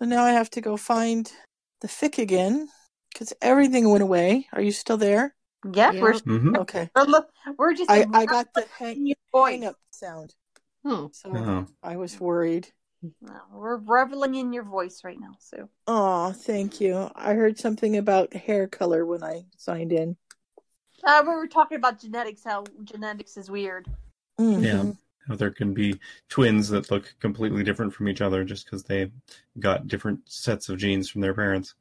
So 0.00 0.06
now 0.06 0.24
I 0.24 0.30
have 0.32 0.48
to 0.50 0.62
go 0.62 0.78
find 0.78 1.30
the 1.82 1.88
fic 1.88 2.16
again 2.16 2.70
because 3.12 3.34
everything 3.42 3.90
went 3.90 4.02
away. 4.02 4.48
Are 4.54 4.62
you 4.62 4.72
still 4.72 4.96
there? 4.96 5.34
Yeah, 5.74 5.92
Yeah. 5.92 6.00
we're 6.00 6.18
hmm 6.18 6.54
we're, 6.54 7.24
we're 7.58 7.74
just 7.74 7.90
I, 7.90 8.06
I 8.14 8.24
got 8.24 8.54
the 8.54 8.62
in 8.62 8.68
hang, 8.78 9.14
hang 9.34 9.64
up 9.66 9.76
sound. 9.90 10.34
Oh, 10.86 11.10
So 11.12 11.36
Oh. 11.36 11.66
I 11.82 11.96
was 11.96 12.18
worried. 12.18 12.72
No, 13.20 13.40
we're 13.52 13.76
reveling 13.76 14.36
in 14.36 14.54
your 14.54 14.64
voice 14.64 15.04
right 15.04 15.20
now, 15.20 15.36
Sue. 15.38 15.68
Oh, 15.86 16.32
thank 16.32 16.80
you. 16.80 17.10
I 17.14 17.34
heard 17.34 17.58
something 17.58 17.98
about 17.98 18.32
hair 18.32 18.68
color 18.68 19.04
when 19.04 19.22
I 19.22 19.44
signed 19.58 19.92
in. 19.92 20.16
Uh, 21.04 21.22
we 21.26 21.34
were 21.34 21.46
talking 21.46 21.76
about 21.76 22.00
genetics, 22.00 22.42
how 22.42 22.64
genetics 22.84 23.36
is 23.36 23.50
weird. 23.50 23.86
Mhm. 24.38 24.64
Yeah. 24.64 24.92
How 25.28 25.36
there 25.36 25.50
can 25.50 25.74
be 25.74 25.98
twins 26.28 26.68
that 26.70 26.90
look 26.90 27.14
completely 27.20 27.62
different 27.62 27.92
from 27.94 28.08
each 28.08 28.20
other 28.20 28.42
just 28.44 28.64
because 28.64 28.82
they 28.84 29.10
got 29.58 29.86
different 29.86 30.20
sets 30.26 30.68
of 30.68 30.78
genes 30.78 31.08
from 31.08 31.20
their 31.20 31.34
parents. 31.34 31.74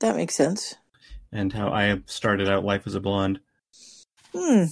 That 0.00 0.16
makes 0.16 0.34
sense. 0.34 0.74
And 1.30 1.52
how 1.52 1.68
I 1.68 2.00
started 2.06 2.48
out 2.48 2.64
life 2.64 2.86
as 2.86 2.94
a 2.94 3.00
blonde. 3.00 3.40
Hmm. 4.34 4.64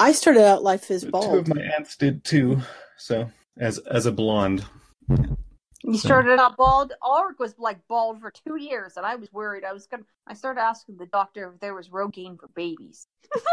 I 0.00 0.12
started 0.12 0.44
out 0.46 0.62
life 0.62 0.90
as 0.90 1.04
bald. 1.04 1.24
Two 1.32 1.38
of 1.38 1.44
bald. 1.46 1.58
my 1.58 1.64
aunts 1.76 1.96
did 1.96 2.24
too. 2.24 2.60
So 2.96 3.30
as 3.58 3.78
as 3.78 4.06
a 4.06 4.12
blonde. 4.12 4.64
You 5.82 5.94
So- 5.94 6.08
started 6.08 6.38
out 6.38 6.56
bald. 6.56 6.92
Ulrich 7.02 7.38
was 7.38 7.54
like 7.58 7.86
bald 7.88 8.20
for 8.20 8.30
two 8.30 8.56
years, 8.56 8.96
and 8.96 9.04
I 9.04 9.16
was 9.16 9.32
worried. 9.32 9.64
I 9.64 9.72
was 9.72 9.86
gonna. 9.86 10.04
I 10.26 10.34
started 10.34 10.60
asking 10.60 10.96
the 10.96 11.06
doctor 11.06 11.50
if 11.52 11.60
there 11.60 11.74
was 11.74 11.88
Rogaine 11.88 12.38
for 12.38 12.48
babies. 12.54 13.06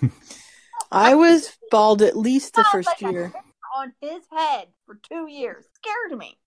I 0.94 1.14
was 1.14 1.56
bald 1.70 2.02
at 2.02 2.16
least 2.16 2.54
the 2.54 2.64
first 2.64 2.86
like 3.02 3.12
year. 3.12 3.32
on 3.76 3.92
his 4.00 4.22
head 4.30 4.68
for 4.86 5.00
two 5.10 5.28
years. 5.28 5.64
Scared 5.74 6.18
me. 6.18 6.38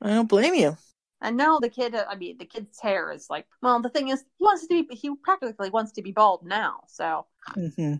I 0.00 0.10
don't 0.10 0.28
blame 0.28 0.54
you. 0.54 0.76
And 1.20 1.36
now 1.36 1.58
the 1.58 1.68
kid. 1.68 1.94
I 1.94 2.14
mean, 2.14 2.38
the 2.38 2.46
kid's 2.46 2.80
hair 2.80 3.12
is 3.12 3.28
like. 3.28 3.46
Well, 3.60 3.82
the 3.82 3.90
thing 3.90 4.08
is, 4.08 4.24
he 4.38 4.44
wants 4.44 4.66
to 4.66 4.68
be. 4.68 4.94
He 4.94 5.14
practically 5.16 5.70
wants 5.70 5.92
to 5.92 6.02
be 6.02 6.12
bald 6.12 6.46
now. 6.46 6.80
So 6.86 7.26
hmm 7.54 7.96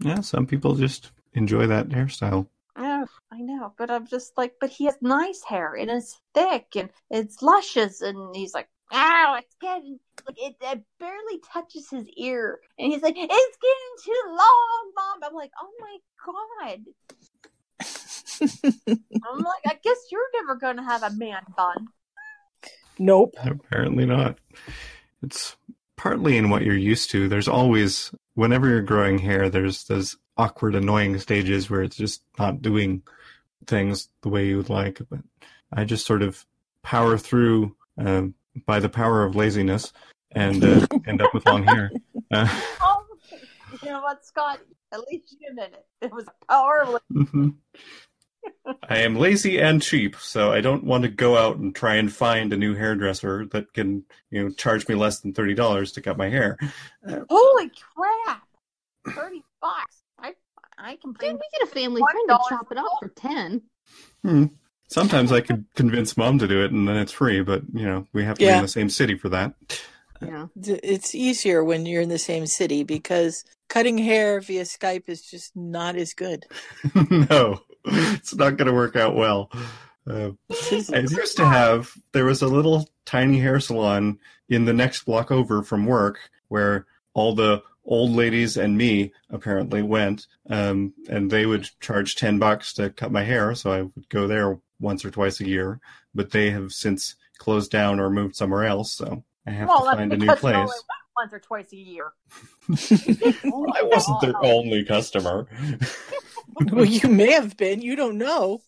Yeah, 0.00 0.20
some 0.20 0.46
people 0.46 0.74
just 0.74 1.12
enjoy 1.34 1.66
that 1.68 1.88
hairstyle. 1.88 2.48
Yeah, 2.78 3.04
I 3.32 3.40
know, 3.40 3.72
but 3.78 3.90
I'm 3.90 4.06
just 4.06 4.36
like, 4.36 4.54
but 4.60 4.70
he 4.70 4.84
has 4.84 4.96
nice 5.00 5.42
hair 5.44 5.74
and 5.74 5.90
it's 5.90 6.20
thick 6.34 6.66
and 6.76 6.90
it's 7.10 7.40
luscious, 7.40 8.02
and 8.02 8.34
he's 8.34 8.52
like, 8.52 8.68
ow, 8.92 9.36
it's 9.38 9.54
getting 9.60 9.98
like 10.26 10.36
it, 10.38 10.56
it 10.60 10.82
barely 10.98 11.40
touches 11.52 11.88
his 11.90 12.06
ear, 12.16 12.58
and 12.78 12.92
he's 12.92 13.02
like, 13.02 13.14
it's 13.16 13.26
getting 13.26 14.04
too 14.04 14.22
long, 14.26 14.92
mom. 14.96 15.22
I'm 15.22 15.34
like, 15.34 15.52
oh 15.60 15.70
my 15.80 15.98
god. 16.24 16.80
I'm 18.40 19.38
like, 19.38 19.62
I 19.66 19.78
guess 19.82 19.98
you're 20.10 20.20
never 20.40 20.56
gonna 20.56 20.84
have 20.84 21.02
a 21.02 21.10
man 21.10 21.42
bun. 21.56 21.88
nope. 22.98 23.34
Apparently 23.38 24.06
not. 24.06 24.38
It's 25.22 25.56
partly 25.96 26.36
in 26.36 26.50
what 26.50 26.62
you're 26.62 26.76
used 26.76 27.10
to. 27.10 27.28
There's 27.28 27.48
always, 27.48 28.12
whenever 28.34 28.68
you're 28.68 28.82
growing 28.82 29.18
hair, 29.18 29.48
there's 29.48 29.84
those 29.84 30.16
awkward, 30.36 30.74
annoying 30.74 31.18
stages 31.18 31.70
where 31.70 31.82
it's 31.82 31.96
just 31.96 32.22
not 32.38 32.62
doing 32.62 33.02
things 33.66 34.08
the 34.22 34.28
way 34.28 34.46
you 34.46 34.58
would 34.58 34.70
like. 34.70 35.00
But 35.08 35.20
I 35.72 35.84
just 35.84 36.06
sort 36.06 36.22
of 36.22 36.44
power 36.82 37.18
through 37.18 37.74
uh, 37.98 38.26
by 38.64 38.80
the 38.80 38.88
power 38.88 39.24
of 39.24 39.34
laziness 39.36 39.92
and 40.32 40.62
uh, 40.64 40.86
end 41.06 41.20
up 41.22 41.32
with 41.34 41.44
long 41.46 41.64
hair. 41.64 41.90
Uh, 42.32 42.48
Oh, 42.82 43.04
you 43.82 43.88
know 43.90 44.00
what, 44.00 44.24
Scott? 44.26 44.58
At 44.92 44.98
least 45.08 45.30
you 45.38 45.46
admit 45.48 45.72
it. 45.74 45.86
It 46.06 46.12
was 46.12 46.24
a 46.26 46.46
power. 46.52 46.82
of- 46.82 47.00
mhm. 47.12 47.54
I 48.88 48.98
am 48.98 49.14
lazy 49.16 49.60
and 49.60 49.80
cheap, 49.80 50.16
so 50.16 50.50
I 50.52 50.60
don't 50.60 50.82
want 50.82 51.02
to 51.04 51.08
go 51.08 51.36
out 51.36 51.58
and 51.58 51.72
try 51.74 51.94
and 51.96 52.12
find 52.12 52.52
a 52.52 52.56
new 52.56 52.74
hairdresser 52.74 53.46
that 53.52 53.72
can, 53.74 54.04
you 54.30 54.42
know, 54.42 54.50
charge 54.50 54.88
me 54.88 54.94
less 54.96 55.20
than 55.20 55.32
thirty 55.34 55.54
dollars 55.54 55.92
to 55.92 56.00
cut 56.02 56.16
my 56.16 56.28
hair. 56.28 56.56
Holy 57.28 57.70
crap! 57.94 58.42
Thirty 59.08 59.44
bucks. 59.60 60.02
I 60.18 60.34
I 60.78 60.96
can 60.96 61.10
dude, 61.12 61.18
bring 61.18 61.34
we 61.34 61.42
get 61.58 61.68
a 61.68 61.72
family 61.72 62.00
One 62.00 62.10
friend 62.12 62.28
to 62.28 62.38
chop 62.48 62.72
it 62.72 62.78
up 62.78 62.86
for 63.00 63.08
ten. 63.10 63.62
Hmm. 64.24 64.44
Sometimes 64.88 65.32
I 65.32 65.40
could 65.40 65.64
convince 65.74 66.16
mom 66.16 66.38
to 66.38 66.48
do 66.48 66.64
it, 66.64 66.70
and 66.70 66.86
then 66.86 66.96
it's 66.96 67.12
free. 67.12 67.42
But 67.42 67.62
you 67.72 67.86
know, 67.86 68.06
we 68.12 68.24
have 68.24 68.38
to 68.38 68.46
be 68.46 68.50
in 68.50 68.62
the 68.62 68.68
same 68.68 68.88
city 68.88 69.16
for 69.16 69.28
that. 69.30 69.54
Yeah. 70.22 70.46
It's 70.56 71.14
easier 71.14 71.62
when 71.62 71.86
you're 71.86 72.02
in 72.02 72.08
the 72.08 72.18
same 72.18 72.46
city 72.46 72.84
because 72.84 73.44
cutting 73.68 73.98
hair 73.98 74.40
via 74.40 74.62
Skype 74.62 75.08
is 75.08 75.22
just 75.22 75.54
not 75.56 75.96
as 75.96 76.14
good. 76.14 76.46
no, 77.10 77.60
it's 77.84 78.34
not 78.34 78.56
going 78.56 78.68
to 78.68 78.74
work 78.74 78.96
out 78.96 79.14
well. 79.14 79.50
Uh, 80.08 80.30
I 80.50 81.00
used 81.00 81.36
to 81.36 81.46
have 81.46 81.92
there 82.12 82.24
was 82.24 82.42
a 82.42 82.48
little 82.48 82.88
tiny 83.04 83.40
hair 83.40 83.58
salon 83.58 84.18
in 84.48 84.64
the 84.64 84.72
next 84.72 85.04
block 85.04 85.32
over 85.32 85.62
from 85.62 85.84
work 85.84 86.18
where 86.48 86.86
all 87.12 87.34
the 87.34 87.62
old 87.84 88.12
ladies 88.12 88.56
and 88.56 88.76
me 88.76 89.12
apparently 89.30 89.82
went, 89.82 90.26
um, 90.48 90.92
and 91.08 91.30
they 91.30 91.46
would 91.46 91.68
charge 91.80 92.14
ten 92.14 92.38
bucks 92.38 92.72
to 92.74 92.90
cut 92.90 93.10
my 93.10 93.22
hair, 93.22 93.54
so 93.54 93.72
I 93.72 93.82
would 93.82 94.08
go 94.08 94.26
there 94.26 94.60
once 94.80 95.04
or 95.04 95.10
twice 95.10 95.40
a 95.40 95.46
year. 95.46 95.80
But 96.14 96.30
they 96.30 96.50
have 96.50 96.72
since 96.72 97.16
closed 97.38 97.70
down 97.70 98.00
or 98.00 98.10
moved 98.10 98.36
somewhere 98.36 98.64
else, 98.64 98.92
so 98.92 99.24
I 99.46 99.50
have 99.50 99.68
well, 99.68 99.84
to 99.90 99.96
find 99.96 100.12
a 100.12 100.16
new 100.16 100.34
place. 100.36 100.56
only 100.56 100.74
once 101.16 101.32
or 101.32 101.38
twice 101.40 101.72
a 101.72 101.76
year. 101.76 102.12
I 102.70 103.82
wasn't 103.82 104.20
their 104.20 104.34
only 104.42 104.84
customer. 104.84 105.46
well, 106.72 106.84
you 106.84 107.08
may 107.08 107.32
have 107.32 107.56
been. 107.56 107.82
You 107.82 107.96
don't 107.96 108.18
know. 108.18 108.60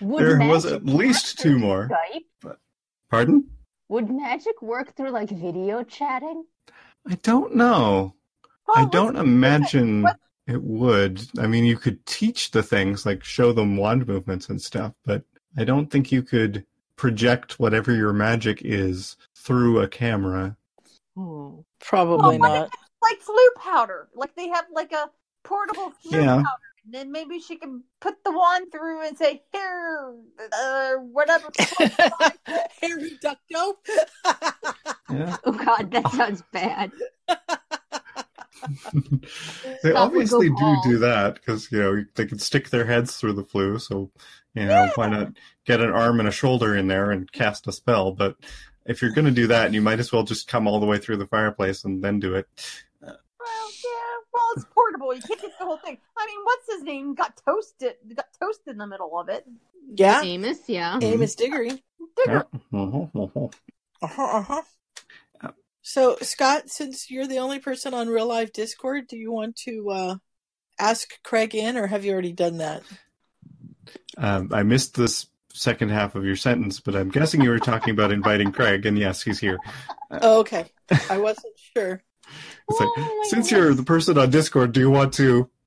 Would 0.00 0.22
there 0.22 0.38
was 0.48 0.66
at 0.66 0.84
least 0.84 1.38
two 1.38 1.58
more. 1.58 1.88
Skype? 1.88 2.56
Pardon? 3.10 3.48
Would 3.88 4.10
magic 4.10 4.60
work 4.62 4.94
through 4.94 5.10
like 5.10 5.30
video 5.30 5.82
chatting? 5.82 6.44
I 7.08 7.14
don't 7.22 7.54
know. 7.54 8.14
Oh, 8.68 8.72
I 8.74 8.86
don't 8.86 9.16
imagine 9.16 10.02
what- 10.02 10.18
it 10.46 10.62
would. 10.62 11.20
I 11.38 11.46
mean, 11.46 11.64
you 11.64 11.76
could 11.76 12.04
teach 12.06 12.50
the 12.52 12.62
things, 12.62 13.04
like 13.06 13.22
show 13.24 13.52
them 13.52 13.76
wand 13.76 14.06
movements 14.06 14.48
and 14.48 14.60
stuff, 14.60 14.92
but 15.04 15.22
I 15.58 15.64
don't 15.64 15.90
think 15.90 16.12
you 16.12 16.22
could 16.22 16.64
project 16.96 17.58
whatever 17.60 17.92
your 17.92 18.12
magic 18.12 18.62
is 18.64 19.16
through 19.34 19.80
a 19.80 19.88
camera. 19.88 20.56
Oh. 21.16 21.64
Probably 21.80 22.38
Well, 22.38 22.52
not. 22.62 22.70
like 23.02 23.20
Floo 23.22 23.62
powder. 23.62 24.08
Like 24.14 24.34
they 24.34 24.48
have 24.48 24.64
like 24.72 24.92
a 24.92 25.10
portable 25.44 25.92
Floo 26.04 26.12
Yeah. 26.22 26.36
powder. 26.36 26.48
And 26.84 26.94
then 26.94 27.10
maybe 27.12 27.40
she 27.40 27.56
can 27.56 27.82
put 28.00 28.22
the 28.24 28.30
wand 28.30 28.70
through 28.70 29.04
and 29.06 29.18
say, 29.18 29.42
here, 29.52 30.14
uh, 30.56 30.92
whatever. 30.94 31.48
hair 31.58 32.98
reducto. 32.98 33.74
Yeah. 35.08 35.36
Oh 35.44 35.52
god, 35.52 35.92
that 35.92 36.10
sounds 36.10 36.42
bad. 36.52 36.90
they 38.92 39.28
Stuff 39.78 39.82
would 39.84 39.96
obviously 39.96 40.48
do 40.48 40.54
bald. 40.54 40.84
do 40.84 40.98
that 40.98 41.34
because 41.34 41.70
you 41.70 41.78
know 41.78 42.04
they 42.14 42.26
can 42.26 42.38
stick 42.38 42.70
their 42.70 42.84
heads 42.86 43.16
through 43.16 43.34
the 43.34 43.44
Floo. 43.44 43.80
So 43.80 44.10
you 44.54 44.66
know 44.66 44.90
why 44.94 45.08
not 45.08 45.32
get 45.66 45.80
an 45.80 45.90
arm 45.90 46.18
and 46.20 46.28
a 46.28 46.32
shoulder 46.32 46.76
in 46.76 46.88
there 46.88 47.10
and 47.10 47.30
cast 47.30 47.66
a 47.66 47.72
spell? 47.72 48.12
But 48.12 48.36
if 48.84 49.02
you're 49.02 49.12
going 49.12 49.24
to 49.26 49.30
do 49.30 49.48
that, 49.48 49.72
you 49.74 49.82
might 49.82 49.98
as 50.00 50.12
well 50.12 50.22
just 50.22 50.48
come 50.48 50.66
all 50.66 50.80
the 50.80 50.86
way 50.86 50.98
through 50.98 51.16
the 51.18 51.26
fireplace 51.26 51.84
and 51.84 52.02
then 52.02 52.20
do 52.20 52.34
it. 52.34 52.46
well, 53.00 53.12
yeah, 53.40 54.16
well, 54.32 54.44
it's 54.56 54.64
portable. 54.72 55.14
You 55.14 55.20
can't 55.22 55.40
get 55.40 55.58
the 55.58 55.64
whole 55.64 55.78
thing. 55.78 55.98
I 56.16 56.26
mean, 56.26 56.38
what's 56.44 56.72
his 56.72 56.82
name? 56.82 57.14
Got 57.14 57.40
toasted. 57.46 57.94
Got 58.14 58.26
toasted 58.40 58.72
in 58.72 58.78
the 58.78 58.86
middle 58.86 59.18
of 59.18 59.28
it. 59.28 59.44
yeah, 59.94 60.22
Amos, 60.22 60.58
yeah. 60.68 60.98
Amos 61.02 61.34
Diggory. 61.34 61.82
Digger. 62.16 62.46
Uh-huh, 62.72 63.48
uh-huh. 64.02 64.62
Yeah. 65.86 65.92
So, 65.92 66.16
Scott, 66.22 66.68
since 66.68 67.10
you're 67.10 67.26
the 67.26 67.38
only 67.38 67.58
person 67.58 67.94
on 67.94 68.08
Real 68.08 68.26
Life 68.26 68.52
Discord, 68.52 69.06
do 69.08 69.16
you 69.16 69.32
want 69.32 69.56
to 69.64 69.90
uh, 69.90 70.16
ask 70.78 71.10
Craig 71.22 71.54
in, 71.54 71.76
or 71.76 71.86
have 71.86 72.04
you 72.04 72.12
already 72.12 72.32
done 72.32 72.58
that? 72.58 72.82
Um, 74.18 74.50
I 74.52 74.62
missed 74.62 74.94
this 74.94 75.26
second 75.52 75.90
half 75.90 76.14
of 76.14 76.24
your 76.24 76.36
sentence, 76.36 76.80
but 76.80 76.96
I'm 76.96 77.10
guessing 77.10 77.40
you 77.40 77.50
were 77.50 77.58
talking 77.58 77.92
about 77.92 78.12
inviting 78.12 78.52
Craig, 78.52 78.84
and 78.84 78.98
yes, 78.98 79.22
he's 79.22 79.38
here. 79.38 79.58
Oh, 80.10 80.40
okay. 80.40 80.66
I 81.08 81.18
wasn't 81.18 81.54
sure. 81.76 82.02
It's 82.68 82.80
like, 82.80 82.88
Oh 82.96 83.20
since 83.28 83.48
goodness. 83.48 83.50
you're 83.52 83.74
the 83.74 83.84
person 83.84 84.18
on 84.18 84.30
Discord, 84.30 84.72
do 84.72 84.80
you 84.80 84.90
want 84.90 85.14
to? 85.14 85.48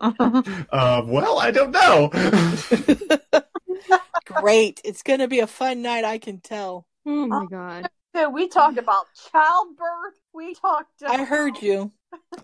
Uh, 0.00 1.02
well, 1.06 1.38
I 1.38 1.52
don't 1.52 1.70
know. 1.70 2.10
Great. 4.24 4.80
It's 4.84 5.04
going 5.04 5.20
to 5.20 5.28
be 5.28 5.38
a 5.38 5.46
fun 5.46 5.82
night, 5.82 6.04
I 6.04 6.18
can 6.18 6.40
tell. 6.40 6.88
Oh 7.06 7.26
my 7.28 7.46
god. 7.48 7.88
So 8.14 8.28
we 8.28 8.48
talked 8.48 8.78
about 8.78 9.06
childbirth. 9.30 10.18
We 10.32 10.54
talked. 10.54 11.02
I 11.06 11.24
heard 11.24 11.60
you. 11.62 11.92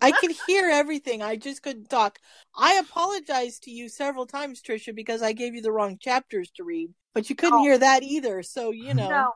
I 0.00 0.12
could 0.12 0.32
hear 0.46 0.68
everything. 0.70 1.22
I 1.22 1.36
just 1.36 1.62
couldn't 1.62 1.90
talk. 1.90 2.18
I 2.56 2.74
apologized 2.76 3.64
to 3.64 3.70
you 3.70 3.88
several 3.88 4.26
times, 4.26 4.62
Trisha, 4.62 4.94
because 4.94 5.22
I 5.22 5.32
gave 5.32 5.54
you 5.54 5.60
the 5.62 5.72
wrong 5.72 5.98
chapters 6.00 6.50
to 6.56 6.64
read. 6.64 6.90
But 7.14 7.28
you 7.28 7.36
couldn't 7.36 7.58
Oh. 7.58 7.62
hear 7.62 7.78
that 7.78 8.02
either. 8.02 8.42
So, 8.42 8.70
you 8.70 8.94
know. 8.94 9.08
No. 9.08 9.32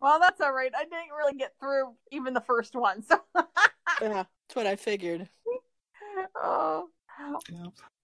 Well, 0.00 0.18
that's 0.20 0.40
all 0.40 0.52
right. 0.52 0.72
I 0.76 0.84
didn't 0.84 1.10
really 1.16 1.34
get 1.34 1.52
through 1.60 1.94
even 2.10 2.34
the 2.34 2.40
first 2.40 2.74
one. 2.74 3.02
So. 3.02 3.20
Yeah, 4.00 4.24
that's 4.46 4.54
what 4.54 4.66
I 4.66 4.76
figured. 4.76 5.28
oh. 6.36 6.88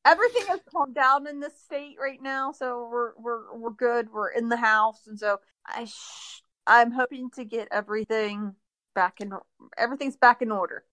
everything 0.05 0.47
has 0.49 0.61
calmed 0.69 0.95
down 0.95 1.27
in 1.29 1.39
this 1.39 1.53
state 1.63 1.97
right 2.01 2.21
now, 2.21 2.51
so 2.53 2.89
we're 2.91 3.13
we're 3.17 3.55
we're 3.55 3.71
good. 3.71 4.11
We're 4.13 4.31
in 4.31 4.49
the 4.49 4.57
house, 4.57 5.07
and 5.07 5.17
so 5.19 5.39
I 5.67 5.85
sh- 5.85 6.43
I'm 6.67 6.91
hoping 6.93 7.31
to 7.37 7.45
get 7.45 7.69
everything 7.71 8.55
back 8.95 9.21
in 9.21 9.33
everything's 9.77 10.17
back 10.17 10.41
in 10.43 10.51
order. 10.51 10.85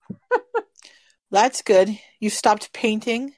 That's 1.30 1.62
good. 1.62 1.98
You 2.20 2.30
stopped 2.30 2.74
painting. 2.74 3.34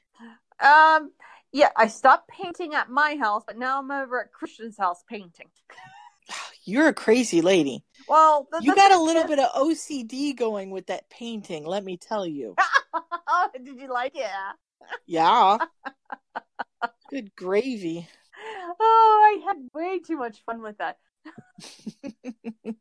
Um, 0.59 1.12
yeah, 1.51 1.69
I 1.75 1.88
stopped 1.88 2.27
painting 2.30 2.74
at 2.74 2.89
my 2.89 3.15
house, 3.18 3.44
but 3.45 3.57
now 3.57 3.80
I'm 3.80 3.91
over 3.91 4.19
at 4.21 4.31
Christian's 4.31 4.77
house 4.77 5.03
painting. 5.07 5.47
You're 6.65 6.88
a 6.88 6.94
crazy 6.94 7.41
lady. 7.41 7.83
Well, 8.07 8.47
the, 8.51 8.62
You 8.63 8.71
the 8.71 8.75
got 8.75 8.91
a 8.91 9.00
little 9.01 9.24
is- 9.24 9.27
bit 9.27 9.39
of 9.39 9.51
OCD 9.51 10.35
going 10.35 10.71
with 10.71 10.88
that 10.88 11.09
painting, 11.09 11.65
let 11.65 11.83
me 11.83 11.97
tell 11.97 12.25
you. 12.25 12.56
Did 13.63 13.80
you 13.80 13.91
like 13.91 14.13
it? 14.15 14.25
Yeah. 15.06 15.57
Good 17.09 17.35
gravy. 17.35 18.07
Oh, 18.80 19.39
I 19.41 19.45
had 19.45 19.57
way 19.74 20.00
too 20.00 20.18
much 20.18 20.41
fun 20.45 20.62
with 20.62 20.77
that. 20.80 20.97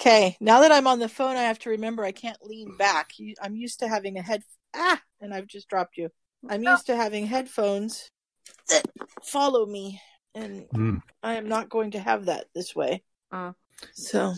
Okay, 0.00 0.38
now 0.40 0.60
that 0.60 0.72
I'm 0.72 0.86
on 0.86 0.98
the 0.98 1.10
phone, 1.10 1.36
I 1.36 1.42
have 1.42 1.58
to 1.60 1.70
remember 1.70 2.02
I 2.02 2.12
can't 2.12 2.42
lean 2.42 2.74
back. 2.78 3.12
I'm 3.42 3.54
used 3.54 3.80
to 3.80 3.88
having 3.88 4.16
a 4.16 4.22
head. 4.22 4.42
Ah, 4.74 4.98
and 5.20 5.34
I've 5.34 5.46
just 5.46 5.68
dropped 5.68 5.98
you. 5.98 6.08
I'm 6.48 6.62
used 6.62 6.86
to 6.86 6.96
having 6.96 7.26
headphones 7.26 8.08
that 8.70 8.86
follow 9.22 9.66
me, 9.66 10.00
and 10.34 10.66
Hmm. 10.72 10.96
I 11.22 11.34
am 11.34 11.48
not 11.48 11.68
going 11.68 11.90
to 11.90 11.98
have 11.98 12.26
that 12.26 12.46
this 12.54 12.74
way. 12.74 13.02
Mm. 13.30 13.54
So 13.92 14.32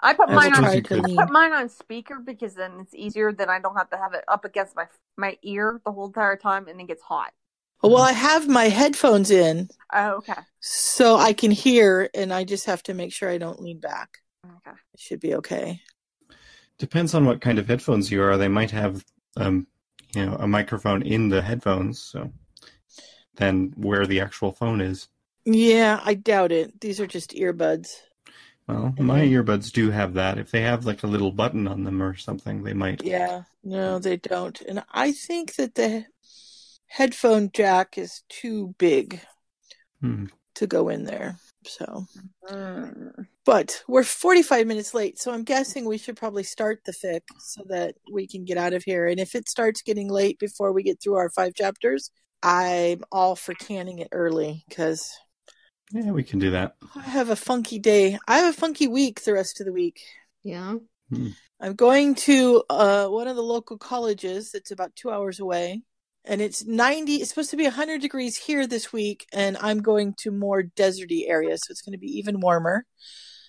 I 0.00 0.14
put 0.14 0.30
I 0.30 0.36
mine 0.36 0.54
on. 0.54 0.62
try 0.62 0.74
you 0.76 0.82
to 0.82 0.88
could. 0.88 1.04
I 1.04 1.24
put 1.24 1.32
mine 1.32 1.52
on 1.52 1.68
speaker 1.68 2.18
because 2.24 2.54
then 2.54 2.80
it's 2.80 2.94
easier. 2.94 3.30
Then 3.30 3.50
I 3.50 3.58
don't 3.58 3.76
have 3.76 3.90
to 3.90 3.98
have 3.98 4.14
it 4.14 4.24
up 4.26 4.46
against 4.46 4.74
my 4.74 4.86
my 5.18 5.36
ear 5.42 5.82
the 5.84 5.92
whole 5.92 6.06
entire 6.06 6.36
time, 6.36 6.66
and 6.66 6.80
it 6.80 6.86
gets 6.88 7.02
hot. 7.02 7.32
Well, 7.90 8.02
I 8.02 8.12
have 8.12 8.48
my 8.48 8.64
headphones 8.64 9.30
in, 9.30 9.68
Oh, 9.92 10.16
okay. 10.16 10.40
so 10.60 11.16
I 11.16 11.32
can 11.32 11.50
hear, 11.50 12.08
and 12.14 12.32
I 12.32 12.44
just 12.44 12.66
have 12.66 12.82
to 12.84 12.94
make 12.94 13.12
sure 13.12 13.28
I 13.30 13.38
don't 13.38 13.60
lean 13.60 13.78
back. 13.80 14.18
Okay. 14.44 14.76
It 14.94 15.00
should 15.00 15.20
be 15.20 15.34
okay. 15.36 15.80
Depends 16.78 17.14
on 17.14 17.24
what 17.24 17.40
kind 17.40 17.58
of 17.58 17.68
headphones 17.68 18.10
you 18.10 18.22
are. 18.22 18.36
They 18.36 18.48
might 18.48 18.70
have, 18.70 19.04
um, 19.36 19.66
you 20.14 20.26
know, 20.26 20.36
a 20.36 20.46
microphone 20.48 21.02
in 21.02 21.28
the 21.28 21.42
headphones, 21.42 22.00
so 22.00 22.32
then 23.36 23.72
where 23.76 24.06
the 24.06 24.20
actual 24.20 24.52
phone 24.52 24.80
is. 24.80 25.08
Yeah, 25.44 26.00
I 26.02 26.14
doubt 26.14 26.52
it. 26.52 26.80
These 26.80 27.00
are 27.00 27.06
just 27.06 27.32
earbuds. 27.32 27.96
Well, 28.66 28.94
my 28.98 29.20
earbuds 29.20 29.70
do 29.70 29.90
have 29.90 30.14
that. 30.14 30.38
If 30.38 30.50
they 30.50 30.62
have 30.62 30.86
like 30.86 31.02
a 31.02 31.06
little 31.06 31.30
button 31.30 31.68
on 31.68 31.84
them 31.84 32.02
or 32.02 32.16
something, 32.16 32.62
they 32.62 32.72
might. 32.72 33.04
Yeah, 33.04 33.42
no, 33.62 33.98
they 33.98 34.16
don't. 34.16 34.58
And 34.62 34.82
I 34.90 35.12
think 35.12 35.56
that 35.56 35.74
the 35.74 36.06
headphone 36.86 37.50
jack 37.52 37.98
is 37.98 38.22
too 38.28 38.74
big 38.78 39.20
Hmm. 40.00 40.26
to 40.56 40.66
go 40.66 40.88
in 40.88 41.04
there. 41.04 41.38
So, 41.66 42.04
Mm. 42.50 43.26
but 43.46 43.82
we're 43.88 44.04
45 44.04 44.66
minutes 44.66 44.92
late, 44.92 45.18
so 45.18 45.32
I'm 45.32 45.44
guessing 45.44 45.84
we 45.86 45.96
should 45.98 46.16
probably 46.16 46.42
start 46.44 46.82
the 46.84 46.92
fic 46.92 47.22
so 47.40 47.62
that 47.68 47.96
we 48.12 48.26
can 48.26 48.44
get 48.44 48.58
out 48.58 48.74
of 48.74 48.84
here. 48.84 49.06
And 49.06 49.18
if 49.18 49.34
it 49.34 49.48
starts 49.48 49.80
getting 49.82 50.08
late 50.08 50.38
before 50.38 50.72
we 50.72 50.82
get 50.82 51.00
through 51.00 51.14
our 51.14 51.30
five 51.30 51.54
chapters, 51.54 52.10
I'm 52.42 53.02
all 53.10 53.34
for 53.34 53.54
canning 53.54 53.98
it 54.00 54.08
early 54.12 54.64
because 54.68 55.10
Yeah, 55.92 56.10
we 56.10 56.22
can 56.24 56.38
do 56.38 56.50
that. 56.50 56.76
I 56.94 57.00
have 57.02 57.30
a 57.30 57.36
funky 57.36 57.78
day. 57.78 58.18
I 58.26 58.38
have 58.38 58.54
a 58.54 58.58
funky 58.58 58.88
week 58.88 59.22
the 59.22 59.32
rest 59.32 59.60
of 59.60 59.66
the 59.66 59.72
week. 59.72 60.00
Yeah. 60.42 60.76
I'm 61.60 61.74
going 61.76 62.14
to 62.16 62.62
uh, 62.68 63.06
one 63.08 63.28
of 63.28 63.36
the 63.36 63.42
local 63.42 63.78
colleges 63.78 64.50
that's 64.50 64.70
about 64.72 64.96
two 64.96 65.10
hours 65.10 65.40
away. 65.40 65.82
And 66.24 66.40
it's 66.40 66.64
90, 66.64 67.16
it's 67.16 67.28
supposed 67.30 67.50
to 67.50 67.56
be 67.56 67.64
100 67.64 68.00
degrees 68.00 68.36
here 68.36 68.66
this 68.66 68.92
week. 68.92 69.26
And 69.32 69.56
I'm 69.60 69.80
going 69.82 70.14
to 70.20 70.30
more 70.30 70.62
deserty 70.62 71.28
areas. 71.28 71.60
So 71.66 71.72
it's 71.72 71.82
going 71.82 71.92
to 71.92 71.98
be 71.98 72.18
even 72.18 72.40
warmer. 72.40 72.86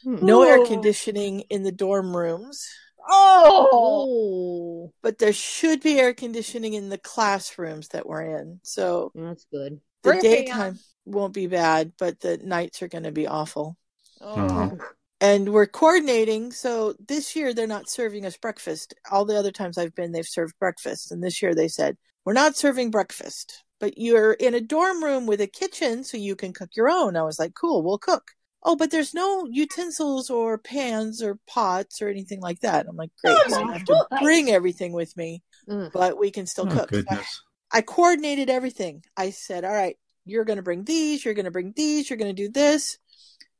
Hmm. 0.03 0.25
No 0.25 0.43
air 0.43 0.65
conditioning 0.65 1.41
in 1.49 1.63
the 1.63 1.71
dorm 1.71 2.15
rooms, 2.15 2.67
Oh. 3.07 4.91
But 5.01 5.19
there 5.19 5.33
should 5.33 5.81
be 5.81 5.99
air 5.99 6.13
conditioning 6.13 6.73
in 6.73 6.89
the 6.89 6.97
classrooms 6.97 7.89
that 7.89 8.07
we're 8.07 8.37
in. 8.39 8.59
So 8.63 9.11
that's 9.13 9.45
good. 9.51 9.79
the 10.03 10.09
Bring 10.09 10.19
a 10.19 10.21
fan. 10.21 10.31
daytime 10.31 10.79
won't 11.05 11.33
be 11.33 11.47
bad, 11.47 11.93
but 11.99 12.19
the 12.19 12.37
nights 12.37 12.81
are 12.81 12.87
going 12.87 13.03
to 13.03 13.11
be 13.11 13.27
awful. 13.27 13.77
Oh. 14.21 14.77
and 15.21 15.49
we're 15.49 15.67
coordinating. 15.67 16.51
So 16.51 16.95
this 17.07 17.35
year 17.35 17.53
they're 17.53 17.67
not 17.67 17.89
serving 17.89 18.25
us 18.25 18.37
breakfast. 18.37 18.93
All 19.11 19.25
the 19.25 19.37
other 19.37 19.51
times 19.51 19.77
I've 19.77 19.93
been, 19.93 20.11
they've 20.11 20.25
served 20.25 20.57
breakfast, 20.59 21.11
and 21.11 21.23
this 21.23 21.41
year 21.41 21.53
they 21.53 21.67
said 21.67 21.97
we're 22.25 22.33
not 22.33 22.57
serving 22.57 22.91
breakfast, 22.91 23.63
but 23.79 23.97
you're 23.97 24.33
in 24.33 24.53
a 24.55 24.61
dorm 24.61 25.03
room 25.03 25.27
with 25.27 25.39
a 25.41 25.47
kitchen, 25.47 26.03
so 26.03 26.17
you 26.17 26.35
can 26.35 26.53
cook 26.53 26.71
your 26.75 26.89
own. 26.89 27.15
I 27.15 27.23
was 27.23 27.39
like, 27.39 27.53
cool, 27.53 27.83
we'll 27.83 27.99
cook. 27.99 28.31
Oh, 28.63 28.75
but 28.75 28.89
there's 28.89 29.13
no 29.13 29.45
utensils 29.45 30.31
or 30.31 30.57
pans 30.57 31.21
or 31.21 31.37
pots 31.47 32.01
or 32.01 32.09
anything 32.09 32.41
like 32.41 32.61
that. 32.61 32.87
I'm 32.89 32.95
like, 32.95 33.11
great. 33.23 33.37
Oh, 33.37 33.49
so 33.49 33.63
I 33.63 33.73
have 33.73 33.85
to 33.85 34.07
bring 34.23 34.49
everything 34.49 34.91
with 34.91 35.15
me, 35.15 35.43
Ugh. 35.69 35.91
but 35.93 36.17
we 36.19 36.31
can 36.31 36.47
still 36.47 36.67
Oh, 36.67 36.71
cook. 36.75 36.93
So 36.93 37.03
I- 37.09 37.23
I 37.71 37.81
coordinated 37.81 38.49
everything. 38.49 39.03
I 39.17 39.31
said, 39.31 39.65
all 39.65 39.73
right, 39.73 39.97
you're 40.23 40.45
going 40.45 40.57
to 40.57 40.63
bring 40.63 40.83
these, 40.83 41.25
you're 41.25 41.33
going 41.33 41.45
to 41.45 41.51
bring 41.51 41.73
these, 41.75 42.09
you're 42.09 42.17
going 42.17 42.33
to 42.33 42.41
do 42.43 42.49
this. 42.49 42.97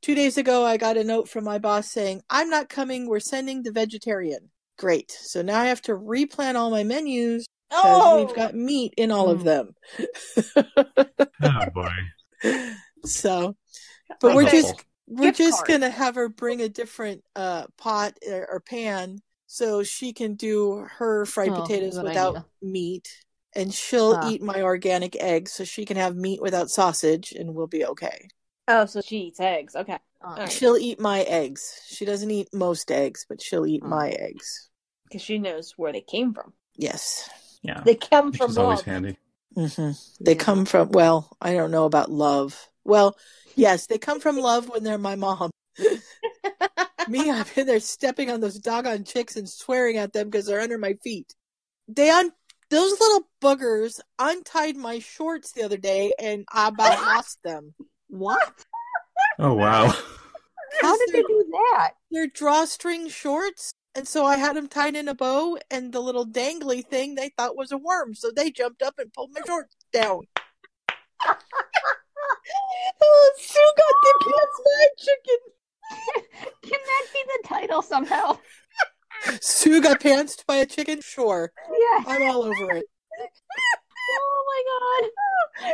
Two 0.01 0.15
days 0.15 0.37
ago, 0.37 0.65
I 0.65 0.77
got 0.77 0.97
a 0.97 1.03
note 1.03 1.27
from 1.27 1.43
my 1.43 1.57
boss 1.57 1.91
saying, 1.91 2.21
I'm 2.29 2.49
not 2.49 2.69
coming, 2.69 3.07
we're 3.07 3.19
sending 3.19 3.61
the 3.61 3.71
vegetarian. 3.71 4.49
Great. 4.77 5.11
So 5.11 5.41
now 5.41 5.59
I 5.59 5.65
have 5.65 5.81
to 5.83 5.93
replan 5.93 6.55
all 6.55 6.69
my 6.69 6.83
menus 6.83 7.45
because 7.81 8.01
Oh. 8.03 8.25
we've 8.25 8.35
got 8.35 8.55
meat 8.55 8.93
in 8.97 9.11
all 9.11 9.29
of 9.29 9.41
Mm. 9.41 9.43
them. 9.43 9.75
Oh 11.43 11.65
boy. 11.73 11.89
so, 13.05 13.55
but 14.21 14.27
Like 14.29 14.35
we're 14.35 14.43
that 14.45 14.51
just 14.51 14.75
we're 15.07 15.25
gift 15.31 15.37
just 15.37 15.57
card. 15.57 15.67
gonna 15.67 15.89
have 15.89 16.15
her 16.15 16.29
bring 16.29 16.61
a 16.61 16.69
different 16.69 17.23
uh 17.35 17.67
pot 17.77 18.13
or, 18.27 18.47
or 18.53 18.59
pan 18.59 19.19
so 19.47 19.83
she 19.83 20.13
can 20.13 20.35
do 20.35 20.85
her 20.97 21.25
fried 21.25 21.51
Oh, 21.51 21.61
potatoes 21.61 21.97
without 22.01 22.35
idea. 22.37 22.45
meat 22.61 23.07
and 23.53 23.73
she'll 23.73 24.17
Ah. 24.19 24.29
eat 24.29 24.41
my 24.41 24.61
organic 24.63 25.15
eggs 25.21 25.51
so 25.51 25.63
she 25.63 25.85
can 25.85 25.97
have 25.97 26.15
meat 26.15 26.41
without 26.41 26.69
sausage 26.69 27.31
and 27.31 27.53
we'll 27.53 27.67
be 27.67 27.85
okay 27.85 28.27
Oh, 28.67 28.87
so 28.87 28.99
she 29.01 29.17
eats 29.27 29.39
eggs. 29.39 29.75
Okay. 29.75 29.93
Uh, 30.23 30.27
All 30.27 30.35
right. 30.37 30.51
she'll 30.51 30.75
eat 30.77 30.99
my 30.99 31.21
eggs 31.21 31.79
she 31.87 32.03
doesn't 32.05 32.31
eat 32.31 32.49
most 32.53 32.89
eggs 32.91 33.25
but 33.29 33.41
she'll 33.41 33.67
eat 33.67 33.83
Mm. 33.83 33.89
my 33.89 34.09
eggs 34.09 34.69
Because 35.03 35.21
she 35.21 35.37
knows 35.37 35.73
where 35.77 35.93
they 35.93 36.01
came 36.01 36.33
from. 36.33 36.53
yes 36.75 37.29
Yeah. 37.65 37.81
They 37.83 37.95
come 37.95 38.27
Which 38.31 38.37
from 38.37 38.51
is 38.51 38.57
always 38.57 38.77
love. 38.79 38.85
handy. 38.85 39.17
hmm 39.55 39.91
they 40.19 40.35
come 40.35 40.65
from 40.65 40.89
well 40.91 41.35
i 41.41 41.53
don't 41.53 41.71
know 41.71 41.85
about 41.85 42.11
love 42.11 42.67
well 42.83 43.15
yes 43.55 43.87
they 43.87 43.97
come 43.97 44.19
from 44.19 44.37
love 44.37 44.67
when 44.69 44.83
they're 44.83 44.97
my 44.97 45.15
mom 45.15 45.49
Me, 47.07 47.29
I've 47.29 47.53
been 47.53 47.67
there 47.67 47.79
stepping 47.79 48.31
on 48.31 48.39
those 48.41 48.57
doggone 48.57 49.03
chicks 49.03 49.35
and 49.35 49.47
swearing 49.47 49.97
at 49.97 50.11
them 50.13 50.29
because 50.29 50.47
they're 50.47 50.61
under 50.61 50.77
my 50.79 50.93
feet. 51.03 51.35
They 51.87 52.09
un 52.09 52.31
those 52.71 52.99
little 52.99 53.29
buggers 53.41 53.99
untied 54.17 54.75
my 54.75 54.97
shorts 54.99 55.51
the 55.51 55.61
other 55.63 55.77
day 55.77 56.13
and 56.19 56.45
I 56.51 56.69
about 56.69 56.99
lost 57.15 57.37
them. 57.43 57.73
what? 58.09 58.65
Oh 59.37 59.53
wow. 59.53 59.93
How 60.81 60.97
did 60.97 61.09
they 61.13 61.21
do 61.21 61.45
that? 61.51 61.91
they're 62.11 62.27
drawstring 62.27 63.07
shorts? 63.09 63.71
And 63.95 64.05
so 64.05 64.25
I 64.25 64.35
had 64.35 64.57
them 64.57 64.67
tied 64.67 64.95
in 64.95 65.07
a 65.07 65.15
bow 65.15 65.57
and 65.71 65.93
the 65.93 66.01
little 66.01 66.25
dangly 66.25 66.85
thing 66.85 67.15
they 67.15 67.29
thought 67.29 67.55
was 67.55 67.71
a 67.71 67.77
worm. 67.77 68.13
So 68.13 68.29
they 68.29 68.51
jumped 68.51 68.81
up 68.81 68.95
and 68.99 69.13
pulled 69.13 69.31
my 69.33 69.39
shorts 69.47 69.75
down. 69.93 70.23
oh, 73.01 73.31
Sue 73.37 73.71
got 73.77 73.95
the 74.03 74.13
pants 74.25 74.61
by 74.65 74.85
a 74.85 74.89
chicken. 74.99 75.39
Can 76.63 76.79
that 76.83 77.05
be 77.13 77.23
the 77.25 77.47
title 77.47 77.81
somehow? 77.81 78.37
Sue 79.41 79.81
got 79.81 80.01
pantsed 80.01 80.45
by 80.45 80.57
a 80.57 80.65
chicken? 80.65 80.99
Sure. 81.01 81.53
Yeah. 81.69 82.03
I'm 82.05 82.29
all 82.29 82.43
over 82.43 82.71
it. 82.71 82.85
Oh 84.07 84.43
my 84.45 84.61
god. 84.67 85.09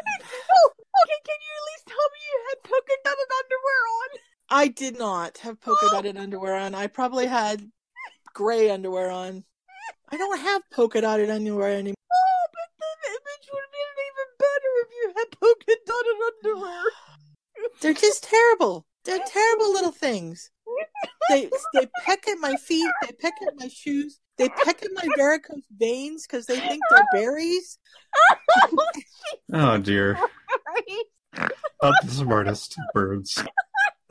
oh, 0.51 0.69
okay. 1.03 1.19
Can 1.25 1.39
you 1.41 1.53
at 1.57 1.65
least 1.71 1.87
tell 1.87 1.95
me 1.95 2.19
you 2.29 2.39
had 2.49 2.63
polka 2.69 2.93
dotted 3.03 3.31
underwear 3.39 3.81
on? 3.97 4.09
I 4.49 4.67
did 4.67 4.99
not 4.99 5.39
have 5.39 5.59
polka 5.59 5.87
dotted 5.91 6.17
underwear 6.17 6.55
on. 6.55 6.75
I 6.75 6.85
probably 6.85 7.25
had 7.25 7.71
gray 8.33 8.69
underwear 8.69 9.09
on. 9.09 9.43
I 10.11 10.17
don't 10.17 10.39
have 10.39 10.61
polka 10.71 11.01
dotted 11.01 11.29
underwear 11.29 11.71
anymore. 11.71 11.95
Oh, 12.13 12.47
but 12.51 12.69
the 12.79 13.09
image 13.09 13.49
would 13.51 13.61
have 13.61 13.71
been 13.71 13.97
even 14.09 14.27
better 14.39 14.71
if 14.83 14.89
you 14.97 15.13
had 15.17 15.39
polka 15.39 15.75
dotted 15.85 16.17
underwear. 16.27 16.83
They're 17.81 17.93
just 17.93 18.23
terrible. 18.23 18.85
They're 19.05 19.19
terrible 19.27 19.71
little 19.71 19.91
things. 19.91 20.49
They 21.29 21.49
they 21.73 21.87
peck 22.05 22.27
at 22.27 22.39
my 22.39 22.55
feet. 22.55 22.89
They 23.01 23.13
peck 23.13 23.33
at 23.45 23.53
my 23.57 23.67
shoes. 23.67 24.19
They 24.37 24.49
peck 24.49 24.83
at 24.83 24.91
my 24.93 25.07
varicose 25.17 25.63
veins 25.77 26.25
because 26.25 26.45
they 26.45 26.59
think 26.59 26.81
they're 26.89 27.05
berries. 27.13 27.77
Oh 29.53 29.77
dear. 29.77 30.17
Right? 30.67 31.49
Not 31.81 31.93
the 32.03 32.11
smartest 32.11 32.75
birds. 32.93 33.43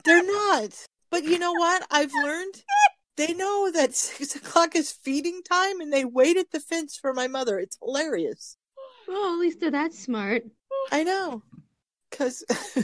They're 0.05 0.25
not. 0.25 0.71
But 1.11 1.25
you 1.25 1.39
know 1.39 1.53
what? 1.53 1.87
I've 1.91 2.13
learned 2.13 2.55
they 3.17 3.35
know 3.35 3.71
that 3.73 3.95
six 3.97 4.37
o'clock 4.37 4.75
is 4.77 4.93
feeding 4.93 5.43
time, 5.43 5.81
and 5.81 5.93
they 5.93 6.05
wait 6.05 6.37
at 6.37 6.51
the 6.51 6.61
fence 6.61 6.97
for 6.97 7.13
my 7.13 7.29
mother. 7.29 7.59
It's 7.59 7.79
hilarious. 7.83 8.57
Well, 9.09 9.35
at 9.35 9.41
least 9.41 9.61
they're 9.61 9.71
that 9.71 9.93
smart. 9.93 10.45
I 10.93 11.03
know. 11.05 11.43
Cause 12.11 12.45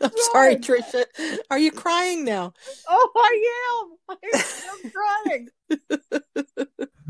I'm 0.00 0.10
sorry, 0.32 0.56
Trisha. 0.56 1.04
Are 1.50 1.58
you 1.58 1.70
crying 1.70 2.24
now? 2.24 2.52
Oh, 2.88 3.10
I 3.14 3.96
am. 4.10 4.18
I'm 4.70 4.90
crying. 4.90 5.48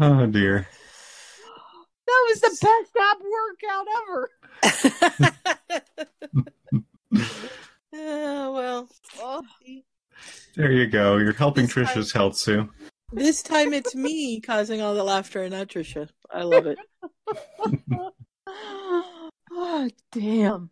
Oh 0.00 0.26
dear. 0.26 0.66
That 2.06 2.26
was 2.28 2.40
the 2.40 2.48
best 2.48 2.96
ab 3.00 3.18
workout 3.22 3.86
ever. 4.02 4.30
Oh 7.94 8.52
well. 8.52 8.88
Oh, 9.18 9.42
There 10.56 10.70
you 10.72 10.86
go. 10.86 11.16
You're 11.16 11.32
helping 11.32 11.66
This 11.66 11.74
time- 11.74 11.86
Trisha's 11.86 12.12
health, 12.12 12.36
Sue. 12.36 12.68
This 13.12 13.42
time 13.42 13.72
it's 13.74 13.94
me 13.94 14.40
causing 14.40 14.80
all 14.80 14.94
the 14.94 15.04
laughter 15.04 15.42
and 15.42 15.52
not 15.52 15.68
Trisha. 15.68 16.08
I 16.32 16.42
love 16.44 16.66
it. 16.66 16.78
oh, 19.50 19.88
damn. 20.12 20.70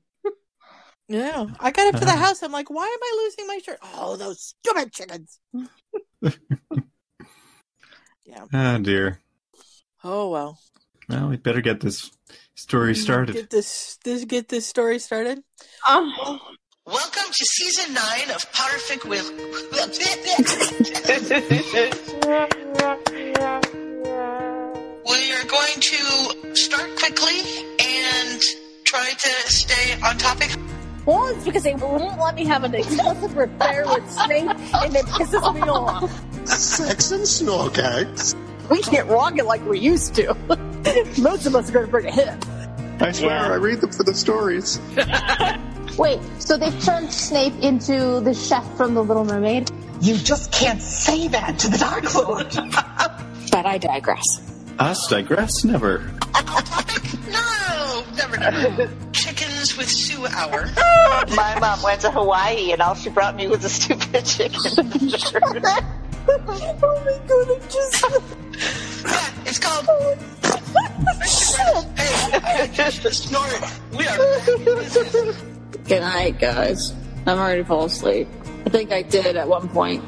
Yeah. 1.09 1.47
I 1.59 1.71
got 1.71 1.93
up 1.95 2.01
to 2.01 2.07
the 2.07 2.13
Uh-huh. 2.13 2.27
house. 2.27 2.43
I'm 2.43 2.53
like, 2.53 2.71
why 2.71 2.85
am 2.87 2.99
I 3.03 3.23
losing 3.25 3.47
my 3.47 3.59
shirt? 3.59 3.79
Oh, 3.95 4.17
those 4.17 4.55
stupid 4.63 4.93
chickens. 4.93 5.41
yeah. 8.25 8.45
Ah 8.53 8.79
dear. 8.79 9.21
Oh 10.05 10.29
well. 10.31 10.59
Well, 11.09 11.29
we 11.29 11.37
better 11.37 11.61
get 11.61 11.81
this 11.81 12.11
story 12.55 12.95
started. 12.95 13.35
Get 13.35 13.51
this 13.51 13.99
this 14.05 14.25
get 14.25 14.49
this 14.49 14.67
story 14.67 14.99
started. 14.99 15.43
Oh. 15.87 16.39
Welcome 16.91 17.31
to 17.33 17.45
season 17.45 17.95
nine 17.95 18.31
of 18.35 18.45
Perfect 18.53 19.05
Will. 19.05 19.25
we 25.07 25.33
are 25.33 25.45
going 25.47 25.81
to 25.81 26.57
start 26.57 26.97
quickly 26.97 27.43
and 27.79 28.43
try 28.83 29.09
to 29.09 29.29
stay 29.53 30.01
on 30.03 30.19
topic. 30.19 30.51
Well, 31.07 31.29
it's 31.29 31.45
because 31.45 31.63
they 31.63 31.75
wouldn't 31.75 32.19
let 32.19 32.35
me 32.35 32.45
have 32.47 32.65
an 32.65 32.75
exclusive 32.75 33.39
affair 33.39 33.87
with 33.87 34.11
Snape, 34.11 34.51
and 34.51 34.97
it 34.97 35.07
pisses 35.07 35.55
me 35.55 35.61
off. 35.61 36.11
Sex 36.49 37.13
and 37.13 37.23
snorkex. 37.23 38.35
We 38.69 38.83
can't 38.83 39.09
rock 39.09 39.39
it 39.39 39.45
like 39.45 39.65
we 39.65 39.79
used 39.79 40.17
to. 40.17 40.35
Most 41.21 41.47
of 41.47 41.55
us 41.55 41.69
are 41.69 41.73
going 41.73 41.87
to 41.87 41.91
bring 41.93 42.07
a 42.07 42.11
hit. 42.11 42.35
I 43.01 43.13
swear, 43.13 43.53
I 43.53 43.55
read 43.55 43.81
them 43.81 43.93
for 43.93 44.03
the 44.03 44.13
stories. 44.13 44.81
Wait, 45.99 46.21
so 46.39 46.57
they've 46.57 46.85
turned 46.85 47.13
Snape 47.13 47.55
into 47.63 48.21
the 48.21 48.35
chef 48.35 48.65
from 48.77 48.95
The 48.95 49.03
Little 49.03 49.25
Mermaid? 49.25 49.71
You 50.01 50.17
just 50.17 50.53
can't 50.53 50.81
say 50.81 51.29
that 51.29 51.59
to 51.59 51.69
the 51.69 51.79
Dark 51.79 52.15
Lord. 52.15 52.57
But 53.51 53.67
I 53.67 53.79
digress. 53.79 54.41
Us 54.79 55.09
digress 55.09 55.65
never. 55.65 55.99
no, 57.29 58.05
never, 58.17 58.37
never. 58.37 58.91
Chickens 59.13 59.77
with 59.77 59.89
Sue 59.89 60.25
Hour. 60.25 60.67
My 61.35 61.59
mom 61.61 61.83
went 61.83 62.01
to 62.03 62.13
Hawaii 62.13 62.71
and 62.71 62.81
all 62.81 62.95
she 62.95 63.11
brought 63.11 63.35
me 63.35 63.49
was 63.49 63.65
a 63.65 63.69
stupid 63.69 64.25
chicken. 64.25 64.61
oh 64.69 66.43
my 67.05 67.19
god, 67.27 67.51
I 67.51 67.59
just. 67.69 68.05
Yeah, 69.05 69.31
it's 69.47 69.59
called. 69.59 69.87
Oh 71.63 71.87
hey, 71.97 72.67
hey, 72.69 72.91
snort. 72.91 73.65
We 73.93 74.07
are. 74.07 75.50
Good 75.71 76.01
night, 76.01 76.39
guys. 76.39 76.93
I'm 77.27 77.39
already 77.39 77.63
fall 77.63 77.85
asleep. 77.85 78.29
I 78.67 78.71
think 78.71 78.93
I 78.93 79.03
did 79.03 79.37
at 79.37 79.49
one 79.49 79.69
point. 79.69 80.05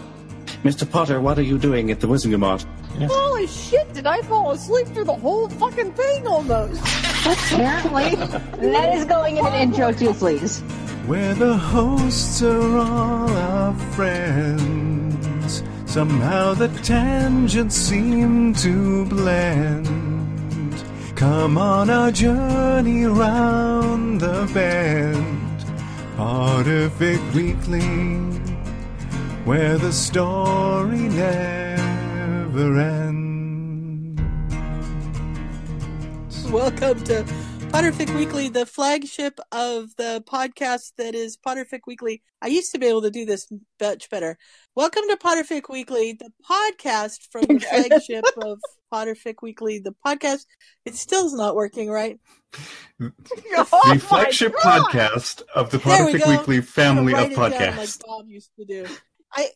Mr. 0.65 0.89
Potter, 0.89 1.21
what 1.21 1.39
are 1.39 1.43
you 1.43 1.59
doing 1.59 1.91
at 1.91 2.01
the 2.01 2.07
Wizengamot? 2.07 2.65
Holy 3.09 3.47
shit, 3.47 3.93
did 3.95 4.07
I 4.07 4.21
fall 4.23 4.53
asleep 4.53 4.87
through 4.89 5.05
the 5.05 5.15
whole 5.15 5.49
fucking 5.49 5.93
thing 5.93 6.27
almost? 6.27 6.81
Apparently. 7.27 8.15
that 8.71 8.95
is 8.95 9.05
going 9.07 9.39
in 9.39 9.47
an 9.47 9.55
intro 9.55 9.93
too, 9.93 10.13
please. 10.15 10.61
Where 11.07 11.35
the 11.35 11.57
hosts 11.57 12.43
are 12.43 12.79
all 12.79 13.31
our 13.31 13.75
friends. 13.93 15.63
Somehow 15.87 16.55
the 16.55 16.69
tangents 16.83 17.77
seem 17.77 18.55
to 18.55 19.05
blend. 19.07 20.85
Come 21.17 21.59
on 21.59 21.91
our 21.91 22.11
journey 22.11 23.05
round 23.05 24.21
the 24.21 24.51
bend. 24.55 25.52
Potterfic 26.17 27.35
Weekly, 27.35 27.81
where 29.47 29.79
the 29.79 29.93
story 29.93 31.09
never 31.09 32.79
ends. 32.79 34.21
Welcome 36.51 37.03
to 37.05 37.25
Potterfic 37.73 38.15
Weekly, 38.15 38.51
the 38.51 38.67
flagship 38.67 39.41
of 39.53 39.97
the 39.97 40.23
podcast 40.31 40.93
that 40.99 41.15
is 41.15 41.39
Potterfic 41.39 41.81
Weekly. 41.87 42.23
I 42.43 42.49
used 42.49 42.73
to 42.73 42.79
be 42.79 42.89
able 42.89 43.01
to 43.01 43.11
do 43.11 43.25
this 43.25 43.51
much 43.81 44.11
better. 44.11 44.37
Welcome 44.75 45.03
to 45.11 45.19
Potterfic 45.19 45.69
Weekly, 45.69 46.15
the 46.15 46.33
podcast 46.49 47.29
from 47.31 47.43
the 47.43 47.61
flagship 47.71 48.25
of 48.39 48.59
Potterfic 48.91 49.43
Weekly, 49.43 49.81
the 49.81 49.95
podcast. 50.05 50.47
It 50.87 50.95
still's 50.95 51.35
not 51.35 51.55
working 51.55 51.91
right. 51.91 52.19
the 52.99 54.01
flagship 54.01 54.55
podcast 54.55 55.43
of 55.55 55.69
the 55.69 55.77
There 55.77 56.07
we 56.07 56.15
Potterfic. 56.15 56.39
Weekly 56.39 56.61
family 56.63 57.13
Write 57.13 57.27
of 57.27 57.33
it 57.33 57.35
down 57.35 57.51
like 57.51 57.61
podcasts. 57.61 58.01
Bob 58.07 58.29
used 58.29 58.51
to 58.59 58.65
do. 58.65 58.87
I 59.35 59.49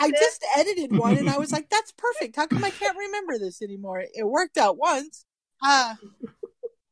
I 0.00 0.10
just 0.10 0.44
edited 0.56 0.96
one 0.98 1.18
and 1.18 1.30
I 1.30 1.38
was 1.38 1.52
like, 1.52 1.70
that's 1.70 1.92
perfect. 1.92 2.34
How 2.34 2.48
come 2.48 2.64
I 2.64 2.70
can't 2.70 2.98
remember 2.98 3.38
this 3.38 3.62
anymore? 3.62 4.02
It 4.12 4.26
worked 4.26 4.58
out 4.58 4.76
once. 4.76 5.24
Ah, 5.62 5.96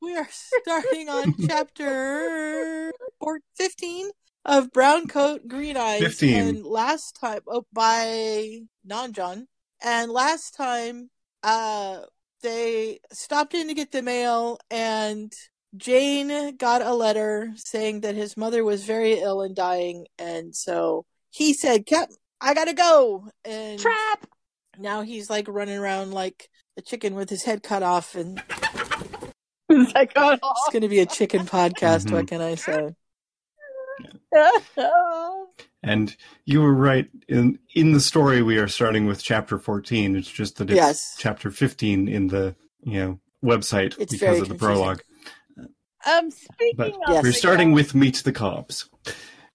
we 0.01 0.17
are 0.17 0.29
starting 0.31 1.09
on 1.09 1.35
chapter 1.49 2.93
four, 3.19 3.41
15 3.57 4.11
of 4.44 4.72
Brown 4.72 5.06
Coat, 5.06 5.46
Green 5.46 5.76
Eyes. 5.76 6.00
15. 6.00 6.34
And 6.34 6.64
last 6.64 7.18
time, 7.20 7.40
oh, 7.46 7.64
by 7.72 8.61
nonjon. 8.88 9.46
And 9.82 10.11
last 10.11 10.54
time, 10.56 11.11
uh, 11.42 12.00
they 12.42 13.00
stopped 13.12 13.54
in 13.54 13.68
to 13.68 13.75
get 13.75 13.92
the 13.92 14.02
mail 14.02 14.58
and 14.70 15.32
Jane 15.76 16.56
got 16.56 16.82
a 16.82 16.92
letter 16.92 17.52
saying 17.56 18.00
that 18.00 18.14
his 18.14 18.37
mother 18.37 18.62
was 18.64 18.84
very 18.84 19.14
ill 19.14 19.42
and 19.42 19.54
dying. 19.56 20.06
And 20.18 20.54
so 20.54 21.06
he 21.30 21.54
said, 21.54 21.87
Cap, 21.87 22.11
I 22.40 22.52
gotta 22.54 22.75
go. 22.75 23.28
And 23.44 23.78
Trap! 23.78 24.26
now 24.78 25.02
he's 25.02 25.30
like 25.30 25.49
running 25.49 25.78
around 25.78 26.12
like 26.12 26.50
a 26.76 26.82
chicken 26.82 27.14
with 27.14 27.30
his 27.30 27.44
head 27.44 27.62
cut 27.62 27.82
off. 27.82 28.14
And 28.14 28.42
It's 29.68 29.94
like, 29.94 30.12
oh, 30.16 30.32
it's 30.32 30.68
going 30.70 30.82
to 30.82 30.88
be 30.88 31.00
a 31.00 31.06
chicken 31.06 31.46
podcast. 31.46 32.06
Mhm. 32.06 32.12
What 32.12 32.26
can 32.28 32.42
I 32.42 32.56
say? 32.56 32.94
And 35.85 36.14
you 36.44 36.61
were 36.62 36.73
right 36.73 37.09
in 37.28 37.59
in 37.75 37.90
the 37.92 37.99
story. 38.00 38.40
We 38.40 38.56
are 38.59 38.68
starting 38.68 39.06
with 39.06 39.21
chapter 39.23 39.59
fourteen. 39.59 40.14
It's 40.16 40.30
just 40.30 40.59
that 40.59 40.71
it's 40.71 40.76
Yes. 40.76 41.16
chapter 41.18 41.50
fifteen 41.50 42.06
in 42.09 42.28
the 42.28 42.54
you 42.85 42.99
know 43.00 43.21
website 43.44 43.99
It's 43.99 44.12
because 44.12 44.40
of 44.40 44.49
the 44.49 44.54
confusing. 44.54 44.59
prologue. 44.59 45.02
um, 46.06 46.30
speaking 46.30 46.75
But 46.76 46.90
of, 46.92 46.99
Yes. 47.09 47.23
we're 47.25 47.32
starting 47.32 47.73
with 47.73 47.97
Meet 47.97 48.23
the 48.25 48.30
Cobbs. 48.32 48.88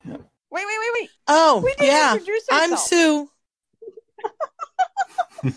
Wait, 0.04 0.20
wait, 0.52 0.66
wait, 0.66 0.92
wait. 0.96 1.10
Oh, 1.30 1.62
We 1.64 1.72
didn't 1.76 1.86
yeah. 1.88 2.14
introduce 2.14 2.44
I'm. 2.52 2.76
Sue. 2.78 3.30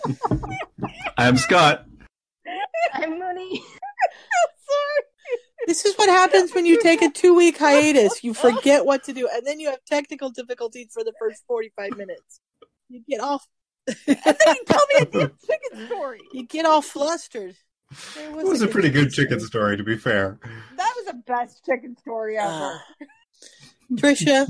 I'm 1.18 1.37
Scott. 1.37 1.85
I'm 2.94 3.18
Mooney. 3.18 3.59
Sorry. 4.68 5.02
This 5.67 5.85
is 5.85 5.95
what 5.97 6.09
happens 6.09 6.55
when 6.55 6.67
you 6.67 6.81
take 6.83 7.02
a 7.02 7.11
two 7.11 7.35
week 7.35 7.59
hiatus. 7.59 8.25
You 8.25 8.35
forget 8.35 8.85
what 8.87 9.05
to 9.05 9.12
do, 9.12 9.29
and 9.33 9.47
then 9.47 9.61
you 9.61 9.71
have 9.71 9.85
technical 9.87 10.31
difficulties 10.31 10.88
for 10.93 11.05
the 11.05 11.12
first 11.19 11.45
45 11.47 11.97
minutes. 11.97 12.40
You 12.88 13.02
get 13.09 13.21
all 13.21 13.43
And 13.87 13.97
then 14.07 14.37
you 14.57 14.64
tell 14.67 14.87
me 14.93 14.95
a 15.00 15.05
damn 15.05 15.33
chicken 15.47 15.87
story. 15.87 16.21
you 16.33 16.47
get 16.47 16.64
all 16.67 16.83
flustered. 16.83 17.55
There 18.14 18.40
It 18.40 18.47
was 18.47 18.62
a 18.62 18.69
pretty 18.69 18.90
good 18.90 19.11
chicken 19.12 19.40
story, 19.40 19.76
to 19.76 19.83
be 19.85 19.97
fair. 19.97 20.38
That 20.76 20.93
was 20.97 21.07
the 21.07 21.23
best 21.26 21.64
chicken 21.64 21.97
story 21.99 22.38
ever. 22.38 22.49
Ah. 22.50 22.83
Trisha, 23.95 24.47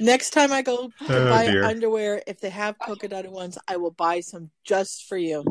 next 0.00 0.30
time 0.30 0.52
I 0.52 0.62
go 0.62 0.88
to 1.06 1.16
Oh, 1.26 1.30
buy 1.30 1.46
dear. 1.46 1.64
underwear, 1.64 2.22
if 2.26 2.40
they 2.40 2.50
have 2.50 2.78
polka 2.80 3.06
dotted 3.08 3.30
ones, 3.30 3.56
I 3.68 3.76
will 3.76 3.92
buy 3.92 4.20
some 4.20 4.50
just 4.64 5.06
for 5.08 5.16
you. 5.16 5.44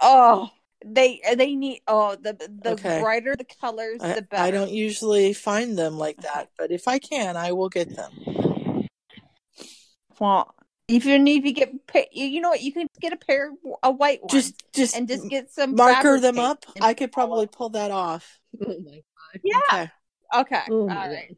oh, 0.00 0.48
they 0.84 1.20
uh, 1.28 1.34
they 1.34 1.54
need. 1.54 1.80
Oh, 1.86 2.16
the 2.16 2.34
the 2.62 2.72
Okay. 2.72 3.00
brighter 3.00 3.34
the 3.36 3.46
colors, 3.60 4.00
I, 4.02 4.14
the 4.14 4.22
better. 4.22 4.42
I 4.42 4.50
don't 4.50 4.70
usually 4.70 5.32
find 5.32 5.78
them 5.78 5.98
like 5.98 6.18
uh-huh. 6.18 6.30
that, 6.34 6.48
but 6.58 6.70
if 6.70 6.86
I 6.86 6.98
can, 6.98 7.36
I 7.36 7.52
will 7.52 7.68
get 7.68 7.94
them. 7.96 8.88
Well, 10.20 10.54
if 10.86 11.06
you 11.06 11.18
need 11.18 11.44
to 11.44 11.52
get, 11.52 11.72
you 12.12 12.26
you 12.26 12.40
know 12.40 12.50
what, 12.50 12.62
you 12.62 12.72
can 12.72 12.86
get 13.00 13.12
a 13.12 13.16
pair, 13.16 13.50
a 13.82 13.90
white 13.90 14.20
one, 14.22 14.30
Just, 14.30 14.62
just 14.72 14.96
and 14.96 15.08
just 15.08 15.28
get 15.28 15.50
some 15.50 15.74
marker 15.74 16.20
them 16.20 16.38
up. 16.38 16.64
I 16.80 16.94
could 16.94 17.10
probably 17.12 17.46
pull 17.46 17.70
that 17.70 17.90
off. 17.90 18.38
Oh 18.64 18.78
my 18.84 19.00
Yeah. 19.42 19.58
Okay. 19.72 19.90
Okay. 20.36 20.62
Oh 20.70 20.80
all 20.80 20.86
my 20.86 21.08
right. 21.08 21.36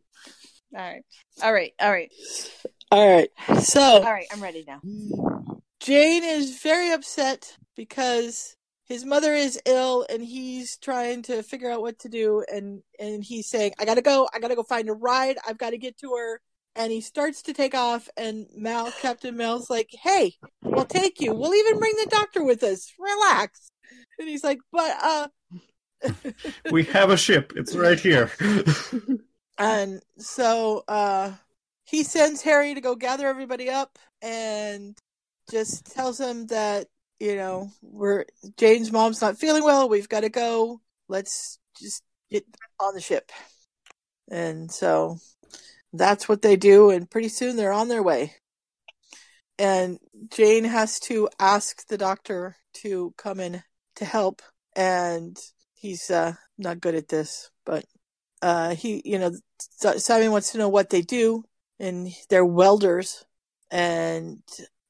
All 0.75 0.83
right. 0.83 1.03
All 1.43 1.53
right. 1.53 1.73
All 1.81 1.91
right. 1.91 2.13
All 2.91 3.09
right. 3.09 3.63
So 3.63 3.81
All 3.81 4.03
right. 4.03 4.27
I'm 4.33 4.43
ready 4.43 4.65
now. 4.67 4.81
Jane 5.81 6.25
is 6.25 6.59
very 6.61 6.91
upset 6.91 7.57
because 7.77 8.56
his 8.87 9.05
mother 9.05 9.35
is 9.35 9.61
ill 9.67 10.07
and 10.09 10.23
he's 10.23 10.77
trying 10.79 11.23
to 11.23 11.43
figure 11.43 11.71
out 11.71 11.83
what 11.83 11.99
to 12.01 12.09
do. 12.09 12.45
And 12.51 12.83
and 12.99 13.23
he's 13.23 13.49
saying 13.49 13.73
i 13.79 13.85
gotta 13.85 14.03
go. 14.03 14.29
I 14.33 14.39
gotta 14.39 14.55
go 14.55 14.63
find 14.63 14.89
a 14.89 14.93
ride. 14.93 15.37
I've 15.47 15.59
got 15.59 15.71
to 15.71 15.79
get 15.79 15.99
to 15.99 16.15
her. 16.15 16.41
And 16.77 16.93
he 16.93 17.01
starts 17.01 17.43
to 17.43 17.55
take 17.55 17.75
off 17.75 18.09
and 18.17 18.47
mal 18.55 18.93
captain 19.01 19.37
mal's 19.37 19.71
like 19.71 19.91
hey 20.03 20.35
we'll 20.63 20.85
take 20.85 21.21
you. 21.21 21.35
We'll 21.35 21.55
even 21.55 21.79
bring 21.79 21.95
the 21.97 22.11
doctor 22.11 22.45
with 22.45 22.63
us. 22.63 22.93
Relax. 22.99 23.71
And 24.19 24.29
he's 24.29 24.45
like 24.45 24.59
but 24.73 24.97
uh 25.03 25.29
we 26.71 26.85
have 26.85 27.11
a 27.11 27.17
ship. 27.17 27.55
It's 27.57 27.75
right 27.75 27.99
here. 27.99 28.31
and 29.59 30.01
so 30.19 30.85
uh 30.87 31.33
he 31.85 32.05
sends 32.05 32.43
harry 32.43 32.75
to 32.75 32.81
go 32.81 32.95
gather 32.95 33.27
everybody 33.27 33.71
up 33.71 33.99
and 34.23 34.97
just 35.51 35.93
tells 35.93 36.21
him 36.21 36.47
that 36.47 36.87
you 37.21 37.37
know 37.37 37.71
we're 37.83 38.25
jane's 38.57 38.93
mom's 38.93 39.21
not 39.21 39.39
feeling 39.39 39.65
well. 39.65 39.89
We've 39.89 40.09
got 40.09 40.21
to 40.21 40.29
go. 40.29 40.81
Let's 41.09 41.59
just 41.79 42.03
get 42.31 42.45
on 42.81 42.95
the 42.95 43.01
ship. 43.01 43.31
And 44.31 44.71
so 44.71 45.19
that's 45.93 46.29
what 46.29 46.43
they 46.43 46.57
do 46.57 46.91
and 46.91 47.11
pretty 47.11 47.29
soon 47.29 47.57
they're 47.57 47.73
on 47.73 47.89
their 47.89 48.03
way. 48.03 48.35
And 49.59 49.99
jane 50.31 50.65
has 50.65 51.01
to 51.01 51.29
ask 51.39 51.87
the 51.87 51.99
doctor 51.99 52.57
to 52.75 53.15
come 53.17 53.41
in 53.41 53.63
to 53.97 54.05
help 54.05 54.43
and 54.75 55.39
he's 55.75 56.11
uh 56.11 56.35
not 56.59 56.81
good 56.81 56.95
at 56.95 57.09
this 57.09 57.51
but 57.65 57.85
uh 58.43 58.75
he 58.75 59.01
you 59.05 59.19
know 59.19 59.33
simon 59.97 60.31
wants 60.31 60.53
to 60.53 60.59
know 60.59 60.69
what 60.69 60.91
they 60.91 61.01
do 61.01 61.43
and 61.79 62.09
they're 62.29 62.45
welders 62.45 63.25
and 63.71 64.43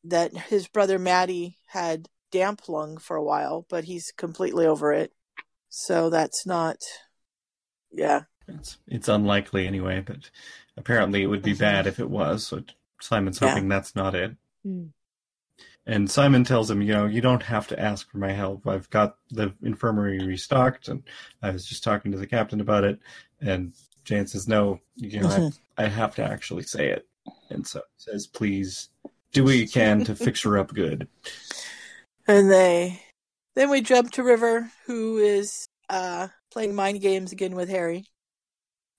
that 0.05 0.37
his 0.37 0.69
brother 0.69 0.99
Matty 0.99 1.59
had 1.67 2.09
damp 2.37 2.69
lung 2.69 2.99
for 2.99 3.17
a 3.17 3.25
while, 3.25 3.65
but 3.71 3.85
he's 3.85 4.13
completely 4.13 4.67
over 4.67 4.93
it. 4.93 5.13
So 5.71 6.11
that's 6.11 6.45
not, 6.47 6.77
yeah. 7.91 8.25
It's, 8.47 8.77
it's 8.87 9.09
unlikely 9.09 9.67
anyway, 9.67 10.03
but 10.05 10.31
apparently 10.77 11.23
it 11.23 11.29
would 11.29 11.43
be 11.43 11.55
bad 11.55 11.87
if 11.87 11.99
it 11.99 12.11
was. 12.11 12.47
So 12.47 12.63
Simon's 13.01 13.39
hoping 13.39 13.65
yeah. 13.65 13.77
that's 13.77 13.97
not 13.97 14.15
it. 14.15 14.37
Mm. 14.67 14.91
And 15.87 16.11
Simon 16.11 16.45
tells 16.45 16.71
him, 16.71 16.83
you 16.83 16.93
know, 16.93 17.07
you 17.07 17.23
don't 17.23 17.45
have 17.45 17.69
to 17.69 17.81
ask 17.81 18.11
for 18.11 18.19
my 18.19 18.33
help. 18.33 18.67
I've 18.67 18.91
got 18.91 19.17
the 19.31 19.55
infirmary 19.63 20.19
restocked, 20.19 20.89
and 20.89 21.05
I 21.41 21.51
was 21.51 21.65
just 21.65 21.85
talking 21.85 22.13
to 22.13 22.19
the 22.19 22.27
captain 22.27 22.61
about 22.61 22.85
it. 22.85 22.99
And 23.41 23.73
Jane 24.05 24.27
says, 24.27 24.47
no, 24.47 24.81
you 24.97 25.21
know, 25.21 25.29
mm-hmm. 25.29 25.81
I, 25.81 25.85
I 25.85 25.89
have 25.89 26.17
to 26.17 26.25
actually 26.25 26.65
say 26.65 26.91
it. 26.91 27.07
And 27.51 27.67
so 27.67 27.81
says, 27.97 28.27
please 28.27 28.89
do 29.33 29.45
what 29.45 29.55
you 29.55 29.69
can 29.69 30.05
to 30.05 30.15
fix 30.15 30.43
her 30.43 30.59
up 30.59 30.75
good. 30.75 31.09
And 32.27 32.51
they 32.51 33.01
then 33.55 33.71
we 33.71 33.81
jump 33.81 34.13
to 34.13 34.23
River, 34.23 34.71
who 34.87 35.19
is 35.19 35.69
uh 35.89 36.29
playing 36.53 36.75
mind 36.75 37.01
games 37.01 37.33
again 37.33 37.55
with 37.55 37.69
Harry. 37.69 38.07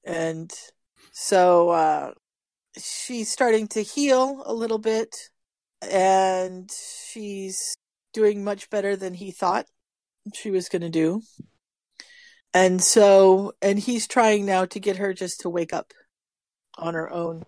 And 0.06 0.52
so 1.12 1.70
uh 1.70 2.12
she's 2.78 3.32
starting 3.32 3.68
to 3.70 3.82
heal 3.82 4.44
a 4.46 4.54
little 4.54 4.78
bit 4.78 5.16
and 5.82 6.72
she's 7.12 7.76
doing 8.14 8.44
much 8.44 8.70
better 8.70 8.96
than 8.96 9.14
he 9.14 9.32
thought 9.32 9.66
she 10.34 10.52
was 10.52 10.70
going 10.70 10.82
to 10.82 10.90
do. 10.90 11.22
And 12.54 12.82
so 12.82 13.54
and 13.62 13.78
he's 13.78 14.08
trying 14.08 14.46
now 14.46 14.66
to 14.66 14.80
get 14.80 14.98
her 14.98 15.14
just 15.14 15.42
to 15.42 15.50
wake 15.50 15.74
up 15.74 15.94
on 16.78 16.94
her 16.94 17.12
own 17.12 17.44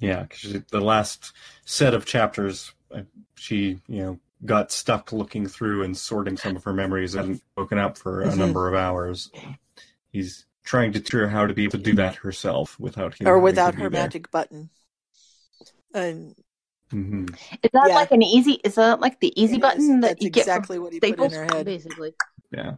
yeah, 0.00 0.22
because 0.22 0.62
the 0.70 0.80
last 0.80 1.32
set 1.64 1.94
of 1.94 2.06
chapters, 2.06 2.72
uh, 2.94 3.02
she 3.34 3.80
you 3.88 4.02
know 4.02 4.18
got 4.44 4.70
stuck 4.70 5.12
looking 5.12 5.46
through 5.46 5.82
and 5.82 5.96
sorting 5.96 6.36
some 6.36 6.56
of 6.56 6.64
her 6.64 6.72
memories 6.72 7.14
and 7.14 7.40
woken 7.56 7.78
up 7.78 7.98
for 7.98 8.22
a 8.22 8.28
mm-hmm. 8.28 8.38
number 8.38 8.68
of 8.68 8.74
hours. 8.74 9.30
He's 10.10 10.46
trying 10.64 10.92
to 10.92 11.00
teach 11.00 11.12
her 11.12 11.28
how 11.28 11.46
to 11.46 11.54
be 11.54 11.64
able 11.64 11.72
to 11.72 11.78
do 11.78 11.94
that 11.94 12.16
herself 12.16 12.78
without 12.78 13.14
him 13.14 13.26
or 13.26 13.38
without 13.38 13.74
her 13.74 13.88
there. 13.88 14.02
magic 14.02 14.30
button. 14.30 14.70
And 15.94 16.36
mm-hmm. 16.92 17.24
is 17.62 17.70
that 17.72 17.86
yeah. 17.88 17.94
like 17.94 18.12
an 18.12 18.22
easy? 18.22 18.60
Is 18.64 18.76
that 18.76 19.00
like 19.00 19.20
the 19.20 19.32
easy 19.40 19.56
it 19.56 19.62
button 19.62 19.96
is. 19.96 20.00
that 20.02 20.08
That's 20.08 20.22
you 20.22 20.28
exactly 20.28 20.76
get 20.76 20.82
what 20.82 20.92
he 20.92 20.98
Staples? 20.98 21.28
put 21.28 21.40
in 21.40 21.48
her 21.48 21.56
head, 21.56 21.66
basically? 21.66 22.14
Yeah, 22.52 22.74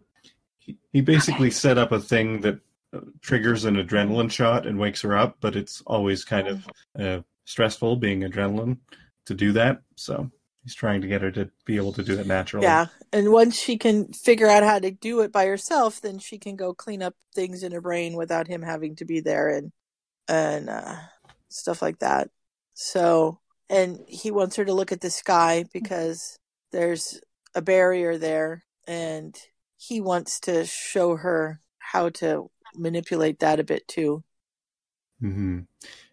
he, 0.59 0.79
he 0.93 1.01
basically 1.01 1.51
set 1.51 1.79
up 1.79 1.93
a 1.93 2.01
thing 2.01 2.41
that 2.43 2.61
triggers 3.21 3.65
an 3.65 3.77
adrenaline 3.77 4.31
shot 4.31 4.67
and 4.67 4.79
wakes 4.79 5.03
her 5.03 5.17
up, 5.17 5.37
but 5.41 5.57
it's 5.57 5.83
always 5.87 6.25
kind 6.25 6.49
of 6.49 6.69
uh, 6.99 7.21
stressful 7.45 7.97
being 7.97 8.23
adrenaline 8.23 8.79
to 9.27 9.35
do 9.35 9.53
that. 9.53 9.83
So 9.97 10.31
he's 10.63 10.75
trying 10.75 11.01
to 11.01 11.09
get 11.09 11.23
her 11.23 11.31
to 11.31 11.51
be 11.65 11.77
able 11.77 11.93
to 11.95 12.03
do 12.03 12.19
it 12.19 12.27
naturally. 12.27 12.65
Yeah, 12.65 12.87
and 13.13 13.33
once 13.33 13.59
she 13.59 13.79
can 13.79 14.13
figure 14.13 14.49
out 14.49 14.63
how 14.63 14.79
to 14.79 14.91
do 14.91 15.21
it 15.21 15.33
by 15.33 15.47
herself, 15.47 16.01
then 16.01 16.19
she 16.19 16.39
can 16.39 16.57
go 16.57 16.75
clean 16.75 17.03
up 17.03 17.15
things 17.35 17.63
in 17.63 17.73
her 17.73 17.81
brain 17.81 18.17
without 18.17 18.47
him 18.47 18.63
having 18.63 18.97
to 18.97 19.05
be 19.05 19.21
there 19.21 19.49
and 19.49 19.73
and 20.29 20.69
uh, 20.69 20.97
stuff 21.49 21.83
like 21.83 21.99
that. 22.01 22.31
So, 22.75 23.41
and 23.69 23.99
he 24.07 24.31
wants 24.31 24.57
her 24.57 24.65
to 24.65 24.73
look 24.73 24.93
at 24.93 25.01
the 25.01 25.11
sky 25.11 25.65
because 25.73 26.39
there's 26.73 27.21
a 27.55 27.63
barrier 27.63 28.17
there, 28.19 28.65
and 28.87 29.37
he 29.77 30.01
wants 30.01 30.41
to 30.41 30.67
show 30.67 31.17
her 31.17 31.61
how 31.79 32.11
to 32.11 32.51
manipulate 32.77 33.41
that 33.41 33.61
a 33.61 33.65
bit 33.65 33.87
too. 33.89 34.23
Mm-hmm. 35.23 35.61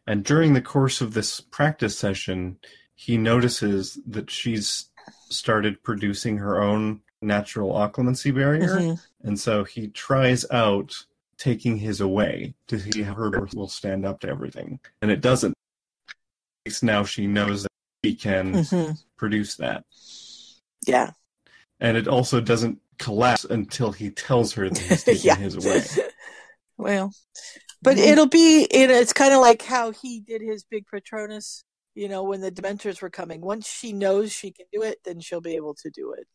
And 0.07 0.23
during 0.23 0.53
the 0.53 0.61
course 0.61 1.01
of 1.01 1.13
this 1.13 1.41
practice 1.41 1.97
session, 1.97 2.57
he 2.97 3.15
notices 3.15 3.99
that 4.07 4.29
she's 4.29 4.89
started 5.29 5.81
producing 5.83 6.37
her 6.37 6.61
own 6.61 7.01
natural 7.21 7.73
occlumency 7.73 8.33
barrier. 8.33 8.79
Mm-hmm. 8.79 9.27
And 9.27 9.39
so 9.39 9.63
he 9.63 9.89
tries 9.89 10.49
out 10.51 11.05
taking 11.37 11.77
his 11.77 12.01
away 12.01 12.55
to 12.67 12.79
see 12.79 13.03
how 13.03 13.13
her 13.13 13.47
will 13.53 13.67
stand 13.67 14.03
up 14.03 14.19
to 14.21 14.27
everything. 14.27 14.79
And 15.01 15.11
it 15.11 15.21
doesn't. 15.21 15.53
Now 16.81 17.03
she 17.03 17.27
knows 17.27 17.63
that 17.63 17.71
he 18.01 18.15
can 18.15 18.53
mm-hmm. 18.53 18.93
produce 19.15 19.55
that. 19.57 19.85
Yeah. 20.85 21.11
And 21.79 21.95
it 21.95 22.07
also 22.07 22.41
doesn't 22.41 22.79
collapse 22.97 23.45
until 23.45 23.91
he 23.91 24.09
tells 24.09 24.53
her 24.53 24.69
that 24.69 24.77
he's 24.77 25.03
taking 25.05 25.21
yeah. 25.23 25.35
his 25.35 25.55
away. 25.55 25.83
Well, 26.79 27.11
but 27.81 27.97
mm-hmm. 27.97 28.07
it'll 28.07 28.27
be 28.27 28.67
it, 28.69 28.91
it's 28.91 29.11
kind 29.11 29.33
of 29.33 29.41
like 29.41 29.63
how 29.63 29.89
he 29.89 30.19
did 30.19 30.43
his 30.43 30.63
big 30.63 30.85
Patronus. 30.85 31.63
You 31.97 32.07
know, 32.07 32.21
when 32.21 32.41
the 32.41 32.51
Dementors 32.51 33.01
were 33.01 33.09
coming. 33.09 33.41
Once 33.41 33.67
she 33.67 33.91
knows 33.91 34.31
she 34.31 34.51
can 34.51 34.67
do 34.71 34.83
it, 34.83 34.99
then 35.03 35.19
she'll 35.19 35.41
be 35.41 35.55
able 35.55 35.73
to 35.73 35.89
do 35.89 36.13
it. 36.13 36.27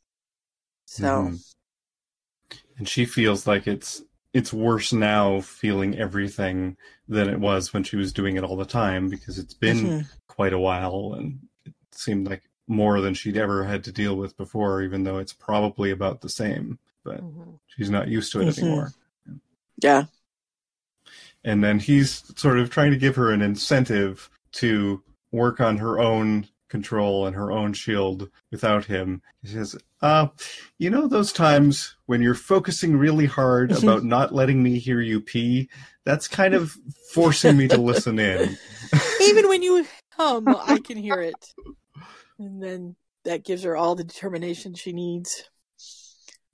So, 0.86 1.04
mm-hmm. 1.04 2.56
and 2.78 2.88
she 2.88 3.04
feels 3.04 3.46
like 3.46 3.68
it's 3.68 4.02
it's 4.32 4.52
worse 4.52 4.92
now 4.92 5.40
feeling 5.40 5.96
everything 5.96 6.76
than 7.06 7.28
it 7.28 7.38
was 7.38 7.72
when 7.72 7.84
she 7.84 7.94
was 7.94 8.12
doing 8.12 8.36
it 8.36 8.42
all 8.42 8.56
the 8.56 8.64
time 8.64 9.08
because 9.08 9.38
it's 9.38 9.54
been 9.54 9.76
mm-hmm. 9.76 10.00
quite 10.26 10.52
a 10.52 10.58
while 10.58 11.14
and 11.16 11.38
it 11.64 11.74
seemed 11.92 12.26
like 12.26 12.42
more 12.66 13.00
than 13.00 13.14
she'd 13.14 13.36
ever 13.36 13.62
had 13.62 13.84
to 13.84 13.92
deal 13.92 14.16
with 14.16 14.36
before 14.36 14.82
even 14.82 15.04
though 15.04 15.18
it's 15.18 15.32
probably 15.32 15.90
about 15.90 16.22
the 16.22 16.28
same 16.28 16.78
but 17.04 17.20
mm-hmm. 17.22 17.50
she's 17.66 17.90
not 17.90 18.08
used 18.08 18.32
to 18.32 18.40
it 18.40 18.46
mm-hmm. 18.46 18.64
anymore 18.64 18.92
yeah 19.82 20.04
and 21.44 21.62
then 21.62 21.78
he's 21.78 22.22
sort 22.36 22.58
of 22.58 22.70
trying 22.70 22.90
to 22.90 22.96
give 22.96 23.16
her 23.16 23.30
an 23.30 23.42
incentive 23.42 24.30
to 24.52 25.02
work 25.32 25.60
on 25.60 25.78
her 25.78 25.98
own 25.98 26.46
control 26.68 27.26
and 27.26 27.36
her 27.36 27.50
own 27.50 27.72
shield 27.72 28.30
without 28.50 28.84
him. 28.84 29.22
He 29.42 29.48
says, 29.48 29.76
uh, 30.00 30.28
you 30.78 30.90
know 30.90 31.08
those 31.08 31.32
times 31.32 31.96
when 32.06 32.22
you're 32.22 32.34
focusing 32.34 32.96
really 32.96 33.26
hard 33.26 33.72
about 33.72 34.04
not 34.04 34.34
letting 34.34 34.62
me 34.62 34.78
hear 34.78 35.00
you 35.00 35.20
pee? 35.20 35.68
That's 36.04 36.28
kind 36.28 36.54
of 36.54 36.76
forcing 37.12 37.56
me 37.56 37.68
to 37.68 37.76
listen 37.80 38.18
in. 38.18 38.56
Even 39.22 39.48
when 39.48 39.62
you 39.62 39.86
hum, 40.12 40.48
I 40.66 40.78
can 40.78 40.96
hear 40.96 41.20
it. 41.20 41.54
And 42.38 42.62
then 42.62 42.96
that 43.24 43.44
gives 43.44 43.62
her 43.64 43.76
all 43.76 43.94
the 43.94 44.04
determination 44.04 44.74
she 44.74 44.92
needs. 44.92 45.48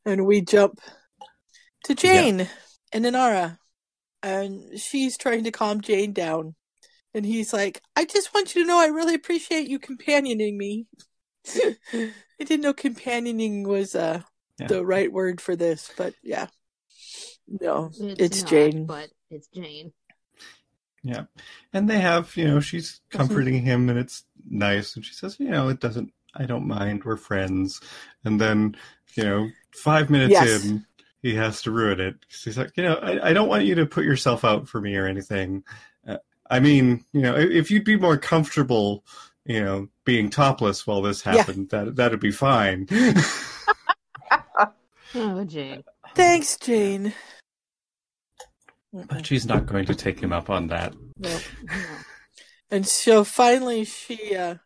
And 0.05 0.27
we 0.27 0.41
jump 0.41 0.81
to 1.85 1.95
Jane 1.95 2.41
yeah. 2.41 2.47
and 2.93 3.05
Inara 3.05 3.59
and 4.23 4.79
she's 4.79 5.17
trying 5.17 5.45
to 5.45 5.51
calm 5.51 5.81
Jane 5.81 6.13
down. 6.13 6.55
And 7.19 7.27
he's 7.27 7.53
like, 7.53 7.83
I 7.97 8.05
just 8.05 8.33
want 8.33 8.55
you 8.55 8.63
to 8.63 8.69
know 8.69 8.79
I 8.79 8.87
really 8.87 9.15
appreciate 9.15 9.69
you 9.69 9.81
companioning 9.81 10.57
me. 10.57 10.87
I 11.53 12.13
didn't 12.39 12.61
know 12.61 12.73
companioning 12.73 13.67
was 13.67 13.97
uh, 13.97 14.23
yeah. 14.61 14.69
the 14.69 14.85
right 14.85 15.13
word 15.13 15.41
for 15.41 15.57
this, 15.57 15.91
but 15.97 16.15
yeah. 16.23 16.47
No, 17.49 17.91
it's, 17.99 18.21
it's 18.21 18.43
not, 18.43 18.51
Jane. 18.51 18.87
But 18.87 19.09
it's 19.33 19.49
Jane. 19.49 19.93
Yeah. 21.03 21.25
And 21.73 21.91
they 21.91 21.99
have, 21.99 22.37
you 22.37 22.47
know, 22.47 22.61
she's 22.61 23.01
comforting 23.11 23.63
him 23.63 23.89
and 23.89 23.99
it's 23.99 24.25
nice. 24.49 24.95
And 24.95 25.05
she 25.05 25.15
says, 25.15 25.41
you 25.41 25.51
know, 25.51 25.71
it 25.71 25.81
doesn't, 25.81 26.13
I 26.37 26.45
don't 26.45 26.69
mind. 26.69 27.03
We're 27.03 27.17
friends. 27.17 27.81
And 28.25 28.41
then, 28.41 28.77
you 29.15 29.25
know, 29.25 29.49
five 29.73 30.09
minutes 30.09 30.31
yes. 30.31 30.65
in, 30.65 30.87
he 31.21 31.35
has 31.35 31.63
to 31.63 31.73
ruin 31.73 31.99
it. 31.99 32.15
He's 32.29 32.57
like, 32.57 32.77
you 32.77 32.85
know, 32.85 32.95
I, 32.95 33.31
I, 33.31 33.33
don't 33.33 33.49
want 33.49 33.65
you 33.65 33.75
to 33.77 33.87
put 33.87 34.05
yourself 34.05 34.45
out 34.45 34.69
for 34.69 34.81
me 34.81 34.95
or 34.95 35.07
anything. 35.07 35.65
I 36.51 36.61
mean, 36.61 37.05
you 37.13 37.23
know, 37.23 37.37
if 37.37 37.71
you'd 37.71 37.85
be 37.85 37.97
more 37.97 38.17
comfortable, 38.17 39.05
you 39.45 39.63
know, 39.63 39.89
being 40.05 40.31
topless 40.31 40.87
while 40.87 41.03
this 41.03 41.23
happened, 41.23 41.69
yeah. 41.73 41.85
that 41.85 41.97
that'd 41.97 42.21
be 42.21 42.31
fine. 42.31 42.89
Oh, 45.15 45.45
Jane. 45.45 45.85
Thanks, 46.15 46.57
Jane. 46.59 47.15
But 48.93 49.27
she's 49.27 49.47
not 49.47 49.67
going 49.67 49.87
to 49.87 49.95
take 49.95 50.21
him 50.21 50.33
up 50.33 50.51
on 50.51 50.69
that. 50.69 50.95
No. 51.19 51.39
And 52.71 52.87
so 52.87 53.25
finally, 53.25 53.87
she 53.87 54.37
uh, 54.37 54.57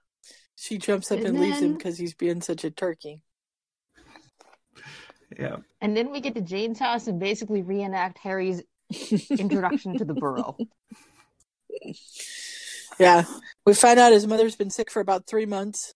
she 0.56 0.76
jumps 0.76 1.12
up 1.12 1.18
and, 1.18 1.28
And 1.28 1.40
leaves 1.40 1.60
him 1.60 1.74
because 1.74 1.96
he's 1.96 2.14
being 2.14 2.40
such 2.40 2.64
a 2.64 2.70
turkey. 2.72 3.22
Yeah. 5.38 5.58
And 5.80 5.96
then 5.96 6.10
we 6.10 6.20
get 6.20 6.34
to 6.34 6.40
Jane's 6.40 6.80
house 6.80 7.06
and 7.06 7.20
basically 7.20 7.62
reenact 7.62 8.18
Harry's 8.18 8.60
introduction 9.30 9.98
to 9.98 10.04
the 10.04 10.14
burrow. 10.14 10.56
Yeah, 12.98 13.24
we 13.66 13.74
find 13.74 13.98
out 13.98 14.12
his 14.12 14.26
mother's 14.26 14.56
been 14.56 14.70
sick 14.70 14.90
for 14.90 15.00
about 15.00 15.26
three 15.26 15.46
months, 15.46 15.94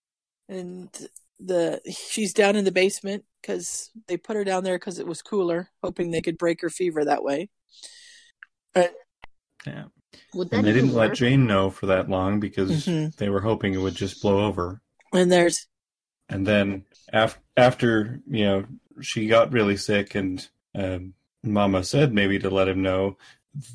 and 0.48 0.88
the 1.38 1.80
she's 2.08 2.32
down 2.32 2.56
in 2.56 2.64
the 2.64 2.72
basement 2.72 3.24
because 3.42 3.90
they 4.08 4.16
put 4.16 4.36
her 4.36 4.44
down 4.44 4.64
there 4.64 4.78
because 4.78 4.98
it 4.98 5.06
was 5.06 5.22
cooler, 5.22 5.68
hoping 5.82 6.10
they 6.10 6.22
could 6.22 6.38
break 6.38 6.60
her 6.62 6.70
fever 6.70 7.04
that 7.04 7.22
way. 7.22 7.48
But 8.74 8.94
Yeah. 9.66 9.84
Would 10.34 10.50
that 10.50 10.56
And 10.56 10.66
they 10.66 10.72
didn't 10.72 10.94
let? 10.94 11.14
Jane 11.14 11.46
know 11.46 11.70
for 11.70 11.86
that 11.86 12.08
long 12.08 12.40
because 12.40 12.86
Mhm. 12.86 13.14
they 13.16 13.28
were 13.28 13.40
hoping 13.42 13.74
it 13.74 13.78
would 13.78 13.94
just 13.94 14.22
blow 14.22 14.44
over. 14.46 14.80
and 15.12 15.30
there's 15.30 15.66
And 16.28 16.46
then 16.46 16.84
af- 17.12 17.38
after, 17.56 18.20
you 18.26 18.44
know, 18.44 18.66
she 19.00 19.28
got 19.28 19.52
really 19.52 19.76
sick 19.76 20.14
and 20.14 20.46
um, 20.74 21.14
Mama 21.42 21.84
said 21.84 22.12
maybe 22.12 22.38
to 22.40 22.50
let 22.50 22.68
him 22.68 22.82
know, 22.82 23.16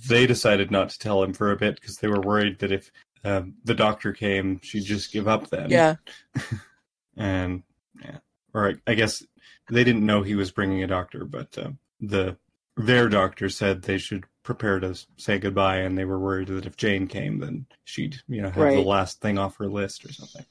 they 0.07 0.27
decided 0.27 0.71
not 0.71 0.89
to 0.89 0.99
tell 0.99 1.23
him 1.23 1.33
for 1.33 1.51
a 1.51 1.55
bit 1.57 1.75
because 1.79 1.97
they 1.97 2.07
were 2.07 2.21
worried 2.21 2.59
that 2.59 2.71
if 2.71 2.91
um, 3.23 3.55
the 3.63 3.73
doctor 3.75 4.13
came, 4.13 4.59
she'd 4.63 4.83
just 4.83 5.11
give 5.11 5.27
up 5.27 5.49
then. 5.49 5.69
yeah, 5.69 5.95
And, 7.17 7.63
yeah. 8.03 8.17
Or 8.53 8.69
I, 8.69 8.75
I 8.87 8.93
guess 8.95 9.23
they 9.69 9.83
didn't 9.83 10.05
know 10.05 10.23
he 10.23 10.35
was 10.35 10.51
bringing 10.51 10.83
a 10.83 10.87
doctor, 10.87 11.25
but 11.25 11.57
uh, 11.57 11.71
the 11.99 12.37
their 12.77 13.09
doctor 13.09 13.49
said 13.49 13.81
they 13.83 13.97
should 13.97 14.25
prepare 14.43 14.79
to 14.79 14.95
say 15.17 15.37
goodbye, 15.39 15.77
and 15.77 15.97
they 15.97 16.05
were 16.05 16.19
worried 16.19 16.47
that 16.47 16.65
if 16.65 16.75
Jane 16.77 17.07
came, 17.07 17.39
then 17.39 17.65
she'd 17.83 18.17
you 18.27 18.41
know 18.41 18.49
have 18.49 18.73
the 18.73 18.81
last 18.81 19.21
thing 19.21 19.37
off 19.37 19.57
her 19.57 19.67
list 19.69 20.03
or 20.05 20.11
something. 20.13 20.45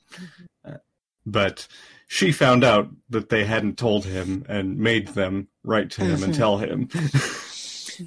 Uh, 0.65 0.77
but 1.27 1.67
she 2.09 2.31
found 2.33 2.63
out 2.65 2.89
that 3.11 3.29
they 3.31 3.45
hadn't 3.45 3.79
told 3.79 4.05
him 4.05 4.45
and 4.49 4.79
made 4.79 5.09
them 5.09 5.49
write 5.65 5.91
to 5.93 6.03
him 6.03 6.23
and 6.23 6.33
Mhm. 6.33 6.37
tell 6.37 6.59
him. 6.59 6.89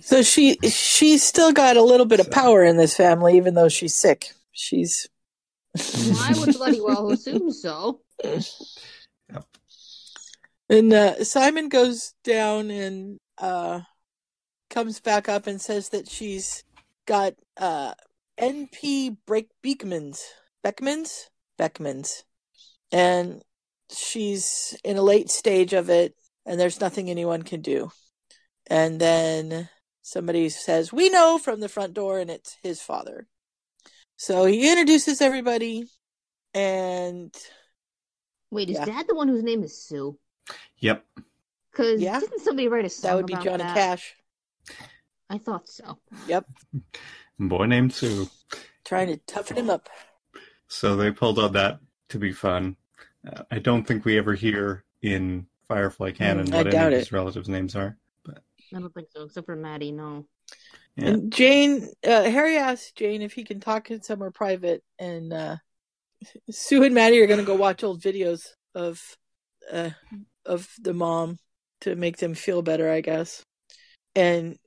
so 0.01 0.21
she 0.21 0.58
she's 0.63 1.23
still 1.23 1.51
got 1.51 1.77
a 1.77 1.82
little 1.82 2.06
bit 2.06 2.19
of 2.19 2.32
power 2.32 2.63
in 2.63 2.77
this 2.77 2.95
family, 2.95 3.38
even 3.38 3.53
though 3.53 3.69
she's 3.69 3.95
sick. 3.95 4.32
She's 4.51 5.08
Well, 5.75 6.17
I 6.19 6.39
would 6.39 6.56
bloody 6.56 6.82
well 6.82 7.10
assume 7.12 7.51
so. 7.51 8.01
Yep. 8.23 9.45
And 10.69 10.93
uh, 10.93 11.23
Simon 11.23 11.69
goes 11.69 12.13
down 12.23 12.71
and 12.71 13.19
uh, 13.38 13.82
comes 14.69 14.99
back 14.99 15.29
up 15.29 15.47
and 15.47 15.62
says 15.62 15.89
that 15.89 16.08
she's 16.08 16.63
got 17.06 17.34
uh, 17.58 17.93
NP 18.39 19.17
break 19.25 19.49
Beekmans, 19.63 20.21
Beckmans, 20.65 21.27
Beckmans, 21.60 22.23
and 22.91 23.43
she's 23.91 24.75
in 24.84 24.97
a 24.97 25.01
late 25.01 25.29
stage 25.29 25.73
of 25.73 25.89
it, 25.89 26.15
and 26.45 26.60
there's 26.60 26.82
nothing 26.82 27.10
anyone 27.10 27.43
can 27.43 27.62
do. 27.62 27.91
And 28.67 28.99
then 28.99 29.69
somebody 30.03 30.49
says, 30.49 30.93
"We 30.93 31.09
know" 31.09 31.39
from 31.39 31.59
the 31.61 31.69
front 31.69 31.95
door, 31.95 32.19
and 32.19 32.29
it's 32.29 32.57
his 32.61 32.79
father. 32.81 33.27
So 34.17 34.45
he 34.45 34.69
introduces 34.69 35.19
everybody, 35.21 35.85
and 36.53 37.35
Wait, 38.51 38.69
is 38.69 38.75
Yeah. 38.77 38.85
Dad 38.85 39.07
the 39.07 39.15
one 39.15 39.27
whose 39.27 39.41
name 39.41 39.63
is 39.63 39.75
Sue? 39.75 40.19
yep. 40.77 41.03
Because 41.71 41.99
Yeah. 41.99 42.19
didn't 42.19 42.41
somebody 42.41 42.67
write 42.67 42.85
a 42.85 42.89
song 42.89 43.09
that 43.09 43.15
would 43.17 43.25
be 43.25 43.33
about 43.33 43.43
Johnny 43.45 43.63
that? 43.63 43.73
Cash. 43.75 44.15
I 45.27 45.39
thought 45.39 45.67
so. 45.67 45.97
Yep, 46.27 46.45
Boy 47.39 47.65
named 47.65 47.93
Sue. 47.93 48.29
trying 48.85 49.07
to 49.07 49.17
toughen 49.25 49.57
him 49.57 49.69
up. 49.71 49.89
So 50.67 50.95
they 50.95 51.09
pulled 51.11 51.39
on 51.39 51.53
that 51.53 51.79
to 52.09 52.19
be 52.19 52.31
fun. 52.31 52.75
Uh, 53.25 53.43
I 53.49 53.57
don't 53.59 53.85
think 53.85 54.05
we 54.05 54.17
ever 54.19 54.35
hear 54.35 54.83
in 55.01 55.47
Firefly 55.67 56.11
canon 56.11 56.45
Mm, 56.47 56.53
what 56.53 56.67
any 56.67 56.77
of 56.77 56.93
it. 56.93 56.97
his 56.99 57.11
relatives' 57.11 57.49
names 57.49 57.75
are. 57.75 57.97
I 58.75 58.79
don't 58.79 58.93
think 58.93 59.09
so, 59.12 59.23
except 59.23 59.45
for 59.45 59.55
Maddie. 59.55 59.91
No. 59.91 60.25
Yeah. 60.95 61.07
And 61.09 61.33
Jane, 61.33 61.89
uh, 62.05 62.23
Harry 62.23 62.57
asks 62.57 62.91
Jane 62.93 63.21
if 63.21 63.33
he 63.33 63.43
can 63.43 63.59
talk 63.59 63.89
in 63.91 64.01
somewhere 64.01 64.31
private, 64.31 64.83
and 64.99 65.33
uh, 65.33 65.57
Sue 66.49 66.83
and 66.83 66.95
Maddie 66.95 67.21
are 67.21 67.27
going 67.27 67.39
to 67.39 67.45
go 67.45 67.55
watch 67.55 67.83
old 67.83 68.01
videos 68.01 68.47
of 68.75 69.01
uh, 69.71 69.91
of 70.45 70.69
the 70.79 70.93
mom 70.93 71.38
to 71.81 71.95
make 71.95 72.17
them 72.17 72.33
feel 72.33 72.62
better, 72.62 72.91
I 72.91 73.01
guess. 73.01 73.41
And 74.15 74.57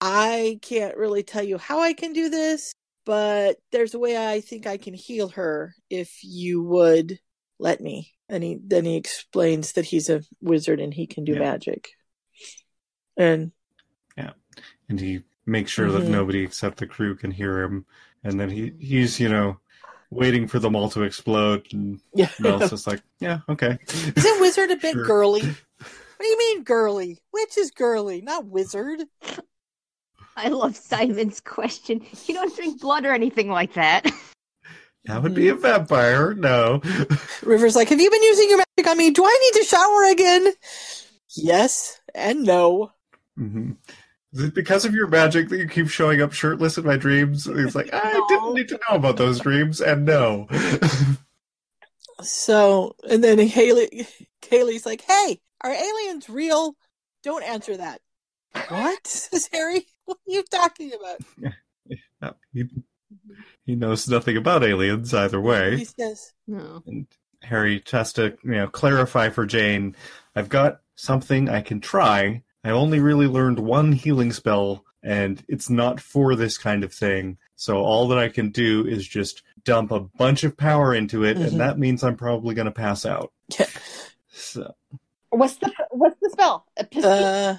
I 0.00 0.58
can't 0.62 0.96
really 0.96 1.22
tell 1.22 1.42
you 1.42 1.58
how 1.58 1.80
I 1.80 1.92
can 1.92 2.12
do 2.12 2.30
this, 2.30 2.72
but 3.04 3.56
there's 3.72 3.94
a 3.94 3.98
way 3.98 4.16
I 4.16 4.40
think 4.40 4.66
I 4.66 4.76
can 4.76 4.94
heal 4.94 5.28
her 5.30 5.74
if 5.90 6.20
you 6.22 6.62
would 6.62 7.18
let 7.58 7.80
me. 7.80 8.12
And 8.28 8.42
he 8.44 8.58
then 8.64 8.84
he 8.84 8.96
explains 8.96 9.72
that 9.72 9.84
he's 9.84 10.08
a 10.08 10.22
wizard 10.40 10.80
and 10.80 10.94
he 10.94 11.06
can 11.06 11.24
do 11.24 11.32
Yeah. 11.32 11.40
magic. 11.40 11.90
And 13.20 13.52
and 14.88 14.98
he 14.98 15.22
makes 15.46 15.70
sure 15.70 15.90
that 15.92 16.02
Mhm. 16.02 16.08
nobody 16.08 16.42
except 16.42 16.78
the 16.78 16.86
crew 16.86 17.14
can 17.14 17.30
hear 17.30 17.60
him. 17.62 17.86
And 18.24 18.40
then 18.40 18.50
he 18.50 18.72
he's 18.80 19.20
you 19.20 19.28
know 19.28 19.58
waiting 20.10 20.48
for 20.48 20.58
them 20.58 20.74
all 20.74 20.90
to 20.90 21.02
explode, 21.04 21.66
and 21.72 22.00
yeah, 22.12 22.28
Mal's 22.40 22.70
just 22.70 22.86
like, 22.88 23.00
yeah, 23.20 23.38
okay. 23.48 23.78
Isn't 24.16 24.40
wizard 24.40 24.70
a 24.72 24.76
bit 24.76 24.94
Sure. 24.94 25.04
girly? 25.04 25.42
What 25.80 26.26
do 26.26 26.26
you 26.26 26.38
mean 26.38 26.64
girly? 26.64 27.18
Witch 27.32 27.56
is 27.56 27.70
girly, 27.70 28.20
not 28.20 28.44
wizard. 28.44 29.00
I 30.36 30.48
love 30.48 30.76
Simon's 30.76 31.40
question. 31.40 32.04
You 32.26 32.34
don't 32.34 32.54
drink 32.54 32.78
blood 32.78 33.06
or 33.06 33.14
anything 33.14 33.48
like 33.48 33.72
that. 33.74 34.04
That 35.06 35.22
would 35.22 35.34
be 35.34 35.48
a 35.48 35.54
vampire. 35.54 36.34
No. 36.34 36.82
River's 37.42 37.74
like, 37.74 37.88
have 37.88 37.98
you 38.00 38.10
been 38.10 38.22
using 38.22 38.50
your 38.50 38.58
magic 38.58 38.90
on 38.90 38.98
me? 38.98 39.10
Do 39.12 39.24
I 39.24 39.38
need 39.54 39.60
to 39.62 39.66
shower 39.66 40.04
again? 40.12 40.52
Yes 41.36 41.98
and 42.14 42.42
no. 42.42 42.92
Hmm 43.36 43.72
Is 44.32 44.42
it 44.42 44.54
because 44.54 44.84
of 44.84 44.94
your 44.94 45.06
magic 45.06 45.48
that 45.48 45.58
you 45.58 45.68
keep 45.68 45.88
showing 45.88 46.20
up 46.20 46.32
shirtless 46.32 46.78
in 46.78 46.84
my 46.84 46.96
dreams? 46.96 47.44
He's 47.46 47.74
like, 47.74 47.92
I 47.92 48.24
didn't 48.28 48.54
need 48.54 48.68
to 48.68 48.80
know 48.88 48.96
about 48.96 49.16
those 49.16 49.40
dreams, 49.40 49.80
and 49.80 50.04
no. 50.04 50.48
So, 52.22 52.96
and 53.08 53.22
then 53.24 53.38
Kaylee, 53.38 54.06
Kaylee's 54.42 54.86
like, 54.86 55.02
hey, 55.02 55.40
are 55.62 55.72
aliens 55.72 56.28
real? 56.28 56.76
Don't 57.22 57.42
answer 57.42 57.76
that. 57.76 58.00
What? 58.68 59.06
Says 59.06 59.48
Harry. 59.52 59.86
What 60.04 60.18
are 60.28 60.32
you 60.32 60.44
talking 60.50 60.92
about? 60.92 61.52
He, 62.52 62.64
he 63.64 63.74
knows 63.74 64.06
nothing 64.06 64.36
about 64.36 64.62
aliens 64.62 65.14
either 65.14 65.40
way. 65.40 65.78
He 65.78 65.84
says, 65.86 66.32
No. 66.46 66.82
And 66.86 67.06
Harry 67.42 67.82
has 67.90 68.12
to, 68.12 68.36
you 68.44 68.50
know, 68.50 68.68
clarify 68.68 69.30
for 69.30 69.46
Jane. 69.46 69.96
I've 70.36 70.50
got 70.50 70.80
something 70.96 71.48
I 71.48 71.62
can 71.62 71.80
try. 71.80 72.42
I 72.64 72.70
only 72.70 73.00
really 73.00 73.26
learned 73.26 73.58
one 73.58 73.92
healing 73.92 74.32
spell, 74.32 74.84
and 75.02 75.42
it's 75.48 75.70
not 75.70 76.00
for 76.00 76.34
this 76.36 76.58
kind 76.58 76.84
of 76.84 76.92
thing. 76.92 77.38
So 77.56 77.78
all 77.78 78.08
that 78.08 78.18
I 78.18 78.28
can 78.28 78.50
do 78.50 78.86
is 78.86 79.06
just 79.06 79.42
dump 79.64 79.90
a 79.92 80.00
bunch 80.00 80.44
of 80.44 80.56
power 80.56 80.94
into 80.94 81.24
it, 81.24 81.36
Mhm. 81.36 81.46
and 81.48 81.60
that 81.60 81.78
means 81.78 82.02
I'm 82.04 82.16
probably 82.16 82.54
going 82.54 82.66
to 82.66 82.70
pass 82.72 83.04
out. 83.06 83.32
Yeah. 83.58 83.66
So 84.32 84.74
What's 85.30 85.56
the 85.56 85.72
what's 85.90 86.18
the 86.20 86.30
spell? 86.30 86.66
Episcopal? 86.76 87.10
uh, 87.12 87.56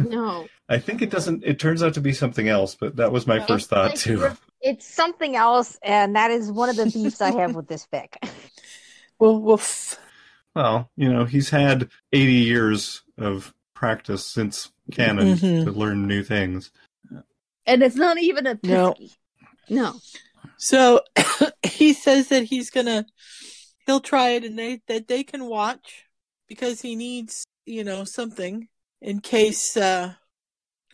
No. 0.00 0.46
I 0.68 0.78
think 0.78 1.02
it 1.02 1.10
doesn't. 1.10 1.44
It 1.44 1.58
turns 1.58 1.82
out 1.82 1.94
to 1.94 2.00
be 2.00 2.12
something 2.12 2.48
else, 2.48 2.74
but 2.74 2.96
that 2.96 3.12
was 3.12 3.26
my 3.26 3.38
first 3.46 3.68
thought 3.70 3.90
like 3.90 3.98
too. 3.98 4.28
It's 4.60 4.86
something 4.86 5.36
else, 5.36 5.78
and 5.82 6.16
that 6.16 6.30
is 6.30 6.50
one 6.50 6.68
of 6.68 6.76
the 6.76 6.86
beefs 6.86 7.20
I 7.20 7.30
have 7.32 7.54
with 7.54 7.68
this 7.68 7.86
fic. 7.92 8.14
well, 9.18 9.38
well, 9.40 9.60
Well, 10.56 10.90
you 10.96 11.12
know, 11.12 11.24
he's 11.26 11.50
had 11.50 11.88
80 12.12 12.32
years 12.32 13.02
of 13.18 13.54
practice 13.82 14.26
since 14.26 14.72
canon 14.90 15.36
Mhm. 15.36 15.64
to 15.64 15.70
learn 15.70 16.06
new 16.08 16.22
things. 16.24 16.70
and 17.66 17.82
it's 17.82 17.96
not 17.96 18.18
even 18.18 18.46
a 18.46 18.58
No. 18.62 18.94
pisky. 18.94 19.10
No. 19.68 20.00
So 20.56 21.02
he 21.62 21.92
says 21.92 22.28
that 22.28 22.44
he's 22.44 22.70
gonna 22.70 23.06
he'll 23.86 24.00
try 24.00 24.30
it 24.30 24.44
and 24.44 24.58
they 24.58 24.80
that 24.88 25.06
they 25.06 25.22
can 25.22 25.44
watch 25.44 26.06
because 26.48 26.80
he 26.80 26.96
needs, 26.96 27.44
you 27.66 27.84
know, 27.84 28.04
something 28.04 28.68
in 29.00 29.20
case 29.20 29.76
uh 29.76 30.14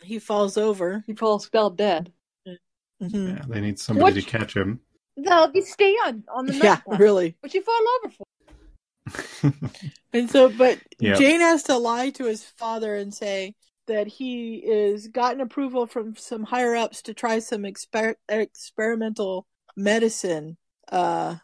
he 0.03 0.19
falls 0.19 0.57
over. 0.57 1.03
He 1.07 1.15
falls 1.15 1.45
spell 1.45 1.69
dead. 1.71 2.11
hmm 2.45 3.27
Yeah, 3.29 3.45
they 3.47 3.61
need 3.61 3.79
somebody 3.79 4.15
What? 4.21 4.25
to 4.25 4.37
catch 4.37 4.53
him. 4.55 4.81
No, 5.17 5.49
you 5.53 5.61
stay 5.63 5.93
on 6.05 6.23
on 6.27 6.45
the 6.45 6.53
Yeah, 6.61 6.81
map. 6.85 6.99
really. 6.99 7.35
What 7.39 7.53
you 7.53 7.61
fall 7.63 7.83
over 8.03 8.13
for? 8.13 8.24
And 10.13 10.29
so 10.29 10.49
but 10.49 10.79
Yeah. 10.99 11.15
Jane 11.15 11.41
has 11.41 11.63
to 11.63 11.77
lie 11.77 12.09
to 12.11 12.25
his 12.25 12.43
father 12.43 12.95
and 12.95 13.13
say 13.13 13.55
that 13.87 14.07
he 14.07 14.55
is 14.55 15.07
gotten 15.07 15.41
approval 15.41 15.85
from 15.85 16.15
some 16.15 16.43
higher 16.43 16.75
ups 16.75 17.01
to 17.03 17.13
try 17.13 17.39
some 17.39 17.63
exper- 17.63 18.15
experimental 18.29 19.45
medicine. 19.75 20.57
Uh 20.91 21.35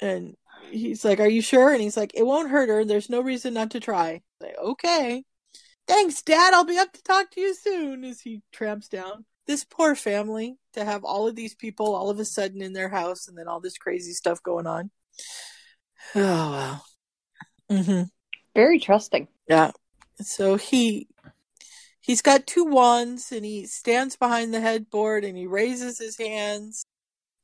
and 0.00 0.36
he's 0.70 1.04
like, 1.04 1.20
"Are 1.20 1.28
you 1.28 1.40
sure?" 1.42 1.72
And 1.72 1.80
he's 1.82 1.96
like, 1.96 2.12
"It 2.14 2.24
won't 2.26 2.50
hurt 2.50 2.68
her. 2.68 2.84
There's 2.84 3.08
no 3.10 3.20
reason 3.20 3.54
not 3.54 3.70
to 3.72 3.80
try." 3.80 4.22
Say, 4.42 4.54
okay. 4.58 5.24
Thanks, 5.88 6.22
Dad. 6.22 6.52
I'll 6.54 6.64
be 6.64 6.78
up 6.78 6.92
to 6.92 7.02
talk 7.02 7.30
to 7.32 7.40
you 7.40 7.54
soon 7.54 8.04
as 8.04 8.20
he 8.20 8.42
tramps 8.52 8.88
down. 8.88 9.24
This 9.46 9.64
poor 9.64 9.94
family 9.94 10.58
to 10.72 10.84
have 10.84 11.04
all 11.04 11.28
of 11.28 11.36
these 11.36 11.54
people 11.54 11.94
all 11.94 12.10
of 12.10 12.18
a 12.18 12.24
sudden 12.24 12.60
in 12.62 12.72
their 12.72 12.88
house 12.88 13.28
and 13.28 13.38
then 13.38 13.48
all 13.48 13.60
this 13.60 13.78
crazy 13.78 14.12
stuff 14.12 14.42
going 14.42 14.66
on. 14.66 14.90
Oh, 16.14 16.20
wow. 16.22 16.80
Hmm 17.70 18.02
Very 18.54 18.78
trusting. 18.78 19.28
Yeah. 19.48 19.72
So 20.20 20.56
he 20.56 21.08
he's 22.00 22.22
got 22.22 22.46
two 22.46 22.64
wands 22.64 23.32
and 23.32 23.44
he 23.44 23.66
stands 23.66 24.16
behind 24.16 24.54
the 24.54 24.60
headboard 24.60 25.24
and 25.24 25.36
he 25.36 25.46
raises 25.46 25.98
his 25.98 26.16
hands 26.18 26.86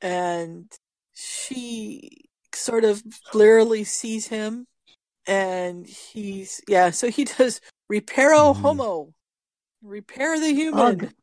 and 0.00 0.70
she 1.14 2.26
sort 2.54 2.85
of 2.85 3.02
blearily 3.32 3.85
sees 3.85 4.28
him 4.28 4.66
and 5.26 5.87
he's 5.87 6.61
yeah, 6.68 6.90
so 6.90 7.08
he 7.11 7.24
does 7.24 7.61
reparo 7.90 8.56
homo. 8.56 9.12
Repair 9.82 10.38
the 10.38 10.54
human. 10.54 11.12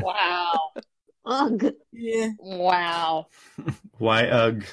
Wow. 0.00 0.70
Ugh. 1.26 1.74
Yeah. 1.92 2.28
Wow. 2.38 3.26
Why 3.98 4.26
ugh? 4.26 4.64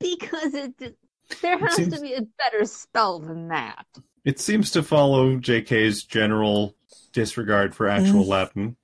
Because 0.00 0.54
it 0.54 0.96
there 1.42 1.58
has 1.58 1.74
seems- 1.76 1.94
to 1.94 2.00
be 2.00 2.14
a 2.14 2.22
better 2.38 2.64
spell 2.64 3.18
than 3.20 3.48
that. 3.48 3.84
It 4.24 4.40
seems 4.40 4.70
to 4.72 4.82
follow 4.82 5.36
J.K.'s 5.36 6.02
general 6.04 6.74
disregard 7.12 7.74
for 7.74 7.88
actual 7.88 8.24
Mm. 8.24 8.28
Latin. 8.28 8.76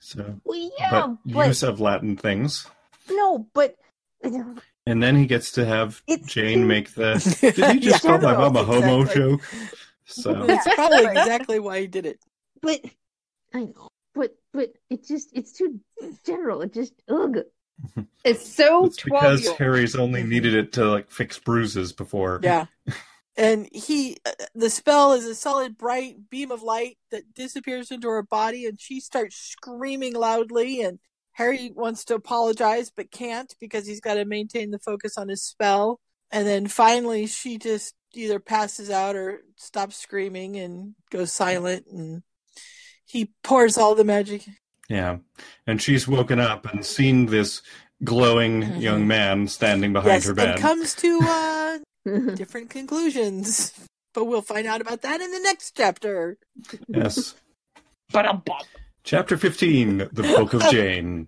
So, 0.00 0.38
Well, 0.44 0.70
yeah, 0.78 0.90
but, 0.90 1.16
but, 1.24 1.46
use 1.48 1.62
of 1.62 1.80
Latin 1.80 2.16
things. 2.16 2.66
No, 3.10 3.46
but 3.54 3.74
And 4.22 5.02
then 5.02 5.16
he 5.16 5.26
gets 5.26 5.52
to 5.52 5.64
have 5.64 6.02
It's 6.06 6.26
Jane 6.32 6.60
too- 6.60 6.66
make 6.66 6.94
the. 6.94 7.14
Did 7.40 7.72
he 7.74 7.80
just 7.88 8.02
call 8.02 8.18
my 8.20 8.36
mom 8.36 8.56
a 8.56 8.62
homo 8.64 9.00
exactly. 9.02 9.22
joke? 9.22 9.40
So 10.08 10.32
That's 10.46 10.72
probably 10.76 11.04
exactly 11.06 11.58
why 11.58 11.80
he 11.80 11.86
did 11.88 12.06
it. 12.06 12.20
but 12.62 12.80
I 13.52 13.64
know, 13.64 13.88
but 14.14 14.36
but 14.52 14.72
it 14.88 15.04
just 15.04 15.30
it's 15.32 15.50
too 15.50 15.80
general. 16.24 16.62
It 16.62 16.72
just 16.72 16.92
ugh. 17.08 17.38
It's 18.24 18.48
so 18.54 18.86
it's 18.86 19.02
because. 19.02 19.48
Harry's 19.58 19.96
only 19.96 20.22
needed 20.22 20.54
it 20.54 20.72
to 20.74 20.84
like 20.84 21.10
fix 21.10 21.38
bruises 21.38 21.92
before. 21.92 22.40
Yeah. 22.42 22.66
And 23.36 23.68
he, 23.70 24.16
uh, 24.24 24.30
the 24.54 24.70
spell 24.70 25.12
is 25.12 25.26
a 25.26 25.34
solid 25.34 25.76
bright 25.76 26.30
beam 26.30 26.50
of 26.50 26.62
light 26.62 26.96
that 27.10 27.34
disappears 27.34 27.90
into 27.90 28.08
her 28.08 28.22
body, 28.22 28.64
and 28.64 28.80
she 28.80 28.98
starts 28.98 29.36
screaming 29.36 30.14
loudly. 30.14 30.80
And 30.80 30.98
Harry 31.32 31.70
wants 31.74 32.06
to 32.06 32.14
apologize, 32.14 32.90
but 32.90 33.10
can't 33.10 33.54
because 33.60 33.86
he's 33.86 34.00
got 34.00 34.14
to 34.14 34.24
maintain 34.24 34.70
the 34.70 34.78
focus 34.78 35.18
on 35.18 35.28
his 35.28 35.42
spell. 35.42 36.00
And 36.30 36.46
then 36.46 36.66
finally, 36.66 37.26
she 37.26 37.58
just 37.58 37.94
either 38.14 38.40
passes 38.40 38.90
out 38.90 39.16
or 39.16 39.42
stops 39.56 39.96
screaming 39.96 40.56
and 40.56 40.94
goes 41.10 41.30
silent. 41.30 41.86
And 41.92 42.22
he 43.04 43.32
pours 43.44 43.76
all 43.76 43.94
the 43.94 44.02
magic. 44.02 44.46
Yeah. 44.88 45.18
And 45.66 45.80
she's 45.82 46.06
woken 46.08 46.38
up 46.40 46.66
and 46.72 46.84
seen 46.84 47.26
this 47.26 47.62
glowing 48.04 48.76
young 48.76 49.06
man 49.06 49.48
standing 49.48 49.92
behind 49.92 50.08
Mm-hmm. 50.08 50.16
yes, 50.16 50.26
her 50.26 50.34
bed. 50.34 50.48
and 50.50 50.60
comes 50.60 50.94
to 50.96 51.20
uh, 51.22 51.78
different 52.34 52.70
conclusions. 52.70 53.72
But 54.14 54.26
we'll 54.26 54.42
find 54.42 54.66
out 54.66 54.80
about 54.80 55.02
that 55.02 55.20
in 55.20 55.30
the 55.32 55.40
next 55.40 55.76
chapter. 55.76 56.38
yes. 56.88 57.34
But 58.12 58.26
Chapter 59.02 59.36
15 59.36 59.98
The 60.12 60.22
Book 60.22 60.54
of 60.54 60.62
Jane. 60.70 61.26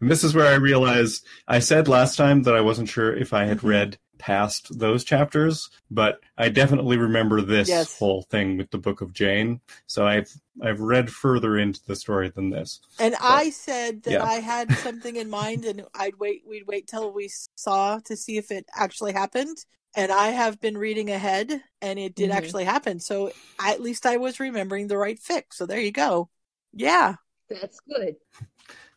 and 0.00 0.10
this 0.10 0.24
is 0.24 0.34
where 0.34 0.46
I 0.46 0.54
realized 0.54 1.24
I 1.46 1.58
said 1.58 1.86
last 1.88 2.16
time 2.16 2.44
that 2.44 2.54
I 2.56 2.62
wasn't 2.62 2.88
sure 2.88 3.14
if 3.14 3.32
I 3.34 3.44
had 3.44 3.58
Mm-hmm. 3.58 3.66
read 3.68 3.98
past 4.20 4.78
those 4.78 5.02
chapters, 5.04 5.70
but 5.90 6.20
I 6.38 6.48
definitely 6.48 6.96
remember 6.96 7.40
this 7.40 7.68
Yes. 7.68 7.98
whole 7.98 8.22
thing 8.22 8.56
with 8.56 8.70
the 8.70 8.78
Book 8.78 9.00
of 9.00 9.12
Jane. 9.12 9.60
So 9.86 10.06
I've 10.06 10.30
I've 10.62 10.80
read 10.80 11.10
further 11.10 11.58
into 11.58 11.80
the 11.86 11.96
story 11.96 12.28
than 12.30 12.50
this. 12.50 12.80
And 12.98 13.16
I 13.20 13.50
said 13.50 14.02
that 14.02 14.12
yeah. 14.12 14.24
I 14.24 14.34
had 14.34 14.76
something 14.76 15.16
in 15.16 15.30
mind, 15.30 15.64
and 15.64 15.84
I'd 15.94 16.16
wait. 16.16 16.42
We'd 16.46 16.66
wait 16.66 16.86
till 16.86 17.12
we 17.12 17.30
saw 17.56 17.98
to 18.04 18.16
see 18.16 18.36
if 18.36 18.50
it 18.50 18.66
actually 18.74 19.12
happened. 19.12 19.56
And 19.96 20.12
I 20.12 20.28
have 20.28 20.60
been 20.60 20.78
reading 20.78 21.10
ahead, 21.10 21.62
and 21.82 21.98
it 21.98 22.14
did 22.14 22.30
Mhm. 22.30 22.34
actually 22.34 22.64
happen. 22.64 23.00
So 23.00 23.32
I, 23.58 23.72
at 23.72 23.80
least 23.80 24.06
I 24.06 24.18
was 24.18 24.38
remembering 24.38 24.86
the 24.86 24.98
right 24.98 25.18
fix. 25.18 25.56
So 25.56 25.66
there 25.66 25.80
you 25.80 25.90
go. 25.92 26.30
Yeah. 26.72 27.14
That's 27.48 27.80
good. 27.88 28.16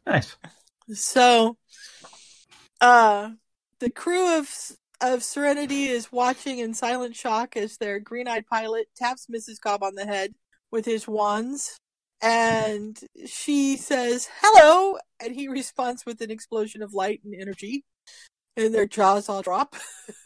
Nice. 0.05 0.35
So, 0.93 1.57
uh, 2.81 3.31
the 3.79 3.89
crew 3.89 4.37
of 4.37 4.49
of 5.01 5.23
Serenity 5.23 5.85
is 5.85 6.11
watching 6.11 6.59
in 6.59 6.73
silent 6.73 7.15
shock 7.15 7.57
as 7.57 7.77
their 7.77 7.99
green-eyed 7.99 8.45
pilot 8.47 8.87
taps 8.95 9.27
Mrs. 9.27 9.59
Cobb 9.59 9.83
on 9.83 9.95
the 9.95 10.05
head 10.05 10.33
with 10.71 10.85
his 10.85 11.07
wands, 11.07 11.79
and 12.21 12.99
she 13.25 13.77
says 13.77 14.29
"Hello," 14.41 14.97
and 15.21 15.35
he 15.35 15.47
responds 15.47 16.05
with 16.05 16.21
an 16.21 16.31
explosion 16.31 16.81
of 16.81 16.93
light 16.93 17.21
and 17.23 17.35
energy, 17.39 17.83
and 18.57 18.73
their 18.73 18.87
jaws 18.87 19.29
all 19.29 19.41
drop, 19.41 19.75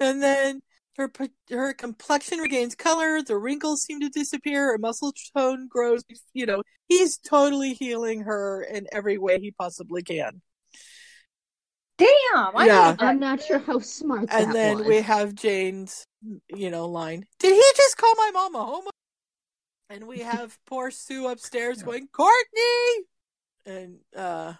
and 0.00 0.22
then. 0.22 0.62
Her, 0.98 1.12
her 1.50 1.74
complexion 1.74 2.38
regains 2.38 2.74
color, 2.74 3.20
the 3.20 3.36
wrinkles 3.36 3.82
seem 3.82 4.00
to 4.00 4.08
disappear, 4.08 4.68
her 4.68 4.78
muscle 4.78 5.12
tone 5.36 5.68
grows. 5.68 6.02
You 6.32 6.46
know, 6.46 6.62
he's 6.88 7.18
totally 7.18 7.74
healing 7.74 8.22
her 8.22 8.62
in 8.62 8.86
every 8.92 9.18
way 9.18 9.38
he 9.38 9.50
possibly 9.50 10.02
can. 10.02 10.40
Damn, 11.98 12.56
I 12.56 12.66
yeah. 12.66 12.92
that. 12.92 13.02
I'm 13.02 13.18
not 13.18 13.42
sure 13.42 13.58
how 13.58 13.78
smart 13.80 14.28
that 14.28 14.42
And 14.42 14.54
then 14.54 14.78
was. 14.78 14.86
we 14.86 15.00
have 15.02 15.34
Jane's, 15.34 16.06
you 16.48 16.70
know, 16.70 16.86
line. 16.86 17.26
Did 17.38 17.54
he 17.54 17.62
just 17.76 17.96
call 17.96 18.14
my 18.16 18.30
mom 18.32 18.54
a 18.54 18.64
homo? 18.64 18.90
And 19.90 20.06
we 20.06 20.18
have 20.20 20.58
poor 20.66 20.90
Sue 20.90 21.28
upstairs 21.28 21.82
going, 21.82 22.08
Courtney! 22.08 23.06
And 23.64 23.98
uh, 24.16 24.54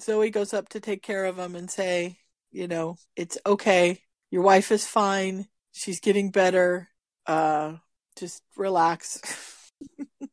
Zoe 0.00 0.30
goes 0.30 0.52
up 0.52 0.68
to 0.70 0.80
take 0.80 1.02
care 1.02 1.24
of 1.26 1.38
him 1.38 1.54
and 1.54 1.70
say, 1.70 2.18
you 2.50 2.66
know, 2.68 2.96
it's 3.16 3.38
okay. 3.46 4.00
Your 4.30 4.42
wife 4.42 4.72
is 4.72 4.86
fine. 4.86 5.46
She's 5.72 6.00
getting 6.00 6.30
better. 6.30 6.88
Uh, 7.26 7.74
just 8.18 8.42
relax. 8.56 9.70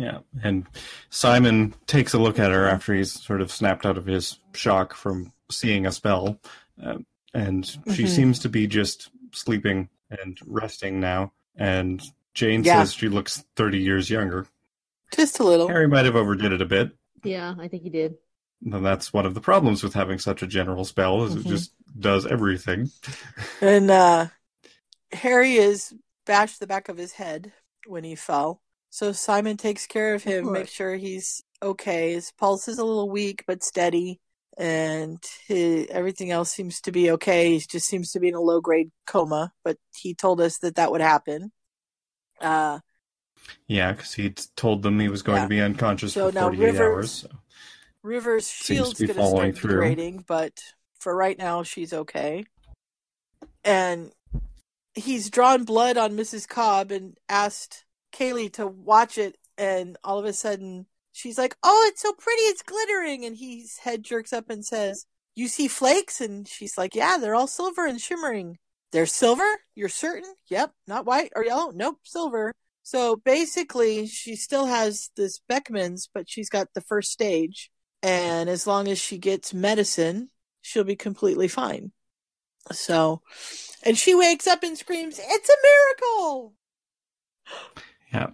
Yeah. 0.00 0.20
And 0.42 0.66
Simon 1.10 1.74
takes 1.86 2.14
a 2.14 2.18
look 2.18 2.38
at 2.38 2.50
her 2.50 2.66
after 2.66 2.94
he's 2.94 3.12
sort 3.12 3.40
of 3.42 3.50
snapped 3.52 3.84
out 3.84 3.98
of 3.98 4.06
his 4.06 4.38
shock 4.54 4.94
from 4.94 5.32
seeing 5.50 5.84
a 5.86 5.92
spell. 5.92 6.40
Uh, 6.82 6.98
and 7.34 7.66
she 7.66 8.04
Mhm. 8.04 8.08
seems 8.08 8.38
to 8.40 8.48
be 8.48 8.66
just 8.66 9.10
sleeping 9.32 9.90
and 10.10 10.38
resting 10.46 11.00
now. 11.00 11.32
And 11.54 12.02
Jane 12.32 12.64
Yeah. 12.64 12.80
says 12.82 12.94
she 12.94 13.08
looks 13.08 13.44
30 13.56 13.78
years 13.78 14.08
younger. 14.10 14.46
just 15.12 15.40
a 15.40 15.44
little. 15.44 15.66
Harry 15.66 15.88
might 15.88 16.04
have 16.04 16.14
overdid 16.14 16.52
it 16.52 16.62
a 16.62 16.64
bit. 16.66 16.96
yeah, 17.24 17.54
I 17.58 17.66
think 17.66 17.82
he 17.82 17.90
did. 17.90 18.14
And 18.64 18.86
that's 18.86 19.12
one 19.12 19.26
of 19.26 19.34
the 19.34 19.40
problems 19.40 19.82
with 19.82 19.92
having 19.94 20.18
such 20.20 20.40
a 20.42 20.46
general 20.46 20.84
spell 20.84 21.24
is 21.24 21.34
Mhm. 21.34 21.40
it 21.40 21.48
just 21.48 21.72
does 21.98 22.26
everything. 22.26 22.90
And 23.60 23.90
uh, 23.90 24.28
Harry 25.12 25.56
is 25.56 25.92
bashed 26.26 26.60
the 26.60 26.66
back 26.68 26.88
of 26.88 26.96
his 26.96 27.12
head 27.12 27.52
when 27.88 28.04
he 28.04 28.14
fell. 28.14 28.62
So 28.90 29.12
Simon 29.12 29.56
takes 29.56 29.86
care 29.86 30.14
of 30.14 30.24
him, 30.24 30.44
course. 30.44 30.58
makes 30.58 30.72
sure 30.72 30.96
he's 30.96 31.42
okay. 31.62 32.12
His 32.12 32.32
pulse 32.32 32.66
is 32.68 32.78
a 32.78 32.84
little 32.84 33.08
weak 33.08 33.44
but 33.46 33.62
steady, 33.62 34.18
and 34.58 35.22
he, 35.46 35.88
everything 35.88 36.30
else 36.32 36.50
seems 36.50 36.80
to 36.82 36.92
be 36.92 37.12
okay. 37.12 37.52
He 37.52 37.58
just 37.60 37.86
seems 37.86 38.10
to 38.12 38.20
be 38.20 38.28
in 38.28 38.34
a 38.34 38.40
low 38.40 38.60
grade 38.60 38.90
coma, 39.06 39.52
but 39.64 39.76
he 39.96 40.14
told 40.14 40.40
us 40.40 40.58
that 40.58 40.74
that 40.74 40.90
would 40.90 41.00
happen. 41.00 41.52
Uh, 42.40 42.80
Yeah, 43.68 43.92
because 43.92 44.14
he'd 44.14 44.40
told 44.56 44.82
them 44.82 44.98
he 44.98 45.08
was 45.08 45.22
going 45.22 45.36
Yeah. 45.38 45.42
to 45.44 45.48
be 45.48 45.60
unconscious 45.60 46.12
So 46.14 46.28
for 46.28 46.34
now 46.34 46.42
48 46.48 46.64
Rivers- 46.66 46.80
hours. 46.80 47.12
So. 47.12 47.28
River's 48.02 48.48
shield's 48.50 48.94
to 48.94 49.02
be 49.02 49.06
going 49.08 49.16
to 49.16 49.22
following 49.22 49.52
start 49.52 49.62
through. 49.62 49.72
degrading, 49.72 50.24
but 50.26 50.58
for 50.98 51.14
right 51.14 51.38
now, 51.38 51.62
she's 51.62 51.92
okay. 51.92 52.44
And 53.62 54.10
he's 54.94 55.30
drawn 55.30 55.64
blood 55.64 55.96
on 55.96 56.16
Mrs. 56.16 56.48
Cobb 56.48 56.90
and 56.90 57.16
asked 57.28 57.84
Kaylee 58.12 58.52
to 58.54 58.66
watch 58.66 59.18
it, 59.18 59.36
and 59.58 59.96
all 60.04 60.18
of 60.18 60.24
a 60.24 60.32
sudden, 60.32 60.86
she's 61.12 61.38
like, 61.38 61.56
"Oh, 61.62 61.86
it's 61.90 62.02
so 62.02 62.12
pretty! 62.12 62.42
It's 62.42 62.62
glittering!" 62.62 63.24
And 63.24 63.36
his 63.36 63.78
head 63.78 64.02
jerks 64.02 64.32
up 64.32 64.50
and 64.50 64.64
says, 64.64 65.06
"You 65.34 65.48
see 65.48 65.68
flakes?" 65.68 66.20
And 66.20 66.46
she's 66.48 66.78
like, 66.78 66.94
"Yeah, 66.94 67.18
they're 67.18 67.34
all 67.34 67.46
silver 67.46 67.86
and 67.86 68.00
shimmering." 68.00 68.58
They're 68.92 69.06
silver? 69.06 69.48
You're 69.74 69.88
certain? 69.88 70.34
Yep. 70.48 70.72
Not 70.86 71.06
white 71.06 71.32
or 71.36 71.44
yellow? 71.44 71.70
Nope, 71.70 72.00
silver. 72.04 72.54
So 72.82 73.16
basically, 73.16 74.06
she 74.06 74.34
still 74.34 74.66
has 74.66 75.10
this 75.16 75.40
Beckman's, 75.48 76.08
but 76.12 76.28
she's 76.28 76.48
got 76.48 76.68
the 76.74 76.80
first 76.80 77.12
stage. 77.12 77.70
And 78.02 78.48
as 78.48 78.66
long 78.66 78.88
as 78.88 78.98
she 78.98 79.18
gets 79.18 79.54
medicine, 79.54 80.30
she'll 80.60 80.84
be 80.84 80.96
completely 80.96 81.48
fine. 81.48 81.92
So, 82.72 83.22
and 83.82 83.96
she 83.96 84.14
wakes 84.14 84.46
up 84.46 84.62
and 84.62 84.76
screams, 84.76 85.20
It's 85.22 85.48
a 85.48 85.56
miracle! 85.62 86.54
Yeah. 88.12 88.30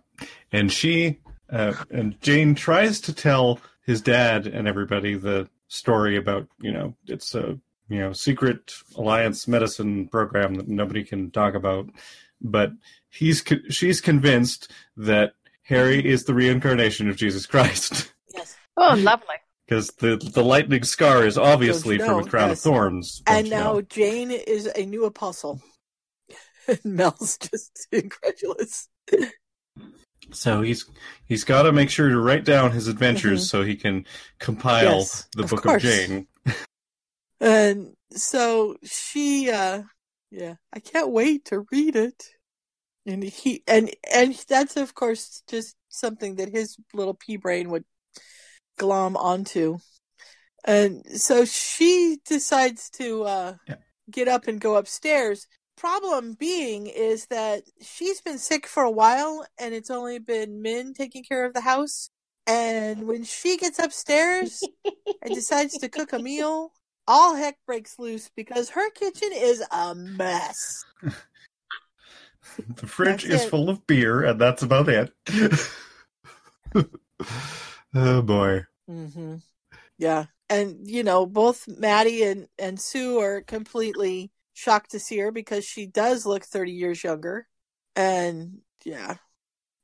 And 0.52 0.72
she 0.72 1.20
uh, 1.50 1.74
and 1.90 2.20
Jane 2.20 2.54
tries 2.54 3.00
to 3.02 3.12
tell 3.14 3.60
his 3.84 4.00
dad 4.00 4.46
and 4.46 4.66
everybody 4.66 5.14
the 5.16 5.48
story 5.68 6.16
about, 6.16 6.48
you 6.60 6.72
know, 6.72 6.94
it's 7.06 7.34
a 7.34 7.58
you 7.88 7.98
know 8.00 8.12
secret 8.12 8.72
alliance 8.96 9.46
medicine 9.46 10.08
program 10.08 10.54
that 10.56 10.68
nobody 10.68 11.04
can 11.04 11.30
talk 11.30 11.54
about. 11.54 11.88
But 12.40 12.72
he's 13.08 13.42
co- 13.42 13.68
she's 13.70 14.00
convinced 14.00 14.70
that 14.96 15.32
Harry 15.62 16.04
is 16.04 16.24
the 16.24 16.34
reincarnation 16.34 17.08
of 17.08 17.16
Jesus 17.16 17.46
Christ 17.46 18.12
Yes. 18.34 18.56
Oh, 18.76 18.94
lovely. 18.98 19.36
because 19.66 19.88
the 19.98 20.16
the 20.16 20.44
lightning 20.44 20.82
scar 20.84 21.24
is 21.26 21.38
obviously 21.38 21.96
Don't 21.98 22.08
from 22.08 22.18
a 22.26 22.30
crown 22.30 22.48
Yes. 22.50 22.58
of 22.58 22.62
thorns. 22.72 23.22
And 23.26 23.48
now 23.50 23.74
know? 23.74 23.82
Jane 23.82 24.30
is 24.30 24.66
a 24.66 24.84
new 24.86 25.04
apostle. 25.04 25.60
And 26.68 26.80
Mal's 26.84 27.38
just 27.38 27.86
incredulous. 27.92 28.88
So 30.32 30.62
he's 30.62 30.84
he's 31.26 31.44
got 31.44 31.62
to 31.62 31.72
make 31.72 31.90
sure 31.90 32.08
to 32.08 32.18
write 32.20 32.44
down 32.44 32.72
his 32.72 32.88
adventures 32.88 33.48
so 33.48 33.62
he 33.62 33.76
can 33.76 34.04
compile 34.38 34.82
Mm-hmm. 34.82 34.98
Yes, 34.98 35.28
the 35.36 35.44
of 35.44 35.50
book 35.50 35.64
course. 35.64 35.82
of 35.84 36.08
Jane. 36.08 36.26
And 37.40 37.94
so 38.12 38.76
she 38.82 39.50
uh 39.50 39.82
yeah, 40.30 40.56
I 40.72 40.80
can't 40.80 41.10
wait 41.10 41.44
to 41.46 41.66
read 41.70 41.96
it. 41.96 42.24
And 43.06 43.22
he 43.22 43.62
and 43.66 43.90
and 44.12 44.34
that's 44.48 44.76
of 44.76 44.94
course 44.94 45.42
just 45.48 45.76
something 45.88 46.36
that 46.36 46.48
his 46.50 46.76
little 46.92 47.14
pea 47.14 47.36
brain 47.36 47.70
would 47.70 47.84
glom 48.78 49.16
onto. 49.16 49.78
And 50.64 51.04
so 51.20 51.44
she 51.44 52.18
decides 52.26 52.90
to 52.90 53.24
uh 53.24 53.54
Yeah. 53.68 53.76
get 54.10 54.28
up 54.28 54.48
and 54.48 54.60
go 54.60 54.76
upstairs. 54.76 55.46
Problem 55.76 56.32
being 56.32 56.86
is 56.86 57.26
that 57.26 57.64
she's 57.82 58.20
been 58.20 58.38
sick 58.38 58.66
for 58.66 58.82
a 58.82 58.90
while 58.90 59.46
and 59.58 59.74
it's 59.74 59.90
only 59.90 60.18
been 60.18 60.62
Min 60.62 60.94
taking 60.94 61.22
care 61.22 61.44
of 61.44 61.52
the 61.54 61.60
house. 61.60 62.10
And 62.46 63.06
when 63.06 63.24
she 63.24 63.56
gets 63.56 63.78
upstairs 63.78 64.62
and 65.22 65.34
decides 65.34 65.76
to 65.78 65.88
cook 65.88 66.12
a 66.12 66.18
meal, 66.18 66.72
all 67.06 67.34
heck 67.34 67.58
breaks 67.66 67.98
loose 67.98 68.30
because 68.34 68.70
her 68.70 68.90
kitchen 68.90 69.30
is 69.32 69.62
a 69.70 69.94
mess. 69.94 70.84
The 72.76 72.86
fridge 72.86 73.24
That's 73.24 73.24
is 73.24 73.44
it. 73.44 73.50
full 73.50 73.68
of 73.68 73.86
beer, 73.86 74.24
and 74.24 74.40
that's 74.40 74.62
about 74.62 74.88
it. 74.88 75.12
oh 77.94 78.22
boy. 78.22 78.64
hmm 78.88 79.36
Yeah. 79.98 80.26
And, 80.48 80.88
you 80.88 81.02
know, 81.02 81.26
both 81.26 81.66
Maddie 81.66 82.22
and, 82.22 82.46
and 82.58 82.80
Sue 82.80 83.18
are 83.18 83.40
completely 83.40 84.30
shocked 84.56 84.92
to 84.92 84.98
see 84.98 85.18
her 85.18 85.30
because 85.30 85.64
she 85.66 85.86
does 85.86 86.24
look 86.24 86.42
30 86.44 86.72
years 86.72 87.04
younger. 87.04 87.46
And, 87.94 88.60
yeah. 88.84 89.16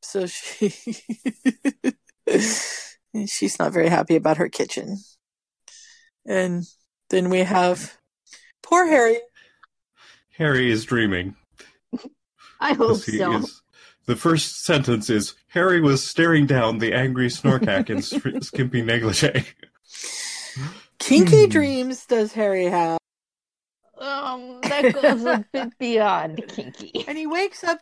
So 0.00 0.26
she. 0.26 0.70
she's 3.26 3.58
not 3.58 3.72
very 3.72 3.88
happy 3.88 4.16
about 4.16 4.38
her 4.38 4.48
kitchen. 4.48 4.98
And 6.26 6.64
then 7.10 7.28
we 7.28 7.40
have 7.40 7.98
poor 8.62 8.86
Harry. 8.86 9.18
Harry 10.38 10.70
is 10.70 10.84
dreaming. 10.86 11.36
I 12.60 12.72
hope 12.72 12.88
'cause 12.88 13.04
he 13.04 13.18
so. 13.18 13.36
is- 13.38 13.60
the 14.06 14.16
first 14.16 14.64
sentence 14.64 15.08
is 15.10 15.34
Harry 15.48 15.80
was 15.80 16.02
staring 16.02 16.46
down 16.46 16.78
the 16.78 16.92
angry 16.92 17.28
Snorkack 17.28 17.88
in 17.90 18.02
skimpy 18.42 18.82
negligee. 18.82 19.44
Kinky 20.98 21.46
dreams 21.46 22.04
does 22.06 22.32
Harry 22.32 22.64
have. 22.64 22.98
That 24.82 24.94
goes 25.02 25.24
a 25.24 25.44
bit 25.52 25.78
beyond 25.78 26.42
kinky. 26.48 27.04
And 27.06 27.16
he 27.16 27.26
wakes 27.26 27.62
up 27.64 27.78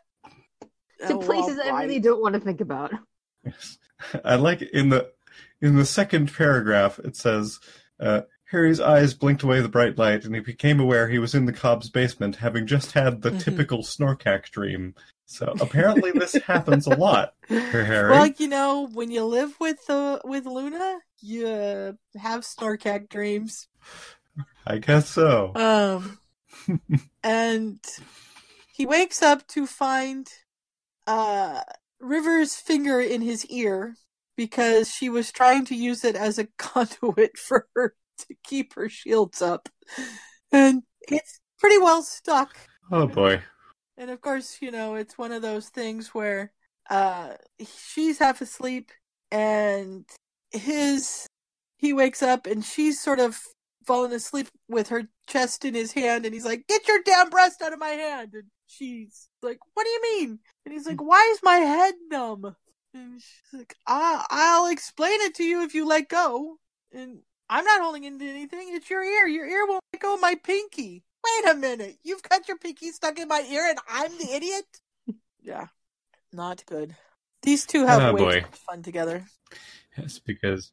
To 1.07 1.15
Oh, 1.15 1.19
places 1.19 1.59
I 1.59 1.69
alright. 1.69 1.89
really 1.89 2.01
don't 2.01 2.21
want 2.23 2.35
to 2.35 2.41
think 2.41 2.61
about. 2.61 2.93
I 4.25 4.37
like 4.37 4.63
in 4.63 4.89
the 4.91 5.11
in 5.61 5.77
the 5.77 5.85
second 5.87 6.33
paragraph 6.33 6.99
it 7.01 7.17
says 7.17 7.59
uh, 7.99 8.23
Harry's 8.51 8.81
eyes 8.81 9.15
blinked 9.15 9.43
away 9.43 9.61
the 9.61 9.69
bright 9.69 9.97
light, 9.99 10.25
and 10.25 10.35
he 10.35 10.41
became 10.41 10.81
aware 10.81 11.09
he 11.09 11.19
was 11.19 11.35
in 11.35 11.45
the 11.47 11.53
Cobb's 11.53 11.89
basement, 11.91 12.37
having 12.37 12.67
just 12.67 12.93
had 12.93 13.23
the 13.23 13.31
Mhm. 13.31 13.41
typical 13.41 13.79
Snorkack 13.83 14.51
dream. 14.51 14.95
So 15.27 15.55
apparently, 15.61 16.11
this 16.13 16.35
happens 16.47 16.87
a 16.87 16.95
lot 16.97 17.35
for 17.47 17.85
Harry. 17.85 18.11
Well, 18.11 18.27
you 18.39 18.49
know, 18.49 18.89
when 18.93 19.11
you 19.11 19.25
live 19.25 19.55
with 19.61 19.89
uh, 19.89 20.19
with 20.25 20.47
Luna, 20.47 20.99
you 21.21 21.47
have 22.17 22.43
Snorkack 22.43 23.09
dreams. 23.09 23.69
I 24.67 24.79
guess 24.79 25.09
so. 25.09 25.53
Um, 25.55 26.19
and 27.23 27.79
he 28.73 28.87
wakes 28.87 29.23
up 29.23 29.47
to 29.49 29.67
find 29.67 30.29
uh, 31.07 31.61
River's 32.01 32.55
finger 32.55 33.01
in 33.01 33.21
his 33.21 33.47
ear 33.47 33.95
because 34.37 34.91
she 34.91 35.09
was 35.09 35.31
trying 35.31 35.65
to 35.67 35.75
use 35.75 36.05
it 36.05 36.17
as 36.17 36.39
a 36.39 36.49
conduit 36.59 37.37
for 37.37 37.69
her 37.75 37.95
to 38.19 38.35
keep 38.45 38.75
her 38.75 38.89
shields 38.89 39.43
up, 39.43 39.69
and 40.53 40.83
it's 41.03 41.41
pretty 41.59 41.79
well 41.79 42.03
stuck. 42.03 42.57
oh 42.91 43.07
boy. 43.07 43.43
And 43.97 44.11
of 44.11 44.23
course, 44.23 44.59
you 44.63 44.71
know, 44.71 44.95
it's 44.95 45.19
one 45.19 45.31
of 45.33 45.43
those 45.43 45.69
things 45.69 46.15
where 46.15 46.53
uh 46.89 47.35
she's 47.93 48.19
half 48.19 48.41
asleep 48.41 48.91
and 49.31 50.05
his 50.51 51.27
he 51.77 51.93
wakes 51.93 52.23
up 52.23 52.47
and 52.47 52.65
she's 52.65 53.01
sort 53.01 53.21
of 53.21 53.41
fallen 53.87 54.13
asleep 54.13 54.49
with 54.69 54.89
her 54.89 55.09
chest 55.27 55.65
in 55.65 55.75
his 55.75 55.93
hand 55.93 56.25
and 56.25 56.35
he's 56.35 56.45
like, 56.45 56.67
Get 56.67 56.87
your 56.89 57.01
damn 57.05 57.31
breast 57.31 57.63
out 57.63 57.73
of 57.73 57.79
my 57.79 57.89
hand 57.91 58.35
and 58.35 58.45
she's 58.67 59.29
like, 59.43 59.59
What 59.75 59.85
do 59.85 59.91
you 59.91 60.03
mean? 60.03 60.39
And 60.65 60.73
he's 60.75 60.87
like, 60.87 61.03
Why 61.03 61.29
is 61.33 61.41
my 61.43 61.57
head 61.57 61.95
numb? 62.11 62.55
And 62.95 63.21
she's 63.21 63.59
like, 63.61 63.75
I 63.87 64.25
I'll 64.31 64.67
explain 64.71 65.21
it 65.23 65.35
to 65.37 65.45
you 65.45 65.63
if 65.63 65.75
you 65.75 65.87
let 65.87 66.09
go. 66.09 66.57
And 66.93 67.19
I'm 67.49 67.65
not 67.65 67.81
holding 67.83 68.05
into 68.05 68.25
anything, 68.25 68.69
it's 68.73 68.91
your 68.91 69.03
ear. 69.03 69.27
Your 69.27 69.47
ear 69.47 69.67
won't 69.67 69.83
let 69.93 70.03
go 70.03 70.15
of 70.15 70.21
my 70.21 70.35
pinky. 70.43 71.05
Wait 71.25 71.51
a 71.53 71.55
minute. 71.55 71.99
You've 72.03 72.23
got 72.23 72.49
your 72.49 72.57
pinky 72.59 72.91
stuck 72.91 73.19
in 73.19 73.29
my 73.29 73.45
ear 73.51 73.67
and 73.69 73.79
I'm 73.89 74.11
the 74.19 74.33
idiot? 74.33 74.65
yeah. 75.43 75.67
Not 76.33 76.65
good. 76.67 76.97
These 77.43 77.67
two 77.67 77.87
have 77.87 78.03
Oh, 78.03 78.13
way 78.15 78.21
boy. 78.23 78.35
too 78.35 78.41
much 78.43 78.57
fun 78.59 78.83
together. 78.83 79.25
Yes, 79.97 80.19
because 80.19 80.73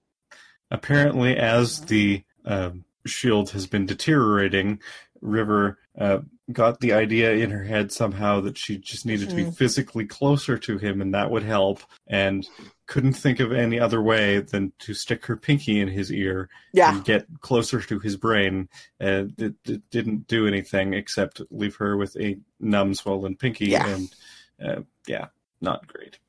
apparently, 0.70 1.36
as 1.38 1.82
the 1.82 2.24
um, 2.46 2.84
shield 3.08 3.50
has 3.52 3.68
been 3.68 3.86
deteriorating, 3.86 4.80
River 5.22 5.80
uh, 5.98 6.20
got 6.52 6.80
the 6.80 6.94
idea 6.94 7.32
in 7.34 7.50
her 7.50 7.64
head 7.64 7.92
somehow 7.92 8.40
that 8.42 8.58
she 8.58 8.78
just 8.78 9.06
needed 9.06 9.30
to 9.30 9.36
be 9.36 9.46
Mhm. 9.46 9.56
physically 9.58 10.06
closer 10.06 10.58
to 10.60 10.78
him, 10.78 11.02
and 11.02 11.14
that 11.14 11.32
would 11.32 11.42
help. 11.44 11.82
And 12.06 12.48
couldn't 12.86 13.14
think 13.14 13.40
of 13.40 13.52
any 13.52 13.80
other 13.80 14.02
way 14.02 14.40
than 14.40 14.72
to 14.80 14.94
stick 14.94 15.26
her 15.26 15.36
pinky 15.36 15.80
in 15.82 15.88
his 15.90 16.12
ear 16.12 16.50
Yeah. 16.74 16.96
and 16.96 17.04
get 17.04 17.26
closer 17.42 17.82
to 17.82 18.00
his 18.00 18.16
brain. 18.16 18.70
And 19.00 19.34
it, 19.42 19.56
it 19.66 19.90
didn't 19.90 20.28
do 20.28 20.48
anything 20.48 20.94
except 20.94 21.42
leave 21.50 21.76
her 21.78 21.98
with 21.98 22.16
a 22.18 22.38
numb, 22.60 22.94
swollen 22.94 23.36
pinky. 23.36 23.66
Yeah. 23.66 23.88
And 23.90 24.16
uh, 24.64 24.82
yeah, 25.08 25.28
not 25.60 25.86
great. 25.88 26.20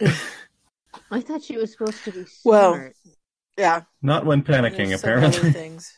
I 1.10 1.20
thought 1.20 1.42
she 1.42 1.56
was 1.56 1.72
supposed 1.72 2.02
to 2.04 2.12
be 2.12 2.24
smart. 2.24 2.30
Well, 2.44 2.90
Yeah. 3.58 3.82
Not 4.02 4.24
when 4.26 4.42
panicking, 4.42 4.88
There's 4.88 5.00
some 5.00 5.10
other 5.10 5.18
apparently. 5.28 5.52
things. 5.52 5.92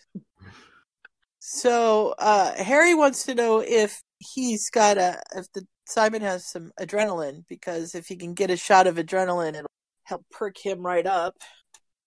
So 1.51 2.15
uh, 2.19 2.53
Harry 2.63 2.95
wants 2.95 3.25
to 3.25 3.35
know 3.35 3.61
if 3.67 4.03
he's 4.19 4.69
got 4.69 4.99
a 4.99 5.19
if 5.35 5.51
the 5.55 5.67
Simon 5.87 6.21
has 6.21 6.47
some 6.47 6.73
adrenaline 6.79 7.45
because 7.49 7.95
if 7.95 8.07
he 8.07 8.17
can 8.17 8.35
get 8.35 8.51
a 8.51 8.57
shot 8.59 8.87
of 8.87 8.97
adrenaline, 8.97 9.55
it'll 9.55 9.71
help 10.05 10.27
perk 10.31 10.59
him 10.59 10.85
right 10.85 11.07
up. 11.07 11.37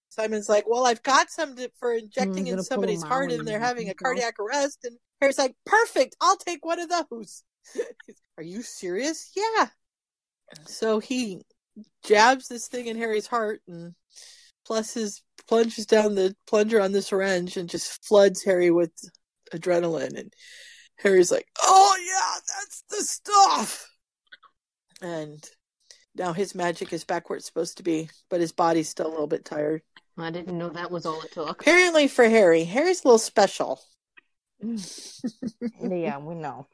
Simon's 0.10 0.48
like, 0.48 0.70
"Well, 0.70 0.86
I've 0.86 1.02
got 1.02 1.32
some 1.32 1.56
to, 1.56 1.72
for 1.80 1.92
injecting 1.92 2.46
in 2.46 2.62
somebody's 2.62 3.02
heart, 3.02 3.32
and 3.32 3.48
they're 3.48 3.60
having 3.60 3.86
a 3.86 3.88
let 3.88 3.92
him 3.94 3.98
go. 3.98 4.04
cardiac 4.04 4.36
arrest." 4.40 4.78
And 4.84 4.96
Harry's 5.20 5.40
like, 5.40 5.56
"Perfect, 5.66 6.16
I'll 6.22 6.38
take 6.38 6.64
one 6.64 6.80
of 6.80 6.90
those." 6.90 7.44
Are 8.38 8.44
you 8.44 8.62
serious? 8.62 9.32
Yeah. 9.36 9.70
So 10.68 11.00
he 11.00 11.42
jabs 12.04 12.48
this 12.48 12.68
thing 12.68 12.86
in 12.86 12.98
Harry's 12.98 13.28
heart 13.28 13.64
and 13.68 13.96
plus 14.68 14.94
his 14.94 15.24
plunges 15.48 15.88
down 15.88 16.14
the 16.14 16.36
plunger 16.46 16.80
on 16.80 16.92
the 16.92 17.02
syringe 17.02 17.58
and 17.58 17.68
just 17.68 18.06
floods 18.06 18.44
Harry 18.44 18.70
with 18.70 18.92
adrenaline 19.52 20.18
and 20.18 20.34
Harry's 20.98 21.32
like, 21.32 21.48
"Oh 21.62 21.98
yeah, 22.06 22.40
that's 22.48 22.84
the 22.90 23.04
stuff." 23.04 23.88
And 25.02 25.44
now 26.16 26.34
his 26.34 26.54
magic 26.54 26.94
is 26.94 27.04
back 27.04 27.30
where 27.30 27.38
it's 27.38 27.46
supposed 27.46 27.78
to 27.78 27.84
be, 27.84 28.10
but 28.30 28.42
his 28.42 28.52
body's 28.52 28.90
still 28.90 29.08
a 29.08 29.10
little 29.10 29.28
bit 29.28 29.46
tired. 29.46 29.82
I 30.18 30.30
didn't 30.30 30.58
know 30.58 30.70
that 30.70 30.92
was 30.92 31.06
all 31.06 31.22
it 31.22 31.32
took. 31.32 31.62
Apparently 31.62 32.08
for 32.08 32.28
Harry, 32.28 32.64
Harry's 32.64 33.04
a 33.04 33.08
little 33.08 33.18
special. 33.18 33.82
yeah, 34.62 36.18
we 36.20 36.36
know. 36.36 36.68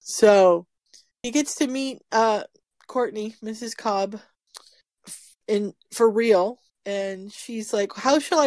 So 0.00 0.66
he 1.22 1.30
gets 1.30 1.56
to 1.56 1.66
meet 1.66 2.02
uh 2.12 2.44
Courtney, 2.86 3.34
Mrs. 3.42 3.76
Cobb, 3.76 4.20
in 5.48 5.74
for 5.92 6.08
real, 6.08 6.58
and 6.86 7.32
she's 7.32 7.72
like, 7.72 7.92
"How 7.94 8.18
shall 8.18 8.40
I 8.40 8.46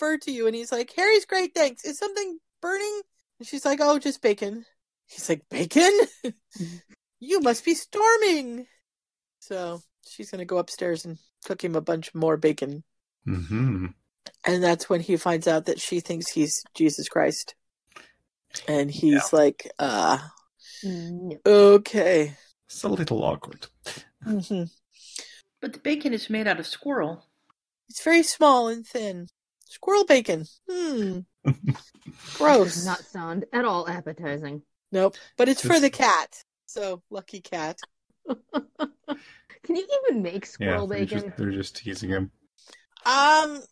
refer 0.00 0.18
to 0.18 0.30
you?" 0.30 0.46
And 0.46 0.56
he's 0.56 0.72
like, 0.72 0.92
"Harry's 0.92 1.26
great, 1.26 1.54
thanks. 1.54 1.84
Is 1.84 1.98
something 1.98 2.38
burning?" 2.60 3.02
And 3.38 3.46
she's 3.46 3.64
like, 3.64 3.80
"Oh, 3.82 3.98
just 3.98 4.22
bacon." 4.22 4.64
He's 5.06 5.28
like, 5.28 5.48
"Bacon? 5.48 5.90
you 7.20 7.40
must 7.40 7.64
be 7.64 7.74
storming." 7.74 8.66
So 9.40 9.82
she's 10.06 10.30
gonna 10.30 10.44
go 10.44 10.58
upstairs 10.58 11.04
and 11.04 11.18
cook 11.44 11.64
him 11.64 11.74
a 11.74 11.80
bunch 11.80 12.14
more 12.14 12.36
bacon, 12.36 12.84
hmm 13.24 13.86
and 14.44 14.62
that's 14.62 14.88
when 14.88 15.00
he 15.00 15.16
finds 15.16 15.48
out 15.48 15.66
that 15.66 15.80
she 15.80 16.00
thinks 16.00 16.30
he's 16.30 16.62
Jesus 16.74 17.08
Christ. 17.08 17.54
And 18.68 18.90
he's 18.90 19.32
like, 19.32 19.70
uh, 19.78 20.18
okay. 21.46 22.36
It's 22.66 22.82
a 22.82 22.88
little 22.88 23.24
awkward. 23.24 23.66
hmm 24.24 24.64
But 25.60 25.72
the 25.72 25.78
bacon 25.78 26.12
is 26.14 26.30
made 26.30 26.46
out 26.46 26.60
of 26.60 26.66
squirrel. 26.66 27.24
It's 27.88 28.02
very 28.02 28.22
small 28.22 28.68
and 28.68 28.86
thin. 28.86 29.28
Squirrel 29.70 30.04
bacon. 30.04 30.46
Hmm. 30.68 31.20
Gross. 32.34 32.74
Does 32.74 32.86
not 32.86 33.00
sound 33.04 33.44
at 33.52 33.64
all 33.64 33.88
appetizing. 33.88 34.62
Nope. 34.90 35.14
But 35.36 35.48
it's 35.48 35.64
for 35.64 35.78
the 35.78 35.90
cat. 35.90 36.42
So 36.66 37.02
lucky 37.08 37.40
cat. 37.40 37.78
Can 38.28 39.76
you 39.76 39.86
even 40.08 40.22
make 40.22 40.44
Yeah, 40.44 40.48
squirrel 40.50 40.86
they're 40.88 41.00
bacon? 41.00 41.20
just, 41.22 41.36
they're 41.36 41.50
just 41.52 41.76
teasing 41.76 42.10
him. 42.10 42.30
Um. 43.06 43.62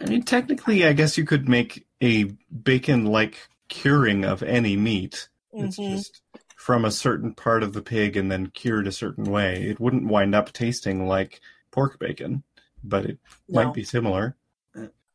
I 0.00 0.06
mean, 0.06 0.22
technically, 0.22 0.86
I 0.86 0.92
guess 0.92 1.18
you 1.18 1.24
could 1.24 1.48
make 1.48 1.86
a 2.02 2.24
bacon-like 2.62 3.36
curing 3.68 4.24
of 4.24 4.42
any 4.42 4.76
meat. 4.76 5.28
It's 5.52 5.76
mhm. 5.78 5.96
just 5.96 6.22
from 6.56 6.84
a 6.84 6.90
certain 6.90 7.34
part 7.34 7.62
of 7.64 7.72
the 7.72 7.82
pig 7.82 8.16
and 8.16 8.30
then 8.30 8.48
cured 8.48 8.86
a 8.86 8.92
certain 8.92 9.24
way. 9.24 9.62
It 9.68 9.80
wouldn't 9.80 10.06
wind 10.06 10.34
up 10.34 10.52
tasting 10.52 11.06
like 11.06 11.40
pork 11.72 11.98
bacon, 11.98 12.44
but 12.84 13.06
it 13.06 13.18
No. 13.48 13.64
might 13.64 13.74
be 13.74 13.82
similar. 13.82 14.36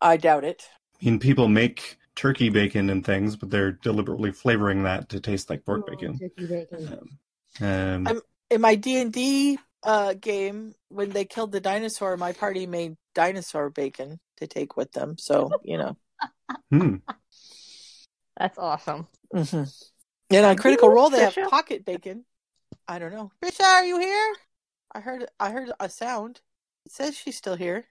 I 0.04 0.18
doubt 0.18 0.44
it. 0.44 0.68
I 1.02 1.06
mean, 1.06 1.18
people 1.20 1.48
make 1.48 1.98
turkey 2.16 2.50
bacon 2.50 2.90
and 2.90 3.06
things, 3.06 3.36
but 3.38 3.50
they're 3.50 3.72
deliberately 3.72 4.32
flavoring 4.32 4.84
that 4.84 5.10
to 5.10 5.20
taste 5.20 5.50
like 5.50 5.66
pork 5.66 5.84
Oh, 5.88 5.92
bacon. 5.92 6.20
turkey 6.20 6.46
bacon. 6.46 7.08
Um, 7.62 8.08
I'm- 8.08 8.22
In 8.52 8.62
my 8.62 8.76
D 8.76 9.00
and 9.02 9.12
D 9.12 9.58
uh, 9.82 10.14
game, 10.14 10.76
when 10.90 11.10
they 11.10 11.26
killed 11.26 11.52
the 11.54 11.62
dinosaur, 11.62 12.18
my 12.18 12.34
party 12.34 12.68
made 12.68 12.98
dinosaur 13.16 13.70
bacon 13.70 14.20
to 14.38 14.46
take 14.48 14.76
with 14.78 14.92
them. 14.92 15.18
So 15.18 15.50
you 15.64 15.78
know. 15.78 15.98
hmm. 16.70 16.96
That's 18.38 18.58
awesome. 18.58 19.08
hmm 19.34 19.64
And 20.30 20.46
on 20.46 20.58
Critical 20.58 20.90
Who 20.90 20.94
is 20.94 20.96
Role, 20.96 21.10
they 21.10 21.22
have 21.22 21.36
pocket 21.50 21.86
bacon. 21.86 22.26
I 22.88 23.00
don't 23.00 23.14
know. 23.14 23.32
Trisha, 23.42 23.64
are 23.64 23.86
you 23.86 24.00
here? 24.00 24.36
I 24.92 25.00
heard. 25.00 25.26
I 25.40 25.52
heard 25.52 25.72
a 25.80 25.90
sound. 25.90 26.42
It 26.86 26.92
says 26.92 27.16
she's 27.16 27.38
still 27.38 27.56
here. 27.56 27.86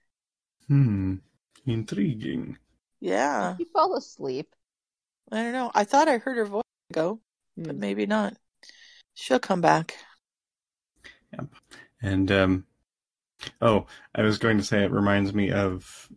Hmm. 0.67 1.15
Intriguing. 1.65 2.57
Yeah. 2.99 3.55
Did 3.57 3.65
you 3.65 3.71
fall 3.71 3.95
asleep? 3.95 4.53
I 5.31 5.43
don't 5.43 5.53
know. 5.53 5.71
I 5.73 5.83
thought 5.83 6.07
I 6.07 6.17
heard 6.17 6.37
her 6.37 6.45
voice 6.45 6.63
go, 6.91 7.19
but 7.57 7.75
Hmm. 7.75 7.79
maybe 7.79 8.05
not. 8.05 8.35
She'll 9.13 9.39
come 9.39 9.61
back. 9.61 9.97
Yep. 11.33 11.47
And 12.01 12.31
um, 12.31 12.65
oh, 13.61 13.85
I 14.13 14.21
was 14.23 14.37
going 14.37 14.57
to 14.57 14.63
say 14.63 14.83
it 14.83 14.91
reminds 14.91 15.33
me 15.33 15.51
of 15.51 16.09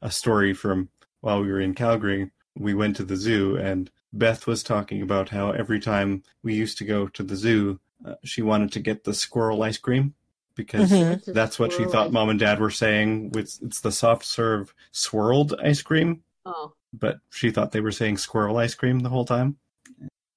a 0.00 0.10
story 0.10 0.54
from 0.54 0.88
while 1.20 1.40
we 1.42 1.50
were 1.50 1.60
in 1.60 1.74
Calgary. 1.74 2.30
We 2.56 2.74
went 2.74 2.96
to 2.96 3.04
the 3.04 3.16
zoo, 3.16 3.56
and 3.56 3.90
Beth 4.12 4.46
was 4.46 4.62
talking 4.62 5.00
about 5.02 5.28
how 5.30 5.52
every 5.52 5.80
time 5.80 6.22
we 6.42 6.54
used 6.54 6.78
to 6.78 6.84
go 6.84 7.08
to 7.08 7.22
the 7.22 7.36
zoo, 7.36 7.80
uh, 8.04 8.14
she 8.24 8.42
wanted 8.42 8.72
to 8.72 8.80
get 8.80 9.04
the 9.04 9.14
squirrel 9.14 9.62
ice 9.62 9.78
cream 9.78 10.14
because 10.54 10.90
Mhm. 10.90 11.24
That's 11.32 11.58
what 11.58 11.72
she 11.72 11.84
thought 11.84 12.12
mom 12.12 12.28
and 12.28 12.38
dad 12.38 12.60
were 12.60 12.70
saying. 12.70 13.30
With 13.30 13.58
it's 13.62 13.80
the 13.80 13.92
soft 13.92 14.24
serve 14.24 14.74
swirled 14.92 15.54
ice 15.62 15.82
cream, 15.82 16.22
Oh. 16.44 16.72
but 16.92 17.20
she 17.30 17.50
thought 17.50 17.72
they 17.72 17.80
were 17.80 17.92
saying 17.92 18.18
squirrel 18.18 18.56
ice 18.58 18.74
cream 18.74 19.00
the 19.00 19.08
whole 19.10 19.24
time. 19.24 19.56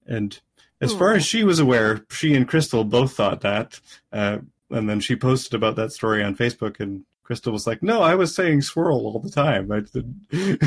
And 0.05 0.39
as 0.82 0.91
Hmm. 0.93 0.99
far 0.99 1.13
as 1.13 1.26
she 1.26 1.43
was 1.43 1.59
aware, 1.59 2.05
she 2.11 2.34
and 2.36 2.47
Crystal 2.47 2.84
both 2.84 3.13
thought 3.13 3.41
that. 3.41 3.80
Uh, 4.11 4.39
and 4.70 4.89
then 4.89 4.99
she 4.99 5.16
posted 5.16 5.53
about 5.53 5.76
that 5.78 5.91
story 5.91 6.24
on 6.24 6.36
Facebook, 6.36 6.80
and 6.80 7.05
Crystal 7.24 7.51
was 7.53 7.66
like, 7.66 7.82
"No, 7.82 8.01
I 8.01 8.16
was 8.16 8.36
saying 8.36 8.61
swirl 8.61 9.05
all 9.07 9.20
the 9.20 9.32
time." 9.32 9.72
I 9.72 9.80
did. 9.82 10.61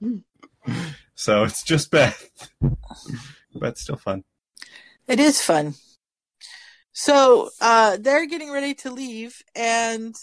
so 1.14 1.44
it's 1.44 1.62
just 1.62 1.90
Beth, 1.90 2.50
but 2.60 3.68
it's 3.70 3.82
still 3.82 3.96
fun. 3.96 4.24
It 5.08 5.20
is 5.20 5.40
fun. 5.40 5.74
So 6.98 7.50
uh, 7.60 7.98
they're 8.00 8.24
getting 8.24 8.50
ready 8.50 8.72
to 8.76 8.90
leave, 8.90 9.42
and 9.54 10.14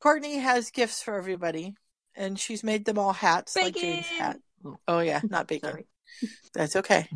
Courtney 0.00 0.38
has 0.38 0.72
gifts 0.72 1.00
for 1.00 1.16
everybody, 1.16 1.76
and 2.16 2.36
she's 2.36 2.64
made 2.64 2.84
them 2.84 2.98
all 2.98 3.12
hats 3.12 3.54
like 3.54 3.76
Jane's 3.76 4.08
hat. 4.08 4.38
Oh 4.88 4.98
yeah, 4.98 5.20
not 5.22 5.46
bacon. 5.46 5.70
Sorry. 5.70 5.86
That's 6.52 6.74
okay. 6.74 7.08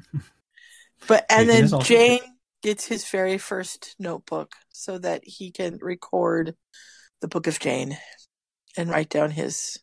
But 1.09 1.27
and 1.29 1.49
Bacon 1.49 1.65
then 1.67 1.75
also 1.75 1.81
Jane 1.81 2.21
gets 2.63 2.87
his 2.87 3.05
very 3.11 3.37
first 3.37 3.97
notebook 3.99 4.53
so 4.69 4.97
that 4.99 5.23
he 5.25 5.51
can 5.51 5.79
record 5.81 6.55
the 7.21 7.27
book 7.27 7.49
of 7.49 7.59
Jane 7.59 7.99
and 8.77 8.91
write 8.91 9.09
down 9.09 9.33
his. 9.33 9.77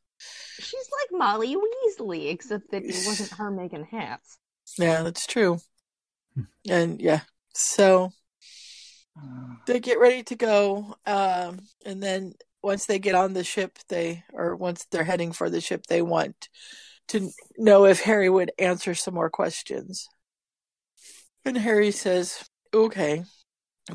She's 0.58 0.90
like 1.02 1.20
Molly 1.20 1.54
Weasley, 1.54 2.32
except 2.32 2.72
that 2.72 2.86
it 2.86 2.96
wasn't 3.06 3.32
her 3.32 3.52
making 3.52 3.88
hats. 3.92 4.38
Yeah, 4.78 5.04
that's 5.04 5.28
true. 5.28 5.60
And 6.70 7.02
yeah, 7.02 7.22
so 7.54 8.14
they 9.68 9.80
get 9.80 10.00
ready 10.00 10.24
to 10.24 10.36
go, 10.36 10.96
um, 11.06 11.60
and 11.86 12.02
then 12.02 12.34
once 12.64 12.86
they 12.86 13.00
get 13.00 13.16
on 13.16 13.34
the 13.34 13.44
ship, 13.44 13.78
they 13.90 14.24
or 14.34 14.56
once 14.56 14.86
they're 14.90 15.04
heading 15.04 15.32
for 15.32 15.50
the 15.50 15.62
ship, 15.62 15.86
they 15.88 16.02
want 16.02 16.50
to 17.10 17.30
know 17.58 17.86
if 17.86 18.02
Harry 18.02 18.30
would 18.30 18.52
answer 18.58 18.96
some 18.96 19.14
more 19.14 19.30
questions. 19.30 20.08
And 21.46 21.58
Harry 21.58 21.92
says, 21.92 22.44
"Okay," 22.74 23.24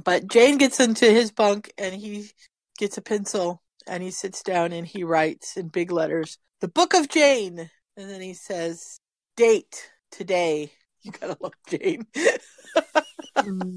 but 0.05 0.29
Jane 0.29 0.59
gets 0.59 0.81
into 0.81 1.11
his 1.11 1.33
bunk 1.33 1.73
and 1.77 1.95
he 1.95 2.31
gets 2.79 2.97
a 2.99 3.03
pencil 3.03 3.63
and 3.87 4.03
he 4.03 4.11
sits 4.11 4.43
down 4.43 4.73
and 4.73 4.87
he 4.87 5.05
writes 5.05 5.57
in 5.57 5.69
big 5.69 5.91
letters, 5.91 6.39
"The 6.61 6.69
Book 6.69 6.95
of 6.95 7.09
Jane," 7.09 7.71
and 7.97 8.11
then 8.11 8.21
he 8.21 8.35
says, 8.35 9.01
"Date 9.37 9.91
today." 10.11 10.73
You 11.05 11.11
gotta 11.11 11.37
love 11.41 11.55
Jane. 11.69 12.07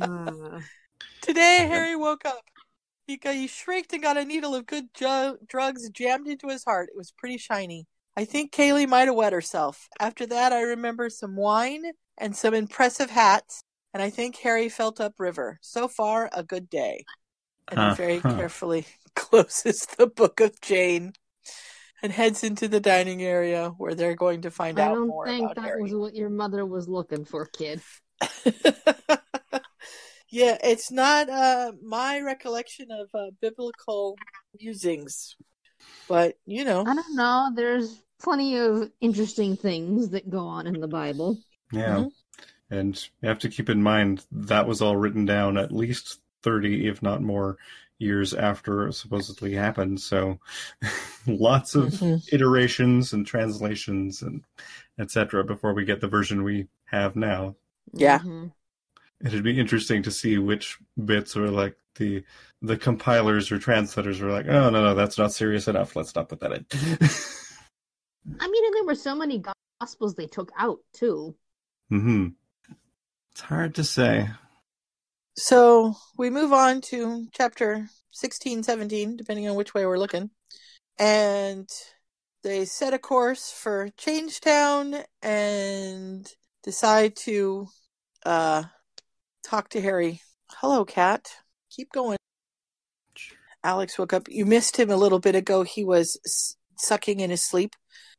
Uh, 0.01 0.59
Today, 1.25 1.65
Harry 1.69 1.95
woke 1.95 2.25
up. 2.25 2.43
He, 3.07 3.19
he 3.23 3.47
shrieked 3.47 3.93
and 3.93 4.01
got 4.01 4.17
a 4.17 4.25
needle 4.25 4.55
of 4.55 4.65
good 4.65 4.93
ju- 4.93 5.37
drugs 5.47 5.89
jammed 5.89 6.27
into 6.27 6.47
his 6.47 6.63
heart. 6.63 6.89
It 6.89 6.97
was 6.97 7.11
pretty 7.11 7.37
shiny. 7.37 7.87
I 8.15 8.25
think 8.25 8.51
Kaylee 8.51 8.87
might 8.87 9.07
have 9.07 9.15
wet 9.15 9.33
herself. 9.33 9.87
After 9.99 10.25
that, 10.27 10.53
I 10.53 10.61
remember 10.61 11.09
some 11.09 11.35
wine 11.35 11.83
and 12.17 12.35
some 12.35 12.53
impressive 12.53 13.09
hats, 13.09 13.63
and 13.93 14.01
I 14.01 14.09
think 14.09 14.37
Harry 14.37 14.69
felt 14.69 15.01
upriver. 15.01 15.57
So 15.61 15.87
far, 15.87 16.29
a 16.33 16.43
good 16.43 16.69
day. 16.69 17.05
And 17.69 17.79
he 17.81 17.89
very 17.89 18.17
Uh-huh. 18.17 18.37
carefully 18.37 18.85
closes 19.15 19.85
the 19.97 20.07
book 20.07 20.39
of 20.39 20.61
Jane 20.61 21.13
and 22.01 22.11
heads 22.11 22.43
into 22.43 22.67
the 22.67 22.79
dining 22.79 23.23
area 23.23 23.69
where 23.77 23.95
they're 23.95 24.15
going 24.15 24.41
to 24.43 24.51
find 24.51 24.79
I 24.79 24.83
out 24.83 25.07
more. 25.07 25.25
I 25.25 25.31
don't 25.31 25.37
think 25.37 25.43
about 25.51 25.55
that 25.55 25.63
Harry. 25.63 25.81
was 25.83 25.93
what 25.93 26.15
your 26.15 26.29
mother 26.29 26.65
was 26.65 26.87
looking 26.87 27.25
for, 27.25 27.45
kid. 27.45 27.81
yeah, 30.29 30.57
it's 30.63 30.91
not 30.91 31.29
uh, 31.29 31.73
my 31.83 32.19
recollection 32.19 32.87
of 32.91 33.09
uh, 33.13 33.31
biblical 33.41 34.17
musings, 34.59 35.35
but 36.07 36.35
you 36.45 36.63
know, 36.63 36.81
I 36.81 36.95
don't 36.95 37.15
know. 37.15 37.51
There's 37.55 38.01
plenty 38.21 38.57
of 38.57 38.91
interesting 39.01 39.55
things 39.57 40.09
that 40.09 40.29
go 40.29 40.39
on 40.47 40.67
in 40.67 40.79
the 40.79 40.87
Bible. 40.87 41.37
Yeah. 41.71 41.99
Mhm. 41.99 42.11
And 42.71 43.09
you 43.21 43.29
have 43.29 43.39
to 43.39 43.49
keep 43.49 43.69
in 43.69 43.81
mind 43.83 44.25
that 44.31 44.67
was 44.67 44.81
all 44.81 44.97
written 44.97 45.25
down 45.25 45.57
at 45.57 45.71
least 45.71 46.19
30, 46.41 46.87
if 46.87 47.01
not 47.01 47.21
more, 47.21 47.57
years 47.99 48.33
after 48.33 48.87
it 48.87 48.93
supposedly 48.93 49.53
happened. 49.53 50.01
So 50.01 50.39
lots 51.27 51.75
of 51.75 51.89
Mhm. 51.89 52.21
iterations 52.33 53.13
and 53.13 53.25
translations 53.25 54.21
and 54.21 54.43
etc. 54.99 55.43
before 55.43 55.73
we 55.73 55.85
get 55.85 56.01
the 56.01 56.07
version 56.07 56.43
we 56.43 56.67
have 56.85 57.15
now. 57.15 57.55
Yeah. 57.93 58.19
Mhm. 58.19 58.51
It'd 59.23 59.43
be 59.43 59.59
interesting 59.59 60.03
to 60.03 60.11
see 60.11 60.37
which 60.37 60.77
bits 61.03 61.37
are 61.37 61.49
like 61.49 61.77
the 61.95 62.23
the 62.61 62.77
compilers 62.77 63.51
or 63.51 63.59
translators 63.59 64.19
were 64.19 64.31
like, 64.31 64.47
oh 64.47 64.69
no 64.69 64.83
no 64.83 64.93
that's 64.93 65.17
not 65.17 65.33
serious 65.33 65.67
enough. 65.67 65.95
Let's 65.95 66.15
not 66.15 66.29
put 66.29 66.39
that 66.41 66.51
in. 66.51 66.65
I 68.39 68.47
mean, 68.47 68.65
and 68.65 68.75
there 68.75 68.85
were 68.85 68.95
so 68.95 69.15
many 69.15 69.43
gospels 69.79 70.15
they 70.15 70.27
took 70.27 70.51
out 70.57 70.79
too. 70.93 71.35
hmm 71.89 72.27
It's 73.31 73.41
hard 73.41 73.75
to 73.75 73.83
say. 73.83 74.29
So 75.37 75.95
we 76.17 76.29
move 76.29 76.53
on 76.53 76.81
to 76.81 77.27
chapter 77.31 77.89
16, 78.11 78.63
17, 78.63 79.17
depending 79.17 79.47
on 79.49 79.55
which 79.55 79.73
way 79.73 79.85
we're 79.85 79.99
looking. 79.99 80.29
And 80.97 81.69
they 82.43 82.65
set 82.65 82.93
a 82.93 82.99
course 82.99 83.51
for 83.51 83.89
Changetown 83.97 85.03
and 85.21 86.25
decide 86.63 87.15
to 87.17 87.67
uh, 88.25 88.63
talk 89.45 89.69
to 89.69 89.81
Harry. 89.81 90.21
Hello, 90.57 90.83
cat. 90.85 91.27
Keep 91.71 91.91
going. 91.91 92.17
Alex 93.63 93.97
woke 93.97 94.13
up. 94.13 94.27
You 94.29 94.45
missed 94.45 94.77
him 94.77 94.89
a 94.89 94.97
little 94.97 95.19
bit 95.19 95.35
ago. 95.35 95.63
He 95.63 95.83
was 95.83 96.19
s- 96.25 96.55
sucking 96.77 97.19
in 97.19 97.29
his 97.29 97.43
sleep. 97.47 97.71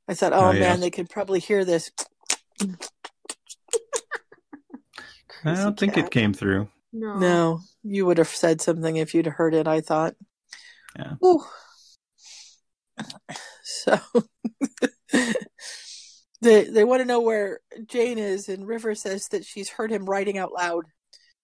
I 0.09 0.15
thought, 0.15 0.33
oh, 0.33 0.47
Oh, 0.47 0.53
man, 0.53 0.61
yes. 0.63 0.81
they 0.81 0.91
could 0.91 1.09
probably 1.11 1.41
hear 1.41 1.65
this. 1.65 1.91
I 5.45 5.55
don't 5.55 5.79
think 5.79 5.97
it 5.97 6.11
came 6.11 6.33
through. 6.33 6.69
No. 6.93 7.19
No, 7.19 7.61
you 7.85 8.07
would 8.07 8.19
have 8.19 8.29
said 8.29 8.61
something 8.61 8.97
if 8.97 9.15
you'd 9.15 9.27
heard 9.27 9.55
it, 9.55 9.69
I 9.69 9.81
thought. 9.81 10.15
Yeah. 10.99 11.15
Ooh. 11.25 11.45
So, 13.63 13.99
they 16.41 16.65
they 16.65 16.85
want 16.85 17.01
to 17.03 17.05
know 17.07 17.21
where 17.21 17.61
Jane 17.87 18.19
is, 18.19 18.49
and 18.49 18.67
River 18.67 18.95
says 18.95 19.29
that 19.29 19.45
she's 19.45 19.69
heard 19.69 19.91
him 19.93 20.07
writing 20.07 20.39
out 20.39 20.53
loud. 20.53 20.85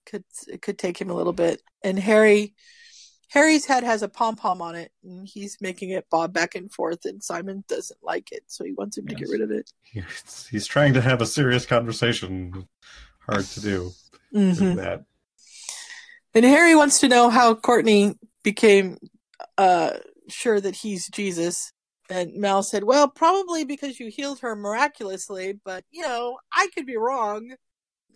Could 0.07 0.25
it 0.49 0.63
could 0.63 0.79
take 0.79 1.01
him 1.01 1.11
a 1.11 1.15
little 1.15 1.33
bit, 1.33 1.63
and 1.83 1.99
Harry. 1.99 2.55
Harry's 3.29 3.65
head 3.65 3.83
has 3.83 4.03
a 4.03 4.09
pom 4.09 4.37
pom 4.37 4.61
on 4.61 4.75
it, 4.75 4.93
and 5.03 5.27
he's 5.27 5.57
making 5.59 5.89
it 5.89 6.05
bob 6.11 6.35
back 6.35 6.55
and 6.55 6.71
forth. 6.71 7.07
And 7.07 7.25
Simon 7.25 7.65
doesn't 7.67 8.01
like 8.03 8.31
it, 8.31 8.43
so 8.47 8.63
he 8.63 8.73
wants 8.73 8.99
him 8.99 9.07
to 9.07 9.15
get 9.15 9.31
rid 9.31 9.41
of 9.41 9.51
it. 9.51 9.73
He's, 9.85 10.49
he's 10.51 10.67
trying 10.67 10.93
to 10.93 11.01
have 11.01 11.23
a 11.23 11.27
serious 11.27 11.65
conversation. 11.65 12.69
Hard 13.21 13.47
to 13.47 13.61
do. 13.63 13.93
Mhm. 14.35 14.77
That. 14.77 15.05
And 16.35 16.45
Harry 16.45 16.75
wants 16.75 17.01
to 17.01 17.09
know 17.09 17.31
how 17.31 17.55
Courtney 17.55 18.19
became 18.43 18.99
uh, 19.57 19.95
sure 20.29 20.61
that 20.61 20.77
he's 20.77 21.09
Jesus. 21.09 21.73
And 22.11 22.35
Mal 22.35 22.63
said, 22.63 22.85
"Well, 22.85 23.09
probably 23.09 23.65
because 23.65 23.99
you 23.99 24.09
healed 24.09 24.41
her 24.41 24.55
miraculously, 24.55 25.59
but 25.65 25.85
you 25.91 26.03
know, 26.03 26.39
I 26.53 26.69
could 26.75 26.85
be 26.85 26.97
wrong." 26.99 27.55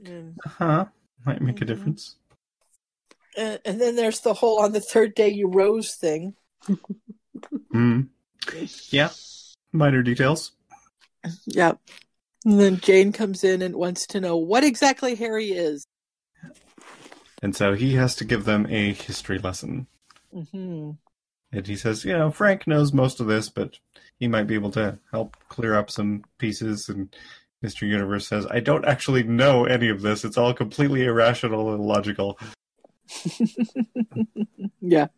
And, 0.04 0.36
Huh? 0.44 0.86
Might 1.26 1.42
make 1.42 1.56
a 1.60 1.64
Mm-hmm. 1.64 1.74
difference. 1.74 2.16
and, 3.36 3.60
and 3.64 3.80
then 3.80 3.96
there's 3.96 4.20
the 4.20 4.32
whole 4.34 4.60
"on 4.60 4.72
the 4.72 4.80
third 4.80 5.14
day 5.14 5.28
you 5.28 5.48
rose" 5.48 5.94
thing. 5.94 6.34
Hmm. 7.72 8.02
Yeah. 8.90 9.10
Minor 9.72 10.02
details. 10.02 10.52
Yep. 11.46 11.78
And 12.44 12.60
then 12.60 12.78
Jane 12.78 13.12
comes 13.12 13.42
in 13.42 13.60
and 13.60 13.74
wants 13.74 14.06
to 14.08 14.20
know 14.20 14.36
what 14.36 14.62
exactly 14.62 15.16
Harry 15.16 15.46
is. 15.48 15.84
And 17.42 17.54
so 17.54 17.74
he 17.74 17.94
has 17.94 18.14
to 18.16 18.24
give 18.24 18.44
them 18.44 18.66
a 18.70 18.92
history 18.92 19.38
lesson. 19.38 19.88
hmm 20.32 20.92
And 21.52 21.66
he 21.66 21.76
says, 21.76 22.04
you 22.04 22.12
know, 22.16 22.30
Frank 22.30 22.66
knows 22.66 22.92
most 22.92 23.20
of 23.20 23.26
this, 23.26 23.48
but 23.48 23.78
he 24.18 24.28
might 24.28 24.46
be 24.46 24.54
able 24.54 24.70
to 24.72 24.98
help 25.10 25.36
clear 25.48 25.74
up 25.74 25.90
some 25.90 26.22
pieces. 26.38 26.88
And 26.88 27.14
Mr. 27.64 27.88
Universe 27.88 28.26
says, 28.28 28.46
I 28.50 28.60
don't 28.60 28.84
actually 28.84 29.22
know 29.22 29.64
any 29.64 29.88
of 29.88 30.02
this. 30.02 30.24
It's 30.24 30.36
all 30.36 30.52
completely 30.54 31.04
irrational 31.04 31.72
and 31.72 31.80
illogical. 31.82 32.38
Yeah. 34.80 35.08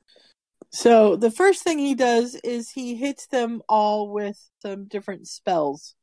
So 0.71 1.17
the 1.17 1.31
first 1.31 1.63
thing 1.63 1.79
he 1.79 1.95
does 1.95 2.35
is 2.37 2.71
he 2.71 2.95
hits 2.95 3.27
them 3.27 3.63
all 3.69 4.09
with 4.11 4.39
some 4.63 4.87
different 4.87 5.27
spells, 5.29 5.95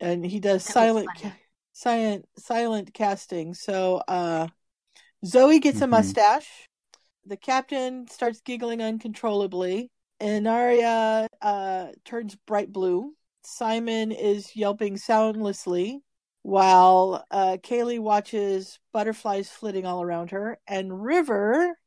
and 0.00 0.24
he 0.24 0.40
does 0.40 0.64
silent, 0.64 1.08
ca- 1.20 1.32
silent, 1.72 2.26
silent 2.36 2.92
casting. 2.94 3.54
So 3.54 4.02
uh, 4.08 4.48
Zoe 5.24 5.60
gets 5.60 5.80
a 5.82 5.86
Mhm. 5.86 5.90
mustache. 5.90 6.68
The 7.26 7.36
captain 7.36 8.08
starts 8.08 8.40
giggling 8.40 8.80
uncontrollably. 8.82 9.90
Inara 10.20 11.26
uh, 11.40 11.88
turns 12.04 12.34
bright 12.34 12.72
blue. 12.72 13.14
Simon 13.44 14.12
is 14.12 14.54
yelping 14.56 14.96
soundlessly, 14.96 16.00
while 16.42 17.24
uh, 17.30 17.56
Kaylee 17.62 18.00
watches 18.00 18.78
butterflies 18.92 19.48
flitting 19.48 19.86
all 19.86 20.02
around 20.02 20.30
her, 20.30 20.58
and 20.66 21.04
River 21.04 21.78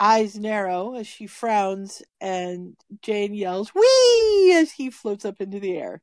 eyes 0.00 0.36
narrow 0.36 0.94
as 0.96 1.06
she 1.06 1.26
frowns, 1.26 2.02
and 2.20 2.76
Jane 3.02 3.34
yells 3.34 3.72
"Wee!" 3.74 4.52
as 4.54 4.72
he 4.72 4.90
floats 4.90 5.24
up 5.24 5.40
into 5.40 5.60
the 5.60 5.76
air. 5.76 6.02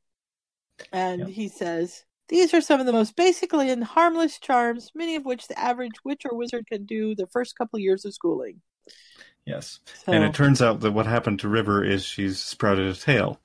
And 0.91 1.27
he 1.27 1.47
says, 1.49 2.03
"These 2.29 2.53
are 2.53 2.61
some 2.61 2.79
of 2.79 2.85
the 2.85 2.93
most 2.93 3.15
basically 3.15 3.69
and 3.69 3.83
harmless 3.83 4.39
charms, 4.39 4.91
many 4.95 5.15
of 5.15 5.25
which 5.25 5.47
the 5.47 5.59
average 5.59 6.03
witch 6.03 6.23
or 6.25 6.35
wizard 6.35 6.67
can 6.67 6.85
do 6.85 7.13
the 7.15 7.27
first 7.27 7.57
couple 7.57 7.79
years 7.79 8.05
of 8.05 8.13
schooling." 8.13 8.61
Yes. 9.45 9.79
So- 10.05 10.13
And 10.13 10.23
it 10.23 10.33
turns 10.33 10.61
out 10.61 10.79
that 10.81 10.91
what 10.91 11.05
happened 11.05 11.39
to 11.41 11.49
River 11.49 11.83
is 11.83 12.05
she's 12.05 12.39
sprouted 12.41 12.87
a 12.87 12.99
tail. 12.99 13.39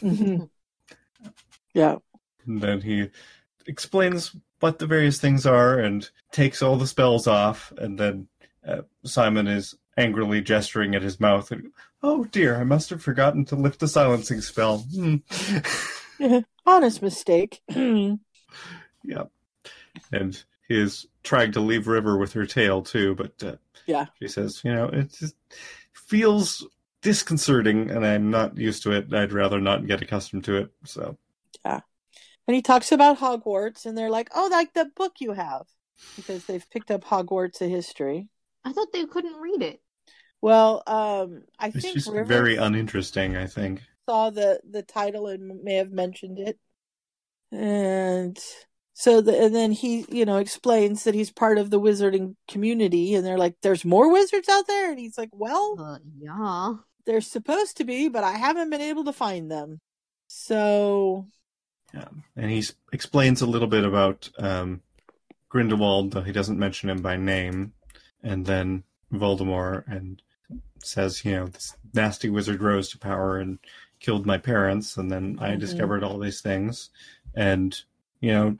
Mhm. 0.00 0.50
Yeah. 1.74 1.96
And 2.46 2.60
then 2.60 2.80
he 2.80 3.10
explains 3.66 4.34
what 4.60 4.78
the 4.78 4.86
various 4.86 5.20
things 5.20 5.46
are 5.46 5.78
and 5.78 6.08
takes 6.32 6.62
all 6.62 6.76
the 6.76 6.86
spells 6.86 7.26
off. 7.26 7.72
And 7.78 7.98
then 7.98 8.28
uh, 8.66 8.82
Simon 9.04 9.46
is 9.46 9.74
angrily 9.96 10.40
gesturing 10.40 10.94
at 10.94 11.02
his 11.02 11.20
mouth. 11.20 11.50
And, 11.50 11.72
oh 12.02 12.24
dear, 12.24 12.56
I 12.58 12.64
must 12.64 12.90
have 12.90 13.02
forgotten 13.02 13.44
to 13.46 13.56
lift 13.56 13.80
the 13.80 13.88
silencing 13.88 14.40
spell. 14.40 14.78
Hmm. 14.78 15.16
Honest 16.66 17.02
mistake. 17.02 17.60
yeah. 17.68 19.24
And 20.12 20.42
he 20.68 20.80
is 20.80 21.06
trying 21.22 21.52
to 21.52 21.60
leave 21.60 21.88
River 21.88 22.16
with 22.18 22.32
her 22.34 22.46
tail 22.46 22.82
too, 22.82 23.14
but 23.14 23.42
uh, 23.42 23.56
yeah. 23.86 24.06
she 24.20 24.28
says, 24.28 24.60
you 24.64 24.72
know, 24.72 24.86
it 24.86 25.12
just 25.12 25.34
feels 25.92 26.66
disconcerting 27.02 27.90
and 27.90 28.04
I'm 28.04 28.30
not 28.30 28.56
used 28.56 28.82
to 28.84 28.92
it. 28.92 29.12
I'd 29.12 29.32
rather 29.32 29.60
not 29.60 29.86
get 29.86 30.02
accustomed 30.02 30.44
to 30.44 30.56
it. 30.56 30.70
So, 30.84 31.16
Yeah. 31.64 31.80
And 32.48 32.54
he 32.56 32.62
talks 32.62 32.92
about 32.92 33.18
Hogwarts, 33.18 33.86
and 33.86 33.96
they're 33.98 34.10
like, 34.10 34.30
"Oh, 34.34 34.48
like 34.50 34.74
the 34.74 34.86
book 34.86 35.20
you 35.20 35.32
have," 35.32 35.66
because 36.16 36.46
they've 36.46 36.68
picked 36.70 36.90
up 36.90 37.04
Hogwarts: 37.04 37.60
A 37.62 37.68
History. 37.68 38.28
I 38.64 38.72
thought 38.72 38.90
they 38.92 39.04
couldn't 39.04 39.38
read 39.38 39.60
it. 39.62 39.82
Well, 40.42 40.82
um, 40.86 41.44
I 41.58 41.70
it's 41.74 41.82
think 41.82 41.92
just 41.92 42.06
River 42.06 42.24
very 42.24 42.56
uninteresting, 42.56 43.36
I 43.36 43.46
think. 43.46 43.82
saw 44.06 44.28
the 44.30 44.60
the 44.68 44.82
title 44.82 45.26
and 45.26 45.62
may 45.62 45.74
have 45.76 45.90
mentioned 45.90 46.38
it, 46.38 46.58
and 47.52 48.38
so 48.94 49.20
the 49.20 49.38
and 49.44 49.54
then 49.54 49.72
he 49.72 50.04
you 50.08 50.24
know 50.24 50.36
explains 50.38 51.04
that 51.04 51.14
he's 51.14 51.30
part 51.32 51.58
of 51.58 51.70
the 51.70 51.80
wizarding 51.80 52.36
community, 52.48 53.14
and 53.14 53.24
they're 53.26 53.38
like, 53.38 53.56
"There's 53.62 53.84
more 53.84 54.10
wizards 54.12 54.48
out 54.48 54.66
there," 54.66 54.90
and 54.90 54.98
he's 54.98 55.18
like, 55.18 55.30
"Well, 55.32 55.80
Uh, 55.80 55.98
yeah, 56.18 56.74
there's 57.06 57.26
supposed 57.26 57.76
to 57.78 57.84
be, 57.84 58.08
but 58.08 58.24
I 58.24 58.32
haven't 58.32 58.70
been 58.70 58.80
able 58.80 59.04
to 59.04 59.12
find 59.12 59.50
them." 59.50 59.80
So 60.28 61.28
And 62.36 62.50
he 62.50 62.64
explains 62.92 63.42
a 63.42 63.46
little 63.46 63.68
bit 63.68 63.84
about 63.84 64.28
um, 64.38 64.82
Grindelwald, 65.48 66.12
though 66.12 66.22
he 66.22 66.32
doesn't 66.32 66.58
mention 66.58 66.90
him 66.90 67.02
by 67.02 67.16
name, 67.16 67.72
and 68.22 68.46
then 68.46 68.84
Voldemort, 69.12 69.84
and 69.86 70.22
says, 70.82 71.24
you 71.24 71.32
know, 71.32 71.46
this 71.46 71.76
nasty 71.92 72.30
wizard 72.30 72.62
rose 72.62 72.88
to 72.90 72.98
power 72.98 73.38
and 73.38 73.58
killed 73.98 74.24
my 74.26 74.38
parents, 74.38 74.96
and 74.96 75.10
then 75.10 75.36
I 75.40 75.50
Mhm. 75.50 75.60
discovered 75.60 76.02
all 76.02 76.18
these 76.18 76.40
things. 76.40 76.90
And, 77.34 77.78
you 78.20 78.32
know, 78.32 78.56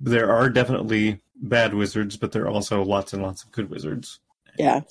there 0.00 0.30
are 0.30 0.48
definitely 0.48 1.20
bad 1.36 1.74
wizards, 1.74 2.16
but 2.16 2.32
there 2.32 2.44
are 2.44 2.50
also 2.50 2.84
lots 2.84 3.12
and 3.12 3.22
lots 3.22 3.42
of 3.42 3.50
good 3.50 3.70
wizards. 3.70 4.20
Yeah. 4.56 4.82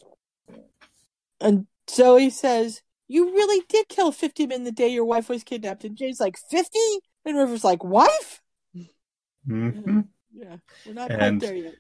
And 1.40 1.68
Zoe 1.90 2.30
says, 2.30 2.82
You 3.08 3.32
really 3.32 3.64
did 3.68 3.90
kill 3.90 4.12
50 4.12 4.48
men 4.48 4.64
the 4.64 4.72
day 4.72 4.88
your 4.88 5.06
wife 5.06 5.30
was 5.30 5.44
kidnapped. 5.44 5.84
And 5.84 5.96
Jane's 5.96 6.20
like, 6.20 6.38
50? 6.38 6.80
And 7.26 7.38
River's 7.38 7.64
like, 7.64 7.84
Wife? 7.84 8.42
hmm 9.46 10.02
Yeah, 10.34 10.58
we're 10.86 10.94
not 10.94 11.12
And- 11.12 11.40
quite 11.42 11.50
there 11.50 11.56
yet. 11.58 11.76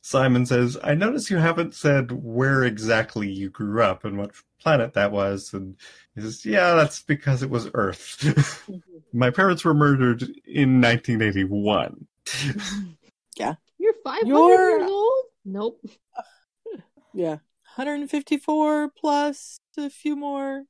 Simon 0.00 0.44
says, 0.44 0.76
I 0.84 0.92
notice 0.94 1.30
you 1.30 1.38
haven't 1.38 1.74
said 1.74 2.12
where 2.12 2.62
exactly 2.64 3.26
you 3.30 3.48
grew 3.48 3.82
up 3.82 4.04
and 4.04 4.18
what 4.18 4.32
planet 4.60 4.92
that 4.92 5.12
was. 5.12 5.54
And 5.54 5.76
he 6.14 6.20
says, 6.20 6.44
Yeah, 6.44 6.74
that's 6.74 7.00
because 7.02 7.42
it 7.42 7.48
was 7.48 7.70
Earth. 7.72 8.68
My 9.14 9.30
parents 9.30 9.64
were 9.64 9.72
murdered 9.72 10.22
in 10.46 10.80
1981. 10.82 12.06
Yeah. 13.36 13.54
you're 13.78 13.94
five 14.04 14.22
hundred 14.22 14.28
You're- 14.36 14.78
years 14.80 14.90
old. 14.90 15.24
Nope. 15.44 15.80
Yeah. 17.14 17.38
154 17.76 18.90
plus 18.90 19.58
a 19.78 19.88
few 19.88 20.16
more 20.16 20.64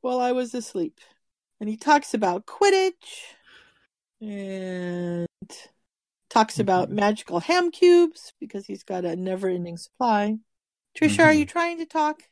while 0.00 0.20
I 0.20 0.32
was 0.32 0.54
asleep. 0.54 0.98
And 1.62 1.68
he 1.68 1.76
talks 1.76 2.12
about 2.12 2.44
Quidditch 2.44 3.22
and 4.20 5.28
talks 6.28 6.54
mm-hmm. 6.54 6.62
about 6.62 6.90
magical 6.90 7.38
ham 7.38 7.70
cubes 7.70 8.32
because 8.40 8.66
he's 8.66 8.82
got 8.82 9.04
a 9.04 9.14
never 9.14 9.48
ending 9.48 9.76
supply. 9.76 10.38
Trisha, 10.98 11.24
are 11.24 11.32
you 11.32 11.46
mm-hmm. 11.46 11.52
trying 11.52 11.78
to 11.78 11.86
talk? 11.86 12.24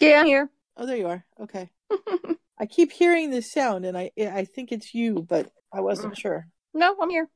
Yeah, 0.00 0.20
I'm 0.20 0.26
here. 0.26 0.48
Oh, 0.74 0.86
there 0.86 0.96
you 0.96 1.06
are. 1.06 1.26
Okay. 1.38 1.68
I 2.58 2.64
keep 2.64 2.92
hearing 2.92 3.28
this 3.28 3.52
sound 3.52 3.84
and 3.84 3.94
I 3.94 4.10
I 4.18 4.46
think 4.46 4.72
it's 4.72 4.94
you, 4.94 5.26
but 5.28 5.52
I 5.70 5.82
wasn't 5.82 6.14
mm. 6.14 6.18
sure. 6.18 6.48
No, 6.72 6.96
I'm 6.98 7.10
here. 7.10 7.28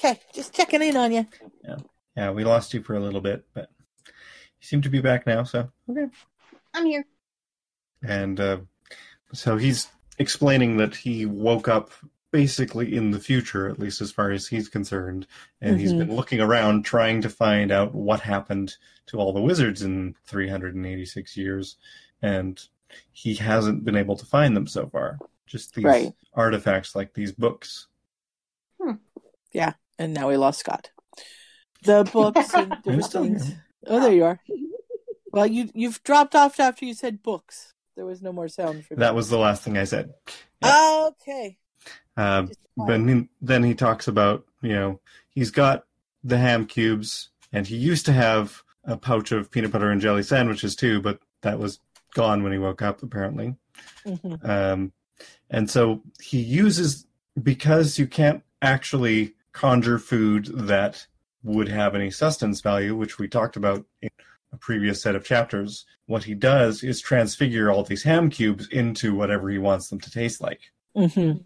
Okay, 0.00 0.18
just 0.32 0.54
checking 0.54 0.80
in 0.80 0.96
on 0.96 1.12
you. 1.12 1.26
Yeah. 1.62 1.76
Yeah, 2.16 2.30
we 2.30 2.44
lost 2.44 2.72
you 2.72 2.82
for 2.82 2.94
a 2.94 3.00
little 3.00 3.20
bit, 3.20 3.44
but 3.52 3.68
you 4.06 4.12
seem 4.62 4.80
to 4.80 4.88
be 4.88 5.02
back 5.02 5.26
now, 5.26 5.44
so 5.44 5.68
okay. 5.90 6.06
I'm 6.72 6.86
here. 6.86 7.04
And 8.02 8.40
uh, 8.40 8.60
so 9.34 9.58
he's 9.58 9.88
explaining 10.18 10.76
that 10.78 10.94
he 10.94 11.26
woke 11.26 11.68
up 11.68 11.90
basically 12.30 12.96
in 12.96 13.10
the 13.12 13.20
future, 13.20 13.68
at 13.68 13.78
least 13.78 14.00
as 14.00 14.10
far 14.10 14.30
as 14.32 14.46
he's 14.48 14.68
concerned, 14.68 15.26
and 15.60 15.78
he's 15.78 15.92
Mhm. 15.92 15.98
been 15.98 16.16
looking 16.16 16.40
around 16.40 16.84
trying 16.84 17.22
to 17.22 17.28
find 17.28 17.70
out 17.70 17.94
what 17.94 18.20
happened 18.20 18.76
to 19.06 19.18
all 19.18 19.32
the 19.32 19.40
wizards 19.40 19.82
in 19.82 20.14
386 20.26 21.36
years, 21.36 21.76
and 22.22 22.68
he 23.12 23.34
hasn't 23.34 23.84
been 23.84 23.96
able 23.96 24.16
to 24.16 24.26
find 24.26 24.56
them 24.56 24.66
so 24.66 24.88
far. 24.88 25.18
Just 25.46 25.74
these 25.74 25.84
Right. 25.84 26.12
artifacts 26.32 26.96
like 26.96 27.14
these 27.14 27.30
books. 27.32 27.86
Yeah, 29.52 29.74
and 30.00 30.12
now 30.12 30.28
we 30.28 30.36
lost 30.36 30.58
Scott. 30.60 30.90
The 31.84 32.08
books 32.12 32.52
and 32.54 32.72
I'm 32.72 32.80
different 32.82 33.12
things. 33.12 33.46
here. 33.46 33.64
Oh, 33.86 34.00
there 34.00 34.12
you 34.12 34.24
are. 34.24 34.40
Well, 35.30 35.46
you 35.46 35.70
you've 35.74 36.02
dropped 36.02 36.34
off 36.34 36.58
after 36.58 36.84
you 36.84 36.94
said 36.94 37.22
books. 37.22 37.72
There 37.96 38.06
was 38.06 38.22
no 38.22 38.32
more 38.32 38.48
sound 38.48 38.84
for 38.84 38.96
That 38.96 39.14
was 39.14 39.28
the 39.28 39.38
last 39.38 39.62
thing 39.62 39.78
I 39.78 39.84
said. 39.84 40.14
Okay. 40.62 41.56
Um, 42.16 42.50
but 42.76 42.86
then, 42.86 43.28
then 43.40 43.62
he 43.62 43.74
talks 43.74 44.08
about, 44.08 44.44
you 44.62 44.72
know, 44.72 45.00
he's 45.30 45.50
got 45.50 45.84
the 46.22 46.38
ham 46.38 46.66
cubes, 46.66 47.30
and 47.52 47.66
he 47.66 47.76
used 47.76 48.06
to 48.06 48.12
have 48.12 48.62
a 48.84 48.96
pouch 48.96 49.32
of 49.32 49.50
peanut 49.50 49.72
butter 49.72 49.90
and 49.90 50.00
jelly 50.00 50.22
sandwiches 50.22 50.74
too, 50.76 51.00
but 51.00 51.20
that 51.42 51.58
was 51.58 51.80
gone 52.14 52.42
when 52.42 52.52
he 52.52 52.58
woke 52.58 52.82
up, 52.82 53.02
apparently. 53.02 53.56
Mhm. 54.06 54.48
Um, 54.48 54.92
and 55.50 55.70
so 55.70 56.02
he 56.20 56.38
uses 56.40 57.06
because 57.40 57.98
you 57.98 58.06
can't 58.06 58.42
actually 58.62 59.34
conjure 59.52 59.98
food 59.98 60.46
that 60.46 61.06
would 61.42 61.68
have 61.68 61.94
any 61.94 62.10
sustenance 62.10 62.60
value, 62.60 62.96
which 62.96 63.18
we 63.18 63.28
talked 63.28 63.56
about 63.56 63.84
in 64.00 64.10
a 64.54 64.58
previous 64.58 65.02
set 65.02 65.14
of 65.16 65.24
chapters. 65.24 65.84
What 66.06 66.24
he 66.24 66.34
does 66.34 66.82
is 66.82 67.00
transfigure 67.00 67.70
all 67.70 67.82
these 67.82 68.02
ham 68.02 68.30
cubes 68.30 68.68
into 68.68 69.14
whatever 69.14 69.48
he 69.50 69.58
wants 69.58 69.88
them 69.88 70.00
to 70.00 70.10
taste 70.10 70.40
like. 70.40 70.60
Mm-hmm. 70.96 71.38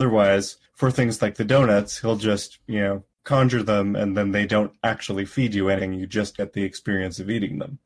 Otherwise, 0.00 0.56
for 0.74 0.90
things 0.90 1.22
like 1.22 1.36
the 1.36 1.44
donuts, 1.44 2.00
he'll 2.00 2.16
just, 2.16 2.58
you 2.66 2.80
know, 2.80 3.04
conjure 3.24 3.62
them 3.62 3.94
and 3.94 4.16
then 4.16 4.32
they 4.32 4.46
don't 4.46 4.72
actually 4.82 5.24
feed 5.24 5.54
you 5.54 5.68
anything. 5.68 5.94
You 5.94 6.06
just 6.06 6.36
get 6.36 6.52
the 6.52 6.64
experience 6.64 7.20
of 7.20 7.30
eating 7.30 7.58
them. 7.58 7.78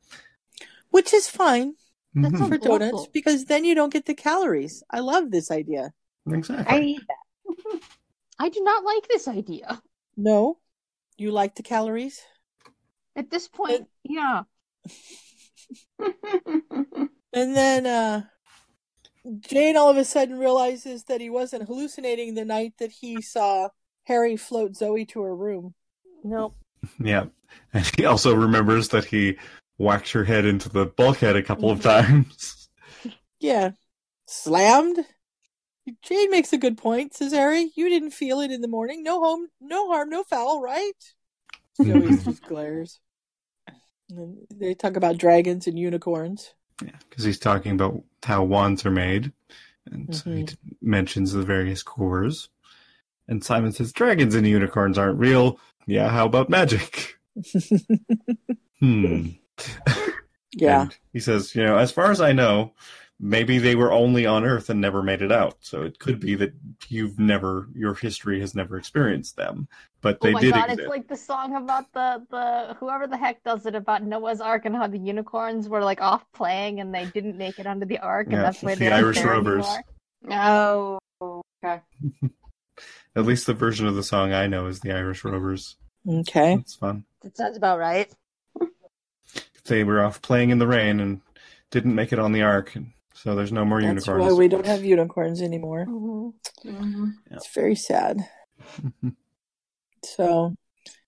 Which 0.89 1.13
is 1.13 1.27
fine 1.29 1.75
Mhm. 2.15 2.47
for 2.47 2.57
donuts 2.57 2.93
awful. 2.93 3.09
because 3.13 3.45
then 3.45 3.63
you 3.63 3.75
don't 3.75 3.93
get 3.93 4.05
the 4.05 4.15
calories. 4.15 4.83
I 4.89 4.99
love 5.01 5.29
this 5.29 5.51
idea. 5.51 5.93
Exactly. 6.27 6.75
I 6.75 6.81
eat 6.81 7.01
that. 7.07 7.81
I 8.39 8.49
do 8.49 8.61
not 8.63 8.83
like 8.83 9.07
this 9.07 9.27
idea. 9.27 9.81
No, 10.15 10.57
you 11.17 11.31
like 11.31 11.53
the 11.55 11.63
calories? 11.63 12.21
At 13.15 13.29
this 13.29 13.47
point, 13.47 13.87
yeah. 14.03 14.43
And 17.33 17.55
then 17.55 17.85
uh, 17.85 18.23
Jane 19.39 19.77
all 19.77 19.89
of 19.89 19.97
a 19.97 20.05
sudden 20.05 20.39
realizes 20.39 21.03
that 21.05 21.21
he 21.21 21.29
wasn't 21.29 21.67
hallucinating 21.67 22.33
the 22.33 22.45
night 22.45 22.73
that 22.79 22.91
he 22.91 23.21
saw 23.21 23.69
Harry 24.05 24.37
float 24.37 24.75
Zoe 24.75 25.05
to 25.07 25.21
her 25.21 25.35
room. 25.35 25.73
Nope. 26.23 26.55
Yeah. 26.99 27.25
And 27.73 27.89
he 27.95 28.05
also 28.05 28.33
remembers 28.33 28.89
that 28.89 29.05
he 29.05 29.37
whacked 29.77 30.11
her 30.13 30.23
head 30.23 30.45
into 30.45 30.69
the 30.69 30.85
bulkhead 30.85 31.35
a 31.35 31.43
couple 31.43 31.69
of 31.69 31.81
times. 31.81 32.69
Yeah, 33.39 33.71
slammed. 34.25 35.05
Jane 36.01 36.31
makes 36.31 36.53
a 36.53 36.57
good 36.57 36.77
point, 36.77 37.13
says 37.13 37.33
Harry. 37.33 37.71
You 37.75 37.87
didn't 37.89 38.11
feel 38.11 38.39
it 38.41 38.51
in 38.51 38.61
the 38.61 38.67
morning. 38.67 39.03
No 39.03 39.21
home, 39.21 39.47
no 39.61 39.87
harm, 39.89 40.09
no 40.09 40.23
foul, 40.23 40.61
right? 40.61 40.91
Zoe 41.77 42.17
just 42.23 42.43
glares. 42.43 42.99
And 44.09 44.37
they 44.53 44.73
talk 44.73 44.95
about 44.95 45.17
dragons 45.17 45.67
and 45.67 45.77
unicorns. 45.77 46.53
Yeah, 46.83 46.91
because 47.09 47.23
he's 47.23 47.39
talking 47.39 47.71
about 47.73 48.03
how 48.23 48.43
wands 48.43 48.85
are 48.85 48.91
made. 48.91 49.31
And 49.91 50.13
so 50.15 50.31
he 50.31 50.43
t- 50.45 50.55
mentions 50.81 51.33
the 51.33 51.43
various 51.43 51.81
cores. 51.83 52.49
And 53.27 53.43
Simon 53.43 53.71
says, 53.71 53.91
Dragons 53.91 54.35
and 54.35 54.47
unicorns 54.47 54.97
aren't 54.97 55.19
real. 55.19 55.59
Yeah, 55.85 56.09
how 56.09 56.25
about 56.25 56.49
magic? 56.49 57.15
Hmm. 58.79 59.29
Yeah. 60.53 60.83
And 60.83 60.97
he 61.13 61.19
says, 61.19 61.55
you 61.55 61.63
know, 61.63 61.77
as 61.77 61.91
far 61.91 62.11
as 62.11 62.21
I 62.21 62.31
know, 62.31 62.73
maybe 63.19 63.57
they 63.57 63.75
were 63.75 63.91
only 63.91 64.25
on 64.25 64.45
Earth 64.45 64.69
and 64.69 64.79
never 64.79 65.01
made 65.01 65.21
it 65.21 65.31
out. 65.31 65.57
So 65.61 65.81
it 65.83 65.99
could 65.99 66.19
be 66.19 66.35
that 66.35 66.53
you've 66.89 67.17
never, 67.19 67.67
your 67.73 67.93
history 67.95 68.39
has 68.41 68.53
never 68.53 68.77
experienced 68.77 69.35
them. 69.35 69.67
But 70.01 70.17
oh 70.21 70.25
they 70.25 70.29
oh 70.29 70.33
my 70.33 70.41
did 70.41 70.53
god, 70.53 70.63
exist. 70.65 70.79
it's 70.81 70.89
like 70.89 71.07
the 71.07 71.17
song 71.17 71.55
about 71.55 71.91
the 71.93 72.23
the 72.29 72.75
whoever 72.79 73.07
the 73.07 73.17
heck 73.17 73.43
does 73.43 73.65
it 73.65 73.73
about 73.73 74.03
Noah's 74.03 74.39
Ark 74.39 74.65
and 74.65 74.75
how 74.75 74.87
the 74.87 74.99
unicorns 74.99 75.67
were 75.67 75.81
like 75.83 76.01
off 76.01 76.23
playing 76.33 76.79
and 76.79 76.93
they 76.93 77.05
didn't 77.05 77.37
make 77.37 77.57
it 77.59 77.65
onto 77.65 77.85
the 77.87 77.97
ark 77.99 78.27
Yeah, 78.29 78.37
and 78.37 78.45
that's 78.45 78.61
why 78.61 78.75
the 78.75 78.93
Irish 78.93 79.17
there 79.17 79.27
Rovers. 79.27 79.65
anymore. 80.23 80.99
Oh, 81.21 81.41
okay. 81.63 81.81
At 83.15 83.25
least 83.25 83.47
the 83.47 83.55
version 83.55 83.87
of 83.87 83.95
the 83.95 84.03
song 84.03 84.33
I 84.33 84.45
know 84.45 84.67
is 84.67 84.79
the 84.81 84.91
Irish 84.93 85.23
Rovers. 85.23 85.75
Okay. 86.07 86.53
It's 86.53 86.75
fun. 86.75 87.03
That 87.23 87.35
sounds 87.35 87.57
about 87.57 87.79
right. 87.79 88.13
They 89.65 89.83
were 89.83 90.01
off 90.03 90.21
playing 90.21 90.51
in 90.51 90.59
the 90.59 90.67
rain 90.67 90.99
and 90.99 91.21
didn't 91.71 91.95
make 91.95 92.13
it 92.13 92.19
on 92.19 92.31
the 92.31 92.43
ark. 92.43 92.75
And 92.75 92.93
so 93.17 93.35
there's 93.35 93.51
no 93.51 93.65
more 93.65 93.81
That's 93.81 94.05
unicorns. 94.05 94.31
why 94.31 94.37
we 94.37 94.47
don't 94.47 94.65
have 94.65 94.85
unicorns 94.85 95.41
anymore. 95.41 95.85
Mm-hmm. 95.87 97.09
It's 97.31 97.53
very 97.53 97.75
sad. 97.75 98.19
So, 100.05 100.53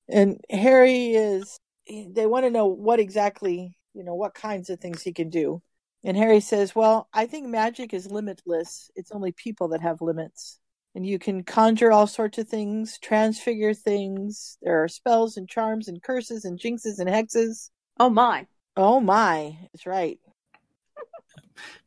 and 0.10 0.41
Harry 0.49 1.10
is, 1.10 1.60
they 1.88 2.26
want 2.26 2.45
to 2.45 2.51
know 2.51 2.66
what 2.66 2.99
exactly, 2.99 3.78
you 3.93 4.03
know, 4.03 4.16
what 4.16 4.34
kinds 4.34 4.70
of 4.70 4.80
things 4.80 5.03
he 5.03 5.14
can 5.14 5.30
do. 5.30 5.62
And 6.03 6.18
Harry 6.18 6.39
says, 6.39 6.76
Well, 6.76 7.07
I 7.14 7.26
think 7.28 7.47
magic 7.47 7.93
is 7.93 8.12
limitless. 8.12 8.89
It's 8.95 9.12
only 9.12 9.32
people 9.32 9.68
that 9.70 9.82
have 9.82 10.01
limits. 10.01 10.60
And 10.95 11.05
you 11.05 11.20
can 11.20 11.43
conjure 11.43 11.91
all 11.91 12.07
sorts 12.07 12.39
of 12.39 12.47
things, 12.47 12.97
transfigure 12.99 13.76
things. 13.76 14.57
There 14.62 14.84
are 14.84 14.88
spells 14.88 15.38
and 15.38 15.47
charms 15.47 15.88
and 15.88 16.01
curses 16.01 16.45
and 16.45 16.60
jinxes 16.60 16.99
and 16.99 17.07
hexes. 17.07 17.70
Oh 17.99 18.10
my. 18.10 18.47
Oh 18.76 18.99
my, 18.99 19.57
that's 19.72 19.86
right. 19.86 20.20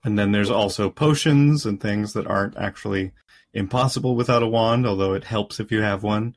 And 0.04 0.18
then 0.18 0.32
there's 0.32 0.50
also 0.50 0.90
potions 0.90 1.66
and 1.66 1.80
things 1.80 2.12
that 2.12 2.26
aren't 2.26 2.56
actually 2.56 3.12
impossible 3.54 4.16
without 4.16 4.42
a 4.42 4.48
wand, 4.48 4.86
although 4.86 5.14
it 5.14 5.24
helps 5.24 5.60
if 5.60 5.70
you 5.70 5.82
have 5.82 6.02
one. 6.02 6.36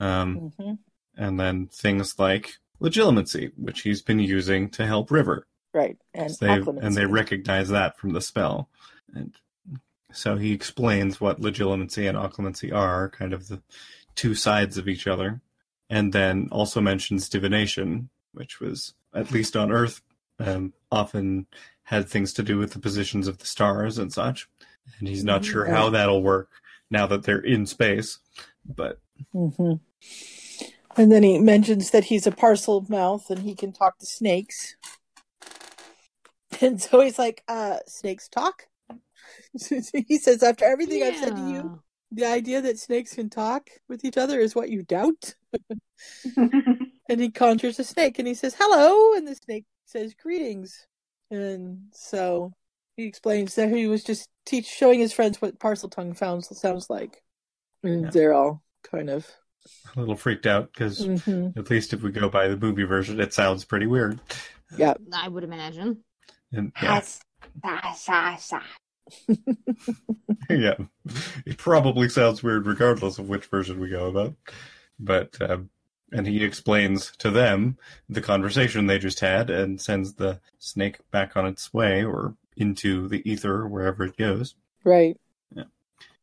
Um, 0.00 0.52
hmm 0.58 0.72
and 1.16 1.38
then 1.38 1.66
things 1.66 2.18
like 2.18 2.56
legilimency, 2.80 3.52
which 3.56 3.82
he's 3.82 4.02
been 4.02 4.18
using 4.18 4.68
to 4.70 4.86
help 4.86 5.10
River. 5.10 5.46
Right. 5.72 5.96
And 6.12 6.34
they 6.40 6.60
and 6.80 6.94
they 6.94 7.06
recognize 7.06 7.68
that 7.70 7.98
from 7.98 8.12
the 8.12 8.20
spell. 8.20 8.68
And 9.14 9.34
so 10.12 10.36
he 10.36 10.52
explains 10.52 11.20
what 11.20 11.40
legilimency 11.40 12.08
and 12.08 12.16
occlumency 12.16 12.72
are, 12.72 13.10
kind 13.10 13.32
of 13.32 13.48
the 13.48 13.62
two 14.14 14.34
sides 14.34 14.78
of 14.78 14.88
each 14.88 15.06
other. 15.06 15.40
And 15.90 16.12
then 16.12 16.48
also 16.50 16.80
mentions 16.80 17.28
divination, 17.28 18.08
which 18.32 18.60
was, 18.60 18.94
at 19.12 19.32
least 19.32 19.56
on 19.56 19.70
Earth, 19.70 20.00
um, 20.38 20.72
often 20.90 21.46
had 21.84 22.08
things 22.08 22.32
to 22.34 22.42
do 22.42 22.58
with 22.58 22.72
the 22.72 22.78
positions 22.78 23.28
of 23.28 23.38
the 23.38 23.46
stars 23.46 23.98
and 23.98 24.12
such. 24.12 24.48
And 24.98 25.08
he's 25.08 25.24
not 25.24 25.44
sure 25.44 25.64
how 25.64 25.90
that'll 25.90 26.22
work 26.22 26.50
now 26.90 27.06
that 27.06 27.22
they're 27.22 27.38
in 27.38 27.66
space. 27.66 28.18
But 28.66 29.00
hmm 29.32 29.74
And 30.96 31.12
then 31.12 31.22
he 31.22 31.38
mentions 31.38 31.90
that 31.90 32.04
he's 32.04 32.26
a 32.26 32.30
Parselmouth 32.30 33.30
and 33.30 33.40
he 33.40 33.54
can 33.54 33.72
talk 33.72 33.98
to 33.98 34.06
snakes. 34.06 34.76
And 36.60 36.80
so 36.80 37.00
he's 37.00 37.18
like, 37.18 37.42
uh, 37.48 37.78
snakes 37.86 38.28
talk? 38.28 38.66
he 40.06 40.18
says, 40.18 40.42
after 40.42 40.64
everything 40.64 41.02
I've 41.02 41.16
said 41.16 41.36
to 41.36 41.42
you, 41.42 41.80
the 42.12 42.26
idea 42.26 42.60
that 42.60 42.78
snakes 42.78 43.14
can 43.14 43.28
talk 43.28 43.68
with 43.88 44.04
each 44.04 44.16
other 44.16 44.38
is 44.38 44.54
what 44.54 44.70
you 44.70 44.82
doubt. 44.82 45.34
and 46.26 47.20
he 47.20 47.30
conjures 47.30 47.78
a 47.78 47.84
snake 47.84 48.18
and 48.18 48.28
he 48.28 48.34
says, 48.34 48.54
hello. 48.58 49.14
And 49.14 49.26
the 49.26 49.34
snake 49.34 49.64
says, 49.84 50.14
greetings. 50.14 50.86
And 51.34 51.88
so 51.92 52.52
he 52.96 53.04
explains 53.04 53.54
that 53.56 53.70
he 53.74 53.86
was 53.86 54.04
just 54.04 54.28
teach 54.46 54.66
showing 54.66 55.00
his 55.00 55.12
friends 55.12 55.40
what 55.42 55.58
Parseltongue 55.58 56.16
sounds, 56.16 56.56
sounds 56.58 56.88
like. 56.88 57.22
And 57.82 58.10
they're 58.12 58.32
all 58.34 58.62
kind 58.82 59.10
of 59.10 59.26
a 59.96 60.00
little 60.00 60.16
freaked 60.16 60.46
out 60.46 60.72
because, 60.72 61.06
Mhm. 61.06 61.56
at 61.56 61.70
least 61.70 61.92
if 61.92 62.02
we 62.02 62.12
go 62.12 62.28
by 62.28 62.48
the 62.48 62.56
movie 62.56 62.84
version, 62.84 63.20
it 63.20 63.34
sounds 63.34 63.64
pretty 63.64 63.86
weird. 63.86 64.20
Yeah. 64.76 64.94
I 65.12 65.28
would 65.28 65.44
imagine. 65.44 66.04
And 66.52 66.72
yeah, 66.82 67.00
yeah, 70.48 70.76
it 71.46 71.58
probably 71.58 72.08
sounds 72.08 72.42
weird 72.42 72.66
regardless 72.66 73.18
of 73.18 73.28
which 73.28 73.46
version 73.46 73.80
we 73.80 73.88
go 73.88 74.06
about. 74.06 74.34
But 74.98 75.36
um, 75.42 75.70
and 76.14 76.26
he 76.26 76.44
explains 76.44 77.12
to 77.18 77.30
them 77.30 77.76
the 78.08 78.20
conversation 78.20 78.86
they 78.86 78.98
just 78.98 79.20
had 79.20 79.50
and 79.50 79.80
sends 79.80 80.14
the 80.14 80.40
snake 80.58 80.98
back 81.10 81.36
on 81.36 81.46
its 81.46 81.74
way 81.74 82.04
or 82.04 82.36
into 82.56 83.08
the 83.08 83.28
ether 83.28 83.66
wherever 83.66 84.04
it 84.04 84.16
goes. 84.16 84.54
right 84.84 85.18
Yeah. 85.54 85.64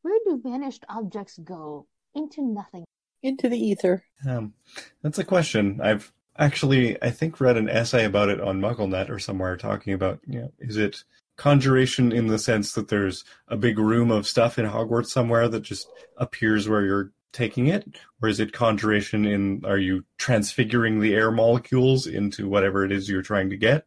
Where 0.02 0.18
do 0.26 0.42
vanished 0.44 0.86
objects 0.90 1.38
go? 1.38 1.88
Into 2.16 2.42
nothing. 2.42 2.86
into 3.24 3.48
the 3.50 3.58
ether. 3.58 4.04
Um, 4.28 4.54
that's 5.02 5.20
a 5.20 5.24
question. 5.24 5.80
I've 5.82 6.12
actually, 6.38 7.02
I 7.04 7.12
think, 7.12 7.40
read 7.40 7.58
an 7.58 7.70
essay 7.70 8.06
about 8.06 8.30
it 8.30 8.42
on 8.42 8.60
MuggleNet 8.62 9.10
or 9.10 9.20
somewhere 9.20 9.58
talking 9.58 9.94
about, 9.94 10.20
you 10.26 10.40
know, 10.40 10.52
is 10.60 10.78
it 10.78 11.04
conjuration 11.38 12.12
in 12.12 12.28
the 12.28 12.40
sense 12.40 12.74
that 12.74 12.88
there's 12.90 13.24
a 13.48 13.58
big 13.58 13.78
room 13.80 14.12
of 14.12 14.28
stuff 14.28 14.60
in 14.60 14.66
Hogwarts 14.66 15.08
somewhere 15.08 15.48
that 15.48 15.62
just 15.62 15.88
appears 16.18 16.68
where 16.68 16.84
you're 16.84 17.12
taking 17.34 17.68
it, 17.68 17.98
or 18.22 18.28
is 18.30 18.40
it 18.40 18.52
conjuration 18.54 19.26
in 19.26 19.64
are 19.66 19.78
you 19.78 20.04
transfiguring 20.18 21.00
the 21.00 21.14
air 21.16 21.32
molecules 21.32 22.08
into 22.08 22.48
whatever 22.50 22.84
it 22.86 22.92
is 22.92 23.08
you're 23.10 23.22
trying 23.22 23.50
to 23.50 23.58
get, 23.58 23.86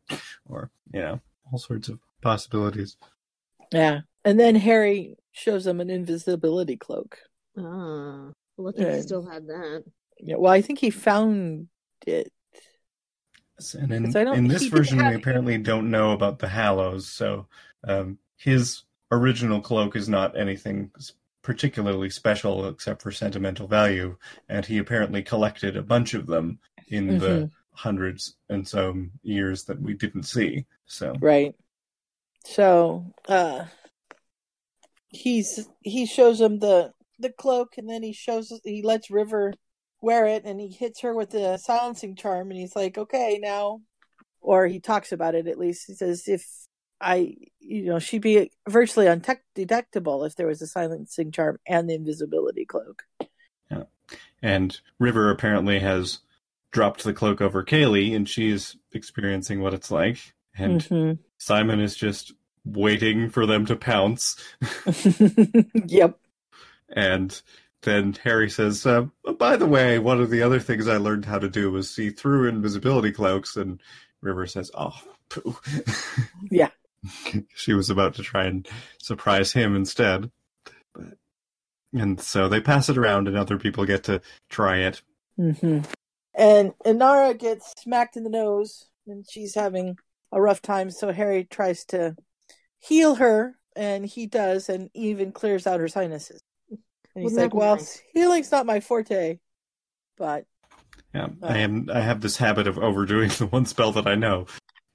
or 0.49 0.71
you 0.93 1.01
know, 1.01 1.21
all 1.53 1.59
sorts 1.59 1.89
of 1.89 1.99
possibilities. 2.23 2.97
Yeah. 3.73 4.01
And 4.25 4.41
then 4.41 4.55
Harry 4.55 5.17
shows 5.33 5.65
them 5.65 5.81
an 5.81 5.91
invisibility 5.91 6.77
cloak. 6.77 7.19
Ah, 7.59 8.31
lucky 8.57 8.83
Yeah. 8.83 8.97
he 8.97 9.03
still 9.03 9.27
had 9.27 9.47
that. 9.49 9.85
Yeah, 10.19 10.37
well, 10.37 10.53
I 10.53 10.63
think 10.63 10.79
he 10.79 10.91
found 10.91 11.69
it. 12.07 12.33
And 13.79 13.93
in, 13.93 14.13
'Cause 14.13 14.37
in 14.37 14.49
this 14.49 14.67
version, 14.67 14.99
have- 14.99 15.11
we 15.13 15.17
apparently 15.17 15.59
don't 15.59 15.91
know 15.91 16.13
about 16.13 16.39
the 16.39 16.49
Hallows, 16.49 17.09
so 17.09 17.47
um, 17.87 18.19
his 18.37 18.83
original 19.13 19.61
cloak 19.61 19.95
is 19.97 20.09
not 20.09 20.37
anything 20.37 20.91
s- 20.97 21.13
particularly 21.45 22.11
special 22.11 22.67
except 22.69 23.03
for 23.03 23.13
sentimental 23.13 23.69
value, 23.69 24.17
and 24.49 24.67
he 24.67 24.79
apparently 24.79 25.23
collected 25.23 25.77
a 25.77 25.83
bunch 25.83 26.15
of 26.15 26.27
them 26.27 26.59
in 26.89 27.07
the 27.07 27.19
Mhm. 27.21 27.51
hundreds 27.73 28.37
and 28.49 28.67
some 28.67 29.13
years 29.23 29.65
that 29.65 29.81
we 29.81 29.95
didn't 29.95 30.25
see. 30.25 30.65
So 30.87 31.15
Right. 31.21 31.55
So, 32.45 33.15
uh 33.29 33.67
he's 35.09 35.69
he 35.83 36.07
shows 36.07 36.41
him 36.41 36.59
the 36.59 36.93
the 37.21 37.31
cloak 37.31 37.79
and 37.79 37.89
then 37.89 38.03
he 38.03 38.13
shows 38.13 38.53
he 38.65 38.83
lets 38.83 39.11
River 39.11 39.53
wear 40.01 40.27
it 40.27 40.45
and 40.45 40.61
he 40.61 40.69
hits 40.69 41.01
her 41.01 41.15
with 41.15 41.31
the 41.31 41.57
silencing 41.59 42.17
charm 42.17 42.51
and 42.51 42.59
he's 42.59 42.75
like, 42.75 42.99
"Okay, 42.99 43.39
now." 43.41 43.81
Or 44.41 44.67
he 44.67 44.81
talks 44.81 45.13
about 45.13 45.35
it 45.35 45.47
at 45.47 45.59
least. 45.59 45.87
He 45.87 45.95
says 45.95 46.29
if 46.29 46.45
I, 47.01 47.37
you 47.61 47.85
know, 47.87 47.99
she'd 47.99 48.23
be 48.23 48.51
virtually 48.69 49.07
undetectable 49.07 50.25
if 50.25 50.37
there 50.37 50.47
was 50.47 50.63
a 50.63 50.67
silencing 50.67 51.33
charm 51.33 51.59
and 51.67 51.89
the 51.89 51.95
invisibility 51.95 52.65
cloak. 52.65 53.05
Yeah. 53.71 53.85
And 54.43 54.79
River 54.99 55.31
apparently 55.31 55.79
has 55.81 56.19
dropped 56.71 57.05
the 57.05 57.13
cloak 57.13 57.41
over 57.41 57.65
Kaylee, 57.65 58.15
and 58.15 58.29
she's 58.29 58.77
experiencing 58.93 59.61
what 59.61 59.75
it's 59.75 59.91
like. 59.91 60.19
And 60.57 60.81
Mhm. 60.81 61.19
Simon 61.39 61.81
is 61.81 61.97
just 61.97 62.33
waiting 62.65 63.29
for 63.31 63.47
them 63.47 63.67
to 63.67 63.77
pounce. 63.77 64.37
yep. 65.87 66.19
And 66.89 67.41
then 67.83 68.15
Harry 68.25 68.49
says, 68.49 68.87
uh, 68.87 69.07
"By 69.39 69.57
the 69.57 69.67
way, 69.67 69.99
one 69.99 70.21
of 70.21 70.31
the 70.31 70.43
other 70.43 70.61
things 70.61 70.89
I 70.89 70.97
learned 70.97 71.27
how 71.27 71.39
to 71.39 71.49
do 71.49 71.71
was 71.71 71.91
see 71.91 72.11
through 72.11 72.49
invisibility 72.49 73.13
cloaks." 73.13 73.57
And 73.57 73.83
River 74.21 74.47
says, 74.47 74.71
"Oh, 74.75 74.99
poo." 75.29 75.57
Yeah. 76.51 76.71
she 77.55 77.73
was 77.75 77.91
about 77.91 78.15
to 78.15 78.23
try 78.23 78.45
and 78.45 78.67
surprise 78.99 79.53
him 79.53 79.77
instead. 79.77 80.31
But, 80.95 81.19
and 81.95 82.21
so 82.21 82.49
they 82.49 82.61
pass 82.61 82.89
it 82.89 82.99
around, 82.99 83.29
and 83.29 83.37
other 83.37 83.59
people 83.59 83.85
get 83.87 84.05
to 84.05 84.21
try 84.51 84.79
it. 84.79 85.03
hmm 85.37 85.81
And 86.35 86.75
Inara 86.85 87.39
gets 87.39 87.73
smacked 87.79 88.17
in 88.17 88.25
the 88.25 88.31
nose, 88.31 88.87
and 89.07 89.25
she's 89.29 89.55
having 89.55 89.99
a 90.33 90.41
rough 90.41 90.63
time. 90.63 90.91
So 90.91 91.13
Harry 91.13 91.45
tries 91.45 91.85
to 91.87 92.17
heal 92.81 93.17
her, 93.17 93.57
and 93.77 94.07
he 94.07 94.27
does, 94.27 94.69
and 94.69 94.91
even 94.95 95.33
clears 95.33 95.67
out 95.67 95.81
her 95.81 95.89
sinuses. 95.89 96.41
And 96.71 97.23
he's 97.25 97.35
Wouldn't 97.35 97.39
like, 97.39 97.55
"Well, 97.55 97.77
nice? 97.77 98.03
healing's 98.13 98.53
not 98.53 98.67
my 98.67 98.81
forte, 98.81 99.39
but 100.17 100.47
Yeah, 101.15 101.29
I 101.43 101.59
am. 101.59 101.89
I 101.93 102.01
have 102.01 102.21
this 102.21 102.37
habit 102.37 102.67
of 102.67 102.79
overdoing 102.79 103.29
the 103.39 103.47
one 103.47 103.67
spell 103.67 103.93
that 103.93 104.07
I 104.07 104.15
know. 104.15 104.47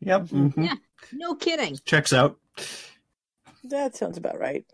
Yep, 0.02 0.22
mhm. 0.28 0.66
Yeah, 0.66 0.76
no 1.14 1.36
kidding. 1.36 1.78
checks 1.86 2.14
out. 2.14 2.38
that 3.66 3.96
sounds 3.96 4.18
about 4.18 4.40
right." 4.40 4.66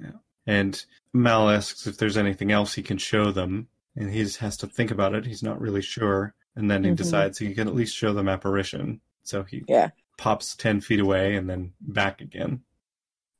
Yeah. 0.00 0.12
And 0.46 0.84
Mal 1.12 1.48
asks 1.50 1.86
if 1.86 1.96
there's 1.98 2.16
anything 2.16 2.50
else 2.52 2.74
he 2.74 2.82
can 2.82 2.98
show 2.98 3.30
them, 3.32 3.68
and 3.96 4.10
he 4.12 4.22
just 4.22 4.38
has 4.38 4.56
to 4.58 4.66
think 4.66 4.90
about 4.90 5.14
it. 5.14 5.24
He's 5.26 5.42
not 5.42 5.60
really 5.60 5.82
sure, 5.82 6.34
and 6.56 6.70
then 6.70 6.84
he 6.84 6.90
Mhm. 6.90 6.96
decides 6.96 7.38
he 7.38 7.54
can 7.54 7.68
at 7.68 7.74
least 7.74 7.96
show 7.96 8.12
them 8.12 8.28
apparition. 8.28 9.00
So 9.22 9.44
he 9.44 9.64
Yeah, 9.68 9.90
pops 10.18 10.56
ten 10.56 10.80
feet 10.80 11.00
away 11.00 11.36
and 11.36 11.48
then 11.48 11.74
back 11.80 12.20
again. 12.20 12.64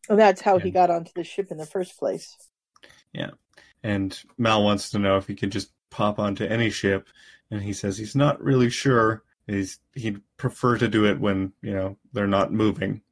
and 0.08 0.18
that's 0.18 0.40
how 0.40 0.58
he 0.58 0.70
got 0.70 0.90
onto 0.90 1.12
the 1.14 1.24
ship 1.24 1.50
in 1.50 1.58
the 1.58 1.66
first 1.66 1.96
place. 1.98 2.36
Yeah, 3.12 3.30
and 3.82 4.18
Mal 4.38 4.62
wants 4.64 4.90
to 4.90 4.98
know 4.98 5.16
if 5.16 5.26
he 5.26 5.34
can 5.34 5.50
just 5.50 5.72
pop 5.90 6.18
onto 6.18 6.44
any 6.44 6.70
ship, 6.70 7.08
and 7.50 7.62
he 7.62 7.72
says 7.72 7.98
he's 7.98 8.16
not 8.16 8.42
really 8.42 8.70
sure. 8.70 9.24
He's 9.46 9.78
he'd 9.94 10.20
prefer 10.36 10.78
to 10.78 10.88
do 10.88 11.04
it 11.06 11.18
when 11.20 11.52
you 11.62 11.72
know 11.74 11.96
they're 12.12 12.26
not 12.26 12.52
moving. 12.52 13.02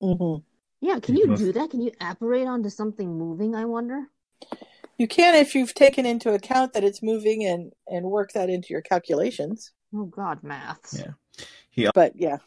hmm 0.00 0.36
Yeah, 0.80 0.98
can 1.00 1.16
You 1.16 1.22
you 1.22 1.26
must- 1.28 1.42
do 1.42 1.52
that? 1.52 1.70
Can 1.70 1.80
you 1.82 1.92
apparate 2.00 2.46
onto 2.46 2.68
something 2.68 3.16
moving? 3.18 3.54
I 3.54 3.64
wonder. 3.64 4.04
You 4.98 5.08
can 5.08 5.34
if 5.34 5.54
you've 5.54 5.74
taken 5.74 6.04
into 6.06 6.32
account 6.32 6.74
that 6.74 6.84
it's 6.84 7.02
moving 7.02 7.44
and 7.44 7.72
and 7.88 8.04
work 8.06 8.32
that 8.32 8.50
into 8.50 8.68
your 8.70 8.82
calculations. 8.82 9.72
Oh 9.94 10.04
God, 10.04 10.42
maths. 10.42 10.98
Yeah. 10.98 11.12
He 11.70 11.88
But 11.94 12.12
yeah, 12.16 12.38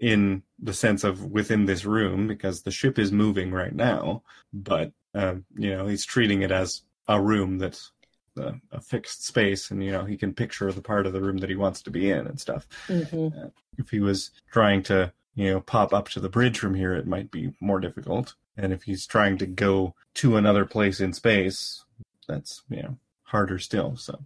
in 0.00 0.42
the 0.58 0.74
sense 0.74 1.04
of 1.04 1.24
within 1.24 1.64
this 1.64 1.84
room 1.86 2.26
because 2.28 2.62
the 2.62 2.70
ship 2.70 2.98
is 2.98 3.10
moving 3.10 3.50
right 3.50 3.74
now, 3.74 4.22
but 4.52 4.92
um, 5.14 5.44
you 5.56 5.70
know 5.70 5.86
he's 5.86 6.04
treating 6.04 6.42
it 6.42 6.50
as 6.50 6.82
a 7.08 7.20
room 7.20 7.56
that's 7.58 7.92
uh, 8.38 8.52
a 8.72 8.80
fixed 8.80 9.24
space, 9.26 9.70
and 9.70 9.82
you 9.82 9.92
know 9.92 10.04
he 10.04 10.16
can 10.16 10.32
picture 10.34 10.70
the 10.72 10.82
part 10.82 11.06
of 11.06 11.12
the 11.12 11.20
room 11.20 11.38
that 11.38 11.50
he 11.50 11.56
wants 11.56 11.82
to 11.82 11.90
be 11.90 12.10
in 12.10 12.26
and 12.26 12.40
stuff. 12.40 12.66
hmm 12.88 13.28
Uh, 13.28 13.48
if 13.76 13.90
he 13.90 14.00
was 14.00 14.30
trying 14.50 14.82
to 14.84 15.12
you 15.34 15.50
know 15.50 15.60
pop 15.60 15.92
up 15.92 16.08
to 16.10 16.20
the 16.20 16.28
bridge 16.28 16.58
from 16.58 16.74
here, 16.74 16.94
it 16.94 17.06
might 17.06 17.30
be 17.30 17.52
more 17.60 17.80
difficult, 17.80 18.34
and 18.56 18.72
if 18.72 18.82
he's 18.84 19.06
trying 19.06 19.38
to 19.38 19.46
go 19.46 19.94
to 20.14 20.36
another 20.36 20.64
place 20.64 21.00
in 21.00 21.12
space, 21.12 21.84
that's 22.26 22.62
you 22.68 22.82
know 22.82 22.96
harder 23.24 23.58
still. 23.58 23.96
So 23.96 24.20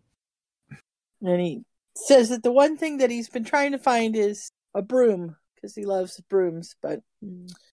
and 1.22 1.40
he 1.40 1.64
says 1.96 2.30
that 2.30 2.42
the 2.42 2.52
one 2.52 2.76
thing 2.76 2.98
that 2.98 3.10
he's 3.10 3.28
been 3.28 3.44
trying 3.44 3.72
to 3.72 3.78
find 3.78 4.16
is 4.16 4.50
a 4.74 4.82
broom 4.82 5.36
because 5.54 5.74
he 5.74 5.84
loves 5.84 6.20
brooms, 6.28 6.74
but 6.82 7.00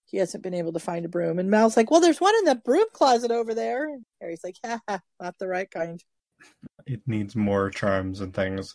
he 0.06 0.18
hasn't 0.18 0.42
been 0.44 0.54
able 0.54 0.72
to 0.72 0.78
find 0.78 1.04
a 1.04 1.08
broom. 1.08 1.38
And 1.38 1.50
Mal's 1.50 1.76
like, 1.76 1.90
"Well, 1.90 2.00
there's 2.00 2.20
one 2.20 2.34
in 2.36 2.44
the 2.44 2.54
broom 2.54 2.86
closet 2.92 3.30
over 3.30 3.54
there." 3.54 3.88
And 3.88 4.04
Harry's 4.20 4.44
like, 4.44 4.56
"Ha 4.64 4.80
ha, 4.88 5.00
not 5.20 5.38
the 5.38 5.48
right 5.48 5.70
kind." 5.70 6.02
It 6.86 7.00
needs 7.06 7.36
more 7.36 7.70
charms 7.70 8.20
and 8.20 8.34
things. 8.34 8.74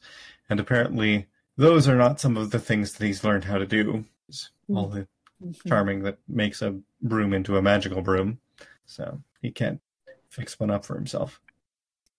And 0.50 0.60
apparently, 0.60 1.28
those 1.58 1.88
are 1.88 1.96
not 1.96 2.20
some 2.20 2.38
of 2.38 2.52
the 2.52 2.60
things 2.60 2.94
that 2.94 3.06
he's 3.06 3.24
learned 3.24 3.46
how 3.46 3.58
to 3.58 3.66
do. 3.66 4.06
It's 4.28 4.50
all 4.74 4.88
the 4.88 5.08
charming 5.68 6.04
that 6.04 6.18
makes 6.28 6.62
a 6.62 6.80
broom 7.02 7.34
into 7.34 7.58
a 7.58 7.62
magical 7.62 8.02
broom. 8.02 8.40
So 8.86 9.22
he 9.42 9.52
can't 9.52 9.82
fix 10.30 10.60
one 10.60 10.72
up 10.72 10.86
for 10.86 10.96
himself. 10.96 11.40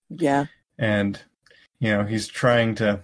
Yeah. 0.08 0.46
And, 0.78 1.20
you 1.78 1.90
know, 1.90 2.04
he's 2.04 2.28
trying 2.28 2.74
to. 2.76 3.00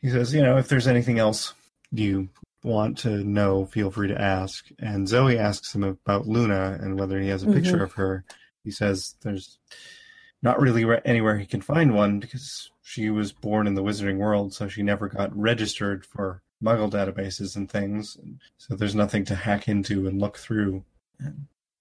He 0.00 0.10
says, 0.10 0.32
you 0.34 0.42
know, 0.42 0.56
if 0.56 0.68
there's 0.68 0.86
anything 0.86 1.18
else 1.18 1.54
you 1.90 2.28
want 2.62 2.98
to 2.98 3.24
know, 3.24 3.66
feel 3.66 3.90
free 3.90 4.08
to 4.08 4.20
ask. 4.20 4.66
And 4.78 5.08
Zoe 5.08 5.38
asks 5.38 5.74
him 5.74 5.84
about 5.84 6.26
Luna 6.26 6.78
and 6.80 6.98
whether 6.98 7.20
he 7.20 7.28
has 7.28 7.42
a 7.42 7.52
picture 7.52 7.78
Mhm. 7.78 7.82
of 7.82 7.92
her. 7.94 8.24
He 8.64 8.70
says 8.70 9.14
there's 9.22 9.58
not 10.46 10.60
really 10.60 10.84
re- 10.84 11.00
anywhere 11.04 11.36
he 11.36 11.44
can 11.44 11.60
find 11.60 11.92
one 11.92 12.20
because 12.20 12.70
she 12.84 13.10
was 13.10 13.32
born 13.32 13.66
in 13.66 13.74
the 13.74 13.82
wizarding 13.82 14.18
world, 14.18 14.54
so 14.54 14.68
she 14.68 14.80
never 14.80 15.08
got 15.08 15.36
registered 15.36 16.06
for 16.06 16.40
Muggle 16.62 16.88
databases 16.88 17.56
and 17.56 17.68
things. 17.68 18.16
So 18.56 18.76
there's 18.76 18.94
nothing 18.94 19.24
to 19.24 19.34
hack 19.34 19.68
into 19.68 20.06
and 20.06 20.20
look 20.20 20.38
through. 20.38 20.84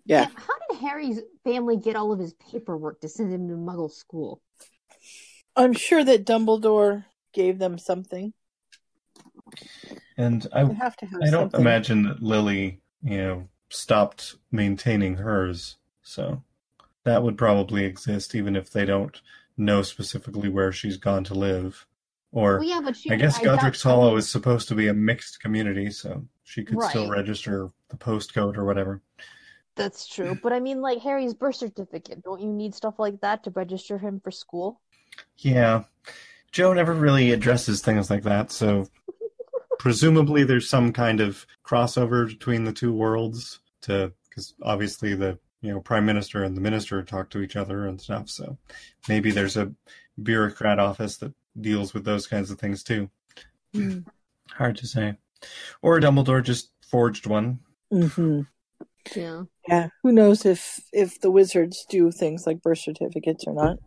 Yeah. 0.03 0.25
How 0.35 0.53
did 0.67 0.79
Harry's 0.79 1.21
family 1.43 1.77
get 1.77 1.95
all 1.95 2.11
of 2.11 2.17
his 2.17 2.33
paperwork 2.33 3.01
to 3.01 3.07
send 3.07 3.31
him 3.31 3.47
to 3.49 3.53
Muggle 3.53 3.91
school? 3.91 4.41
I'm 5.55 5.73
sure 5.73 6.03
that 6.03 6.25
Dumbledore 6.25 7.05
gave 7.33 7.59
them 7.59 7.77
something. 7.77 8.33
And 10.17 10.47
I, 10.51 10.65
have 10.73 10.97
to 10.97 11.05
have 11.05 11.21
I 11.21 11.29
don't 11.29 11.51
something. 11.51 11.61
imagine 11.61 12.03
that 12.03 12.23
Lily, 12.23 12.81
you 13.03 13.17
know, 13.17 13.47
stopped 13.69 14.35
maintaining 14.51 15.17
hers. 15.17 15.77
So 16.01 16.41
that 17.05 17.23
would 17.23 17.37
probably 17.37 17.85
exist 17.85 18.35
even 18.35 18.55
if 18.55 18.69
they 18.71 18.85
don't 18.85 19.21
know 19.57 19.81
specifically 19.81 20.49
where 20.49 20.71
she's 20.71 20.97
gone 20.97 21.23
to 21.23 21.33
live. 21.33 21.85
Or 22.31 22.55
Well, 22.59 22.63
yeah, 22.67 22.81
but 22.83 22.97
she- 22.97 23.11
I 23.11 23.15
guess 23.15 23.39
Godric's 23.39 23.81
Hollow 23.81 24.17
is 24.17 24.27
supposed 24.27 24.67
to 24.67 24.75
be 24.75 24.89
a 24.89 24.93
mixed 24.93 25.39
community, 25.39 25.89
so 25.89 26.25
she 26.43 26.65
could 26.65 26.81
still 26.83 27.09
register 27.09 27.69
the 27.89 27.95
postcode 27.95 28.57
or 28.57 28.65
whatever. 28.65 29.01
That's 29.75 30.07
true. 30.07 30.37
But 30.41 30.51
I 30.51 30.59
mean, 30.59 30.81
like 30.81 30.99
Harry's 30.99 31.33
birth 31.33 31.55
certificate. 31.55 32.23
Don't 32.23 32.41
you 32.41 32.51
need 32.51 32.75
stuff 32.75 32.95
like 32.99 33.21
that 33.21 33.43
to 33.43 33.51
register 33.51 33.97
him 33.97 34.19
for 34.21 34.31
school? 34.31 34.81
Yeah. 35.37 35.83
Jo 36.51 36.73
never 36.73 36.93
really 36.93 37.31
addresses 37.31 37.81
things 37.81 38.09
like 38.09 38.23
that, 38.23 38.51
so 38.51 38.87
presumably 39.79 40.43
there's 40.43 40.69
some 40.69 40.91
kind 40.93 41.19
of 41.21 41.45
crossover 41.65 42.27
between 42.27 42.63
the 42.65 42.73
two 42.73 42.93
worlds 42.93 43.59
to 43.81 44.11
because 44.29 44.53
obviously 44.61 45.15
the 45.15 45.37
you 45.65 45.73
know 45.73 45.81
prime 45.81 46.05
minister 46.05 46.43
and 46.43 46.55
the 46.55 46.61
minister 46.61 47.01
talk 47.01 47.29
to 47.31 47.41
each 47.41 47.55
other 47.55 47.87
and 47.87 47.99
stuff 47.99 48.29
so 48.29 48.57
maybe 49.09 49.31
there's 49.31 49.57
a 49.57 49.71
bureaucrat 50.21 50.77
office 50.79 51.17
that 51.17 51.33
deals 51.59 51.93
with 51.93 52.05
those 52.05 52.27
kinds 52.27 52.51
of 52.51 52.59
things 52.59 52.83
too 52.83 53.09
hard 54.51 54.77
to 54.77 54.85
say 54.85 55.15
or 55.81 55.99
dumbledore 55.99 56.43
just 56.43 56.69
forged 56.87 57.25
one 57.25 57.59
hmm 57.91 58.41
Yeah. 59.15 59.43
Yeah. 59.67 59.87
Who 60.03 60.11
knows 60.11 60.45
if 60.45 60.79
if 60.93 61.19
the 61.21 61.31
wizards 61.31 61.85
do 61.89 62.11
things 62.11 62.45
like 62.45 62.61
birth 62.61 62.79
certificates 62.79 63.45
or 63.47 63.53
not? 63.53 63.77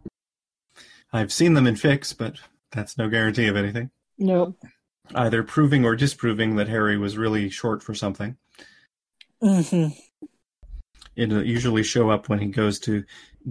i've 1.12 1.32
seen 1.32 1.54
them 1.54 1.66
in 1.66 1.74
fics 1.74 2.16
but 2.16 2.36
that's 2.72 2.98
no 2.98 3.08
guarantee 3.08 3.46
of 3.46 3.56
anything 3.56 3.90
No. 4.18 4.56
either 5.14 5.42
proving 5.42 5.84
or 5.84 5.96
disproving 5.96 6.56
that 6.56 6.68
harry 6.68 6.98
was 6.98 7.16
really 7.16 7.48
short 7.48 7.82
for 7.82 7.94
something 7.94 8.36
hmm 9.40 9.86
it'll 11.18 11.44
usually 11.44 11.82
show 11.82 12.10
up 12.10 12.28
when 12.28 12.38
he 12.38 12.46
goes 12.46 12.78
to 12.80 13.04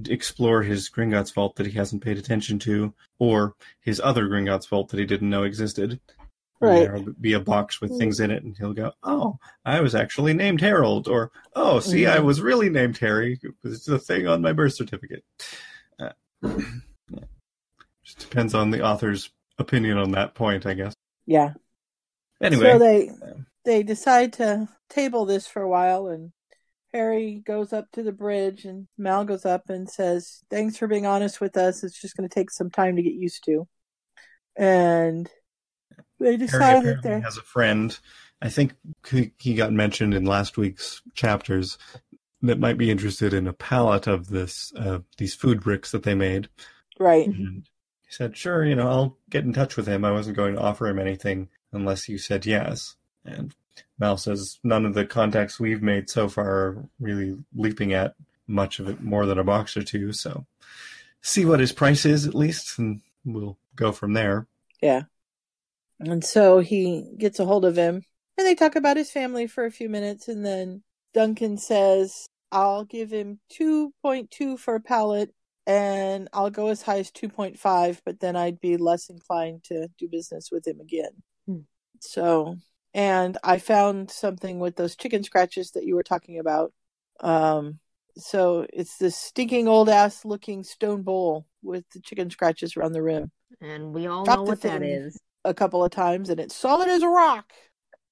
explore 0.07 0.63
his 0.63 0.89
Gringotts 0.89 1.33
vault 1.33 1.55
that 1.57 1.65
he 1.67 1.73
hasn't 1.73 2.03
paid 2.03 2.17
attention 2.17 2.59
to, 2.59 2.93
or 3.19 3.55
his 3.81 3.99
other 3.99 4.27
Gringotts 4.27 4.67
vault 4.69 4.89
that 4.89 4.99
he 4.99 5.05
didn't 5.05 5.29
know 5.29 5.43
existed. 5.43 5.99
Right. 6.59 6.79
There'll 6.85 7.13
be 7.21 7.33
a 7.33 7.39
box 7.39 7.81
with 7.81 7.97
things 7.99 8.19
in 8.19 8.31
it, 8.31 8.43
and 8.43 8.57
he'll 8.57 8.73
go, 8.73 8.91
"Oh, 9.03 9.37
I 9.63 9.81
was 9.81 9.93
actually 9.93 10.33
named 10.33 10.61
Harold," 10.61 11.07
or 11.07 11.31
"Oh, 11.55 11.79
see, 11.79 12.07
I 12.07 12.17
Mhm. 12.17 12.23
was 12.23 12.41
really 12.41 12.69
named 12.69 12.97
Harry. 12.97 13.39
It 13.43 13.53
was 13.61 13.85
the 13.85 13.99
thing 13.99 14.27
on 14.27 14.41
my 14.41 14.53
birth 14.53 14.73
certificate." 14.73 15.23
Uh, 15.99 16.13
yeah. 16.41 17.19
Just 18.03 18.19
depends 18.19 18.55
on 18.55 18.71
the 18.71 18.81
author's 18.81 19.29
opinion 19.59 19.97
on 19.97 20.11
that 20.11 20.33
point, 20.33 20.65
I 20.65 20.73
guess. 20.73 20.95
Yeah. 21.27 21.53
Anyway, 22.41 22.71
So 22.71 22.79
they 22.79 23.11
they 23.65 23.83
decide 23.83 24.33
to 24.33 24.69
table 24.89 25.25
this 25.25 25.45
for 25.45 25.61
a 25.61 25.69
while, 25.69 26.07
and 26.07 26.31
Harry 26.93 27.41
goes 27.45 27.73
up 27.73 27.91
to 27.91 28.03
the 28.03 28.11
bridge, 28.11 28.65
and 28.65 28.87
Mal 28.97 29.25
goes 29.25 29.45
up 29.45 29.69
and 29.69 29.89
says, 29.89 30.43
"Thanks 30.49 30.77
for 30.77 30.87
being 30.87 31.05
honest 31.05 31.41
with 31.41 31.57
us. 31.57 31.83
It's 31.83 31.99
just 31.99 32.15
going 32.15 32.27
to 32.27 32.33
take 32.33 32.51
some 32.51 32.69
time 32.69 32.95
to 32.95 33.01
get 33.01 33.13
used 33.13 33.43
to." 33.45 33.67
And 34.55 35.29
they 36.19 36.37
decide 36.37 36.83
that 36.85 37.03
they're 37.03 37.19
has 37.19 37.37
a 37.37 37.41
friend. 37.41 37.97
I 38.41 38.49
think 38.49 38.73
he 39.09 39.31
he 39.37 39.55
got 39.55 39.73
mentioned 39.73 40.13
in 40.13 40.25
last 40.25 40.57
week's 40.57 41.01
chapters 41.13 41.77
that 42.41 42.59
might 42.59 42.77
be 42.77 42.91
interested 42.91 43.33
in 43.33 43.47
a 43.47 43.53
pallet 43.53 44.07
of 44.07 44.27
this 44.29 44.71
uh, 44.77 44.99
these 45.17 45.35
food 45.35 45.61
bricks 45.61 45.91
that 45.91 46.03
they 46.03 46.15
made. 46.15 46.49
right. 46.99 47.27
And 47.27 47.67
he 48.03 48.11
said, 48.11 48.37
"Sure, 48.37 48.63
you 48.63 48.75
know, 48.75 48.87
I'll 48.87 49.17
get 49.29 49.43
in 49.43 49.53
touch 49.53 49.75
with 49.75 49.87
him. 49.87 50.05
I 50.05 50.11
wasn't 50.11 50.37
going 50.37 50.55
to 50.55 50.61
offer 50.61 50.87
him 50.87 50.99
anything 50.99 51.49
unless 51.71 52.07
you 52.07 52.17
said 52.17 52.45
yes." 52.45 52.95
And 53.25 53.53
Mal 53.99 54.17
says, 54.17 54.59
"None 54.63 54.85
of 54.85 54.93
the 54.93 55.05
contacts 55.05 55.59
we've 55.59 55.81
made 55.81 56.09
so 56.09 56.29
far 56.29 56.49
are 56.49 56.89
really 56.99 57.37
leaping 57.55 57.93
at 57.93 58.15
much 58.47 58.79
of 58.79 58.87
it 58.87 59.01
more 59.01 59.25
than 59.25 59.39
a 59.39 59.43
box 59.43 59.75
or 59.75 59.83
two. 59.83 60.13
So, 60.13 60.45
see 61.21 61.45
what 61.45 61.59
his 61.59 61.71
price 61.71 62.05
is 62.05 62.27
at 62.27 62.35
least, 62.35 62.77
and 62.79 63.01
we'll 63.25 63.57
go 63.75 63.91
from 63.91 64.13
there." 64.13 64.47
Yeah. 64.81 65.03
And 65.99 66.23
so 66.23 66.59
he 66.59 67.09
gets 67.17 67.39
a 67.39 67.45
hold 67.45 67.65
of 67.65 67.75
him 67.75 68.03
and 68.37 68.45
they 68.45 68.55
talk 68.55 68.75
about 68.75 68.97
his 68.97 69.11
family 69.11 69.47
for 69.47 69.65
a 69.65 69.71
few 69.71 69.89
minutes 69.89 70.27
and 70.27 70.45
then 70.45 70.83
Duncan 71.13 71.57
says, 71.57 72.27
I'll 72.51 72.85
give 72.85 73.11
him 73.11 73.39
2.2 73.49 74.59
for 74.59 74.75
a 74.75 74.79
pallet 74.79 75.33
and 75.65 76.29
I'll 76.31 76.51
go 76.51 76.67
as 76.67 76.83
high 76.83 76.99
as 76.99 77.11
2.5, 77.11 78.01
but 78.05 78.19
then 78.19 78.35
I'd 78.35 78.59
be 78.61 78.77
less 78.77 79.09
inclined 79.09 79.63
to 79.65 79.89
do 79.97 80.07
business 80.07 80.49
with 80.51 80.65
him 80.65 80.79
again. 80.79 81.11
Hmm. 81.45 81.59
So, 81.99 82.57
and 82.93 83.37
I 83.43 83.59
found 83.59 84.09
something 84.11 84.59
with 84.59 84.75
those 84.75 84.95
chicken 84.95 85.23
scratches 85.23 85.71
that 85.71 85.85
you 85.85 85.95
were 85.95 86.03
talking 86.03 86.39
about. 86.39 86.73
Um, 87.19 87.79
so 88.17 88.65
it's 88.73 88.97
this 88.97 89.15
stinking 89.15 89.67
old 89.67 89.89
ass 89.89 90.25
looking 90.25 90.63
stone 90.63 91.03
bowl 91.03 91.45
with 91.61 91.83
the 91.93 91.99
chicken 91.99 92.29
scratches 92.29 92.75
around 92.75 92.93
the 92.93 93.01
rim 93.03 93.31
And 93.61 93.93
we 93.93 94.07
all 94.07 94.25
Drop 94.25 94.39
know 94.39 94.43
what 94.43 94.61
that 94.61 94.79
thing. 94.81 94.89
is. 94.89 95.17
a 95.45 95.53
couple 95.53 95.83
of 95.83 95.91
times 95.91 96.29
and 96.29 96.39
it's 96.39 96.55
solid 96.55 96.87
as 96.89 97.03
a 97.03 97.07
rock. 97.07 97.53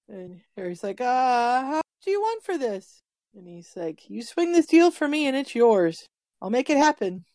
And 0.08 0.42
Harry's 0.56 0.84
like, 0.84 1.02
uh, 1.02 1.62
how 1.62 1.76
much 1.78 1.84
do 2.04 2.12
you 2.12 2.22
want 2.22 2.44
for 2.44 2.58
this? 2.58 3.02
And 3.36 3.48
he's 3.48 3.72
like, 3.76 4.10
you 4.10 4.22
swing 4.22 4.54
this 4.54 4.68
deal 4.68 4.92
for 4.92 5.08
me 5.08 5.26
and 5.28 5.36
it's 5.36 5.56
yours. 5.56 6.08
I'll 6.42 6.52
make 6.52 6.70
it 6.70 6.78
happen. 6.78 7.26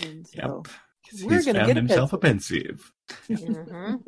And 0.00 0.26
so 0.26 0.64
we're 1.24 1.36
He's 1.36 1.46
gonna 1.46 1.60
found 1.60 1.68
get 1.68 1.76
a 1.76 1.80
himself 1.80 2.12
a 2.12 2.18
Pensieve, 2.18 2.92
Mhm. 3.30 4.00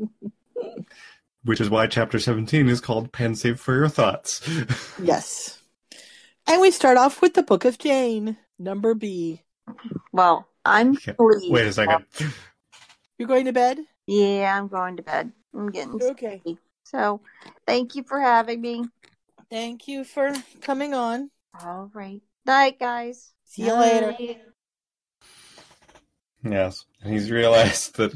Which 1.45 1.61
is 1.61 1.71
why 1.71 1.87
chapter 1.87 2.19
17 2.19 2.69
is 2.69 2.81
called 2.81 3.13
Pensieve 3.13 3.59
for 3.59 3.75
Your 3.75 3.89
Thoughts. 3.89 4.47
yes. 5.03 5.59
And 6.47 6.61
we 6.61 6.71
start 6.71 6.99
off 6.99 7.23
with 7.23 7.35
the 7.35 7.43
Book 7.43 7.65
of 7.65 7.79
Jane, 7.79 8.37
number 8.59 8.95
B. 8.95 9.43
Well, 10.13 10.49
I'm 10.65 10.93
Okay. 10.93 11.15
Wait 11.19 11.67
a 11.67 11.73
second. 11.73 12.05
You're 13.19 13.29
going 13.29 13.47
to 13.47 13.53
bed? 13.53 13.79
Yeah, 14.07 14.59
I'm 14.59 14.69
going 14.69 14.97
to 14.99 15.03
bed. 15.03 15.33
I'm 15.55 15.71
getting 15.71 15.95
Okay. 16.03 16.41
sleepy. 16.43 16.59
So, 16.85 17.21
thank 17.67 17.95
you 17.95 18.03
for 18.03 18.21
having 18.21 18.61
me. 18.61 18.85
Thank 19.49 19.89
you 19.89 20.05
for 20.05 20.33
coming 20.61 20.93
on. 20.93 21.31
All 21.65 21.91
right. 21.95 22.21
Night, 22.45 22.79
guys. 22.79 23.33
See 23.45 23.65
you 23.65 23.75
later. 23.75 24.15
Yes. 26.43 26.85
And 27.03 27.13
he's 27.13 27.31
realized 27.31 27.97
that 27.99 28.13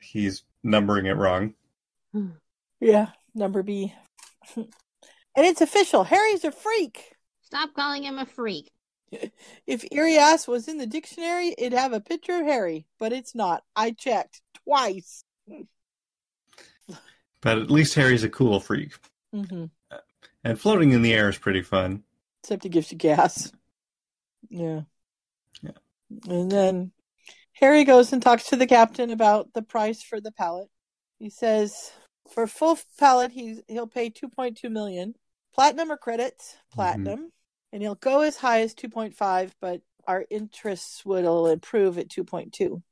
he's 0.00 0.44
numbering 0.62 1.06
it 1.06 1.16
wrong. 1.16 1.54
Hmm. 2.12 2.28
Yeah, 2.80 3.08
number 3.34 3.62
B. 3.62 3.94
and 4.56 4.66
it's 5.36 5.60
official. 5.60 6.04
Harry's 6.04 6.44
a 6.44 6.52
freak. 6.52 7.14
Stop 7.42 7.74
calling 7.74 8.04
him 8.04 8.18
a 8.18 8.26
freak. 8.26 8.70
If 9.66 9.84
Irias 9.92 10.48
was 10.48 10.66
in 10.66 10.78
the 10.78 10.86
dictionary, 10.86 11.54
it'd 11.56 11.72
have 11.78 11.92
a 11.92 12.00
picture 12.00 12.40
of 12.40 12.46
Harry, 12.46 12.86
but 12.98 13.12
it's 13.12 13.34
not. 13.34 13.62
I 13.76 13.92
checked 13.92 14.42
twice. 14.64 15.24
But 17.40 17.58
at 17.58 17.70
least 17.70 17.94
Harry's 17.94 18.24
a 18.24 18.28
cool 18.30 18.58
freak. 18.58 18.94
hmm 19.32 19.66
And 20.42 20.58
floating 20.60 20.92
in 20.92 21.02
the 21.02 21.12
air 21.12 21.28
is 21.28 21.38
pretty 21.38 21.62
fun. 21.62 22.02
Except 22.42 22.62
he 22.62 22.68
gives 22.68 22.90
you 22.90 22.98
gas. 22.98 23.52
Yeah. 24.48 24.82
Yeah. 25.62 25.72
And 26.28 26.50
then 26.50 26.92
Harry 27.54 27.84
goes 27.84 28.12
and 28.12 28.22
talks 28.22 28.48
to 28.48 28.56
the 28.56 28.66
captain 28.66 29.10
about 29.10 29.52
the 29.54 29.62
price 29.62 30.02
for 30.02 30.20
the 30.20 30.32
pallet. 30.32 30.68
He 31.18 31.30
says 31.30 31.92
for 32.28 32.46
full 32.46 32.78
pallet 32.98 33.32
he's 33.32 33.60
he'll 33.68 33.86
pay 33.86 34.10
2.2 34.10 34.70
million. 34.70 35.14
Platinum 35.54 35.92
or 35.92 35.96
credits? 35.96 36.56
Platinum. 36.72 37.30
And 37.72 37.82
he'll 37.82 37.94
go 37.94 38.22
as 38.22 38.36
high 38.36 38.60
as 38.60 38.74
2.5, 38.74 39.52
but 39.60 39.82
our 40.06 40.24
interests 40.30 41.04
will 41.04 41.46
improve 41.46 41.98
at 41.98 42.08
2.2. 42.08 42.82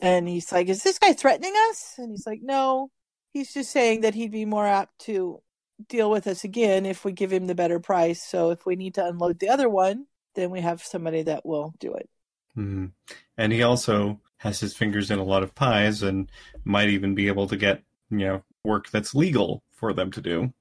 And 0.00 0.28
he's 0.28 0.52
like, 0.52 0.68
"Is 0.68 0.82
this 0.82 0.98
guy 0.98 1.12
threatening 1.12 1.54
us?" 1.70 1.94
And 1.98 2.10
he's 2.10 2.26
like, 2.26 2.40
"No. 2.42 2.90
He's 3.32 3.52
just 3.52 3.70
saying 3.70 4.00
that 4.02 4.14
he'd 4.14 4.32
be 4.32 4.44
more 4.44 4.66
apt 4.66 4.98
to 5.00 5.42
deal 5.88 6.10
with 6.10 6.26
us 6.26 6.44
again 6.44 6.86
if 6.86 7.04
we 7.04 7.12
give 7.12 7.32
him 7.32 7.46
the 7.46 7.54
better 7.54 7.78
price. 7.78 8.24
So 8.24 8.50
if 8.50 8.64
we 8.64 8.76
need 8.76 8.94
to 8.94 9.06
unload 9.06 9.38
the 9.38 9.48
other 9.48 9.68
one, 9.68 10.06
then 10.34 10.50
we 10.50 10.60
have 10.60 10.82
somebody 10.82 11.22
that 11.22 11.44
will 11.44 11.74
do 11.78 11.94
it." 11.94 12.08
Mhm. 12.56 12.92
And 13.36 13.52
he 13.52 13.62
also 13.62 14.20
has 14.38 14.60
his 14.60 14.74
fingers 14.76 15.10
in 15.10 15.18
a 15.18 15.24
lot 15.24 15.42
of 15.42 15.54
pies 15.54 16.02
and 16.02 16.30
might 16.64 16.88
even 16.88 17.14
be 17.14 17.26
able 17.26 17.46
to 17.48 17.56
get, 17.56 17.82
you 18.10 18.18
know, 18.18 18.42
work 18.64 18.90
that's 18.90 19.14
legal 19.14 19.62
for 19.72 19.92
them 19.92 20.10
to 20.12 20.20
do. 20.20 20.52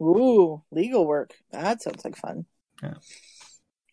Ooh, 0.00 0.62
legal 0.70 1.06
work. 1.06 1.34
That 1.50 1.82
sounds 1.82 2.04
like 2.04 2.16
fun. 2.16 2.46
Yeah. 2.82 2.94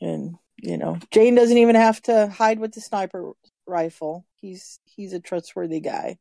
And 0.01 0.35
you 0.57 0.77
know, 0.77 0.97
Jane 1.11 1.35
doesn't 1.35 1.57
even 1.57 1.75
have 1.75 2.01
to 2.03 2.27
hide 2.27 2.59
with 2.59 2.73
the 2.73 2.81
sniper 2.81 3.33
rifle. 3.65 4.25
He's 4.35 4.79
he's 4.85 5.13
a 5.13 5.19
trustworthy 5.19 5.79
guy. 5.79 6.17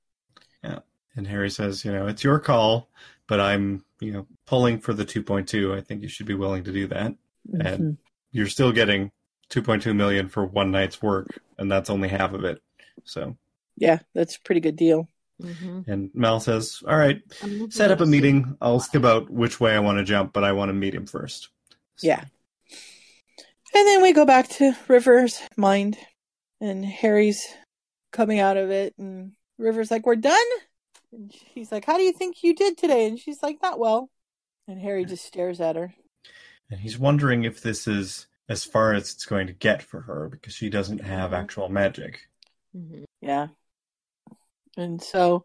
Yeah. 0.62 0.80
And 1.16 1.26
Harry 1.26 1.50
says, 1.50 1.84
you 1.84 1.92
know, 1.92 2.06
it's 2.06 2.22
your 2.22 2.38
call, 2.38 2.88
but 3.26 3.40
I'm, 3.40 3.84
you 3.98 4.12
know, 4.12 4.26
pulling 4.46 4.78
for 4.78 4.92
the 4.92 5.04
2.2. 5.04 5.76
I 5.76 5.80
think 5.80 6.02
you 6.02 6.08
should 6.08 6.26
be 6.26 6.34
willing 6.34 6.62
to 6.64 6.72
do 6.72 6.86
that. 6.88 7.12
Mm-hmm. 7.50 7.60
And 7.60 7.98
you're 8.30 8.46
still 8.46 8.70
getting 8.70 9.10
2.2 9.50 9.96
million 9.96 10.28
for 10.28 10.46
one 10.46 10.70
night's 10.70 11.02
work, 11.02 11.40
and 11.56 11.70
that's 11.70 11.90
only 11.90 12.08
half 12.08 12.34
of 12.34 12.44
it. 12.44 12.62
So, 13.04 13.36
Yeah, 13.76 13.98
that's 14.14 14.36
a 14.36 14.40
pretty 14.40 14.60
good 14.60 14.76
deal. 14.76 15.08
Mm-hmm. 15.42 15.90
and 15.90 16.10
Mal 16.14 16.40
says, 16.40 16.82
"All 16.86 16.96
right, 16.96 17.22
set 17.70 17.92
up 17.92 18.00
a 18.00 18.06
meeting. 18.06 18.56
I'll 18.60 18.80
think 18.80 18.96
about 18.96 19.30
which 19.30 19.60
way 19.60 19.72
I 19.72 19.78
want 19.78 19.98
to 19.98 20.04
jump, 20.04 20.32
but 20.32 20.42
I 20.42 20.52
want 20.52 20.70
to 20.70 20.74
meet 20.74 20.94
him 20.94 21.06
first. 21.06 21.50
Yeah. 22.02 22.24
And 23.74 23.86
then 23.86 24.02
we 24.02 24.12
go 24.12 24.24
back 24.24 24.48
to 24.48 24.72
River's 24.88 25.40
mind, 25.56 25.96
and 26.60 26.84
Harry's 26.84 27.46
coming 28.12 28.40
out 28.40 28.56
of 28.56 28.70
it, 28.70 28.94
and 28.98 29.32
River's 29.58 29.90
like, 29.90 30.06
"We're 30.06 30.16
done." 30.16 30.46
And 31.12 31.32
he's 31.54 31.70
like, 31.70 31.84
"How 31.84 31.96
do 31.96 32.02
you 32.02 32.12
think 32.12 32.42
you 32.42 32.54
did 32.54 32.76
today?" 32.76 33.06
And 33.06 33.18
she's 33.18 33.42
like, 33.42 33.58
"Not 33.62 33.78
well." 33.78 34.10
And 34.66 34.80
Harry 34.80 35.04
just 35.04 35.24
stares 35.24 35.60
at 35.60 35.76
her. 35.76 35.94
And 36.70 36.80
he's 36.80 36.98
wondering 36.98 37.44
if 37.44 37.62
this 37.62 37.86
is 37.86 38.26
as 38.48 38.64
far 38.64 38.92
as 38.92 39.12
it's 39.12 39.24
going 39.24 39.46
to 39.46 39.52
get 39.52 39.82
for 39.82 40.00
her 40.02 40.28
because 40.28 40.54
she 40.54 40.68
doesn't 40.68 40.98
have 40.98 41.32
actual 41.32 41.68
magic. 41.68 42.28
Mm-hmm. 42.76 43.04
Yeah. 43.20 43.48
And 44.78 45.02
so 45.02 45.44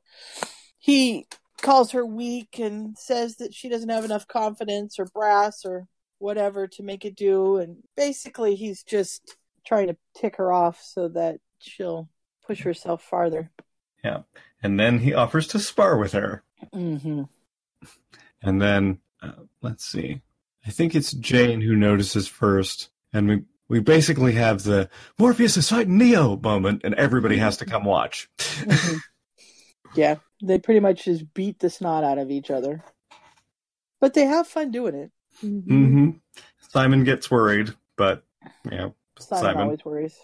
he 0.77 1.25
calls 1.61 1.91
her 1.91 2.05
weak 2.05 2.59
and 2.59 2.97
says 2.97 3.37
that 3.37 3.53
she 3.53 3.69
doesn't 3.69 3.89
have 3.89 4.05
enough 4.05 4.27
confidence 4.27 4.99
or 4.99 5.05
brass 5.05 5.65
or 5.65 5.87
whatever 6.19 6.67
to 6.67 6.83
make 6.83 7.05
it 7.05 7.15
do. 7.15 7.57
And 7.57 7.77
basically, 7.97 8.55
he's 8.55 8.83
just 8.83 9.35
trying 9.65 9.87
to 9.87 9.97
tick 10.15 10.37
her 10.37 10.51
off 10.51 10.81
so 10.81 11.07
that 11.09 11.39
she'll 11.59 12.09
push 12.45 12.61
herself 12.61 13.01
farther. 13.01 13.49
Yeah. 14.03 14.23
And 14.61 14.79
then 14.79 14.99
he 14.99 15.13
offers 15.13 15.47
to 15.47 15.59
spar 15.59 15.97
with 15.97 16.13
her. 16.13 16.43
Mm-hmm. 16.73 17.23
And 18.41 18.61
then, 18.61 18.99
uh, 19.21 19.31
let's 19.61 19.85
see. 19.85 20.21
I 20.65 20.71
think 20.71 20.95
it's 20.95 21.13
Jane 21.13 21.61
who 21.61 21.75
notices 21.75 22.27
first. 22.27 22.89
And 23.13 23.27
we, 23.27 23.43
we 23.69 23.79
basically 23.79 24.33
have 24.33 24.63
the 24.63 24.89
Morpheus 25.17 25.57
is 25.57 25.69
fighting 25.69 25.97
Neo 25.97 26.37
moment, 26.37 26.81
and 26.83 26.93
everybody 26.95 27.37
has 27.37 27.57
to 27.57 27.65
come 27.65 27.85
watch. 27.85 28.29
Mhm. 28.37 28.99
yeah, 29.95 30.15
they 30.41 30.59
pretty 30.59 30.79
much 30.79 31.05
just 31.05 31.33
beat 31.33 31.59
the 31.59 31.69
snot 31.69 32.03
out 32.03 32.17
of 32.17 32.31
each 32.31 32.51
other. 32.51 32.83
But 33.99 34.13
they 34.13 34.25
have 34.25 34.47
fun 34.47 34.71
doing 34.71 34.95
it. 34.95 35.11
hmm 35.41 36.09
Simon 36.59 37.03
gets 37.03 37.29
worried, 37.29 37.73
but, 37.97 38.23
you 38.65 38.77
know, 38.77 38.95
Simon, 39.19 39.43
Simon. 39.43 39.63
always 39.63 39.85
worries. 39.85 40.17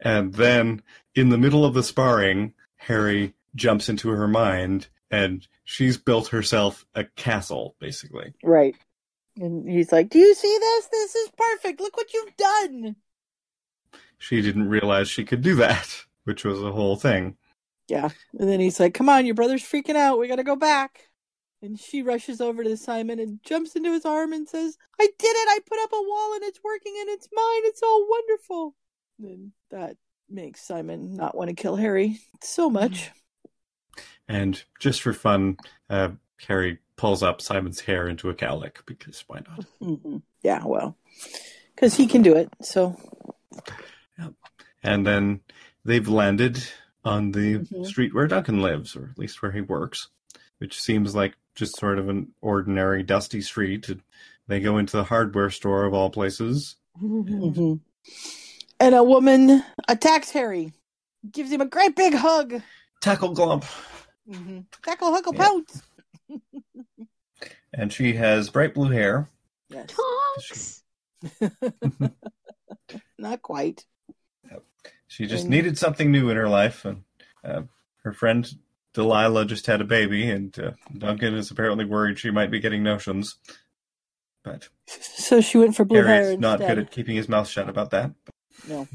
And 0.00 0.34
then, 0.34 0.82
in 1.14 1.30
the 1.30 1.38
middle 1.38 1.64
of 1.64 1.74
the 1.74 1.82
sparring, 1.82 2.54
Harry 2.76 3.34
jumps 3.54 3.88
into 3.88 4.10
her 4.10 4.28
mind 4.28 4.88
and 5.10 5.46
she's 5.64 5.96
built 5.96 6.28
herself 6.28 6.86
a 6.94 7.04
castle, 7.04 7.74
basically. 7.80 8.34
Right. 8.42 8.76
And 9.36 9.68
he's 9.68 9.92
like, 9.92 10.10
Do 10.10 10.18
you 10.18 10.34
see 10.34 10.58
this? 10.60 10.86
This 10.86 11.14
is 11.14 11.30
perfect. 11.36 11.80
Look 11.80 11.96
what 11.96 12.12
you've 12.12 12.36
done. 12.36 12.96
She 14.18 14.42
didn't 14.42 14.68
realize 14.68 15.08
she 15.08 15.24
could 15.24 15.42
do 15.42 15.54
that, 15.56 16.04
which 16.24 16.44
was 16.44 16.62
a 16.62 16.72
whole 16.72 16.96
thing. 16.96 17.36
Yeah. 17.88 18.10
And 18.38 18.48
then 18.48 18.60
he's 18.60 18.78
like, 18.78 18.94
Come 18.94 19.08
on, 19.08 19.26
your 19.26 19.34
brother's 19.34 19.62
freaking 19.62 19.96
out. 19.96 20.18
We 20.18 20.28
got 20.28 20.36
to 20.36 20.44
go 20.44 20.56
back. 20.56 21.08
And 21.60 21.78
she 21.78 22.02
rushes 22.02 22.40
over 22.40 22.62
to 22.62 22.76
Simon 22.76 23.18
and 23.18 23.40
jumps 23.42 23.74
into 23.74 23.92
his 23.92 24.04
arm 24.04 24.32
and 24.32 24.48
says, 24.48 24.76
I 25.00 25.06
did 25.18 25.28
it. 25.28 25.48
I 25.48 25.58
put 25.66 25.80
up 25.82 25.90
a 25.92 26.02
wall 26.02 26.34
and 26.34 26.44
it's 26.44 26.60
working 26.62 26.94
and 27.00 27.08
it's 27.08 27.28
mine. 27.32 27.62
It's 27.64 27.82
all 27.82 28.06
wonderful. 28.08 28.76
And 29.20 29.52
that 29.70 29.96
makes 30.30 30.62
Simon 30.62 31.16
not 31.16 31.36
want 31.36 31.48
to 31.48 31.56
kill 31.56 31.74
Harry 31.74 32.20
so 32.42 32.70
much. 32.70 33.10
And 34.28 34.62
just 34.78 35.02
for 35.02 35.12
fun, 35.12 35.56
uh, 35.90 36.10
Harry 36.46 36.78
pulls 36.96 37.22
up 37.22 37.40
Simon's 37.40 37.80
hair 37.80 38.08
into 38.08 38.28
a 38.28 38.34
cowlick 38.34 38.84
because 38.86 39.24
why 39.26 39.40
not? 39.48 39.64
hmm 39.80 40.18
Yeah, 40.42 40.62
well, 40.64 40.96
because 41.74 41.94
he 41.94 42.06
can 42.06 42.22
do 42.22 42.36
it. 42.36 42.50
So, 42.62 42.94
And 44.82 45.06
then 45.06 45.40
they've 45.84 46.06
landed 46.06 46.62
on 47.08 47.32
the 47.32 47.58
Mhm. 47.58 47.86
street 47.86 48.14
where 48.14 48.26
Duncan 48.26 48.60
lives, 48.60 48.94
or 48.96 49.10
at 49.12 49.18
least 49.18 49.40
where 49.42 49.52
he 49.52 49.60
works, 49.60 50.08
which 50.58 50.80
seems 50.80 51.14
like 51.14 51.34
just 51.54 51.76
sort 51.78 51.98
of 51.98 52.08
an 52.08 52.32
ordinary 52.40 53.02
dusty 53.02 53.40
street. 53.40 53.88
They 54.46 54.60
go 54.60 54.78
into 54.78 54.96
the 54.96 55.04
hardware 55.04 55.50
store 55.50 55.84
of 55.84 55.94
all 55.94 56.10
places. 56.10 56.76
Mhm. 57.00 57.80
and 58.80 58.94
a 58.94 59.02
woman 59.04 59.62
attacks 59.88 60.30
Harry, 60.30 60.72
gives 61.30 61.50
him 61.52 61.60
a 61.60 61.66
great 61.66 61.94
big 61.96 62.14
hug. 62.14 62.62
Tackle 63.00 63.34
Glump. 63.34 63.64
Mm-hmm. 64.28 64.60
Tackle, 64.82 65.12
huckle, 65.12 65.34
Yeah. 65.34 65.44
pounce. 65.44 65.82
And 67.72 67.92
she 67.92 68.14
has 68.14 68.50
bright 68.50 68.74
blue 68.74 68.88
hair. 68.90 69.28
Yes. 69.68 69.90
Tonks. 70.40 70.82
Not 73.18 73.42
quite. 73.42 73.84
She 75.08 75.26
just 75.26 75.42
And- 75.44 75.50
needed 75.50 75.76
something 75.78 76.12
new 76.12 76.30
in 76.30 76.36
her 76.36 76.48
life, 76.48 76.84
and 76.84 77.02
uh, 77.42 77.62
her 78.04 78.12
friend 78.12 78.48
Delilah 78.94 79.46
just 79.46 79.66
had 79.66 79.80
a 79.80 79.84
baby, 79.84 80.28
and 80.30 80.56
uh, 80.58 80.70
Duncan 80.96 81.34
is 81.34 81.50
apparently 81.50 81.84
worried 81.84 82.18
she 82.18 82.30
might 82.30 82.50
be 82.50 82.60
getting 82.60 82.82
notions. 82.82 83.36
But 84.44 84.68
So 84.88 85.40
she 85.40 85.58
went 85.58 85.76
for 85.76 85.84
blue 85.84 86.02
hair 86.02 86.22
Harry's 86.22 86.38
not 86.38 86.60
good 86.60 86.78
at 86.78 86.90
keeping 86.90 87.16
his 87.16 87.28
mouth 87.28 87.48
shut 87.48 87.68
about 87.68 87.90
that. 87.90 88.12
No. 88.68 88.86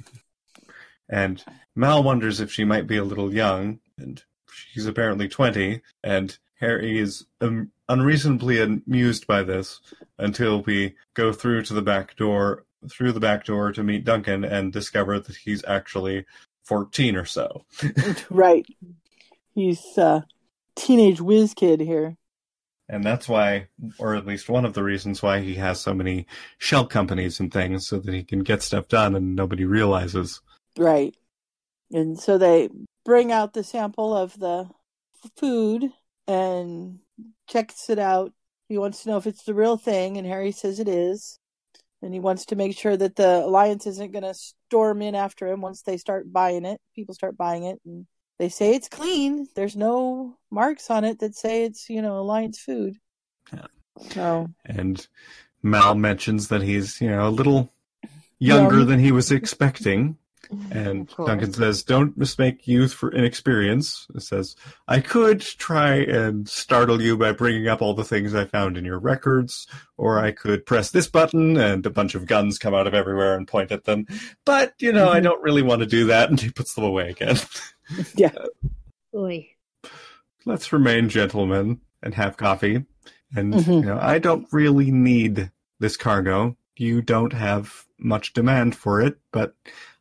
And 1.09 1.43
Mal 1.75 2.01
wonders 2.01 2.39
if 2.39 2.51
she 2.51 2.63
might 2.63 2.87
be 2.87 2.97
a 2.97 3.03
little 3.03 3.33
young, 3.33 3.79
and 3.97 4.23
she's 4.51 4.85
apparently 4.85 5.27
20, 5.27 5.81
and 6.03 6.37
Harry 6.59 6.97
is 6.99 7.25
um, 7.41 7.71
unreasonably 7.89 8.59
amused 8.61 9.27
by 9.27 9.43
this 9.43 9.79
until 10.17 10.61
we 10.61 10.95
go 11.13 11.33
through 11.33 11.63
to 11.63 11.73
the 11.73 11.81
back 11.81 12.15
door, 12.15 12.65
through 12.89 13.11
the 13.11 13.19
back 13.19 13.45
door 13.45 13.71
to 13.71 13.83
meet 13.83 14.05
Duncan 14.05 14.43
and 14.43 14.71
discover 14.71 15.19
that 15.19 15.35
he's 15.35 15.63
actually 15.65 16.25
14 16.65 17.15
or 17.15 17.25
so. 17.25 17.65
Right. 18.29 18.65
He's 19.53 19.81
a 19.97 20.25
teenage 20.75 21.21
whiz 21.21 21.53
kid 21.53 21.79
here. 21.79 22.17
And 22.89 23.03
that's 23.03 23.29
why, 23.29 23.67
or 23.97 24.15
at 24.15 24.25
least 24.25 24.49
one 24.49 24.65
of 24.65 24.73
the 24.73 24.83
reasons 24.83 25.21
why 25.21 25.39
he 25.39 25.55
has 25.55 25.79
so 25.79 25.93
many 25.93 26.27
shell 26.57 26.85
companies 26.85 27.39
and 27.39 27.51
things 27.51 27.87
so 27.87 27.99
that 27.99 28.13
he 28.13 28.23
can 28.23 28.39
get 28.39 28.61
stuff 28.61 28.87
done 28.87 29.15
and 29.15 29.35
nobody 29.35 29.65
realizes. 29.65 30.41
Right. 30.77 31.15
And 31.91 32.19
so 32.19 32.37
they 32.37 32.69
bring 33.05 33.31
out 33.31 33.53
the 33.53 33.63
sample 33.63 34.15
of 34.15 34.37
the 34.39 34.69
food 35.37 35.91
and 36.27 36.99
checks 37.47 37.89
it 37.89 37.99
out. 37.99 38.33
He 38.67 38.77
wants 38.77 39.03
to 39.03 39.09
know 39.09 39.17
if 39.17 39.27
it's 39.27 39.43
the 39.43 39.53
real 39.53 39.77
thing, 39.77 40.17
and 40.17 40.25
Harry 40.25 40.51
says 40.51 40.79
it 40.79 40.87
is. 40.87 41.39
And 42.03 42.13
he 42.13 42.19
wants 42.19 42.45
to 42.47 42.57
make 42.57 42.77
sure 42.77 42.97
that 42.97 43.15
the 43.15 43.45
Alliance 43.45 43.87
isn't 43.87 44.11
going 44.11 44.23
to 44.23 44.33
storm 44.33 45.01
in 45.01 45.15
after 45.15 45.47
him 45.47 45.61
once 45.61 45.81
they 45.83 45.95
start 45.95 46.31
buying 46.31 46.65
it. 46.65 46.81
People 46.93 47.15
start 47.15 47.37
buying 47.37 47.63
it, 47.63 47.79
and 47.85 48.05
they 48.39 48.49
say 48.49 48.75
it's 48.75 48.89
clean. 48.89 49.47
There's 49.55 49.77
no 49.77 50.37
marks 50.51 50.91
on 50.91 51.05
it 51.05 51.19
that 51.19 51.33
say 51.33 51.63
it's, 51.63 51.89
you 51.89 52.01
know, 52.01 52.19
Alliance 52.19 52.59
food. 52.59 52.97
Yeah. 53.53 53.67
So, 54.11 54.49
And 54.65 55.07
Mal 55.61 55.95
mentions 55.95 56.49
that 56.49 56.61
he's, 56.61 56.99
you 56.99 57.09
know, 57.09 57.27
a 57.27 57.29
little 57.29 57.71
younger 58.37 58.79
Young. 58.79 58.87
than 58.87 58.99
he 58.99 59.13
was 59.13 59.31
expecting. 59.31 60.17
And 60.71 61.07
Duncan 61.15 61.53
says, 61.53 61.83
Don't 61.83 62.17
mistake 62.17 62.67
youth 62.67 62.93
for 62.93 63.11
inexperience. 63.11 64.07
It 64.15 64.21
says, 64.21 64.55
I 64.87 64.99
could 64.99 65.41
try 65.41 65.95
and 65.95 66.47
startle 66.47 67.01
you 67.01 67.17
by 67.17 67.31
bringing 67.31 67.67
up 67.67 67.81
all 67.81 67.93
the 67.93 68.03
things 68.03 68.33
I 68.35 68.45
found 68.45 68.77
in 68.77 68.85
your 68.85 68.99
records, 68.99 69.67
or 69.97 70.19
I 70.19 70.31
could 70.31 70.65
press 70.65 70.91
this 70.91 71.07
button 71.07 71.57
and 71.57 71.85
a 71.85 71.89
bunch 71.89 72.15
of 72.15 72.25
guns 72.25 72.57
come 72.59 72.73
out 72.73 72.87
of 72.87 72.93
everywhere 72.93 73.35
and 73.35 73.47
point 73.47 73.71
at 73.71 73.83
them. 73.85 74.05
But, 74.45 74.73
you 74.79 74.91
know, 74.91 75.09
I 75.11 75.19
Mhm. 75.19 75.23
don't 75.23 75.43
really 75.43 75.61
want 75.61 75.81
to 75.81 75.85
do 75.87 76.05
that. 76.07 76.29
And 76.33 76.39
he 76.39 76.49
puts 76.49 76.73
them 76.73 76.83
away 76.83 77.09
again. 77.09 77.37
yeah. 78.15 78.31
Oy. 79.15 79.47
Let's 80.45 80.73
remain 80.73 81.09
gentlemen 81.09 81.79
and 82.01 82.13
have 82.15 82.37
coffee. 82.37 82.85
And, 83.35 83.53
Mhm. 83.53 83.81
you 83.81 83.85
know, 83.85 83.99
I 84.01 84.19
don't 84.19 84.47
really 84.51 84.91
need 84.91 85.51
this 85.79 85.97
cargo. 85.97 86.57
You 86.75 87.01
don't 87.01 87.33
have 87.33 87.85
much 87.97 88.33
demand 88.33 88.75
for 88.75 88.99
it, 89.01 89.17
but 89.31 89.55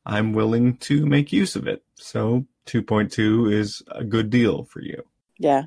I'm 0.04 0.32
willing 0.32 0.76
to 0.78 1.06
make 1.06 1.32
use 1.32 1.56
of 1.56 1.66
it. 1.66 1.82
So 1.96 2.46
2.2 2.66 3.52
is 3.52 3.82
a 3.88 4.04
good 4.04 4.30
deal 4.30 4.64
for 4.64 4.80
you. 4.80 5.04
Yeah. 5.38 5.64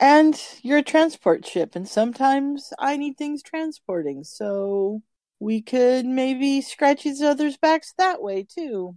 And 0.00 0.40
you're 0.62 0.78
a 0.78 0.82
transport 0.82 1.46
ship, 1.46 1.76
and 1.76 1.88
sometimes 1.88 2.72
I 2.78 2.96
need 2.96 3.16
things 3.18 3.42
transporting, 3.42 4.24
so 4.24 5.02
we 5.38 5.62
could 5.62 6.06
maybe 6.06 6.60
scratch 6.62 7.06
each 7.06 7.22
other's 7.22 7.56
backs 7.58 7.92
that 7.98 8.22
way 8.22 8.42
too. 8.44 8.96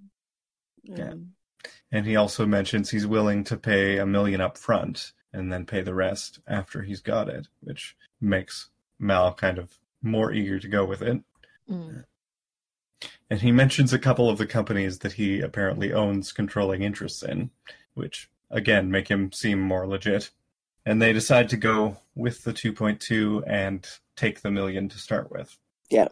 Yeah. 0.84 1.12
Um, 1.12 1.34
And 1.92 2.06
he 2.06 2.16
also 2.16 2.46
mentions 2.46 2.90
he's 2.90 3.08
willing 3.08 3.44
to 3.46 3.58
pay 3.58 3.98
a 3.98 4.06
million 4.06 4.42
up 4.42 4.58
front 4.58 5.14
and 5.34 5.52
then 5.52 5.66
pay 5.66 5.82
the 5.82 5.94
rest 5.94 6.40
after 6.48 6.82
he's 6.84 7.02
got 7.02 7.30
it, 7.30 7.48
which 7.62 7.96
makes 8.22 8.70
Mal 9.00 9.34
kind 9.34 9.58
of 9.60 9.80
more 10.02 10.32
eager 10.32 10.60
to 10.60 10.68
go 10.68 10.86
with 10.86 11.02
it. 11.02 11.22
Mm. 11.70 12.04
And 13.30 13.42
he 13.42 13.52
mentions 13.52 13.94
a 13.94 14.00
couple 14.00 14.30
of 14.30 14.38
the 14.38 14.46
companies 14.46 15.00
that 15.00 15.14
he 15.14 15.42
apparently 15.42 15.94
owns 15.94 16.32
controlling 16.32 16.84
interests 16.84 17.24
in, 17.24 17.50
which 17.94 18.30
again 18.52 18.92
make 18.92 19.08
him 19.08 19.32
seem 19.32 19.60
more 19.60 19.88
legit. 19.88 20.30
And 20.86 21.02
they 21.02 21.14
decide 21.14 21.50
to 21.50 21.58
go 21.58 21.98
with 22.16 22.44
the 22.44 22.54
2.2 22.54 23.44
and 23.48 23.88
take 24.16 24.42
the 24.42 24.52
million 24.52 24.90
to 24.90 24.98
start 24.98 25.32
with. 25.32 25.58
Yeah. 25.90 26.10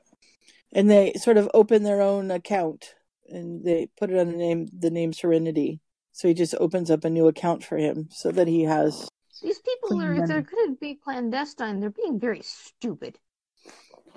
And 0.72 0.90
they 0.90 1.14
sort 1.14 1.38
of 1.38 1.50
open 1.54 1.84
their 1.84 2.02
own 2.02 2.32
account 2.32 2.96
and 3.30 3.64
they 3.64 3.90
put 3.98 4.12
it 4.12 4.20
on 4.20 4.32
the 4.32 4.38
name 4.38 4.68
the 4.72 4.90
name 4.90 5.14
Serenity. 5.14 5.80
So 6.14 6.28
he 6.28 6.34
just 6.34 6.56
opens 6.60 6.92
up 6.92 7.06
a 7.06 7.10
new 7.10 7.28
account 7.28 7.64
for 7.64 7.78
him 7.78 8.10
so 8.12 8.32
that 8.32 8.48
he 8.48 8.64
has 8.64 9.10
These 9.42 9.60
people 9.60 10.02
are, 10.02 10.14
if 10.14 10.28
they're 10.28 10.38
money. 10.38 10.48
going 10.52 10.76
to 10.76 10.80
be 10.80 10.96
clandestine, 10.96 11.80
they're 11.80 11.90
being 11.90 12.20
very 12.20 12.42
stupid. 12.42 13.18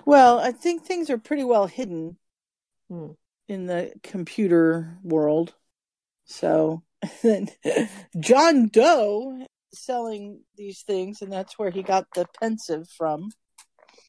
Well, 0.05 0.39
I 0.39 0.53
think 0.53 0.85
things 0.85 1.09
are 1.09 1.19
pretty 1.19 1.45
well 1.45 1.67
hidden 1.67 2.17
Hmm. 2.95 3.13
in 3.49 3.67
the 3.67 3.93
computer 4.03 4.99
world. 5.03 5.55
So 6.27 6.83
then 7.23 7.49
John 8.21 8.69
Doe 8.69 9.47
selling 9.73 10.41
these 10.57 10.83
things, 10.83 11.21
and 11.23 11.33
that's 11.33 11.59
where 11.59 11.71
he 11.71 11.83
got 11.83 12.07
the 12.15 12.27
Pensieve 12.41 12.87
from. 12.97 13.31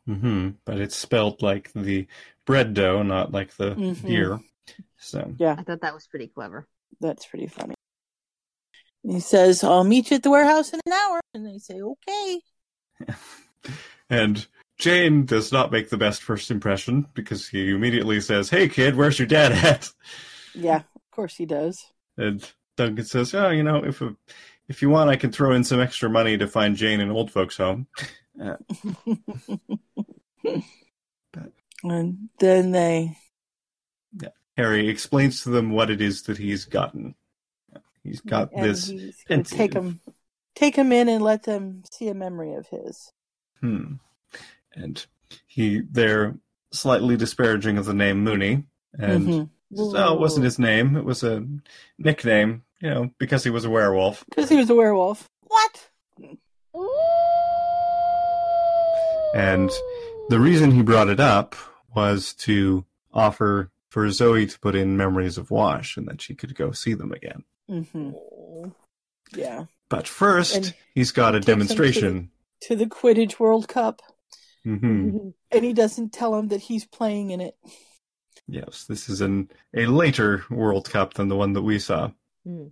Mm-hmm. 0.08 0.50
But 0.66 0.80
it's 0.80 0.96
spelled 0.96 1.42
like 1.42 1.72
the 1.74 2.08
bread 2.46 2.76
dough, 2.76 3.02
not 3.02 3.32
like 3.32 3.56
the 3.56 3.72
Mhm. 3.76 4.06
deer. 4.06 4.40
So 4.98 5.34
Yeah, 5.40 5.56
I 5.58 5.64
thought 5.64 5.82
that 5.82 5.94
was 5.94 6.08
pretty 6.08 6.28
clever. 6.28 6.68
that's 7.02 7.26
pretty 7.26 7.48
funny. 7.48 7.74
He 9.04 9.20
says, 9.20 9.64
I'll 9.64 9.84
meet 9.84 10.10
you 10.12 10.16
at 10.18 10.24
the 10.24 10.30
warehouse 10.30 10.74
in 10.74 10.80
an 10.86 10.94
hour. 10.94 11.20
And 11.34 11.46
they 11.46 11.58
say, 11.58 11.82
okay. 11.82 12.42
And 14.10 14.48
Jayne 14.78 15.26
does 15.26 15.52
not 15.52 15.72
make 15.72 15.90
the 15.90 15.98
best 15.98 16.22
first 16.22 16.52
impression 16.52 17.08
because 17.14 17.48
he 17.48 17.72
immediately 17.72 18.20
says, 18.22 18.50
Hey 18.50 18.68
kid, 18.68 18.96
where's 18.96 19.18
your 19.18 19.28
dad 19.28 19.52
at? 19.54 19.90
Yeah, 20.54 20.78
of 20.78 21.12
course 21.12 21.36
he 21.36 21.46
does. 21.46 21.86
And 22.18 22.48
Duncan 22.78 23.06
says, 23.06 23.34
"Oh, 23.34 23.50
you 23.50 23.64
know, 23.64 23.84
if 23.84 24.02
if 24.68 24.82
you 24.82 24.90
want, 24.90 25.10
I 25.10 25.16
can 25.16 25.32
throw 25.32 25.54
in 25.54 25.64
some 25.64 25.80
extra 25.80 26.10
money 26.10 26.38
to 26.38 26.48
find 26.48 26.76
Jayne 26.76 27.02
an 27.02 27.12
old 27.12 27.32
folks' 27.32 27.58
home." 27.58 27.88
Uh, 28.42 28.56
And 31.84 32.30
then 32.40 32.72
they, 32.72 33.16
Yeah. 34.20 34.30
Harry 34.58 34.88
explains 34.90 35.44
to 35.44 35.50
them 35.50 35.72
what 35.72 35.92
it 35.92 36.02
is 36.02 36.24
that 36.24 36.38
he's 36.38 36.66
gotten. 36.66 37.14
He's 38.04 38.22
got 38.22 38.52
and 38.54 38.66
this. 38.66 38.88
he's 38.88 39.24
take 39.50 39.74
him, 39.74 40.00
take 40.56 40.76
him 40.76 40.92
in 40.92 41.10
and 41.10 41.24
let 41.24 41.44
them 41.44 41.84
see 41.92 42.08
a 42.08 42.14
memory 42.14 42.54
of 42.54 42.68
his. 42.68 43.12
Hmm. 43.62 43.94
And 44.76 45.04
he 45.48 45.82
they're 45.90 46.36
slightly 46.72 47.16
disparaging 47.18 47.78
of 47.78 47.86
the 47.86 47.94
name 47.94 48.24
Moony, 48.24 48.64
and 49.00 49.28
Mhm. 49.28 49.50
says, 49.74 49.94
"Oh, 49.96 50.14
it 50.16 50.20
wasn't 50.20 50.44
his 50.46 50.60
name; 50.60 50.96
it 50.98 51.06
was 51.06 51.24
a 51.24 51.46
nickname, 51.98 52.64
you 52.82 52.90
know, 52.90 53.12
because 53.18 53.44
he 53.44 53.50
was 53.50 53.66
a 53.66 53.70
werewolf." 53.70 54.26
Because 54.30 54.50
he 54.50 54.58
was 54.58 54.70
a 54.70 54.76
werewolf. 54.76 55.30
What? 55.48 55.90
And 59.34 59.70
the 60.30 60.40
reason 60.40 60.72
he 60.72 60.82
brought 60.82 61.10
it 61.10 61.20
up 61.20 61.56
was 61.94 62.34
to 62.36 62.86
offer 63.14 63.70
for 63.90 64.10
Zoe 64.12 64.46
to 64.46 64.60
put 64.60 64.76
in 64.76 64.98
memories 64.98 65.38
of 65.38 65.52
Wash 65.52 65.98
and 65.98 66.08
that 66.08 66.22
she 66.22 66.36
could 66.36 66.56
go 66.56 66.72
see 66.72 66.94
them 66.94 67.12
again. 67.12 67.44
hmm 67.68 68.12
Yeah. 69.34 69.66
But 69.90 70.08
first, 70.08 70.56
And 70.56 70.74
he's 70.94 71.12
got 71.12 71.34
a 71.34 71.38
him 71.38 71.42
to 71.44 71.48
demonstration. 71.48 72.32
To 72.62 72.76
the 72.76 72.86
Quidditch 72.86 73.40
World 73.40 73.68
Cup. 73.68 74.02
Hmm 74.66 75.30
And 75.52 75.64
he 75.64 75.74
doesn't 75.74 76.12
tell 76.12 76.36
him 76.36 76.50
that 76.50 76.62
he's 76.62 76.86
playing 76.86 77.30
in 77.30 77.40
it. 77.40 77.56
Yes, 78.48 78.86
this 78.90 79.08
is 79.10 79.22
an 79.22 79.50
a 79.74 79.86
later 79.86 80.44
World 80.50 80.90
Cup 80.90 81.14
than 81.14 81.30
the 81.30 81.36
one 81.36 81.54
that 81.54 81.62
we 81.62 81.80
saw. 81.80 82.12
Hmm. 82.46 82.68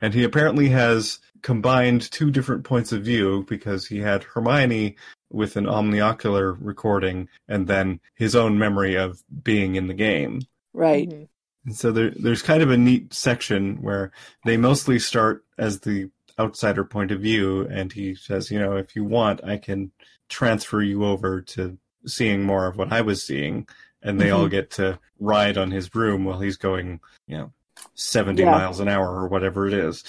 And 0.00 0.14
he 0.14 0.24
apparently 0.24 0.68
has 0.68 1.18
combined 1.42 2.10
two 2.10 2.30
different 2.30 2.64
points 2.64 2.92
of 2.92 3.04
view 3.04 3.44
because 3.48 3.86
he 3.86 3.98
had 3.98 4.24
Hermione 4.24 4.96
with 5.30 5.56
an 5.56 5.66
omniocular 5.66 6.56
recording 6.60 7.28
and 7.48 7.66
then 7.66 8.00
his 8.14 8.34
own 8.34 8.58
memory 8.58 8.94
of 8.94 9.22
being 9.42 9.74
in 9.74 9.86
the 9.86 9.94
game. 9.94 10.42
Right. 10.72 11.08
Mm-hmm. 11.08 11.24
And 11.66 11.76
so 11.76 11.92
there, 11.92 12.10
there's 12.10 12.42
kind 12.42 12.62
of 12.62 12.70
a 12.70 12.76
neat 12.76 13.12
section 13.12 13.82
where 13.82 14.12
they 14.44 14.56
mostly 14.56 14.98
start 14.98 15.44
as 15.58 15.80
the 15.80 16.10
outsider 16.38 16.84
point 16.84 17.10
of 17.10 17.20
view, 17.20 17.66
and 17.70 17.92
he 17.92 18.14
says, 18.14 18.50
you 18.50 18.58
know, 18.58 18.76
if 18.76 18.96
you 18.96 19.04
want, 19.04 19.44
I 19.44 19.58
can 19.58 19.92
transfer 20.30 20.80
you 20.80 21.04
over 21.04 21.42
to 21.42 21.76
seeing 22.06 22.42
more 22.42 22.66
of 22.66 22.78
what 22.78 22.90
I 22.92 23.02
was 23.02 23.22
seeing, 23.22 23.68
and 24.02 24.18
they 24.18 24.30
all 24.30 24.46
Mhm. 24.46 24.50
get 24.50 24.70
to 24.72 24.98
ride 25.18 25.58
on 25.58 25.70
his 25.70 25.90
broom 25.90 26.24
while 26.24 26.40
he's 26.40 26.56
going, 26.56 27.00
you 27.26 27.36
know, 27.36 27.52
70 27.94 28.42
Yeah. 28.42 28.50
miles 28.52 28.80
an 28.80 28.88
hour 28.88 29.08
or 29.08 29.28
whatever 29.28 29.66
it 29.66 29.74
is. 29.74 30.04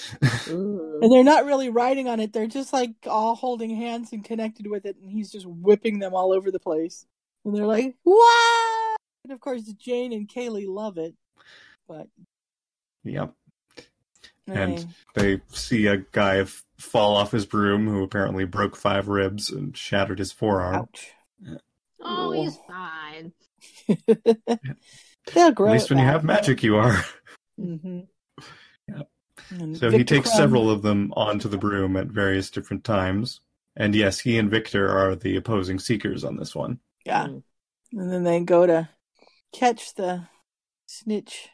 And 0.47 1.11
they're 1.11 1.23
not 1.23 1.45
really 1.45 1.69
riding 1.69 2.07
on 2.07 2.19
it. 2.19 2.31
They're 2.31 2.47
just 2.47 2.71
like 2.71 2.93
all 3.05 3.35
holding 3.35 3.75
hands 3.75 4.13
and 4.13 4.23
connected 4.23 4.67
with 4.67 4.85
it. 4.85 4.95
And 4.97 5.11
he's 5.11 5.31
just 5.31 5.45
whipping 5.45 5.99
them 5.99 6.13
all 6.13 6.31
over 6.31 6.51
the 6.51 6.59
place. 6.59 7.05
And 7.43 7.55
they're 7.55 7.65
like, 7.65 7.95
what? 8.03 8.97
And 9.23 9.33
of 9.33 9.39
course, 9.39 9.63
Jayne 9.63 10.13
and 10.13 10.27
Kaylee 10.27 10.67
love 10.67 10.97
it. 10.97 11.15
But 11.87 12.07
yep. 13.03 13.33
And 14.57 14.85
they 15.15 15.41
see 15.49 15.87
a 15.87 15.97
guy 15.97 16.39
f- 16.39 16.63
fall 16.77 17.15
off 17.15 17.31
his 17.31 17.45
broom 17.45 17.87
who 17.87 18.03
apparently 18.03 18.45
broke 18.45 18.75
five 18.75 19.07
ribs 19.07 19.49
and 19.49 19.75
shattered 19.75 20.19
his 20.19 20.31
forearm. 20.31 20.75
ouch. 20.75 21.11
Oh, 22.03 22.31
he's 22.31 22.57
fine. 22.67 23.33
They'll 25.33 25.51
grow 25.51 25.67
At 25.69 25.73
least 25.73 25.89
when 25.89 25.99
you 25.99 26.05
have 26.05 26.23
magic, 26.23 26.63
you 26.63 26.77
are. 26.77 27.03
hmm 27.57 28.01
Yeah. 28.87 29.03
And 29.51 29.77
So 29.77 29.91
he 29.91 30.03
takes 30.03 30.29
Krum- 30.29 30.35
several 30.37 30.69
of 30.69 30.81
them 30.81 31.13
onto 31.15 31.47
the 31.47 31.57
broom 31.57 31.95
at 31.97 32.07
various 32.07 32.49
different 32.49 32.83
times. 32.83 33.39
And 33.75 33.95
yes, 33.95 34.19
he 34.19 34.37
and 34.37 34.49
Viktor 34.49 34.89
are 34.89 35.15
the 35.15 35.35
opposing 35.37 35.79
seekers 35.79 36.23
on 36.23 36.37
this 36.37 36.55
one. 36.55 36.79
Yeah. 37.05 37.25
And 37.25 37.43
then 38.11 38.23
they 38.23 38.39
go 38.41 38.65
to 38.65 38.89
catch 39.53 39.93
the 39.95 40.23
snitch. 40.87 41.49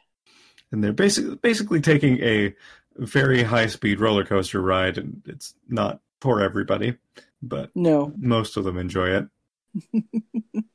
And 0.72 0.82
they're 0.82 0.92
basically 0.92 1.36
basically 1.36 1.80
taking 1.80 2.18
a 2.22 2.54
very 2.98 3.42
high 3.42 3.66
speed 3.66 4.00
roller 4.00 4.24
coaster 4.24 4.60
ride 4.60 4.98
and 4.98 5.22
it's 5.26 5.54
not 5.68 6.00
for 6.20 6.40
everybody, 6.42 6.96
but 7.42 7.70
No. 7.74 8.12
most 8.18 8.56
of 8.56 8.64
them 8.64 8.76
enjoy 8.78 9.08
it. 9.10 9.28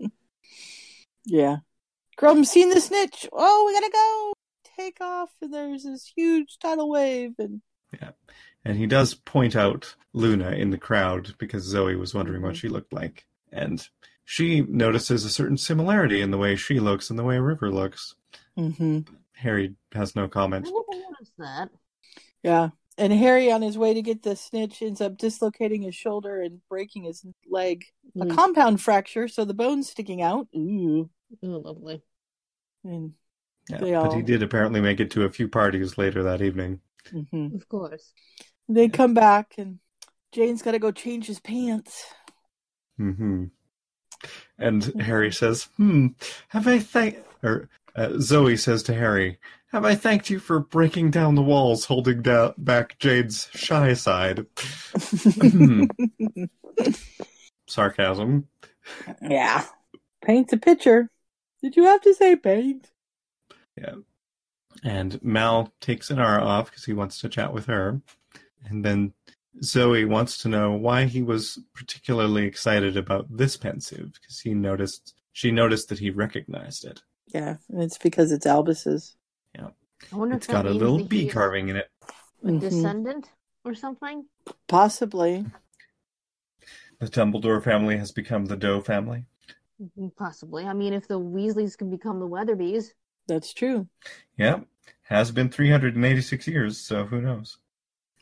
Yeah. 1.26 1.58
Krum 2.18 2.46
seen 2.46 2.70
the 2.70 2.82
snitch. 2.82 3.28
Oh, 3.32 3.64
we 3.66 3.74
gotta 3.74 3.92
go. 3.92 4.34
Take 4.76 5.00
off. 5.02 5.30
And 5.42 5.54
there's 5.54 5.84
this 5.84 6.12
huge 6.16 6.58
tidal 6.60 6.90
wave. 6.90 7.34
And 7.40 7.62
yeah, 7.94 8.10
And 8.66 8.78
he 8.78 8.88
does 8.88 9.14
point 9.14 9.56
out 9.56 9.96
Luna 10.14 10.52
in 10.52 10.70
the 10.72 10.78
crowd 10.78 11.34
because 11.38 11.64
Zoe 11.64 11.96
was 11.96 12.14
wondering 12.14 12.42
what 12.42 12.58
she 12.58 12.68
looked 12.68 12.92
like. 12.94 13.26
And 13.52 13.88
she 14.26 14.62
notices 14.62 15.26
a 15.26 15.30
certain 15.30 15.58
similarity 15.58 16.22
in 16.22 16.32
the 16.32 16.38
way 16.38 16.56
she 16.56 16.80
looks 16.80 17.10
and 17.10 17.18
the 17.18 17.24
way 17.24 17.40
River 17.40 17.72
looks. 17.72 18.16
hmm 18.56 19.00
Harry 19.36 19.76
has 19.94 20.16
no 20.16 20.26
I 20.26 20.28
comment. 20.28 20.66
never 20.66 21.04
noticed 21.10 21.34
that. 21.38 21.70
Yeah. 22.44 22.70
And 22.98 23.12
Harry, 23.12 23.52
on 23.52 23.62
his 23.62 23.78
way 23.78 23.94
to 23.96 24.02
get 24.02 24.22
the 24.22 24.36
snitch, 24.36 24.82
ends 24.82 25.02
up 25.02 25.18
dislocating 25.18 25.82
his 25.82 25.96
shoulder 25.96 26.42
and 26.42 26.62
breaking 26.70 27.06
his 27.06 27.26
leg. 27.50 27.86
A 28.20 28.26
Mm. 28.26 28.36
compound 28.36 28.82
fracture, 28.82 29.28
so 29.28 29.46
the 29.46 29.54
bone's 29.56 29.90
sticking 29.90 30.22
out. 30.22 30.48
Ooh. 30.56 31.10
Oh, 31.42 31.48
lovely. 31.48 32.04
And 32.84 33.14
Yeah, 33.70 33.78
They 33.80 33.92
but 33.92 34.14
he 34.14 34.22
did 34.22 34.44
apparently 34.44 34.82
make 34.82 35.00
it 35.00 35.10
to 35.12 35.24
a 35.24 35.32
few 35.32 35.48
parties 35.48 35.98
later 35.98 36.22
that 36.24 36.42
evening. 36.42 36.82
mhm. 37.12 37.56
Of 37.56 37.68
course. 37.70 38.14
they 38.70 38.90
come 38.90 39.14
back, 39.14 39.56
and 39.58 39.80
Jayne's 40.34 40.62
got 40.62 40.72
to 40.74 40.80
go 40.80 40.92
change 40.92 41.28
his 41.28 41.40
pants. 41.40 42.06
hmm 42.98 43.52
And 44.58 44.84
Harry 45.00 45.32
says, 45.32 45.66
"Hmm, 45.78 46.08
have 46.50 46.68
I 46.68 46.80
thank?" 46.80 47.18
Or 47.44 47.70
uh, 47.96 48.14
Zoe 48.20 48.58
says 48.58 48.82
to 48.84 48.94
Harry, 48.94 49.40
"Have 49.74 49.84
I 49.84 49.96
thanked 49.96 50.30
you 50.30 50.40
for 50.40 50.60
breaking 50.60 51.12
down 51.12 51.36
the 51.36 51.42
walls, 51.42 51.86
holding 51.86 52.22
down 52.22 52.54
back 52.58 52.98
Jade's 53.00 53.50
shy 53.54 53.94
side?" 53.94 54.46
Sarcasm. 57.68 58.48
yeah. 59.22 59.66
Paint 60.24 60.54
a 60.54 60.58
picture. 60.58 61.10
Did 61.62 61.76
you 61.76 61.84
have 61.86 62.02
to 62.02 62.14
say 62.14 62.36
paint? 62.36 62.92
Yeah. 63.78 63.96
And 64.84 65.22
Mal 65.24 65.74
takes 65.82 66.10
Inara 66.10 66.42
off 66.42 66.70
because 66.70 66.86
he 66.86 66.94
wants 66.94 67.20
to 67.22 67.30
chat 67.30 67.54
with 67.54 67.66
her. 67.66 68.02
And 68.66 68.84
then 68.84 69.14
Zoe 69.64 70.06
wants 70.06 70.38
to 70.40 70.50
know 70.50 70.74
why 70.74 71.06
he 71.06 71.22
was 71.22 71.60
particularly 71.74 72.46
excited 72.46 72.98
about 72.98 73.26
this 73.30 73.58
Pensieve 73.58 74.14
because 74.14 74.40
he 74.40 74.54
noticed 74.54 75.14
she 75.32 75.52
noticed 75.52 75.90
that 75.90 76.00
he 76.00 76.10
recognized 76.10 76.86
it. 76.86 77.02
Yeah, 77.34 77.58
and 77.70 77.82
it's 77.82 77.98
because 77.98 78.32
it's 78.32 78.46
Albus's. 78.46 79.16
Yeah. 79.56 79.70
I 80.12 80.16
wonder 80.16 80.36
It's 80.36 80.48
if 80.48 80.52
got 80.52 80.66
a 80.66 80.70
little 80.72 80.98
that 81.00 81.10
bee 81.10 81.30
carving 81.30 81.70
in 81.70 81.78
it. 81.78 81.90
a 82.44 82.48
Mhm. 82.48 82.60
descendant 82.60 83.30
or 83.64 83.74
something. 83.74 84.26
Possibly. 84.68 85.46
The 87.00 87.08
Dumbledore 87.08 87.64
family 87.64 87.98
has 87.98 88.12
become 88.12 88.46
the 88.46 88.56
Doe 88.58 88.82
family. 88.82 89.26
Mm, 89.98 90.16
Possibly. 90.16 90.66
I 90.66 90.74
mean, 90.74 90.94
if 90.94 91.08
the 91.08 91.20
Weasleys 91.20 91.78
can 91.78 91.90
become 91.90 92.20
the 92.20 92.28
Weatherbys. 92.28 92.92
That's 93.28 93.54
true. 93.54 93.88
Yeah. 94.38 94.62
Has 95.04 95.32
been 95.32 95.50
386 95.50 96.48
years, 96.48 96.78
so 96.78 97.06
who 97.06 97.22
knows? 97.22 97.58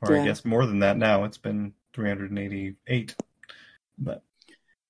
Or 0.01 0.15
I 0.15 0.23
guess 0.25 0.43
more 0.45 0.65
than 0.65 0.79
that 0.79 0.97
now. 0.97 1.23
It's 1.25 1.37
been 1.37 1.73
388. 1.93 3.15
But 3.97 4.23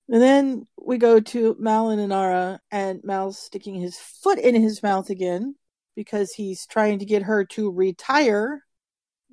And 0.07 0.21
then 0.21 0.67
we 0.77 0.97
go 0.97 1.19
to 1.19 1.55
Mal 1.59 1.89
and 1.89 2.01
Inara, 2.11 2.59
and 2.71 3.03
Mal's 3.03 3.37
sticking 3.39 3.75
his 3.75 3.97
foot 3.97 4.39
in 4.39 4.55
his 4.55 4.83
mouth 4.83 5.09
again 5.09 5.55
because 5.95 6.31
he's 6.33 6.65
trying 6.65 6.99
to 6.99 7.05
get 7.05 7.23
her 7.23 7.45
to 7.45 7.71
retire. 7.71 8.63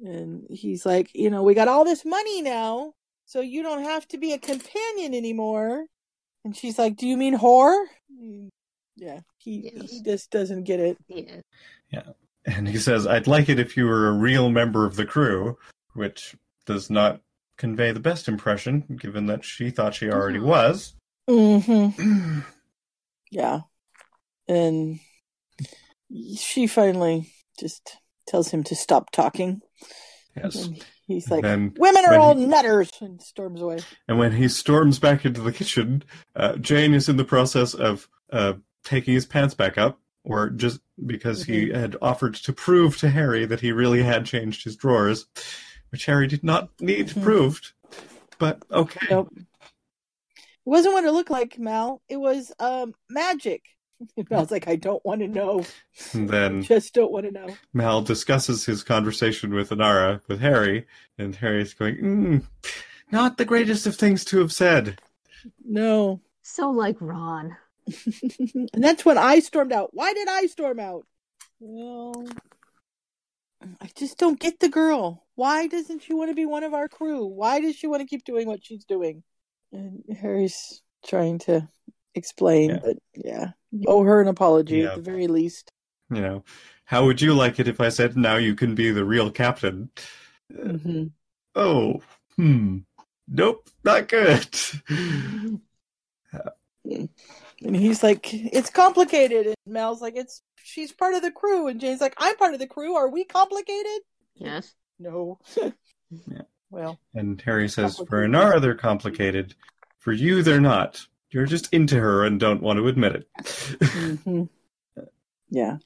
And 0.05 0.47
he's 0.51 0.85
like, 0.87 1.11
you 1.15 1.31
know, 1.31 1.43
we 1.43 1.55
got 1.55 1.69
all 1.69 1.85
this 1.85 2.05
money 2.05 2.43
now, 2.43 2.93
so 3.27 3.41
you 3.41 3.63
don't 3.63 3.85
have 3.85 4.07
to 4.09 4.19
be 4.19 4.33
a 4.33 4.39
companion 4.39 5.15
anymore. 5.15 5.87
And 6.45 6.57
she's 6.57 6.79
like, 6.79 6.97
do 6.97 7.07
you 7.07 7.17
mean 7.17 7.37
whore? 7.37 7.85
Yeah, 8.97 9.21
he, 9.39 9.71
Yes. 9.75 9.91
he 9.91 10.03
just 10.03 10.31
doesn't 10.31 10.65
get 10.65 10.81
it. 10.81 10.99
Yeah. 11.09 11.41
Yeah. 11.91 12.03
And 12.45 12.69
he 12.69 12.79
says, 12.79 13.07
I'd 13.07 13.27
like 13.27 13.49
it 13.49 13.59
if 13.59 13.77
you 13.77 13.87
were 13.87 14.09
a 14.09 14.13
real 14.13 14.51
member 14.51 14.87
of 14.87 14.97
the 14.97 15.05
crew, 15.05 15.59
which 15.95 16.35
does 16.65 16.89
not 16.91 17.21
convey 17.57 17.91
the 17.93 18.01
best 18.01 18.29
impression, 18.29 18.85
given 19.01 19.27
that 19.27 19.45
she 19.45 19.71
thought 19.71 19.95
she 19.95 20.11
already 20.11 20.39
No. 20.39 20.47
was. 20.47 20.95
Mm-hmm. 21.29 22.41
Yeah. 23.31 23.61
And 24.49 25.01
she 26.37 26.67
finally 26.67 27.33
just 27.59 27.97
tells 28.27 28.51
him 28.51 28.63
to 28.65 28.75
stop 28.77 29.11
talking. 29.11 29.61
Yes. 30.37 30.67
And 30.67 30.85
he's 31.07 31.31
like, 31.31 31.43
Then 31.43 31.75
Women 31.79 32.05
are 32.07 32.17
all 32.17 32.37
he- 32.37 32.47
nutters, 32.47 32.91
and 33.01 33.21
storms 33.21 33.61
away. 33.61 33.79
And 34.07 34.19
when 34.19 34.33
he 34.33 34.49
storms 34.49 34.99
back 34.99 35.25
into 35.25 35.41
the 35.41 35.53
kitchen, 35.53 36.05
uh, 36.37 36.57
Jayne 36.57 36.95
is 36.95 37.09
in 37.09 37.17
the 37.17 37.25
process 37.25 37.75
of 37.75 38.09
uh, 38.33 38.55
taking 38.85 39.15
his 39.15 39.27
pants 39.27 39.55
back 39.55 39.79
up, 39.79 39.99
or 40.25 40.51
just 40.51 40.81
because 41.05 41.45
he 41.45 41.71
had 41.71 41.97
offered 42.03 42.35
to 42.35 42.53
prove 42.53 42.99
to 42.99 43.09
Harry 43.11 43.47
that 43.47 43.61
he 43.61 43.73
really 43.73 44.03
had 44.03 44.27
changed 44.27 44.65
his 44.65 44.77
drawers, 44.77 45.27
which 45.91 46.05
Harry 46.07 46.27
did 46.27 46.45
not 46.45 46.69
need 46.81 47.09
Mhm. 47.09 47.23
proved. 47.23 47.73
But 48.39 48.63
okay. 48.71 49.07
Nope. 49.11 49.33
It 49.37 49.45
wasn't 50.65 50.95
what 50.95 51.05
it 51.05 51.13
looked 51.13 51.31
like, 51.31 51.59
Mal. 51.59 52.03
It 52.09 52.19
was 52.19 52.53
um 52.61 52.95
magic. 53.09 53.63
Mal's 54.31 54.51
like, 54.51 54.69
I 54.69 54.77
don't 54.77 55.05
want 55.05 55.21
to 55.21 55.29
know. 55.29 55.65
And 56.13 56.29
then 56.29 56.63
Just 56.69 56.95
don't 56.95 57.13
want 57.13 57.27
to 57.27 57.33
know. 57.33 57.49
Mal 57.73 58.03
discusses 58.03 58.65
his 58.65 58.83
conversation 58.83 59.55
with 59.55 59.71
Inara 59.71 60.21
with 60.29 60.41
Harry, 60.41 60.87
and 61.17 61.35
Harry's 61.37 61.75
going, 61.75 61.97
mm, 61.97 62.45
"Not 63.11 63.37
the 63.37 63.45
greatest 63.45 63.87
of 63.87 63.97
things 63.97 64.25
to 64.27 64.39
have 64.39 64.53
said." 64.53 65.01
No. 65.65 66.21
So 66.43 66.71
like 66.71 66.97
Ron. 67.01 67.57
and 67.87 68.85
that's 68.85 69.05
when 69.05 69.19
I 69.19 69.41
stormed 69.41 69.73
out. 69.73 69.91
Why 69.93 70.13
did 70.13 70.29
I 70.29 70.47
storm 70.47 70.79
out? 70.79 71.07
Well, 71.61 72.27
I 73.81 73.89
just 73.97 74.19
don't 74.19 74.39
get 74.39 74.61
the 74.61 74.69
girl. 74.69 75.27
Why 75.35 75.67
doesn't 75.67 76.03
she 76.03 76.15
want 76.15 76.31
to 76.31 76.35
be 76.35 76.47
one 76.47 76.65
of 76.65 76.75
our 76.75 76.89
crew? 76.89 77.27
Why 77.27 77.61
does 77.61 77.77
she 77.77 77.87
want 77.87 78.01
to 78.01 78.07
keep 78.07 78.25
doing 78.25 78.47
what 78.47 78.65
she's 78.65 78.85
doing? 78.85 79.23
And 79.73 80.05
Harry's 80.21 80.83
trying 81.07 81.39
to 81.41 81.69
explain, 82.19 82.71
Yeah. 82.71 82.79
but 82.85 82.97
yeah, 83.15 83.51
owe 83.87 84.03
her 84.03 84.21
an 84.21 84.29
apology 84.29 84.79
Yeah. 84.79 84.89
at 84.91 84.97
the 84.97 85.03
very 85.03 85.27
least. 85.27 85.71
You 86.11 86.21
know, 86.21 86.45
how 86.85 87.05
would 87.07 87.21
you 87.23 87.33
like 87.35 87.59
it 87.59 87.69
if 87.69 87.81
I 87.81 87.89
said, 87.89 88.17
now 88.17 88.37
you 88.37 88.55
can 88.55 88.75
be 88.75 88.91
the 88.91 89.05
real 89.05 89.31
captain? 89.31 89.91
hmm 90.55 91.05
Oh, 91.55 92.03
hmm. 92.37 92.79
Nope, 93.27 93.69
not 93.85 94.09
good. 94.09 94.49
And 96.85 97.75
he's 97.77 98.03
like, 98.03 98.33
"It's 98.33 98.71
complicated." 98.71 99.47
And 99.49 99.57
Mal's 99.67 100.01
like, 100.01 100.17
"It's 100.17 100.43
she's 100.63 100.93
part 100.93 101.15
of 101.15 101.23
the 101.23 101.31
crew." 101.33 101.67
And 101.67 101.81
Jayne's 101.81 102.01
like, 102.01 102.15
"I'm 102.19 102.37
part 102.37 102.55
of 102.55 102.61
the 102.61 102.67
crew. 102.67 102.95
Are 102.95 103.09
we 103.09 103.25
complicated?" 103.25 104.01
Yes. 104.35 104.75
No. 104.99 105.39
Yeah. 105.57 106.43
Well, 106.71 107.01
And 107.15 107.41
Harry 107.41 107.67
says, 107.67 107.97
For 107.97 108.27
Inara, 108.27 108.61
they're 108.61 108.75
complicated. 108.75 109.55
For 110.01 110.13
you, 110.13 110.43
they're 110.43 110.61
not. 110.61 111.07
You're 111.31 111.47
just 111.47 111.73
into 111.73 111.99
her 112.01 112.25
and 112.25 112.41
don't 112.41 112.63
want 112.63 112.79
to 112.79 112.89
admit 112.89 113.17
it. 113.17 113.29
hmm 113.93 114.45
yeah. 115.51 115.77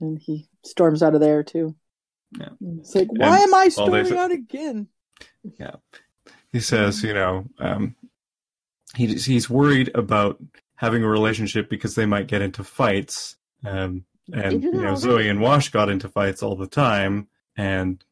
And 0.00 0.18
he 0.18 0.48
storms 0.64 1.02
out 1.02 1.14
of 1.14 1.20
there 1.20 1.42
too. 1.42 1.74
Yeah. 2.38 2.50
It's 2.78 2.94
like, 2.94 3.08
why 3.10 3.34
And 3.34 3.42
am 3.44 3.54
I 3.54 3.68
storming 3.68 4.16
out 4.16 4.32
again? 4.32 4.88
Yeah. 5.58 5.76
He 6.52 6.60
says, 6.60 7.02
you 7.02 7.14
know, 7.14 7.46
um, 7.58 7.94
he, 8.94 9.06
he's 9.14 9.48
worried 9.50 9.90
about 9.94 10.38
having 10.76 11.02
a 11.02 11.08
relationship 11.08 11.68
because 11.68 11.94
they 11.94 12.06
might 12.06 12.26
get 12.26 12.42
into 12.42 12.64
fights. 12.64 13.36
Um, 13.64 14.04
and, 14.32 14.62
you 14.62 14.72
know. 14.72 14.94
Zoe 14.96 15.28
and 15.28 15.40
Wash 15.40 15.70
got 15.70 15.88
into 15.88 16.08
fights 16.08 16.42
all 16.42 16.56
the 16.56 16.66
time. 16.66 17.28
And, 17.56 18.02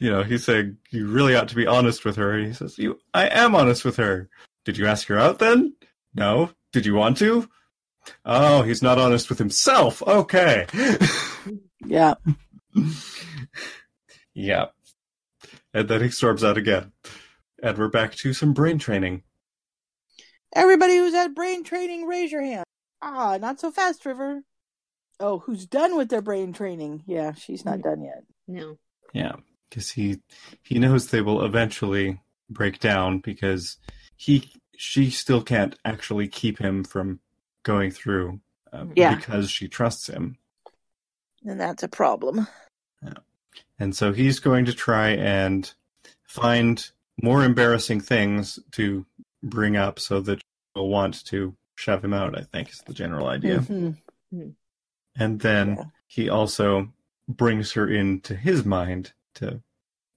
you 0.00 0.10
know, 0.10 0.22
he's 0.22 0.44
saying, 0.44 0.78
you 0.90 1.08
really 1.08 1.34
ought 1.36 1.48
to 1.48 1.54
be 1.56 1.66
honest 1.66 2.04
with 2.04 2.16
her. 2.16 2.32
And 2.32 2.46
he 2.46 2.52
says, 2.52 2.78
you, 2.78 2.98
I 3.14 3.28
am 3.28 3.54
honest 3.54 3.84
with 3.84 3.96
her. 3.96 4.28
Did 4.64 4.78
you 4.78 4.86
ask 4.86 5.06
her 5.08 5.18
out 5.18 5.38
then? 5.38 5.74
No. 6.18 6.50
Did 6.72 6.86
you 6.86 6.94
want 6.94 7.16
to? 7.18 7.48
Oh, 8.24 8.62
he's 8.62 8.82
not 8.82 8.98
honest 8.98 9.28
with 9.28 9.38
himself. 9.38 10.02
Okay. 10.02 10.66
Yeah. 11.86 12.14
yeah. 14.34 14.66
And 15.72 15.88
then 15.88 16.02
he 16.02 16.10
storms 16.10 16.44
out 16.44 16.58
again. 16.58 16.92
And 17.62 17.78
we're 17.78 17.88
back 17.88 18.14
to 18.16 18.34
some 18.34 18.52
brain 18.52 18.78
training. 18.78 19.22
Everybody 20.54 20.96
who's 20.96 21.14
at 21.14 21.34
brain 21.34 21.64
training, 21.64 22.06
raise 22.06 22.30
your 22.32 22.42
hand. 22.42 22.64
Ah, 23.00 23.38
not 23.40 23.60
so 23.60 23.70
fast, 23.70 24.04
River. 24.04 24.42
Oh, 25.20 25.38
who's 25.38 25.66
done 25.66 25.96
with 25.96 26.10
their 26.10 26.20
brain 26.20 26.52
training? 26.52 27.04
Yeah, 27.06 27.32
she's 27.32 27.64
not 27.64 27.80
done 27.80 28.02
yet. 28.02 28.24
No. 28.46 28.76
Yeah, 29.12 29.36
because 29.70 29.90
he 29.90 30.20
he 30.62 30.78
knows 30.78 31.06
they 31.06 31.22
will 31.22 31.44
eventually 31.44 32.20
break 32.50 32.80
down 32.80 33.20
because 33.20 33.78
he 34.16 34.52
she 34.80 35.10
still 35.10 35.42
can't 35.42 35.76
actually 35.84 36.28
keep 36.28 36.58
him 36.60 36.84
from 36.84 37.18
going 37.64 37.90
through 37.90 38.40
uh, 38.72 38.84
Yeah. 38.94 39.16
because 39.16 39.50
she 39.50 39.66
trusts 39.66 40.06
him, 40.08 40.38
And 41.44 41.60
that's 41.60 41.82
a 41.82 41.88
problem. 41.88 42.46
Yeah. 43.02 43.14
and 43.78 43.94
so 43.96 44.12
he's 44.12 44.38
going 44.38 44.66
to 44.66 44.72
try 44.72 45.08
and 45.10 45.72
find 46.22 46.88
more 47.20 47.42
embarrassing 47.44 48.00
things 48.00 48.60
to 48.72 49.04
bring 49.42 49.76
up 49.76 49.98
so 49.98 50.20
that 50.20 50.40
she'll 50.76 50.88
want 50.88 51.24
to 51.26 51.56
shove 51.74 52.04
him 52.04 52.14
out. 52.14 52.38
I 52.38 52.42
think 52.42 52.70
is 52.70 52.82
the 52.86 52.94
general 52.94 53.26
idea. 53.26 53.58
Mhm. 53.60 53.96
And 55.16 55.40
then 55.40 55.90
he 56.06 56.28
also 56.28 56.92
brings 57.28 57.72
her 57.72 57.88
into 57.88 58.36
his 58.36 58.64
mind 58.64 59.12
to 59.34 59.60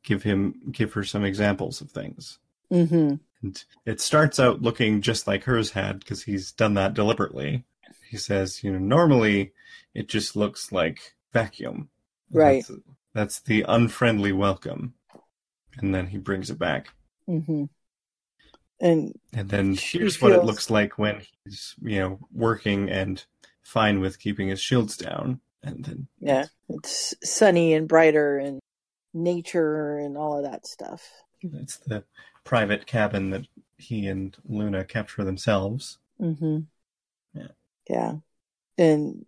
give 0.04 0.22
him 0.24 0.62
give 0.72 0.94
her 0.94 1.04
some 1.04 1.24
examples 1.26 1.82
of 1.82 1.90
things. 1.90 2.38
Mhm. 2.72 3.20
And 3.42 3.64
it 3.86 4.02
starts 4.02 4.40
out 4.40 4.62
looking 4.62 5.02
just 5.02 5.28
like 5.28 5.44
hers 5.44 5.72
had 5.72 6.00
because 6.00 6.24
he's 6.24 6.52
done 6.52 6.76
that 6.76 6.94
deliberately. 6.94 7.64
He 8.10 8.18
says, 8.18 8.64
you 8.64 8.72
know, 8.72 8.80
normally 8.80 9.54
it 9.94 10.08
just 10.08 10.36
looks 10.36 10.72
like 10.72 11.16
vacuum. 11.34 11.90
Right. 12.32 12.64
That's, 12.68 12.82
that's 13.14 13.40
the 13.40 13.66
unfriendly 13.68 14.32
welcome. 14.32 14.94
And 15.78 15.94
then 15.96 16.08
he 16.08 16.18
brings 16.18 16.50
it 16.50 16.60
back. 16.60 16.90
Mhm. 17.28 17.70
And 18.80 19.14
And 19.34 19.50
then 19.50 19.76
here's 19.76 20.22
what 20.22 20.32
it 20.32 20.44
looks 20.44 20.70
like 20.70 20.98
when 20.98 21.22
he's, 21.46 21.76
you 21.82 22.00
know, 22.00 22.20
working 22.34 22.90
and 22.90 23.24
fine 23.62 24.00
with 24.00 24.20
keeping 24.20 24.48
his 24.48 24.60
shields 24.60 24.98
down. 24.98 25.40
And 25.64 25.86
then 25.86 26.08
yeah, 26.20 26.46
it's 26.70 27.14
sunny 27.24 27.74
and 27.74 27.88
brighter 27.88 28.38
and 28.40 28.60
nature 29.14 29.98
and 29.98 30.18
all 30.18 30.38
of 30.38 30.52
that 30.52 30.66
stuff. 30.66 31.08
It's 31.42 31.78
the 31.78 32.04
private 32.44 32.86
cabin 32.86 33.30
that 33.32 33.48
he 33.78 34.08
and 34.08 34.36
Luna 34.46 34.86
kept 34.86 35.10
for 35.10 35.24
themselves. 35.24 35.98
Mhm. 36.20 36.68
Yeah. 37.34 37.48
Yeah. 37.90 38.16
And 38.78 39.26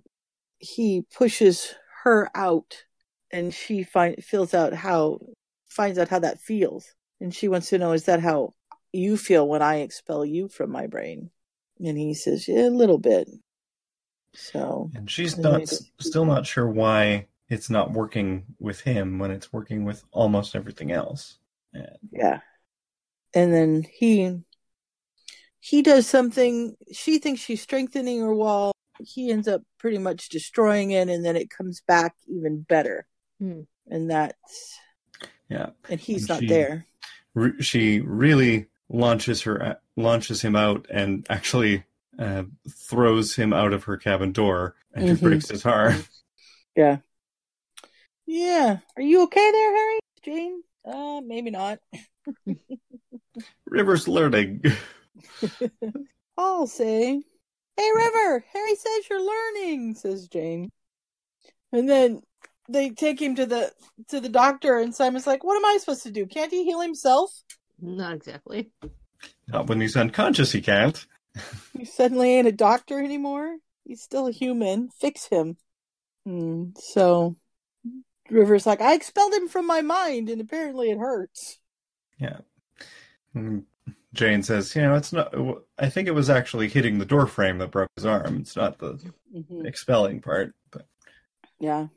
he 0.59 1.03
pushes 1.03 1.73
her 2.03 2.29
out 2.35 2.83
and 3.31 3.53
she 3.53 3.83
find 3.83 4.23
feels 4.23 4.53
out 4.53 4.73
how 4.73 5.19
finds 5.69 5.97
out 5.97 6.09
how 6.09 6.19
that 6.19 6.39
feels. 6.39 6.93
And 7.19 7.33
she 7.33 7.47
wants 7.47 7.69
to 7.69 7.77
know 7.77 7.93
is 7.93 8.05
that 8.05 8.19
how 8.19 8.53
you 8.91 9.17
feel 9.17 9.47
when 9.47 9.61
I 9.61 9.77
expel 9.77 10.25
you 10.25 10.47
from 10.49 10.71
my 10.71 10.87
brain? 10.87 11.31
And 11.79 11.97
he 11.97 12.13
says, 12.13 12.47
Yeah, 12.47 12.67
a 12.67 12.69
little 12.69 12.99
bit. 12.99 13.29
So 14.35 14.89
And 14.95 15.09
she's 15.09 15.33
And 15.33 15.43
not 15.43 15.67
still 15.99 16.25
not 16.25 16.45
sure 16.45 16.67
why 16.67 17.27
it's 17.49 17.69
not 17.69 17.91
working 17.91 18.45
with 18.59 18.81
him 18.81 19.19
when 19.19 19.31
it's 19.31 19.53
working 19.53 19.83
with 19.85 20.03
almost 20.11 20.55
everything 20.55 20.91
else. 20.91 21.37
And 21.73 21.97
Yeah. 22.11 22.41
And 23.33 23.53
then 23.53 23.83
he 23.91 24.39
he 25.59 25.81
does 25.81 26.07
something 26.07 26.75
she 26.91 27.19
thinks 27.19 27.41
she's 27.41 27.61
strengthening 27.61 28.19
her 28.21 28.33
wall. 28.35 28.73
He 28.99 29.31
ends 29.31 29.47
up 29.47 29.63
pretty 29.79 29.97
much 29.97 30.29
destroying 30.29 30.91
it 30.91 31.09
and 31.09 31.25
then 31.25 31.35
it 31.35 31.49
comes 31.49 31.81
back 31.81 32.15
even 32.27 32.61
better. 32.61 33.05
Hmm. 33.39 33.61
And 33.87 34.09
that's 34.09 34.77
yeah, 35.49 35.69
and 35.89 35.99
he's 35.99 36.21
And 36.23 36.29
not 36.29 36.39
she- 36.39 36.47
there. 36.47 36.85
re- 37.33 37.61
she 37.61 37.99
really 38.01 38.67
launches 38.89 39.41
her 39.43 39.77
launches 39.95 40.41
him 40.41 40.55
out 40.55 40.85
and 40.89 41.25
actually 41.29 41.83
uh, 42.19 42.43
throws 42.69 43.35
him 43.35 43.51
out 43.53 43.73
of 43.73 43.85
her 43.85 43.97
cabin 43.97 44.31
door 44.31 44.75
and 44.93 45.09
it 45.09 45.17
Mhm. 45.17 45.21
breaks 45.21 45.49
his 45.49 45.63
heart. 45.63 45.95
Yeah. 46.75 46.97
Yeah. 48.25 48.77
Are 48.97 49.01
you 49.03 49.21
okay 49.23 49.51
there, 49.51 49.75
Harry? 49.75 49.99
Jayne? 50.23 50.63
Uh 50.85 51.21
maybe 51.23 51.51
not. 51.51 51.79
River's 53.65 54.07
learning. 54.07 54.63
I'll 56.37 56.67
say. 56.67 57.21
Hey 57.75 57.89
River, 57.95 58.45
Harry 58.53 58.75
says 58.75 59.09
you're 59.09 59.25
learning, 59.25 59.95
says 59.95 60.27
Jayne. 60.27 60.71
And 61.71 61.89
then 61.89 62.21
they 62.69 62.91
take 62.91 63.19
him 63.19 63.35
to 63.35 63.45
the 63.45 63.71
to 64.09 64.19
the 64.19 64.29
doctor 64.29 64.77
and 64.77 64.93
Simon's 64.93 65.27
like, 65.27 65.43
What 65.43 65.57
am 65.57 65.65
I 65.65 65.77
supposed 65.79 66.03
to 66.03 66.11
do? 66.11 66.25
Can't 66.25 66.51
he 66.51 66.65
heal 66.65 66.81
himself? 66.81 67.31
Not 67.81 68.13
exactly. 68.13 68.71
Not 69.47 69.67
when 69.67 69.81
he's 69.81 69.97
unconscious, 69.97 70.51
he 70.51 70.61
can't. 70.61 71.05
He 71.75 71.85
suddenly 71.85 72.35
ain't 72.35 72.47
a 72.47 72.51
doctor 72.51 72.99
anymore. 72.99 73.57
He's 73.83 74.03
still 74.03 74.27
a 74.27 74.31
human. 74.31 74.89
Fix 74.89 75.25
him. 75.25 75.57
Hmm. 76.25 76.65
So 76.77 77.35
River's 78.29 78.67
like, 78.67 78.81
I 78.81 78.93
expelled 78.93 79.33
him 79.33 79.47
from 79.47 79.65
my 79.65 79.81
mind 79.81 80.29
and 80.29 80.39
apparently 80.39 80.91
it 80.91 80.99
hurts. 80.99 81.59
Yeah. 82.19 82.41
And 83.33 83.65
Jayne 84.13 84.43
says, 84.43 84.75
you 84.75 84.81
know, 84.83 84.95
it's 84.95 85.11
not. 85.13 85.33
I 85.79 85.89
think 85.89 86.07
it 86.07 86.11
was 86.13 86.29
actually 86.29 86.69
hitting 86.69 86.99
the 86.99 87.05
door 87.05 87.25
frame 87.27 87.57
that 87.59 87.71
broke 87.71 87.89
his 87.95 88.05
arm. 88.05 88.37
It's 88.41 88.55
not 88.55 88.77
the 88.79 88.99
Mhm. 89.35 89.65
expelling 89.65 90.21
part. 90.21 90.53
But 90.71 90.85
Yeah. 91.59 91.87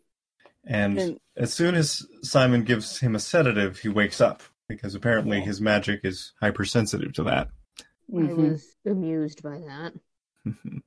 and 0.64 0.98
And- 0.98 1.20
as 1.36 1.52
soon 1.52 1.74
as 1.74 2.06
Simon 2.22 2.64
gives 2.64 2.98
him 2.98 3.14
a 3.14 3.20
sedative, 3.20 3.78
he 3.80 3.88
wakes 3.88 4.20
up 4.20 4.42
because 4.68 4.94
apparently 4.94 5.40
his 5.42 5.60
magic 5.60 6.00
is 6.04 6.32
hypersensitive 6.40 7.12
to 7.14 7.22
that. 7.24 7.50
I 7.78 7.82
Mhm. 8.12 8.36
was 8.52 8.76
amused 8.84 9.42
by 9.42 9.58
that. 9.58 9.92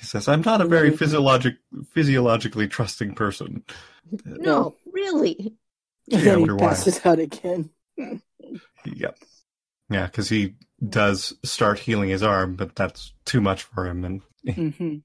He 0.00 0.04
says, 0.04 0.28
"I'm 0.28 0.42
not 0.42 0.60
a 0.60 0.64
very 0.64 0.96
physiologic, 0.96 1.56
physiologically 1.90 2.68
trusting 2.68 3.16
person." 3.16 3.64
No, 4.24 4.76
really. 4.92 5.34
And 5.36 5.56
Yeah, 6.06 6.18
then 6.20 6.34
he 6.34 6.40
wonder 6.42 6.54
why. 6.54 6.68
passes 6.68 7.04
out 7.04 7.18
again. 7.18 7.70
Yep. 8.84 9.18
Yeah, 9.90 10.06
because 10.06 10.28
he 10.28 10.54
does 10.86 11.34
start 11.44 11.78
healing 11.78 12.10
his 12.10 12.22
arm, 12.22 12.56
but 12.56 12.76
that's 12.76 13.12
too 13.24 13.40
much 13.40 13.62
for 13.62 13.86
him, 13.86 14.04
and 14.04 14.22
he 14.44 14.52
hmm 14.70 14.96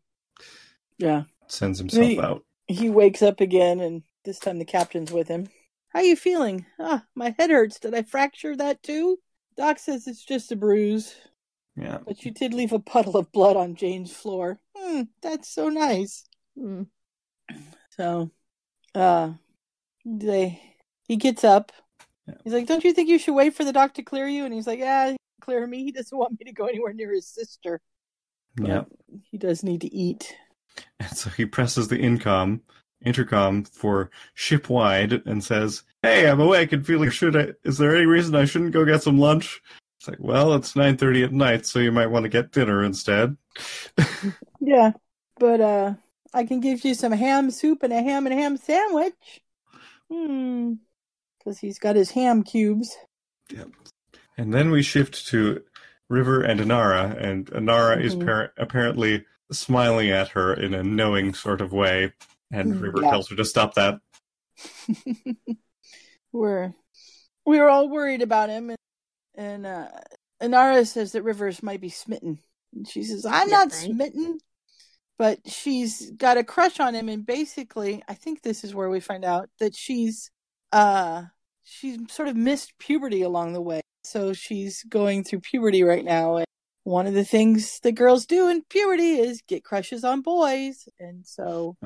Yeah. 0.98 1.24
sends 1.48 1.80
himself 1.80 2.10
He- 2.10 2.20
out. 2.20 2.44
He 2.68 2.90
wakes 2.90 3.22
up 3.22 3.42
again, 3.42 3.82
and 3.82 4.04
this 4.24 4.40
time 4.40 4.58
the 4.58 4.66
captain's 4.66 5.12
with 5.12 5.28
him. 5.28 5.48
How 5.90 6.00
you 6.00 6.16
feeling? 6.16 6.66
Ah, 6.80 7.06
my 7.14 7.36
head 7.38 7.50
hurts. 7.52 7.80
Did 7.80 7.94
I 7.94 8.04
fracture 8.04 8.56
that 8.56 8.82
too? 8.82 9.20
Doc 9.58 9.80
says 9.80 10.08
it's 10.08 10.24
just 10.24 10.52
a 10.52 10.56
bruise, 10.56 11.14
Yeah. 11.76 12.00
but 12.06 12.24
you 12.26 12.32
did 12.32 12.54
leave 12.54 12.72
a 12.72 12.80
puddle 12.80 13.18
of 13.18 13.32
blood 13.32 13.58
on 13.58 13.76
Jayne's 13.76 14.12
floor. 14.14 14.60
Hmm, 14.76 15.04
that's 15.22 15.50
so 15.50 15.70
nice. 15.70 16.24
Hmm. 16.58 16.84
So, 17.92 18.32
uh, 18.96 19.34
they 20.06 20.62
he 21.08 21.18
gets 21.18 21.44
up. 21.44 21.72
He's 22.44 22.54
like, 22.54 22.68
"Don't 22.68 22.84
you 22.84 22.94
think 22.94 23.10
you 23.10 23.20
should 23.20 23.36
wait 23.36 23.54
for 23.54 23.64
the 23.64 23.74
doc 23.74 23.94
to 23.96 24.04
clear 24.04 24.28
you?" 24.28 24.46
And 24.46 24.54
he's 24.54 24.68
like, 24.68 24.80
"Yeah, 24.80 25.16
clear 25.42 25.66
me. 25.68 25.84
He 25.84 25.92
doesn't 25.92 26.18
want 26.18 26.40
me 26.40 26.46
to 26.46 26.54
go 26.54 26.66
anywhere 26.66 26.94
near 26.94 27.14
his 27.14 27.28
sister. 27.28 27.82
Yeah, 28.60 28.84
He 29.32 29.38
does 29.38 29.64
need 29.64 29.82
to 29.82 29.94
eat." 29.94 30.36
And 31.00 31.16
so 31.16 31.30
he 31.30 31.46
presses 31.46 31.88
the 31.88 32.00
intercom, 32.00 32.62
intercom 33.04 33.64
for 33.64 34.10
shipwide 34.36 35.26
and 35.26 35.44
says, 35.44 35.84
"Hey, 36.02 36.28
I'm 36.30 36.40
awake 36.40 36.72
and 36.72 36.86
feeling. 36.86 37.10
Should 37.10 37.36
I? 37.36 37.54
Is 37.64 37.78
there 37.78 37.96
any 37.96 38.06
reason 38.06 38.36
I 38.36 38.46
shouldn't 38.46 38.72
go 38.74 38.86
get 38.86 39.04
some 39.04 39.18
lunch?" 39.20 39.62
It's 40.00 40.08
like, 40.10 40.20
well, 40.20 40.54
it's 40.54 40.76
nine 40.76 40.98
thirty 40.98 41.24
at 41.24 41.32
night, 41.32 41.66
so 41.66 41.80
you 41.80 41.92
might 41.92 42.08
want 42.08 42.24
to 42.24 42.30
get 42.30 42.52
dinner 42.52 42.84
instead. 42.84 43.38
Yeah, 44.66 44.94
but 45.40 45.60
uh, 45.60 45.94
I 46.34 46.46
can 46.46 46.62
give 46.62 46.86
you 46.86 46.94
some 46.94 47.12
ham 47.12 47.52
soup 47.52 47.84
and 47.84 47.92
a 47.92 48.02
ham 48.02 48.26
and 48.26 48.34
ham 48.34 48.56
sandwich. 48.56 49.42
Hmm, 50.10 50.74
because 51.44 51.60
he's 51.60 51.80
got 51.80 51.96
his 51.96 52.12
ham 52.12 52.44
cubes. 52.44 52.96
Yep. 53.50 53.70
And 54.38 54.54
then 54.54 54.72
we 54.72 54.82
shift 54.82 55.28
to 55.28 55.62
River 56.10 56.42
and 56.42 56.60
Inara, 56.60 57.16
and 57.22 57.48
Inara 57.48 58.02
is 58.04 58.16
Mhm. 58.16 58.26
par- 58.26 58.54
apparently 58.58 59.26
smiling 59.52 60.10
at 60.10 60.30
her 60.30 60.54
in 60.54 60.74
a 60.74 60.84
knowing 60.84 61.34
sort 61.34 61.62
of 61.62 61.72
way, 61.74 62.14
and 62.52 62.74
Mm, 62.74 62.82
River 62.82 63.02
yeah. 63.02 63.10
tells 63.12 63.30
her 63.30 63.36
to 63.36 63.46
stop 63.46 63.76
that. 63.76 64.00
We're 66.32 66.74
we 67.46 67.60
were 67.60 67.70
all 67.70 67.90
worried 67.90 68.22
about 68.22 68.50
him, 68.50 68.70
and 68.70 68.78
and 69.36 69.66
uh, 69.66 69.90
Inara 70.42 70.88
says 70.88 71.12
that 71.12 71.24
Rivers 71.24 71.62
might 71.62 71.82
be 71.82 71.90
smitten. 71.90 72.40
And 72.74 72.88
she 72.88 73.04
says, 73.04 73.26
"I'm 73.26 73.50
Yeah, 73.50 73.58
not 73.58 73.72
right. 73.72 73.74
smitten." 73.74 74.40
But 75.20 75.48
she's 75.48 76.10
got 76.12 76.38
a 76.38 76.44
crush 76.44 76.80
on 76.80 76.96
him, 76.96 77.08
and 77.08 77.24
basically, 77.26 78.04
I 78.08 78.16
think 78.16 78.42
this 78.42 78.64
is 78.64 78.74
where 78.74 78.90
we 78.90 79.00
find 79.00 79.24
out 79.24 79.50
that 79.60 79.76
she's 79.76 80.32
uh 80.72 81.26
she's 81.64 81.98
sort 82.10 82.28
of 82.28 82.36
missed 82.36 82.78
puberty 82.80 83.22
along 83.22 83.54
the 83.54 83.62
way. 83.62 83.82
So 84.04 84.34
she's 84.34 84.84
going 84.84 85.24
through 85.24 85.40
puberty 85.42 85.84
right 85.84 86.04
now, 86.04 86.38
and 86.38 86.46
one 86.84 87.08
of 87.08 87.14
the 87.14 87.24
things 87.24 87.80
that 87.84 87.94
girls 87.94 88.26
do 88.26 88.50
in 88.50 88.64
puberty 88.70 89.14
is 89.20 89.42
get 89.48 89.64
crushes 89.64 90.04
on 90.04 90.22
boys, 90.22 90.88
and 91.00 91.26
so 91.26 91.78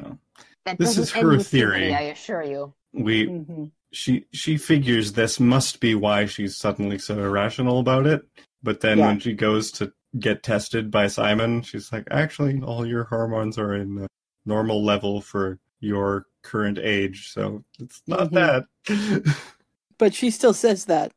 That 0.66 0.78
This 0.80 0.98
is 0.98 1.12
her 1.12 1.38
with 1.38 1.50
puberty, 1.50 1.80
theory. 1.80 1.94
I 1.94 2.02
assure 2.12 2.44
you. 2.44 2.74
We 2.92 3.28
Mhm. 3.28 3.72
she 3.94 4.26
she 4.34 4.58
figures 4.58 5.14
this 5.14 5.40
must 5.40 5.80
be 5.80 5.96
why 5.96 6.26
she's 6.26 6.58
suddenly 6.58 6.98
so 6.98 7.18
irrational 7.20 7.80
about 7.80 8.06
it. 8.06 8.22
But 8.64 8.82
then 8.82 8.98
Yeah. 8.98 9.08
when 9.08 9.20
she 9.20 9.34
goes 9.34 9.72
to 9.74 9.94
get 10.20 10.44
tested 10.44 10.90
by 10.92 11.08
Simon, 11.08 11.62
she's 11.62 11.92
like, 11.94 12.08
actually, 12.12 12.60
all 12.62 12.86
your 12.86 13.06
hormones 13.06 13.58
are 13.58 13.76
in 13.76 13.96
the 13.96 14.08
normal 14.46 14.84
level 14.84 15.22
for 15.22 15.60
your 15.80 16.26
current 16.42 16.80
age, 16.80 17.30
so 17.32 17.64
it's 17.80 18.02
not 18.08 18.32
Mhm. 18.32 18.34
that. 18.34 18.66
but 19.98 20.14
she 20.14 20.32
still 20.32 20.54
says 20.54 20.86
that 20.86 21.12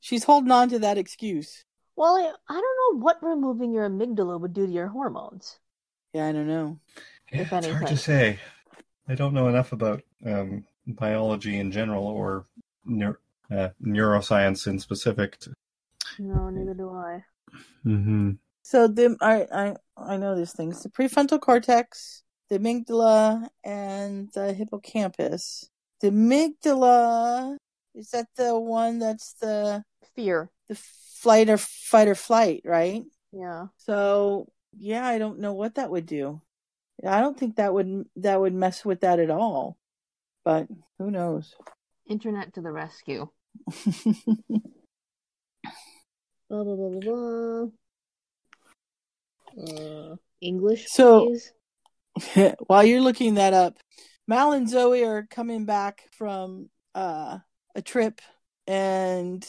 she's 0.00 0.24
holding 0.24 0.50
on 0.50 0.68
to 0.70 0.78
that 0.78 0.98
excuse. 0.98 1.64
Well, 1.96 2.16
I, 2.16 2.32
I 2.48 2.54
don't 2.54 2.96
know 2.96 3.04
what 3.04 3.22
removing 3.22 3.72
your 3.72 3.88
amygdala 3.88 4.40
would 4.40 4.54
do 4.54 4.66
to 4.66 4.72
your 4.72 4.88
hormones. 4.88 5.58
Yeah, 6.12 6.26
I 6.26 6.32
don't 6.32 6.48
know. 6.48 6.78
If 7.30 7.52
it's 7.52 7.66
hard 7.66 7.86
to 7.86 7.96
say. 7.96 8.38
I 9.08 9.14
don't 9.14 9.34
know 9.34 9.48
enough 9.48 9.72
about 9.72 10.02
um, 10.24 10.64
biology 10.86 11.58
in 11.58 11.72
general 11.72 12.06
or 12.06 12.46
neur- 12.88 13.16
uh, 13.50 13.70
neuroscience 13.84 14.66
in 14.66 14.78
specific. 14.78 15.38
To... 15.40 15.54
No, 16.18 16.48
neither 16.50 16.74
do 16.74 16.90
I. 16.90 17.24
Mm-hmm. 17.84 18.32
So 18.62 18.86
the 18.86 19.16
I 19.20 19.46
I 19.52 19.76
I 19.96 20.16
know 20.16 20.36
these 20.36 20.52
things: 20.52 20.82
the 20.82 20.88
prefrontal 20.88 21.40
cortex, 21.40 22.22
the 22.48 22.58
amygdala, 22.58 23.48
and 23.64 24.28
the 24.32 24.52
hippocampus. 24.52 25.68
The 26.00 26.10
amygdala 26.10 27.56
is 27.94 28.10
that 28.10 28.26
the 28.36 28.58
one 28.58 28.98
that's 28.98 29.34
the 29.40 29.84
Fear. 30.14 30.50
the 30.68 30.74
flight 30.74 31.48
or 31.50 31.56
fight 31.56 32.08
or 32.08 32.14
flight, 32.14 32.62
right? 32.64 33.04
Yeah. 33.32 33.66
So 33.76 34.48
yeah, 34.78 35.06
I 35.06 35.18
don't 35.18 35.38
know 35.40 35.52
what 35.54 35.74
that 35.76 35.90
would 35.90 36.06
do. 36.06 36.40
I 37.06 37.20
don't 37.20 37.38
think 37.38 37.56
that 37.56 37.72
would 37.72 38.04
that 38.16 38.40
would 38.40 38.54
mess 38.54 38.84
with 38.84 39.00
that 39.00 39.18
at 39.20 39.30
all. 39.30 39.76
But 40.44 40.68
who 40.98 41.10
knows? 41.10 41.54
Internet 42.06 42.54
to 42.54 42.60
the 42.60 42.72
rescue. 42.72 43.28
Blah 46.48 46.64
blah 46.64 46.74
blah 46.76 46.88
blah 46.88 47.00
blah. 47.00 47.66
Uh, 50.12 50.16
English, 50.40 50.86
So- 50.88 51.26
please. 51.26 51.52
While 52.66 52.84
you're 52.84 53.00
looking 53.00 53.34
that 53.34 53.54
up, 53.54 53.78
Mal 54.26 54.52
and 54.52 54.68
Zoe 54.68 55.04
are 55.04 55.26
coming 55.30 55.64
back 55.64 56.02
from 56.12 56.68
uh, 56.94 57.38
a 57.74 57.82
trip, 57.82 58.20
and 58.66 59.46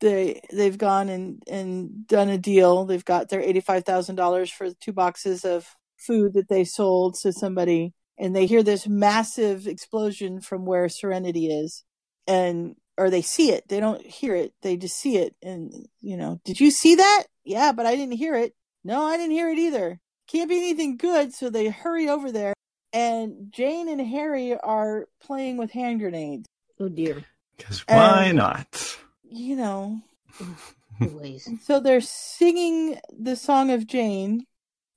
they 0.00 0.40
they've 0.52 0.78
gone 0.78 1.08
and 1.08 1.42
and 1.48 2.06
done 2.06 2.28
a 2.28 2.38
deal. 2.38 2.84
They've 2.84 3.04
got 3.04 3.28
their 3.28 3.40
eighty 3.40 3.60
five 3.60 3.84
thousand 3.84 4.16
dollars 4.16 4.50
for 4.50 4.70
two 4.72 4.92
boxes 4.92 5.44
of 5.44 5.66
food 5.96 6.34
that 6.34 6.48
they 6.48 6.64
sold 6.64 7.16
to 7.22 7.32
somebody, 7.32 7.94
and 8.18 8.34
they 8.34 8.46
hear 8.46 8.62
this 8.62 8.86
massive 8.86 9.66
explosion 9.66 10.40
from 10.40 10.66
where 10.66 10.88
Serenity 10.88 11.46
is, 11.46 11.84
and 12.26 12.76
or 12.96 13.10
they 13.10 13.22
see 13.22 13.50
it. 13.50 13.68
They 13.68 13.80
don't 13.80 14.04
hear 14.04 14.34
it. 14.34 14.52
They 14.62 14.76
just 14.76 14.96
see 14.96 15.16
it, 15.16 15.34
and 15.42 15.72
you 16.00 16.16
know, 16.16 16.40
did 16.44 16.60
you 16.60 16.70
see 16.70 16.96
that? 16.96 17.24
Yeah, 17.44 17.72
but 17.72 17.86
I 17.86 17.96
didn't 17.96 18.16
hear 18.16 18.34
it. 18.34 18.54
No, 18.84 19.04
I 19.04 19.16
didn't 19.16 19.32
hear 19.32 19.50
it 19.50 19.58
either. 19.58 20.00
Can't 20.26 20.48
be 20.48 20.56
anything 20.56 20.96
good, 20.96 21.34
so 21.34 21.50
they 21.50 21.68
hurry 21.68 22.08
over 22.08 22.32
there. 22.32 22.54
And 22.92 23.50
Jayne 23.50 23.88
and 23.88 24.00
Harry 24.00 24.56
are 24.56 25.08
playing 25.20 25.56
with 25.56 25.72
hand 25.72 26.00
grenades. 26.00 26.46
Oh 26.78 26.88
dear. 26.88 27.24
Because 27.56 27.80
why 27.88 28.24
And- 28.26 28.36
not? 28.38 28.98
You 29.24 29.56
know, 29.56 30.00
so 31.62 31.80
they're 31.80 32.00
singing 32.00 32.98
the 33.18 33.34
song 33.36 33.70
of 33.72 33.86
Jayne, 33.86 34.46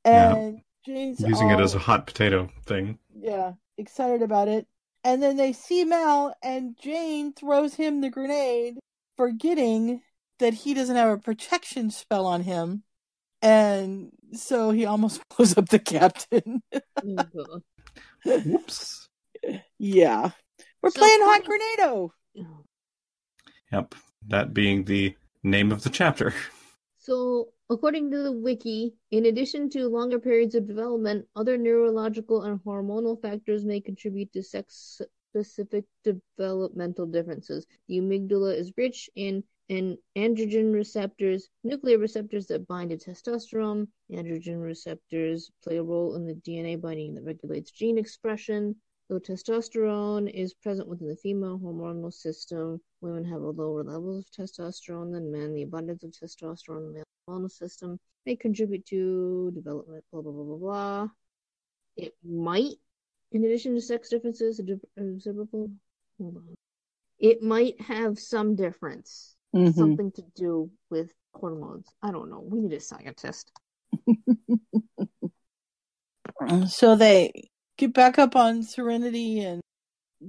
Yeah. 0.06 0.36
and 0.36 0.62
Jayne's 0.86 1.20
Using 1.20 1.50
it 1.50 1.60
as 1.60 1.74
a 1.74 1.80
hot 1.80 2.06
potato 2.06 2.50
thing. 2.66 3.00
yeah, 3.16 3.54
excited 3.78 4.22
about 4.22 4.48
it. 4.48 4.68
And 5.04 5.24
then 5.24 5.38
they 5.38 5.54
see 5.54 5.86
Mal, 5.86 6.36
and 6.44 6.78
Jayne 6.80 7.34
throws 7.34 7.74
him 7.76 8.02
the 8.02 8.10
grenade, 8.10 8.78
forgetting 9.16 10.02
that 10.40 10.54
he 10.54 10.74
doesn't 10.76 10.96
have 10.96 11.10
a 11.10 11.18
protection 11.22 11.90
spell 11.90 12.26
on 12.28 12.42
him. 12.44 12.84
And 13.42 14.12
so 14.34 14.72
he 14.72 14.86
almost 14.86 15.22
blows 15.36 15.58
up 15.58 15.70
the 15.70 15.80
captain. 15.80 16.62
Oh, 17.04 17.62
Whoops. 18.26 19.08
yeah. 19.80 20.32
We're 20.82 20.92
So- 20.92 21.00
playing 21.00 21.20
Hot 21.22 21.44
Grenado. 21.44 22.10
Yep. 23.72 23.96
That 24.28 24.54
being 24.54 24.84
the 24.84 25.16
name 25.44 25.72
of 25.72 25.84
the 25.84 25.90
chapter. 25.90 26.34
So, 27.00 27.50
according 27.70 28.12
to 28.12 28.22
the 28.22 28.32
wiki, 28.34 28.94
in 29.12 29.28
addition 29.28 29.70
to 29.70 29.88
longer 29.88 30.20
periods 30.20 30.56
of 30.56 30.68
development, 30.68 31.26
other 31.36 31.58
neurological 31.58 32.44
and 32.44 32.60
hormonal 32.60 33.22
factors 33.22 33.64
may 33.64 33.80
contribute 33.80 34.34
to 34.34 34.44
sex 34.44 35.02
specific 35.32 35.86
developmental 36.04 37.06
differences. 37.06 37.66
The 37.88 38.00
amygdala 38.00 38.58
is 38.58 38.74
rich 38.78 39.10
in 39.16 39.44
in 39.70 39.98
androgen 40.16 40.74
receptors, 40.74 41.50
nuclear 41.64 41.98
receptors 41.98 42.48
that 42.48 42.68
bind 42.68 42.90
to 42.92 42.98
testosterone. 42.98 43.88
Androgen 44.12 44.64
receptors 44.64 45.52
play 45.62 45.78
a 45.78 45.84
role 45.84 46.16
in 46.16 46.26
the 46.26 46.36
DNA 46.36 46.80
binding 46.80 47.16
that 47.16 47.24
regulates 47.24 47.72
gene 47.72 47.98
expression. 47.98 48.76
Though 49.10 49.20
testosterone 49.20 50.30
is 50.30 50.54
present 50.54 50.90
within 50.90 51.08
the 51.08 51.16
female 51.16 51.58
hormonal 51.58 52.14
system, 52.14 52.82
women 53.00 53.24
have 53.24 53.42
a 53.42 53.50
lower 53.52 53.84
levels 53.84 54.26
of 54.26 54.32
testosterone 54.32 55.14
than 55.14 55.32
men. 55.32 55.54
The 55.54 55.62
abundance 55.64 56.04
of 56.04 56.12
testosterone 56.12 56.80
in 56.80 56.88
the 56.88 56.94
male 56.94 57.04
hormonal 57.30 57.52
system 57.52 57.98
may 58.26 58.36
contribute 58.36 58.86
to 58.88 59.52
development, 59.52 60.04
blah, 60.12 60.22
blah, 60.22 60.32
blah, 60.34 60.44
blah, 60.44 60.58
blah. 60.58 61.08
It 61.96 62.16
might, 62.22 62.76
in 63.32 63.46
addition 63.46 63.76
to 63.76 63.82
sex 63.82 64.10
differences, 64.10 64.60
observable. 64.60 65.72
Hold 66.18 66.36
on. 66.36 66.56
It 67.20 67.42
might 67.42 67.80
have 67.80 68.20
some 68.20 68.56
difference, 68.56 69.38
Mhm. 69.56 69.74
something 69.74 70.12
to 70.12 70.22
do 70.36 70.70
with 70.90 71.14
hormones. 71.34 71.88
I 72.02 72.12
don't 72.12 72.30
know. 72.30 72.42
We 72.42 72.60
need 72.60 72.74
a 72.74 72.82
scientist. 72.82 73.52
So 76.68 76.96
they 76.96 77.50
get 77.78 77.94
back 77.94 78.20
up 78.20 78.36
on 78.36 78.64
Serenity, 78.64 79.40
and 79.40 79.62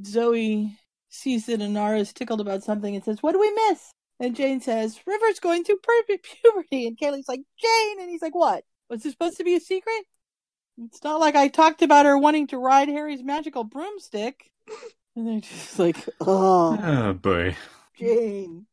Zoe 0.05 0.79
sees 1.09 1.47
that 1.47 1.61
Inara 1.61 2.01
is 2.01 2.12
tickled 2.12 2.41
about 2.41 2.62
something 2.62 2.95
and 2.95 3.05
says, 3.05 3.23
What 3.23 3.33
do 3.33 3.41
we 3.41 3.51
miss? 3.51 3.91
And 4.20 4.37
Jayne 4.37 4.61
says, 4.61 4.99
River's 5.07 5.41
going 5.41 5.65
through 5.65 5.79
pu- 5.83 6.19
puberty. 6.43 6.87
And 6.87 6.99
Kaylee's 6.99 7.29
like, 7.29 7.41
Jayne! 7.61 8.01
And 8.01 8.11
he's 8.11 8.23
like, 8.23 8.35
What? 8.35 8.65
Was 8.91 9.03
this 9.03 9.12
supposed 9.12 9.39
to 9.39 9.45
be 9.45 9.55
a 9.55 9.61
secret? 9.61 10.05
It's 10.85 11.03
not 11.03 11.20
like 11.20 11.35
I 11.35 11.49
talked 11.49 11.83
about 11.83 12.07
her 12.07 12.16
wanting 12.16 12.47
to 12.49 12.59
ride 12.59 12.89
Harry's 12.89 13.23
magical 13.23 13.65
broomstick. 13.65 14.51
And 15.16 15.27
they're 15.27 15.41
just 15.41 15.79
like, 15.79 15.97
Oh, 16.20 16.79
Oh 16.81 17.12
boy. 17.15 17.57
Jayne. 17.99 18.66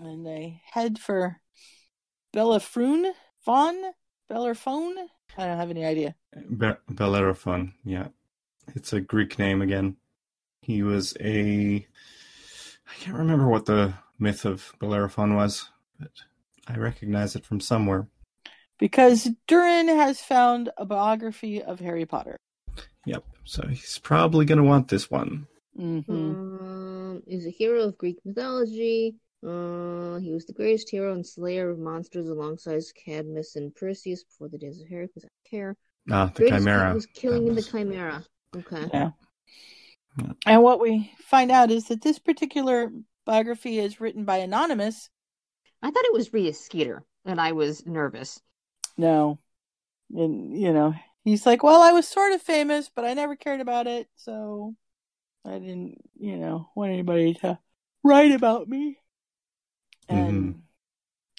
And 0.00 0.24
they 0.24 0.62
head 0.72 0.98
for 0.98 1.40
Bellafroon? 2.34 3.12
Fawn? 3.44 3.76
Bellerphone? 4.30 4.94
I 5.36 5.46
don't 5.46 5.58
have 5.58 5.70
any 5.70 5.84
idea. 5.84 6.14
Be- 6.56 6.72
Bellerophon, 6.88 7.74
yeah. 7.84 8.08
It's 8.74 8.92
a 8.92 9.00
Greek 9.00 9.38
name 9.38 9.62
again. 9.62 9.96
He 10.62 10.82
was 10.82 11.16
a. 11.20 11.86
I 12.86 12.94
can't 13.00 13.16
remember 13.16 13.48
what 13.48 13.66
the 13.66 13.94
myth 14.18 14.44
of 14.44 14.72
Bellerophon 14.78 15.34
was, 15.34 15.68
but 15.98 16.10
I 16.66 16.76
recognize 16.76 17.34
it 17.34 17.44
from 17.44 17.60
somewhere. 17.60 18.08
Because 18.78 19.28
Durran 19.48 19.88
has 19.88 20.20
found 20.20 20.70
a 20.76 20.84
biography 20.84 21.62
of 21.62 21.80
Harry 21.80 22.06
Potter. 22.06 22.36
Yep. 23.06 23.24
So 23.44 23.66
he's 23.66 23.98
probably 23.98 24.44
going 24.44 24.58
to 24.58 24.64
want 24.64 24.88
this 24.88 25.10
one. 25.10 25.46
Mm-hmm. 25.78 26.12
Um, 26.12 27.22
he's 27.26 27.46
a 27.46 27.50
hero 27.50 27.82
of 27.82 27.98
Greek 27.98 28.18
mythology. 28.24 29.16
Uh, 29.42 30.18
he 30.18 30.32
was 30.32 30.44
the 30.44 30.52
greatest 30.52 30.90
hero 30.90 31.14
and 31.14 31.26
slayer 31.26 31.70
of 31.70 31.78
monsters 31.78 32.28
alongside 32.28 32.82
Cadmus 33.04 33.56
and 33.56 33.74
Perseus 33.74 34.22
before 34.24 34.48
the 34.48 34.58
days 34.58 34.80
of 34.80 34.88
Harry, 34.88 35.06
because 35.06 35.24
I 35.24 35.48
care. 35.48 35.76
Ah, 36.10 36.26
the 36.26 36.32
Greatest 36.42 36.64
Chimera. 36.64 36.88
feat 36.88 36.94
was 36.94 37.06
killing 37.06 37.46
That 37.46 37.54
the 37.54 37.62
Chimera. 37.62 38.24
Okay. 38.56 38.86
Yeah. 38.92 39.10
And 40.44 40.62
what 40.62 40.80
we 40.80 41.12
find 41.20 41.50
out 41.50 41.70
is 41.70 41.88
that 41.88 42.02
this 42.02 42.18
particular 42.18 42.90
biography 43.24 43.78
is 43.78 44.00
written 44.00 44.24
by 44.24 44.38
Anonymous. 44.38 45.08
I 45.82 45.90
thought 45.90 46.04
it 46.04 46.12
was 46.12 46.32
Rita 46.32 46.52
Skeeter, 46.52 47.02
and 47.24 47.40
I 47.40 47.52
was 47.52 47.86
nervous. 47.86 48.40
No. 48.98 49.38
And, 50.12 50.58
you 50.60 50.72
know, 50.72 50.94
he's 51.24 51.46
like, 51.46 51.62
well, 51.62 51.80
I 51.80 51.92
was 51.92 52.06
sort 52.06 52.32
of 52.32 52.42
famous, 52.42 52.90
but 52.94 53.04
I 53.04 53.14
never 53.14 53.36
cared 53.36 53.60
about 53.60 53.86
it. 53.86 54.08
So 54.16 54.74
I 55.46 55.52
didn't, 55.58 55.98
you 56.18 56.36
know, 56.36 56.68
want 56.74 56.92
anybody 56.92 57.34
to 57.34 57.58
write 58.02 58.32
about 58.32 58.68
me. 58.68 58.98
And, 60.16 60.62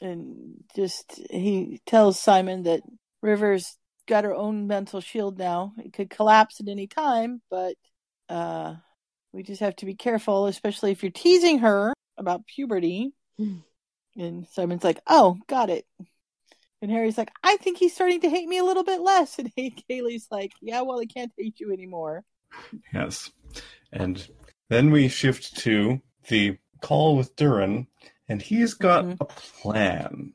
and 0.02 0.64
just, 0.76 1.22
he 1.30 1.81
tells 1.85 2.19
Simon 2.19 2.64
that 2.64 2.81
Rivers 3.22 3.77
got 4.07 4.23
her 4.23 4.34
own 4.34 4.68
mental 4.68 5.02
shield 5.02 5.38
now. 5.38 5.73
It 5.77 5.93
could 5.93 6.10
collapse 6.10 6.60
at 6.60 6.68
any 6.68 6.88
time, 6.88 7.41
but, 7.49 7.76
uh, 8.30 8.76
we 9.34 9.43
just 9.43 9.61
have 9.61 9.76
to 9.77 9.85
be 9.85 9.95
careful, 9.95 10.48
especially 10.48 10.91
if 10.91 11.03
you're 11.03 11.11
teasing 11.11 11.60
her 11.60 11.93
about 12.18 12.45
puberty. 12.45 13.14
And 14.18 14.48
Simon's 14.49 14.84
like, 14.84 14.99
oh, 15.07 15.38
got 15.48 15.69
it. 15.69 15.85
And 16.81 16.91
Harry's 16.91 17.18
like, 17.18 17.31
I 17.43 17.57
think 17.57 17.77
he's 17.77 17.93
starting 17.93 18.22
to 18.22 18.30
hate 18.30 18.48
me 18.48 18.57
a 18.57 18.64
little 18.64 18.84
bit 18.84 19.02
less. 19.02 19.38
And 19.57 19.84
Kaylee's 19.89 20.27
like, 20.31 20.52
yeah, 20.61 20.81
well, 20.81 20.99
he 20.99 21.06
can't 21.06 21.31
hate 21.38 21.60
you 21.60 21.72
anymore. 21.72 22.23
Yes. 22.93 23.31
And 23.93 24.26
then 24.69 24.91
we 24.91 25.07
shift 25.07 25.57
to 25.60 26.02
the 26.27 26.57
call 26.81 27.15
with 27.15 27.35
Durran, 27.35 27.88
and 28.31 28.41
he's 28.41 28.73
got 28.73 29.05
a 29.19 29.25
plan. 29.25 30.33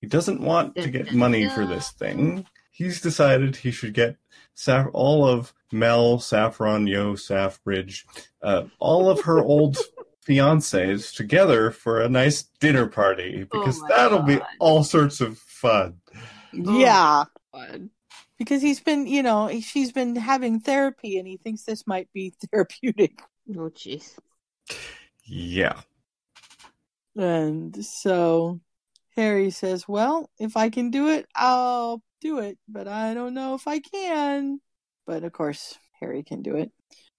He 0.00 0.08
doesn't 0.08 0.40
want 0.40 0.74
to 0.76 0.90
get 0.90 1.12
money 1.12 1.48
for 1.48 1.64
this 1.64 1.90
thing. 1.92 2.44
He's 2.72 3.00
decided 3.00 3.54
he 3.56 3.70
should 3.70 3.94
get 3.94 4.16
Saf- 4.56 4.90
all 4.92 5.26
of 5.26 5.54
Mel, 5.72 6.18
Saffron, 6.18 6.86
Yo, 6.86 7.14
Safbridge, 7.14 8.04
uh, 8.42 8.64
all 8.80 9.08
of 9.08 9.22
her 9.22 9.38
old 9.40 9.78
fiancés 10.28 11.14
together 11.14 11.70
for 11.70 12.00
a 12.00 12.08
nice 12.08 12.42
dinner 12.60 12.86
party 12.86 13.44
because 13.50 13.80
that'll 13.88 14.22
be 14.22 14.40
all 14.58 14.82
sorts 14.82 15.20
of 15.20 15.38
fun. 15.38 16.00
yeah. 16.52 17.24
Because 18.38 18.60
he's 18.60 18.80
been, 18.80 19.06
you 19.06 19.22
know, 19.22 19.48
she's 19.60 19.92
been 19.92 20.16
having 20.16 20.60
therapy 20.60 21.18
and 21.18 21.26
he 21.28 21.36
thinks 21.36 21.62
this 21.62 21.86
might 21.86 22.12
be 22.12 22.34
therapeutic. 22.50 23.22
Oh, 23.50 23.70
jeez. 23.70 24.18
Yeah. 25.24 25.80
And 27.16 27.84
so 27.84 28.60
Harry 29.16 29.50
says, 29.50 29.88
Well, 29.88 30.30
if 30.38 30.56
I 30.56 30.70
can 30.70 30.90
do 30.90 31.08
it, 31.08 31.26
I'll 31.34 32.02
do 32.20 32.38
it, 32.40 32.58
but 32.68 32.86
I 32.86 33.14
don't 33.14 33.34
know 33.34 33.54
if 33.54 33.66
I 33.66 33.80
can. 33.80 34.60
But 35.06 35.24
of 35.24 35.32
course, 35.32 35.78
Harry 36.00 36.22
can 36.22 36.42
do 36.42 36.56
it. 36.56 36.70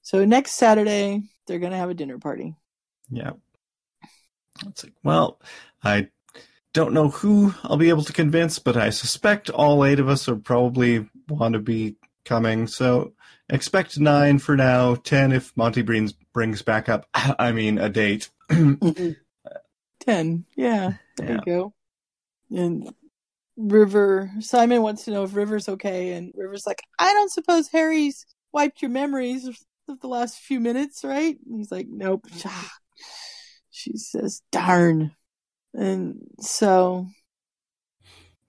So 0.02 0.24
next 0.26 0.52
Saturday, 0.52 1.24
they're 1.45 1.60
going 1.60 1.72
to 1.72 1.78
have 1.78 1.90
a 1.90 1.95
dinner 1.95 2.19
party. 2.19 2.56
Yeah. 3.10 3.32
It's 4.65 4.84
like, 4.84 4.94
well, 5.03 5.40
I 5.84 6.10
don't 6.74 6.94
know 6.94 7.10
who 7.10 7.53
I'll 7.64 7.78
be 7.78 7.90
able 7.90 8.03
to 8.03 8.14
convince, 8.14 8.60
but 8.60 8.78
I 8.78 8.90
suspect 8.91 9.49
all 9.49 9.84
eight 9.84 9.99
of 9.99 10.10
us 10.10 10.28
will 10.28 10.38
probably 10.38 11.10
want 11.28 11.53
to 11.53 11.60
be 11.60 11.95
coming. 12.26 12.68
So 12.68 13.14
expect 13.49 13.99
nine 13.99 14.40
for 14.40 14.56
now, 14.56 14.95
ten 14.95 15.32
if 15.32 15.56
Monty 15.56 15.82
brings 15.82 16.14
brings 16.34 16.61
back 16.61 16.90
up. 16.90 17.07
I 17.14 17.52
mean, 17.52 17.78
a 17.78 17.90
date. 17.90 18.30
Mm-hmm. 18.49 19.11
10. 20.07 20.45
Yeah. 20.55 20.93
There 21.17 21.27
Yeah. 21.29 21.34
you 21.34 21.41
go. 21.45 21.73
And 22.49 22.93
River, 23.57 24.31
Simon 24.39 24.81
wants 24.81 25.05
to 25.05 25.11
know 25.11 25.23
if 25.23 25.35
River's 25.35 25.67
okay. 25.69 26.13
And 26.13 26.31
River's 26.35 26.65
like, 26.65 26.81
I 26.99 27.13
don't 27.13 27.31
suppose 27.31 27.67
Harry's 27.69 28.25
wiped 28.53 28.81
your 28.81 28.91
memories 28.91 29.45
of 29.47 29.57
the 30.01 30.07
last 30.07 30.38
few 30.39 30.59
minutes, 30.59 31.03
right? 31.03 31.38
And 31.45 31.57
he's 31.57 31.71
like, 31.71 31.88
Nope. 31.89 32.27
Mm-hmm. 32.29 32.47
Ah. 32.49 32.71
She 33.69 33.97
says, 33.97 34.41
Darn. 34.51 35.11
And 35.73 36.19
so, 36.39 37.07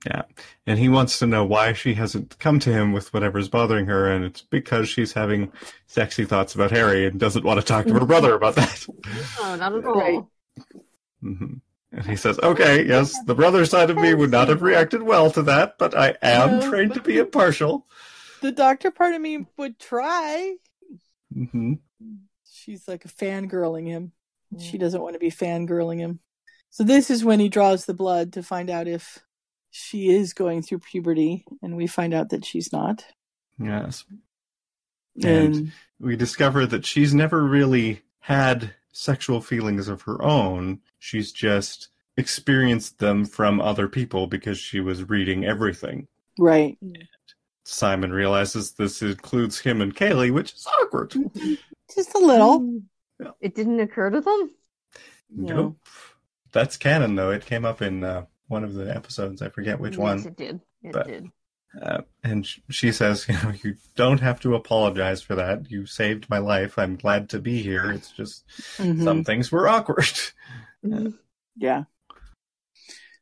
Yeah. 0.07 0.23
And 0.67 0.79
he 0.79 0.89
wants 0.89 1.19
to 1.19 1.27
know 1.27 1.45
why 1.45 1.73
she 1.73 1.95
hasn't 1.95 2.39
come 2.39 2.59
to 2.61 2.73
him 2.73 2.93
with 2.93 3.13
whatever's 3.13 3.49
bothering 3.49 3.87
her, 3.87 4.11
and 4.11 4.25
it's 4.25 4.43
because 4.43 4.89
she's 4.89 5.13
having 5.13 5.53
sexy 5.87 6.25
thoughts 6.25 6.55
about 6.55 6.71
Harry 6.71 7.07
and 7.07 7.19
doesn't 7.21 7.45
want 7.45 7.61
to 7.61 7.67
talk 7.67 7.87
to 7.87 7.95
her 7.95 8.07
brother 8.07 8.35
about 8.35 8.55
that. 8.55 8.87
No, 9.41 9.57
not 9.57 9.75
at 9.75 9.85
all. 9.85 9.95
Right. 9.99 10.21
Hmm 11.21 11.55
And 11.93 12.07
he 12.07 12.17
says, 12.17 12.39
okay, 12.41 12.85
yes, 12.87 13.19
the 13.25 13.35
brother 13.35 13.65
side 13.65 13.91
of 13.91 13.97
me 13.97 14.15
would 14.15 14.31
not 14.31 14.49
have 14.49 14.63
reacted 14.63 15.03
well 15.03 15.31
to 15.33 15.43
that, 15.43 15.79
but 15.79 15.97
I 15.97 16.17
am 16.23 16.51
No, 16.51 16.71
trained 16.71 16.95
to 16.95 17.01
be 17.01 17.19
impartial. 17.19 17.87
the 18.43 18.53
doctor 18.53 18.91
part 18.91 19.15
of 19.15 19.21
me 19.21 19.47
would 19.57 19.79
try. 19.79 20.57
hmm 21.33 21.75
She's 22.51 22.87
like 22.89 23.05
fangirling 23.05 23.87
him. 23.87 24.13
She 24.59 24.79
doesn't 24.79 25.01
want 25.01 25.15
to 25.15 25.19
be 25.19 25.31
fangirling 25.31 25.99
him. 25.99 26.21
So 26.71 26.85
this 26.85 27.11
is 27.11 27.25
when 27.25 27.41
he 27.41 27.49
draws 27.49 27.85
the 27.85 27.95
blood 27.95 28.33
to 28.35 28.43
find 28.43 28.71
out 28.71 28.89
if 28.89 29.19
she 29.71 30.11
is 30.11 30.33
going 30.33 30.63
through 30.63 30.81
puberty, 30.81 31.45
and 31.63 31.77
we 31.77 31.87
find 31.87 32.15
out 32.15 32.31
that 32.31 32.45
she's 32.45 32.73
not. 32.73 33.05
Yes. 33.59 34.05
And 35.23 35.55
And 35.55 35.73
we 36.01 36.17
discover 36.17 36.67
that 36.67 36.87
she's 36.87 37.15
never 37.15 37.43
really 37.45 38.03
had 38.21 38.75
sexual 38.93 39.41
feelings 39.41 39.89
of 39.89 40.03
her 40.03 40.23
own. 40.23 40.81
She's 40.99 41.33
just 41.33 41.89
experienced 42.17 42.99
them 42.99 43.25
from 43.25 43.61
other 43.61 43.89
people 43.89 44.27
because 44.27 44.59
she 44.59 44.81
was 44.81 45.09
reading 45.09 45.45
everything. 45.45 46.09
right, 46.39 46.77
Simon 47.65 48.13
realizes 48.13 48.73
this 48.73 49.03
includes 49.03 49.59
him 49.61 49.81
and 49.83 49.95
Kaylee, 49.95 50.33
which 50.33 50.55
is 50.55 50.67
awkward. 50.81 51.15
just 51.95 52.15
a 52.15 52.19
little. 52.19 52.81
It 53.41 53.55
didn't 53.55 53.81
occur 53.81 54.11
to 54.11 54.21
them? 54.21 54.51
Nope. 55.31 55.77
That's 56.53 56.77
canon, 56.79 57.15
though. 57.15 57.31
It 57.31 57.45
came 57.45 57.65
up 57.67 57.83
in 57.83 58.03
uh, 58.03 58.25
one 58.47 58.65
of 58.65 58.73
the 58.75 58.95
episodes. 58.95 59.43
I 59.43 59.51
forget 59.51 59.79
which 59.79 59.93
yes, 59.95 59.99
one. 60.01 60.19
it 60.27 60.37
did. 60.37 60.61
It 60.83 60.93
But- 60.93 61.07
did. 61.07 61.27
Uh, 61.83 62.01
and 62.25 62.49
she 62.71 62.91
says, 62.91 63.27
you 63.29 63.35
know, 63.35 63.53
you 63.63 63.77
don't 63.95 64.21
have 64.21 64.41
to 64.41 64.55
apologize 64.55 65.21
for 65.21 65.35
that. 65.35 65.71
You 65.71 65.85
saved 65.85 66.29
my 66.31 66.39
life. 66.39 66.79
I'm 66.79 66.97
glad 66.97 67.29
to 67.31 67.39
be 67.39 67.61
here. 67.63 67.91
It's 67.93 68.11
just 68.11 68.45
Mhm. 68.79 69.05
some 69.05 69.23
things 69.25 69.53
were 69.53 69.69
awkward. 69.69 70.09
Yeah. 71.57 71.85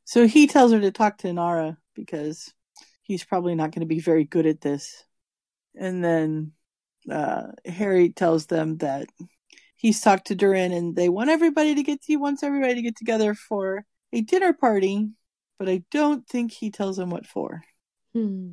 So 0.04 0.26
he 0.26 0.46
tells 0.46 0.72
her 0.72 0.80
to 0.80 0.90
talk 0.90 1.18
to 1.18 1.32
Nara 1.32 1.78
because 1.94 2.52
he's 3.02 3.24
probably 3.24 3.54
not 3.54 3.72
going 3.72 3.80
to 3.80 3.86
be 3.86 4.00
very 4.00 4.24
good 4.24 4.46
at 4.46 4.60
this. 4.60 5.04
And 5.78 6.02
then 6.04 6.52
uh, 7.10 7.48
Harry 7.64 8.10
tells 8.10 8.46
them 8.46 8.78
that 8.78 9.08
he's 9.76 10.00
talked 10.00 10.28
to 10.28 10.36
Durran 10.36 10.76
and 10.76 10.94
they 10.94 11.08
want 11.08 11.30
everybody 11.30 11.74
to 11.74 11.82
get 11.82 12.00
he 12.04 12.16
wants 12.16 12.42
everybody 12.42 12.74
to 12.74 12.82
get 12.82 12.96
together 12.96 13.34
for 13.34 13.84
a 14.12 14.20
dinner 14.20 14.52
party, 14.52 15.10
but 15.58 15.68
I 15.68 15.82
don't 15.90 16.26
think 16.26 16.52
he 16.52 16.70
tells 16.70 16.96
them 16.96 17.10
what 17.10 17.26
for. 17.26 17.62
Hmm. 18.14 18.52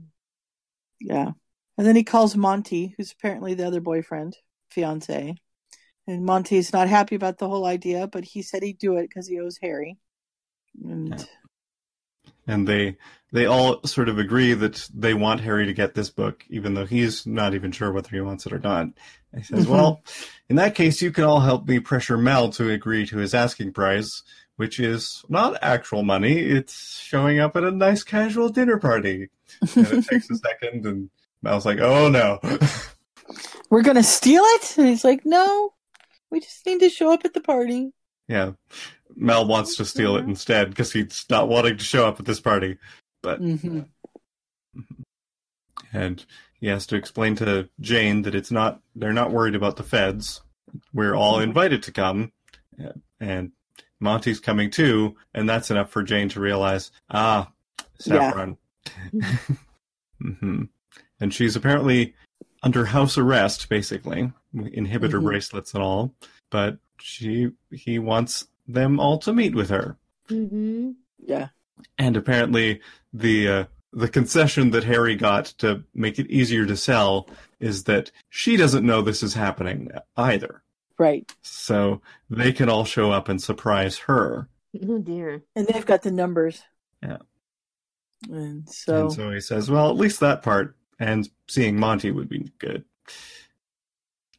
Yeah. 0.99 1.31
And 1.77 1.87
then 1.87 1.95
he 1.95 2.03
calls 2.03 2.35
Monty, 2.35 2.93
who's 2.97 3.11
apparently 3.11 3.53
the 3.53 3.65
other 3.65 3.81
boyfriend, 3.81 4.37
fiance. 4.69 5.35
And 6.07 6.25
Monty's 6.25 6.73
not 6.73 6.89
happy 6.89 7.15
about 7.15 7.37
the 7.37 7.47
whole 7.47 7.65
idea, 7.65 8.07
but 8.07 8.25
he 8.25 8.41
said 8.41 8.63
he'd 8.63 8.77
do 8.77 8.97
it 8.97 9.07
because 9.07 9.27
he 9.27 9.39
owes 9.39 9.57
Harry. 9.61 9.97
And 10.83 11.27
and 12.45 12.67
they 12.67 12.97
they 13.31 13.45
all 13.45 13.81
sort 13.83 14.09
of 14.09 14.19
agree 14.19 14.53
that 14.53 14.89
they 14.93 15.13
want 15.13 15.41
Harry 15.41 15.65
to 15.65 15.73
get 15.73 15.93
this 15.93 16.09
book, 16.09 16.43
even 16.49 16.73
though 16.73 16.85
he's 16.85 17.25
not 17.25 17.53
even 17.53 17.71
sure 17.71 17.91
whether 17.91 18.09
he 18.09 18.21
wants 18.21 18.45
it 18.45 18.53
or 18.53 18.59
not. 18.59 18.83
And 18.83 18.95
he 19.37 19.43
says, 19.43 19.65
Mhm. 19.65 19.69
"Well, 19.69 20.03
in 20.49 20.57
that 20.57 20.75
case, 20.75 21.01
you 21.01 21.11
can 21.11 21.23
all 21.23 21.39
help 21.39 21.67
me 21.67 21.79
pressure 21.79 22.17
Mel 22.17 22.49
to 22.51 22.69
agree 22.69 23.05
to 23.07 23.17
his 23.17 23.33
asking 23.33 23.71
price, 23.73 24.23
which 24.57 24.79
is 24.79 25.23
not 25.29 25.57
actual 25.61 26.03
money; 26.03 26.37
it's 26.39 26.99
showing 26.99 27.39
up 27.39 27.55
at 27.55 27.63
a 27.63 27.71
nice 27.71 28.03
casual 28.03 28.49
dinner 28.49 28.77
party." 28.77 29.29
And 29.75 29.87
it 29.87 30.05
takes 30.05 30.29
a 30.29 30.35
second, 30.35 30.85
and 30.85 31.09
Mel's 31.41 31.65
like, 31.65 31.79
"Oh 31.79 32.09
no." 32.09 32.39
we're 33.69 33.81
going 33.81 33.97
to 33.97 34.03
steal 34.03 34.43
it? 34.43 34.77
And 34.77 34.87
he's 34.87 35.03
like, 35.03 35.25
no, 35.25 35.73
we 36.33 36.39
just 36.39 36.65
need 36.65 36.79
to 36.79 36.89
show 36.89 37.13
up 37.13 37.23
at 37.25 37.33
the 37.33 37.41
party. 37.41 37.91
Yeah. 38.27 38.53
Mel 39.15 39.45
wants 39.47 39.75
to 39.77 39.85
steal 39.85 40.15
it 40.17 40.25
instead 40.25 40.69
because 40.71 40.91
he's 40.91 41.25
not 41.29 41.47
wanting 41.47 41.77
to 41.77 41.83
show 41.83 42.07
up 42.07 42.19
at 42.19 42.25
this 42.25 42.39
party. 42.41 42.77
But 43.21 43.39
Mm-hmm. 43.39 43.81
and 45.93 46.25
he 46.59 46.67
has 46.67 46.87
to 46.87 46.95
explain 46.95 47.35
to 47.35 47.69
Jayne 47.79 48.23
that 48.23 48.35
it's 48.35 48.51
not 48.51 48.81
they're 48.95 49.13
not 49.13 49.31
worried 49.31 49.55
about 49.55 49.75
the 49.77 49.83
feds. 49.83 50.41
we're 50.93 51.13
all 51.15 51.39
invited 51.39 51.83
to 51.83 51.91
come, 51.91 52.31
and 53.19 53.51
Monty's 53.99 54.39
coming 54.39 54.71
too, 54.71 55.15
and 55.33 55.47
that's 55.47 55.69
enough 55.71 55.91
for 55.91 56.01
Jayne 56.03 56.29
to 56.29 56.39
realize, 56.39 56.89
ah, 57.11 57.51
Yeah. 58.05 58.31
Saffron. 58.31 58.57
hmm 60.21 60.63
And 61.19 61.33
she's 61.33 61.55
apparently 61.55 62.15
under 62.63 62.85
house 62.85 63.17
arrest, 63.17 63.69
basically, 63.69 64.31
inhibitor 64.55 65.19
Mhm. 65.19 65.23
bracelets 65.25 65.73
and 65.73 65.83
all. 65.83 66.15
But 66.49 66.77
she 66.99 67.51
he 67.71 67.99
wants 67.99 68.47
them 68.67 68.99
all 68.99 69.17
to 69.19 69.33
meet 69.33 69.53
with 69.55 69.69
her. 69.69 69.97
Mm-hmm. 70.29 70.91
Yeah. 71.19 71.49
And 71.97 72.15
apparently, 72.17 72.81
the 73.13 73.47
uh, 73.47 73.65
the 73.91 74.07
concession 74.07 74.71
that 74.71 74.85
Harry 74.85 75.15
got 75.15 75.45
to 75.59 75.83
make 75.93 76.17
it 76.17 76.29
easier 76.31 76.65
to 76.65 76.77
sell 76.77 77.29
is 77.59 77.83
that 77.83 78.09
she 78.29 78.55
doesn't 78.57 78.85
know 78.85 79.01
this 79.01 79.21
is 79.23 79.33
happening 79.33 79.91
either. 80.17 80.63
Right. 80.97 81.31
So 81.41 82.01
they 82.29 82.51
can 82.53 82.69
all 82.69 82.85
show 82.85 83.11
up 83.11 83.27
and 83.29 83.41
surprise 83.41 83.97
her. 83.99 84.47
Oh 84.87 84.99
dear. 84.99 85.43
And 85.55 85.67
they've 85.67 85.85
got 85.85 86.01
the 86.03 86.11
numbers. 86.11 86.63
Yeah. 87.01 87.17
And 88.29 88.67
so, 88.69 89.01
And 89.03 89.13
so 89.13 89.31
he 89.31 89.41
says, 89.41 89.69
"Well, 89.69 89.89
at 89.89 89.97
least 89.97 90.19
that 90.21 90.41
part, 90.43 90.75
and 90.99 91.29
seeing 91.47 91.79
Monty 91.79 92.11
would 92.11 92.29
be 92.29 92.51
good." 92.59 92.85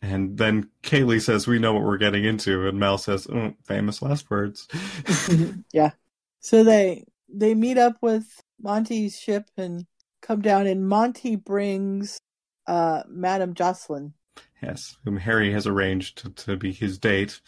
And 0.02 0.36
then 0.36 0.68
Kaylee 0.82 1.22
says, 1.22 1.46
"We 1.46 1.58
know 1.58 1.72
what 1.72 1.82
we're 1.84 1.96
getting 1.96 2.24
into," 2.24 2.68
and 2.68 2.78
Mel 2.78 2.98
says, 2.98 3.26
oh, 3.32 3.54
"Famous 3.64 4.02
last 4.02 4.30
words." 4.30 4.68
yeah. 5.72 5.92
So 6.40 6.62
they 6.62 7.04
they 7.28 7.54
meet 7.54 7.78
up 7.78 7.96
with 8.02 8.42
Monty's 8.60 9.18
ship 9.18 9.50
and 9.56 9.86
come 10.20 10.42
down 10.42 10.66
and 10.66 10.86
Monty 10.88 11.36
brings 11.36 12.18
uh 12.66 13.02
Madame 13.08 13.54
Jocelyn. 13.54 14.14
yes, 14.62 14.96
whom 15.04 15.16
Harry 15.16 15.52
has 15.52 15.66
arranged 15.66 16.18
to, 16.18 16.30
to 16.30 16.56
be 16.56 16.72
his 16.72 16.98
date. 16.98 17.40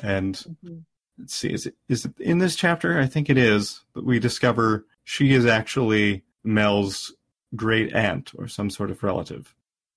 And 0.00 0.34
Mhm. 0.64 0.84
let's 1.18 1.34
see, 1.34 1.52
is 1.52 1.66
it 1.66 1.74
is 1.88 2.06
it 2.06 2.18
in 2.20 2.38
this 2.38 2.56
chapter? 2.56 2.98
I 2.98 3.06
think 3.06 3.28
it 3.28 3.36
is. 3.38 3.84
That 3.94 4.04
we 4.04 4.18
discover 4.18 4.86
she 5.04 5.32
is 5.34 5.44
actually 5.44 6.24
Mel's 6.42 7.14
great 7.54 7.94
aunt 7.94 8.32
or 8.36 8.48
some 8.48 8.70
sort 8.70 8.90
of 8.90 9.02
relative. 9.02 9.54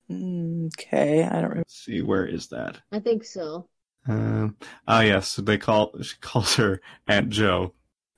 Okay, 0.10 1.24
I 1.24 1.30
don't 1.30 1.42
remember. 1.44 1.58
Let's 1.60 1.86
see, 1.86 2.02
where 2.02 2.26
is 2.26 2.48
that? 2.48 2.80
I 2.92 3.00
think 3.00 3.24
so. 3.24 3.68
Um, 4.08 4.58
ah, 4.88 5.02
yes, 5.02 5.36
they 5.36 5.58
call 5.58 5.94
she 6.02 6.16
calls 6.20 6.56
her 6.56 6.82
Aunt 7.08 7.30
Joe. 7.30 7.74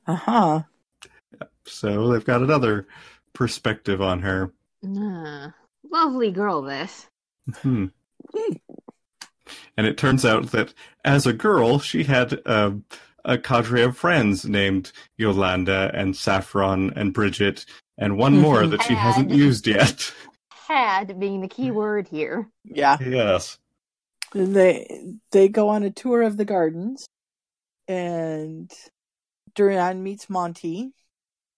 Uh-huh. 0.07 0.64
So 1.65 2.10
they've 2.10 2.26
got 2.26 2.41
another 2.41 2.88
perspective 3.34 4.01
on 4.01 4.22
her. 4.22 4.51
Ah, 4.85 5.53
lovely 5.89 6.31
girl, 6.31 6.61
this. 6.61 7.07
Hmm. 7.61 7.88
And 9.77 9.88
it 9.88 9.97
turns 9.97 10.26
out 10.26 10.51
that 10.51 10.73
as 11.03 11.26
a 11.26 11.34
girl, 11.34 11.80
she 11.80 12.03
had 12.03 12.39
um, 12.45 12.85
a 13.26 13.38
cadre 13.38 13.81
of 13.81 13.97
friends 13.97 14.45
named 14.45 14.91
Yolanda 15.18 15.91
and 15.93 16.15
Saffron 16.15 16.93
and 16.95 17.14
Bridget, 17.14 17.65
and 17.98 18.18
one 18.18 18.38
more 18.38 18.65
that 18.68 18.84
she 18.84 18.94
hasn't 18.94 19.30
used 19.30 19.68
yet. 19.68 20.14
Had 20.68 21.20
being 21.20 21.41
the 21.41 21.48
key 21.48 21.72
word 21.72 22.07
here. 22.07 22.49
Yeah. 22.64 22.98
yes. 22.99 23.57
And 24.34 24.56
they 24.56 25.15
they 25.32 25.48
go 25.48 25.70
on 25.70 25.84
a 25.84 25.91
tour 25.91 26.22
of 26.24 26.38
the 26.38 26.45
gardens 26.45 27.06
and 27.88 28.72
Durran 29.56 30.02
meets 30.02 30.30
Monty 30.30 30.94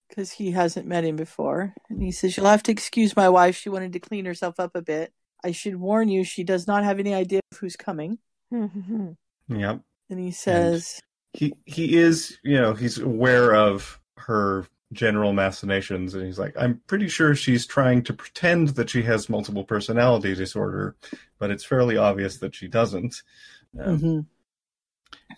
because 0.10 0.32
he 0.32 0.52
hasn't 0.52 0.88
met 0.88 1.06
him 1.06 1.16
before. 1.16 1.74
And 1.90 2.02
he 2.02 2.12
says, 2.12 2.36
You'll 2.36 2.45
have 2.48 2.64
to 2.64 2.72
excuse 2.72 3.16
my 3.16 3.30
wife. 3.30 3.56
She 3.56 3.70
wanted 3.70 3.94
to 3.94 3.99
clean 3.99 4.26
herself 4.26 4.60
up 4.60 4.76
a 4.76 4.82
bit. 4.82 5.14
I 5.44 5.52
should 5.52 5.76
warn 5.76 6.10
you, 6.10 6.24
she 6.24 6.44
does 6.44 6.68
not 6.68 6.84
have 6.84 6.99
any 6.99 7.14
idea 7.14 7.40
of 7.52 7.57
who's 7.60 7.76
coming. 7.76 8.20
Yep. 9.48 9.82
And 10.10 10.20
he 10.20 10.32
says, 10.32 10.99
He 11.34 11.53
he 11.66 11.98
is, 11.98 12.40
you 12.44 12.60
know, 12.60 12.74
he's 12.74 12.98
aware 12.98 13.53
of 13.53 13.99
her 14.18 14.66
general 14.95 15.34
machinations, 15.34 16.15
and 16.15 16.26
he's 16.26 16.39
like, 16.39 16.55
I'm 16.57 16.81
pretty 16.88 17.07
sure 17.09 17.35
she's 17.35 17.65
trying 17.67 18.03
to 18.03 18.13
pretend 18.13 18.69
that 18.69 18.89
she 18.89 19.03
has 19.03 19.30
multiple 19.30 19.63
personality 19.63 20.34
disorder, 20.35 20.95
but 21.39 21.51
it's 21.51 21.63
fairly 21.63 21.97
obvious 21.97 22.38
that 22.38 22.55
she 22.55 22.67
doesn't. 22.67 23.22
Um, 23.80 23.99
Mhm. 23.99 24.26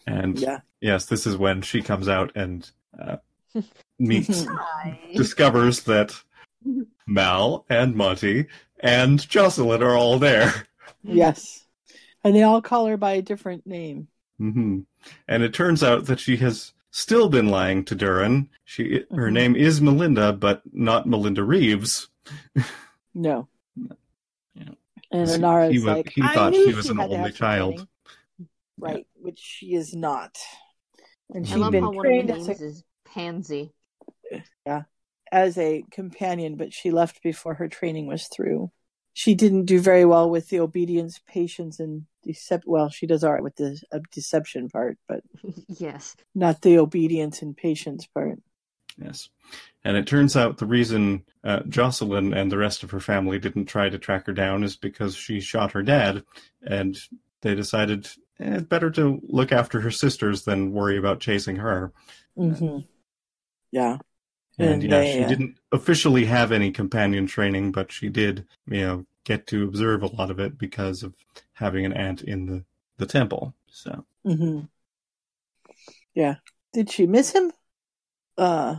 And 0.06 0.40
Yeah. 0.40 0.60
yes, 0.80 1.06
this 1.06 1.26
is 1.28 1.36
when 1.38 1.62
she 1.62 1.82
comes 1.82 2.08
out 2.08 2.32
and 2.36 2.70
uh, 2.98 3.18
meets, 4.00 4.46
discovers 5.16 5.84
that 5.84 6.14
Mal 7.06 7.66
and 7.70 7.96
Monty 7.96 8.46
and 8.80 9.28
Jocelyn 9.28 9.82
are 9.84 9.96
all 9.96 10.20
there. 10.20 10.68
Yes. 11.04 11.66
And 12.24 12.36
they 12.36 12.44
all 12.44 12.62
call 12.62 12.86
her 12.88 12.98
by 12.98 13.14
a 13.14 13.22
different 13.22 13.66
name. 13.66 14.08
hmm 14.38 14.82
And 15.28 15.44
it 15.44 15.54
turns 15.54 15.84
out 15.84 16.06
that 16.06 16.20
she 16.20 16.38
has 16.38 16.74
still 16.92 17.30
been 17.30 17.50
lying 17.50 17.84
to 17.86 17.96
Durran. 17.96 18.50
She 18.66 19.06
her 19.12 19.30
Mhm. 19.30 19.34
name 19.34 19.56
is 19.56 19.82
Melinda, 19.82 20.34
but 20.34 20.62
not 20.74 21.08
Melinda 21.08 21.44
Reeves. 21.44 22.10
No. 23.14 23.48
Yeah. 24.56 24.74
And 25.12 25.30
He- 25.30 25.36
Inara's 25.36 25.72
he, 25.74 25.80
wa- 25.86 25.94
like, 25.94 26.10
he 26.10 26.22
thought 26.22 26.54
she 26.54 26.74
was 26.74 26.90
an 26.90 27.00
only 27.00 27.32
child. 27.32 27.74
training. 27.76 27.88
Right, 28.80 29.08
which 29.16 29.40
she 29.40 29.74
is 29.74 29.96
not. 29.96 30.38
And 31.34 31.48
she'd 31.48 31.56
love 31.58 31.72
been 31.72 31.84
how 31.84 31.92
one 31.92 32.06
of 32.06 32.10
trained 32.10 32.30
the 32.30 32.34
as 32.36 32.48
a, 32.48 32.52
is 32.64 32.84
Pansy. 33.06 33.74
yeah, 34.66 34.84
as 35.32 35.58
a 35.58 35.84
companion, 35.92 36.56
but 36.58 36.74
she 36.74 36.92
left 36.92 37.24
before 37.24 37.56
her 37.56 37.68
training 37.68 38.06
was 38.08 38.28
through. 38.28 38.72
She 39.18 39.34
didn't 39.34 39.66
do 39.66 39.80
very 39.80 40.06
well 40.06 40.30
with 40.30 40.50
the 40.50 40.60
obedience, 40.60 41.20
patience, 41.26 41.80
and 41.80 42.06
decept. 42.24 42.68
Well, 42.68 42.90
she 42.90 43.08
does 43.08 43.24
all 43.24 43.34
right 43.34 43.42
with 43.42 43.56
the 43.56 43.82
uh, 43.92 43.98
deception 44.12 44.70
part, 44.70 45.00
but 45.08 45.24
yes. 45.68 46.16
not 46.36 46.62
the 46.62 46.78
obedience 46.78 47.42
and 47.42 47.58
patience 47.58 48.06
part. 48.06 48.38
Yes. 48.96 49.30
And 49.84 49.98
it 49.98 50.06
turns 50.06 50.36
out 50.36 50.60
the 50.60 50.68
reason 50.68 51.24
uh, 51.44 51.62
Jocelyn 51.68 52.32
and 52.36 52.52
the 52.52 52.60
rest 52.60 52.84
of 52.84 52.92
her 52.92 53.00
family 53.00 53.40
didn't 53.40 53.66
try 53.66 53.90
to 53.90 53.98
track 53.98 54.28
her 54.28 54.34
down 54.34 54.64
is 54.64 54.76
because 54.76 55.16
she 55.16 55.40
shot 55.40 55.72
her 55.72 55.82
dad, 55.82 56.24
and 56.62 56.96
they 57.42 57.56
decided 57.56 58.08
eh, 58.40 58.60
better 58.60 58.92
to 58.92 59.20
look 59.24 59.52
after 59.52 59.82
her 59.82 59.90
sisters 59.90 60.44
than 60.44 60.74
worry 60.74 60.96
about 60.96 61.22
chasing 61.22 61.56
her. 61.56 61.92
hmm 62.36 62.82
Yeah. 63.72 63.98
And, 64.60 64.70
And 64.70 64.84
yeah, 64.84 65.02
they, 65.02 65.14
she 65.14 65.24
uh, 65.24 65.28
didn't 65.28 65.58
officially 65.72 66.26
have 66.26 66.52
any 66.52 66.72
companion 66.72 67.28
training, 67.28 67.72
but 67.72 67.92
she 67.92 68.10
did, 68.10 68.46
you 68.68 68.82
know, 68.82 69.06
get 69.24 69.46
to 69.48 69.64
observe 69.64 70.04
a 70.04 70.08
lot 70.08 70.32
of 70.32 70.40
it 70.40 70.58
because 70.58 71.04
of 71.04 71.14
having 71.54 71.86
an 71.86 71.94
aunt 71.94 72.22
in 72.22 72.46
the, 72.46 72.64
the 72.98 73.06
temple. 73.06 73.54
So, 73.70 74.06
hmm 74.24 74.62
Yeah. 76.16 76.36
Did 76.74 76.92
she 76.92 77.06
miss 77.06 77.32
him? 77.32 77.52
Uh, 78.38 78.78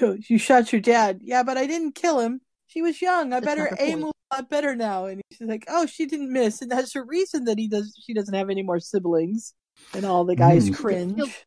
you 0.28 0.38
shot 0.38 0.72
your 0.72 0.80
dad. 0.80 1.20
Yeah, 1.22 1.42
but 1.42 1.56
I 1.56 1.66
didn't 1.66 1.94
kill 1.94 2.20
him. 2.20 2.40
She 2.66 2.82
was 2.82 3.00
young. 3.00 3.32
I 3.32 3.40
That's 3.40 3.46
better 3.54 3.76
aim 3.80 4.02
point. 4.02 4.14
a 4.30 4.36
lot 4.36 4.50
better 4.50 4.74
now. 4.76 5.06
And 5.06 5.22
she's 5.32 5.48
like, 5.48 5.64
"Oh, 5.68 5.86
she 5.86 6.04
didn't 6.06 6.30
miss, 6.32 6.60
and 6.60 6.70
that's 6.70 6.92
the 6.92 7.02
reason 7.02 7.44
that 7.44 7.58
he 7.58 7.66
does. 7.66 7.98
She 8.06 8.12
doesn't 8.12 8.34
have 8.34 8.50
any 8.50 8.62
more 8.62 8.78
siblings." 8.78 9.54
And 9.94 10.04
all 10.04 10.24
the 10.26 10.36
guys 10.36 10.68
Mhm. 10.68 10.74
cringe. 10.74 11.44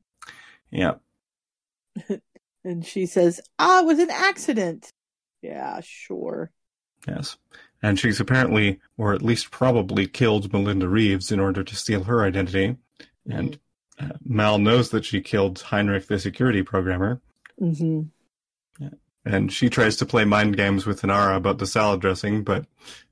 yeah. 0.71 0.95
And 2.63 2.85
she 2.85 3.05
says, 3.05 3.41
"Ah, 3.59 3.81
it 3.81 3.85
was 3.85 3.99
an 3.99 4.11
accident." 4.11 4.91
Yeah, 5.41 5.79
sure. 5.83 6.51
Yes. 7.07 7.37
And 7.81 7.99
she's 7.99 8.19
apparently, 8.19 8.79
or 8.97 9.13
at 9.13 9.23
least 9.23 9.49
probably, 9.49 10.05
killed 10.05 10.53
Melinda 10.53 10.87
Reeves 10.87 11.31
in 11.31 11.39
order 11.39 11.63
to 11.63 11.75
steal 11.75 12.03
her 12.03 12.23
identity. 12.23 12.77
And 13.29 13.59
uh, 13.99 14.09
Mal 14.23 14.59
knows 14.59 14.91
that 14.91 15.05
she 15.05 15.21
killed 15.21 15.59
Heinrich, 15.59 16.07
the 16.07 16.19
security 16.19 16.61
programmer. 16.61 17.21
Mm-hmm. 17.59 18.01
And 19.23 19.53
she 19.53 19.69
tries 19.69 19.95
to 19.97 20.05
play 20.05 20.25
mind 20.25 20.57
games 20.57 20.85
with 20.85 21.03
Inara 21.03 21.35
about 21.35 21.59
the 21.59 21.67
salad 21.67 22.01
dressing, 22.01 22.43
but 22.43 22.65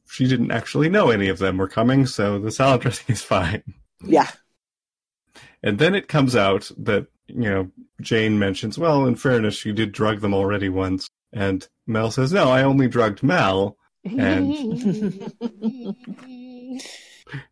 she 0.07 0.27
didn't 0.27 0.51
actually 0.51 0.89
know 0.89 1.11
any 1.11 1.29
of 1.29 1.37
them 1.37 1.57
were 1.57 1.67
coming, 1.67 2.07
so 2.07 2.39
the 2.39 2.51
salad 2.51 2.81
dressing 2.81 3.13
is 3.13 3.21
fine. 3.21 3.63
Yeah. 4.03 4.29
And 5.61 5.77
then 5.77 5.93
it 5.93 6.07
comes 6.07 6.35
out 6.35 6.71
that, 6.77 7.07
you 7.29 7.49
know, 7.49 7.71
Jayne 8.01 8.37
mentions, 8.39 8.77
well, 8.77 9.05
in 9.05 9.15
fairness, 9.15 9.55
she 9.55 9.71
did 9.71 9.91
drug 9.91 10.21
them 10.21 10.33
already 10.33 10.69
once. 10.69 11.07
And 11.31 11.67
Mel 11.87 12.11
says, 12.11 12.33
no, 12.33 12.49
I 12.49 12.63
only 12.63 12.87
drugged 12.87 13.23
Mal. 13.23 13.77
And 14.03 15.31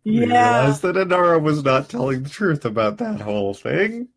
Yeah. 0.04 0.26
realize 0.26 0.82
that 0.82 0.96
Inara 0.96 1.42
was 1.42 1.64
not 1.64 1.90
telling 1.90 2.24
the 2.24 2.30
truth 2.30 2.66
about 2.66 2.98
that 2.98 3.22
whole 3.22 3.54
thing. 3.54 4.08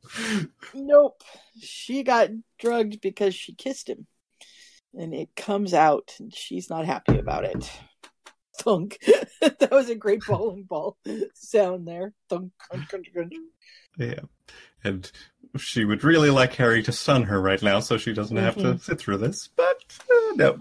Nope. 0.74 1.22
She 1.60 2.02
got 2.02 2.30
drugged 2.58 3.00
because 3.00 3.34
she 3.34 3.54
kissed 3.54 3.88
him. 3.88 4.06
And 4.96 5.14
it 5.14 5.36
comes 5.36 5.72
out, 5.74 6.14
and 6.18 6.34
she's 6.34 6.68
not 6.70 6.86
happy 6.86 7.18
about 7.18 7.44
it. 7.44 7.70
Thunk. 8.56 8.98
that 9.40 9.70
was 9.70 9.88
a 9.88 9.94
great 9.94 10.22
bowling 10.26 10.64
ball 10.64 10.96
sound 11.34 11.86
there. 11.86 12.12
Thunk, 12.28 12.52
crunch, 12.58 12.88
crunch, 12.88 13.12
crunch. 13.12 13.34
Yeah. 13.98 14.20
And 14.82 15.10
she 15.58 15.84
would 15.84 16.04
really 16.04 16.30
like 16.30 16.54
Harry 16.54 16.82
to 16.84 16.92
sun 16.92 17.24
her 17.24 17.40
right 17.40 17.62
now 17.62 17.80
so 17.80 17.96
she 17.98 18.12
doesn't 18.12 18.36
have 18.36 18.56
to 18.56 18.74
Mhm. 18.74 18.80
sit 18.80 18.98
through 18.98 19.18
this, 19.18 19.48
but 19.56 19.82
uh, 20.10 20.32
no. 20.36 20.60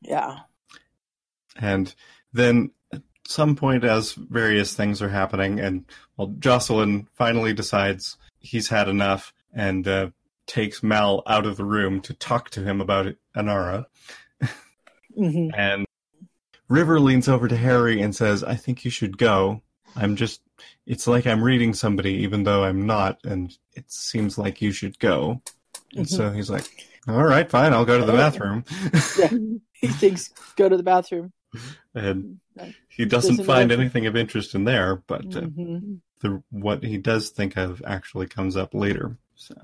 Yeah. 0.00 0.40
And 1.56 1.94
then 2.32 2.70
at 2.92 3.02
some 3.26 3.56
point, 3.56 3.84
as 3.84 4.12
various 4.14 4.74
things 4.74 5.00
are 5.02 5.08
happening, 5.08 5.60
and 5.60 5.84
well, 6.16 6.34
Jocelyn 6.38 7.08
finally 7.14 7.52
decides 7.54 8.16
he's 8.38 8.68
had 8.68 8.88
enough 8.88 9.32
and 9.54 9.86
uh, 9.86 10.10
takes 10.46 10.82
Mal 10.82 11.22
out 11.26 11.46
of 11.46 11.56
the 11.56 11.64
room 11.64 12.00
to 12.02 12.12
talk 12.14 12.50
to 12.50 12.62
him 12.62 12.80
about 12.80 13.14
Inara. 13.36 13.86
hmm 15.16 15.48
And 15.56 15.86
River 16.68 16.98
leans 17.00 17.28
over 17.28 17.46
to 17.48 17.56
Harry 17.56 18.00
and 18.00 18.14
says, 18.16 18.42
I 18.42 18.56
think 18.56 18.84
you 18.84 18.90
should 18.90 19.16
go. 19.18 19.62
I'm 19.96 20.16
just, 20.16 20.40
it's 20.86 21.06
like 21.06 21.26
I'm 21.26 21.42
reading 21.42 21.74
somebody, 21.74 22.14
even 22.22 22.44
though 22.44 22.64
I'm 22.64 22.86
not, 22.86 23.18
and 23.24 23.56
it 23.74 23.90
seems 23.90 24.38
like 24.38 24.60
you 24.60 24.72
should 24.72 24.98
go. 24.98 25.42
And 25.96 26.08
so 26.08 26.30
he's 26.30 26.50
like, 26.50 26.68
All 27.06 27.22
right, 27.24 27.48
fine, 27.48 27.72
I'll 27.72 27.84
go 27.84 27.98
to 27.98 28.04
the 28.04 28.12
bathroom. 28.12 28.64
Yeah. 29.18 29.30
he 29.72 29.88
thinks 29.88 30.30
go 30.56 30.68
to 30.68 30.76
the 30.76 30.82
bathroom. 30.82 31.32
and 31.94 32.40
he 32.88 33.04
doesn't, 33.04 33.36
Doesn't 33.36 33.44
find 33.44 33.70
anything 33.70 34.06
of 34.06 34.16
interest 34.16 34.54
in 34.54 34.64
there, 34.64 34.96
but 35.06 35.36
uh, 35.36 35.40
hmm 35.42 35.94
the 36.20 36.42
what 36.50 36.82
he 36.82 36.96
does 36.96 37.28
think 37.30 37.56
of 37.56 37.82
actually 37.86 38.26
comes 38.26 38.56
up 38.56 38.72
later. 38.74 39.18
So, 39.36 39.54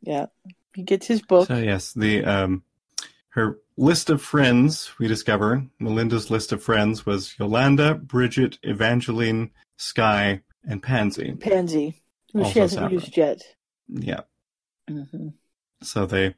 Yeah. 0.00 0.26
He 0.74 0.82
gets 0.82 1.06
his 1.06 1.22
book. 1.22 1.48
so 1.48 1.56
yes, 1.56 1.92
the 1.92 2.24
um, 2.24 2.62
her 3.30 3.58
list 3.76 4.10
of 4.10 4.22
friends 4.22 4.92
we 4.98 5.08
discover 5.08 5.66
Melinda's 5.78 6.30
list 6.30 6.52
of 6.52 6.62
friends 6.62 7.04
was 7.04 7.38
Yolanda, 7.38 7.94
Bridget, 7.94 8.58
Evangeline, 8.62 9.50
Sky, 9.76 10.42
and 10.64 10.82
Pansy. 10.82 11.32
Pansy, 11.32 12.02
who 12.32 12.44
she 12.44 12.58
hasn't 12.58 12.92
used 12.92 13.16
yet. 13.16 13.42
Yeah, 13.88 14.20
hmm 14.88 15.28
so 15.82 16.06
they 16.06 16.34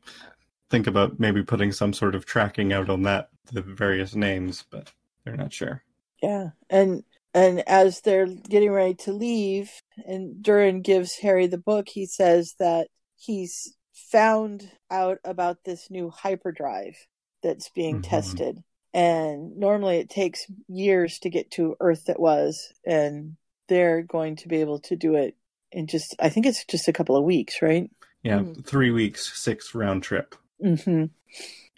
think 0.70 0.86
about 0.86 1.19
maybe 1.19 1.43
putting 1.43 1.73
some 1.73 1.93
sort 1.93 2.15
of 2.15 2.27
tracking 2.27 2.73
out 2.73 2.90
on 2.90 3.02
that 3.02 3.31
the 3.52 3.62
various 3.62 4.15
names, 4.15 4.65
but 4.70 4.93
they're 5.24 5.36
not 5.36 5.52
sure. 5.52 5.82
Yeah, 6.23 6.51
and 6.69 7.05
and 7.35 7.60
as 7.69 8.01
they're 8.01 8.27
getting 8.27 8.70
ready 8.70 8.94
to 8.94 9.12
leave, 9.12 9.70
and 10.06 10.43
Durran 10.43 10.82
gives 10.82 11.19
Harry 11.19 11.47
the 11.47 11.59
book, 11.59 11.89
he 11.89 12.06
says 12.06 12.55
that 12.59 12.89
he's 13.16 13.77
found 13.93 14.70
out 14.90 15.19
about 15.24 15.65
this 15.65 15.90
new 15.90 16.10
hyperdrive 16.10 16.97
that's 17.43 17.69
being 17.70 18.01
Mhm. 18.02 18.09
tested. 18.09 18.62
And 18.94 19.56
normally 19.56 19.98
it 19.98 20.10
takes 20.10 20.47
years 20.66 21.19
to 21.20 21.31
get 21.31 21.51
to 21.52 21.77
Earth 21.81 22.05
that 22.06 22.19
was, 22.19 22.73
and 22.85 23.36
they're 23.69 24.02
going 24.02 24.36
to 24.36 24.48
be 24.48 24.56
able 24.56 24.81
to 24.81 24.97
do 24.97 25.15
it 25.15 25.36
in 25.70 25.86
just, 25.86 26.15
I 26.19 26.31
think 26.31 26.47
it's 26.47 26.65
just 26.65 26.89
a 26.89 26.93
couple 26.93 27.16
of 27.16 27.24
weeks, 27.24 27.60
right? 27.60 27.90
Yeah, 28.23 28.40
Mhm. 28.40 28.65
three 28.65 28.90
weeks, 28.90 29.39
six 29.40 29.74
round 29.74 30.02
trip. 30.02 30.35
hmm 30.60 31.05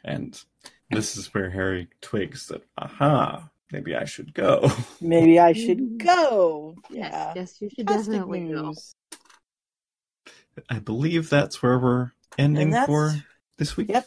And 0.02 0.42
this 0.90 1.16
is 1.16 1.34
where 1.34 1.50
Harry 1.50 1.88
twigs 2.00 2.46
that, 2.46 2.62
aha, 2.78 3.50
maybe 3.70 3.94
I 3.94 4.04
should 4.06 4.32
go. 4.32 4.62
Maybe 5.02 5.38
I 5.38 5.52
should 5.52 5.98
go. 5.98 6.76
Yeah. 6.88 7.34
Yes, 7.34 7.36
yes, 7.36 7.60
you 7.60 7.68
should 7.70 7.86
Fantastic 7.88 8.12
definitely 8.14 8.52
go. 8.52 8.74
I 10.68 10.78
believe 10.78 11.28
that's 11.28 11.62
where 11.62 11.78
we're 11.78 12.12
ending 12.38 12.74
for 12.86 13.14
this 13.58 13.76
week. 13.76 13.88
Yep. 13.90 14.06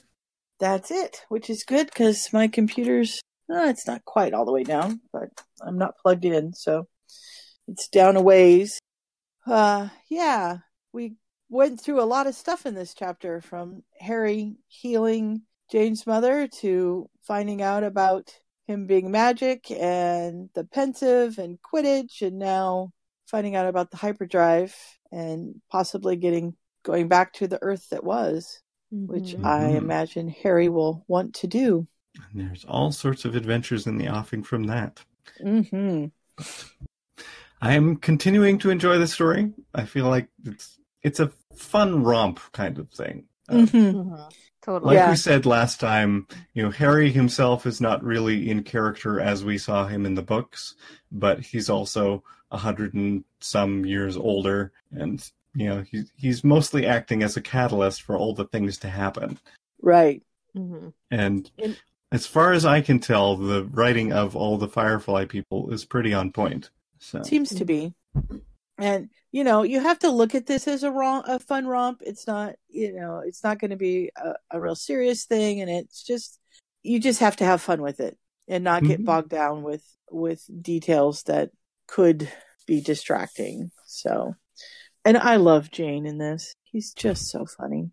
That's 0.59 0.91
it, 0.91 1.21
which 1.29 1.49
is 1.49 1.63
good 1.63 1.87
because 1.87 2.31
my 2.31 2.47
computer's, 2.47 3.19
uh, 3.53 3.65
it's 3.65 3.87
not 3.87 4.05
quite 4.05 4.33
all 4.33 4.45
the 4.45 4.51
way 4.51 4.63
down, 4.63 5.01
but 5.11 5.29
I'm 5.61 5.77
not 5.77 5.97
plugged 5.97 6.25
in, 6.25 6.53
so 6.53 6.87
it's 7.67 7.87
down 7.87 8.15
a 8.15 8.21
ways. 8.21 8.79
Uh, 9.45 9.89
yeah, 10.09 10.59
we 10.93 11.15
went 11.49 11.81
through 11.81 12.01
a 12.01 12.05
lot 12.05 12.27
of 12.27 12.35
stuff 12.35 12.65
in 12.65 12.75
this 12.75 12.93
chapter 12.93 13.41
from 13.41 13.83
Harry 13.99 14.55
healing 14.67 15.41
Jayne's 15.71 16.07
mother 16.07 16.47
to 16.59 17.09
finding 17.21 17.61
out 17.61 17.83
about 17.83 18.31
him 18.67 18.87
being 18.87 19.11
magic 19.11 19.69
and 19.71 20.49
the 20.55 20.63
Pensieve 20.63 21.37
and 21.37 21.59
Quidditch, 21.61 22.21
and 22.21 22.39
now 22.39 22.91
finding 23.27 23.55
out 23.55 23.67
about 23.67 23.91
the 23.91 23.97
hyperdrive 23.97 24.75
and 25.11 25.61
possibly 25.71 26.15
getting 26.15 26.55
going 26.83 27.07
back 27.07 27.33
to 27.33 27.47
the 27.47 27.59
Earth 27.61 27.89
that 27.89 28.03
was 28.03 28.61
which 29.07 29.35
Mhm. 29.35 29.45
I 29.45 29.71
Mhm. 29.71 29.77
imagine 29.77 30.27
Harry 30.29 30.69
will 30.69 31.03
want 31.07 31.33
to 31.35 31.47
do. 31.47 31.87
And 32.31 32.41
there's 32.41 32.65
all 32.65 32.91
sorts 32.91 33.25
of 33.25 33.35
adventures 33.35 33.87
in 33.87 33.97
the 33.97 34.07
offing 34.07 34.43
from 34.43 34.63
that. 34.65 35.03
hmm 35.41 36.05
I 37.61 37.73
am 37.75 37.95
continuing 37.97 38.57
to 38.59 38.69
enjoy 38.69 38.97
the 38.97 39.07
story. 39.07 39.51
I 39.73 39.85
feel 39.85 40.07
like 40.07 40.27
it's 40.43 40.79
it's 41.01 41.19
a 41.19 41.31
fun 41.55 42.03
romp 42.03 42.39
kind 42.51 42.77
of 42.77 42.89
thing. 42.91 43.25
Uh, 43.49 43.65
hmm 43.65 43.91
Mhm. 43.91 44.33
Totally. 44.61 44.95
Like 44.95 44.97
Yeah. 44.97 45.09
we 45.09 45.15
said 45.17 45.45
last 45.45 45.79
time, 45.79 46.27
you 46.53 46.63
know, 46.63 46.71
Harry 46.71 47.11
himself 47.11 47.65
is 47.65 47.81
not 47.81 48.03
really 48.03 48.49
in 48.49 48.63
character 48.63 49.19
as 49.19 49.43
we 49.43 49.57
saw 49.57 49.87
him 49.87 50.05
in 50.05 50.15
the 50.15 50.21
books, 50.21 50.75
but 51.11 51.39
he's 51.41 51.69
also 51.69 52.23
a 52.51 52.57
hundred 52.57 52.93
and 52.93 53.23
some 53.41 53.85
years 53.85 54.15
older, 54.17 54.71
and 54.91 55.29
you 55.55 55.69
know, 55.69 55.81
he's 55.89 56.11
he's 56.15 56.43
mostly 56.43 56.85
acting 56.85 57.23
as 57.23 57.37
a 57.37 57.41
catalyst 57.41 58.01
for 58.01 58.17
all 58.17 58.33
the 58.33 58.45
things 58.45 58.77
to 58.79 58.89
happen. 58.89 59.39
Right. 59.81 60.23
Mhm. 60.55 60.93
And 61.11 61.51
And- 61.59 61.79
as 62.11 62.25
far 62.27 62.53
as 62.53 62.63
I 62.65 62.81
can 62.81 62.99
tell, 62.99 63.35
the 63.35 63.65
writing 63.65 64.13
of 64.13 64.35
all 64.35 64.57
the 64.57 64.67
Firefly 64.67 65.25
people 65.25 65.71
is 65.71 65.83
pretty 65.85 66.13
on 66.13 66.31
point. 66.31 66.69
So 66.99 67.21
Seems 67.23 67.49
to 67.55 67.65
be. 67.65 67.93
And 68.77 69.09
you 69.31 69.43
know, 69.43 69.63
you 69.63 69.79
have 69.79 69.99
to 69.99 70.09
look 70.11 70.35
at 70.35 70.45
this 70.45 70.67
as 70.67 70.83
a 70.83 70.91
romp, 70.91 71.25
a 71.27 71.39
fun 71.39 71.65
romp. 71.65 72.01
It's 72.05 72.27
not, 72.27 72.55
you 72.69 72.93
know, 72.93 73.19
it's 73.25 73.43
not 73.43 73.57
going 73.59 73.71
to 73.71 73.77
be 73.77 74.11
a, 74.15 74.33
a 74.51 74.61
real 74.61 74.75
serious 74.75 75.25
thing, 75.25 75.59
and 75.61 75.69
it's 75.71 76.03
just 76.03 76.39
you 76.83 76.99
just 76.99 77.19
have 77.19 77.35
to 77.37 77.45
have 77.45 77.61
fun 77.61 77.81
with 77.81 77.99
it 77.99 78.17
and 78.47 78.63
not 78.63 78.83
get 78.83 78.99
Mhm. 79.01 79.05
bogged 79.05 79.29
down 79.29 79.63
with 79.63 79.83
with 80.11 80.43
details 80.61 81.23
that 81.23 81.49
could 81.87 82.31
be 82.67 82.79
distracting. 82.81 83.71
So, 83.85 84.35
and 85.05 85.17
I 85.17 85.37
love 85.37 85.71
Jayne 85.71 86.05
in 86.05 86.17
this. 86.17 86.55
He's 86.63 86.93
just 86.93 87.29
so 87.29 87.45
funny. 87.45 87.91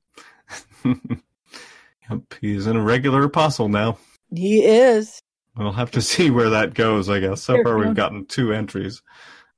yep, 0.84 2.20
he's 2.40 2.66
an 2.66 2.76
irregular 2.76 3.24
apostle 3.24 3.68
now. 3.68 3.98
He 4.34 4.64
is. 4.64 5.20
We'll 5.56 5.72
have 5.72 5.90
to 5.92 6.02
see 6.02 6.30
where 6.30 6.50
that 6.50 6.74
goes, 6.74 7.08
I 7.08 7.20
guess. 7.20 7.42
So 7.42 7.62
far, 7.62 7.76
we've 7.78 7.94
gotten 7.94 8.26
two 8.26 8.52
entries. 8.52 9.02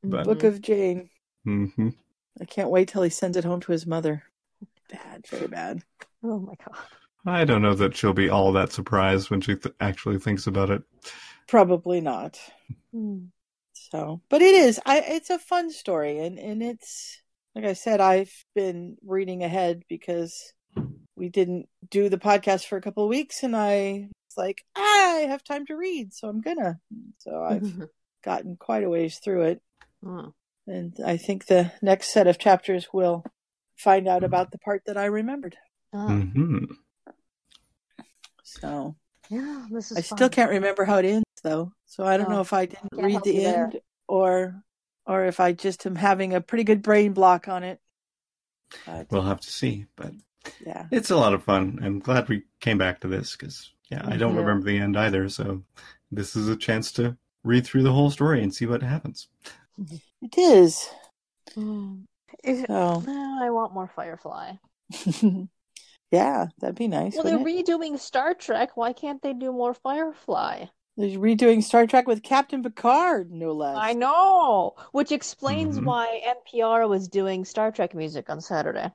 But 0.02 0.24
Book 0.24 0.42
of 0.42 0.60
Jayne. 0.60 1.10
hmm 1.44 1.90
I 2.40 2.44
can't 2.46 2.70
wait 2.70 2.88
till 2.88 3.02
he 3.02 3.10
sends 3.10 3.36
it 3.36 3.44
home 3.44 3.60
to 3.60 3.72
his 3.72 3.86
mother. 3.86 4.22
Bad, 4.90 5.26
very 5.28 5.48
bad. 5.48 5.82
Oh 6.24 6.38
my 6.38 6.54
god. 6.64 6.76
I 7.24 7.44
don't 7.44 7.62
know 7.62 7.74
that 7.74 7.94
she'll 7.96 8.14
be 8.14 8.30
all 8.30 8.52
that 8.52 8.72
surprised 8.72 9.30
when 9.30 9.40
she 9.40 9.54
th- 9.54 9.74
actually 9.80 10.18
thinks 10.18 10.46
about 10.46 10.70
it. 10.70 10.82
Probably 11.46 12.00
not. 12.00 12.40
Hmm. 12.92 13.26
So, 13.74 14.22
but 14.28 14.42
it 14.42 14.54
is. 14.54 14.80
I. 14.86 15.00
It's 15.00 15.30
a 15.30 15.38
fun 15.38 15.70
story, 15.70 16.18
and 16.18 16.38
and 16.38 16.62
it's 16.62 17.21
like 17.54 17.64
I 17.64 17.72
said. 17.74 18.00
I've 18.00 18.32
been 18.54 18.96
reading 19.04 19.42
ahead 19.42 19.82
because 19.88 20.34
we 21.16 21.28
didn't 21.28 21.68
do 21.90 22.08
the 22.08 22.18
podcast 22.18 22.66
for 22.66 22.76
a 22.76 22.80
couple 22.82 23.04
of 23.04 23.10
weeks, 23.10 23.42
and 23.42 23.54
I 23.56 24.08
was 24.28 24.36
like, 24.36 24.64
I 24.74 25.26
have 25.28 25.44
time 25.44 25.66
to 25.66 25.76
read, 25.76 26.12
so 26.14 26.28
I'm 26.28 26.40
gonna. 26.40 26.78
So 27.18 27.42
I've 27.42 27.72
gotten 28.24 28.56
quite 28.56 28.84
a 28.84 28.88
ways 28.90 29.18
through 29.22 29.42
it, 29.42 29.62
Oh. 30.04 30.32
and 30.66 30.96
I 31.04 31.16
think 31.16 31.46
the 31.46 31.72
next 31.82 32.12
set 32.12 32.26
of 32.26 32.38
chapters 32.38 32.88
will 32.92 33.24
find 33.76 34.08
out 34.08 34.24
about 34.24 34.50
the 34.52 34.58
part 34.58 34.82
that 34.86 34.96
I 34.96 35.06
remembered. 35.06 35.56
Oh. 35.92 36.06
hmm 36.08 36.64
So 38.44 38.96
Yeah, 39.28 39.66
this 39.70 39.90
is 39.92 39.98
I 39.98 40.02
fun. 40.02 40.16
still 40.18 40.28
can't 40.28 40.50
remember 40.50 40.84
how 40.84 40.98
it 40.98 41.04
ends 41.04 41.24
though. 41.42 41.72
So 41.86 42.04
I 42.04 42.16
don't 42.16 42.26
Oh, 42.28 42.36
know 42.36 42.40
if 42.40 42.52
I 42.52 42.66
didn't 42.66 42.90
can't 42.94 43.04
read 43.06 43.22
the 43.24 43.34
you 43.34 43.40
there. 43.42 43.64
end 43.64 43.80
or 44.08 44.62
or 45.06 45.24
if 45.26 45.40
I 45.40 45.52
just 45.52 45.86
am 45.86 45.96
having 45.96 46.34
a 46.34 46.40
pretty 46.40 46.64
good 46.64 46.82
brain 46.82 47.12
block 47.12 47.48
on 47.48 47.62
it. 47.62 47.80
But 48.86 49.06
We'll 49.10 49.22
have 49.22 49.40
to 49.40 49.50
see. 49.50 49.86
But 49.96 50.12
yeah. 50.64 50.86
it's 50.90 51.10
a 51.10 51.16
lot 51.16 51.34
of 51.34 51.42
fun. 51.44 51.78
I'm 51.82 51.98
glad 51.98 52.28
we 52.28 52.44
came 52.60 52.78
back 52.78 53.00
to 53.00 53.08
this 53.08 53.36
because, 53.36 53.70
yeah, 53.90 54.02
I 54.04 54.16
don't 54.16 54.34
Yeah. 54.34 54.40
remember 54.40 54.66
the 54.66 54.78
end 54.78 54.96
either. 54.96 55.28
So 55.28 55.62
this 56.10 56.36
is 56.36 56.48
a 56.48 56.56
chance 56.56 56.92
to 56.92 57.16
read 57.44 57.66
through 57.66 57.82
the 57.82 57.92
whole 57.92 58.10
story 58.10 58.42
and 58.42 58.54
see 58.54 58.66
what 58.66 58.82
happens. 58.82 59.28
It 60.24 60.38
is. 60.38 60.88
Mm. 61.56 62.04
If- 62.44 62.66
So 62.68 63.00
No, 63.00 63.38
I 63.42 63.50
want 63.50 63.74
more 63.74 63.88
Firefly. 63.88 64.52
yeah, 66.12 66.46
that'd 66.60 66.76
be 66.76 66.88
nice. 66.88 67.14
Well, 67.14 67.24
they're 67.24 67.38
it? 67.40 67.66
redoing 67.66 67.98
Star 67.98 68.34
Trek. 68.34 68.76
Why 68.76 68.92
can't 68.92 69.20
they 69.22 69.32
do 69.32 69.50
more 69.52 69.74
Firefly? 69.74 70.66
They're 70.96 71.18
redoing 71.18 71.62
Star 71.62 71.86
Trek 71.86 72.06
with 72.06 72.22
Captain 72.22 72.62
Picard, 72.62 73.30
no 73.30 73.52
less. 73.52 73.76
I 73.78 73.94
know, 73.94 74.74
which 74.92 75.10
explains 75.10 75.78
Mhm. 75.78 75.84
why 75.84 76.20
NPR 76.24 76.86
was 76.86 77.08
doing 77.08 77.44
Star 77.44 77.72
Trek 77.72 77.94
music 77.94 78.28
on 78.28 78.40
Saturday. 78.40 78.92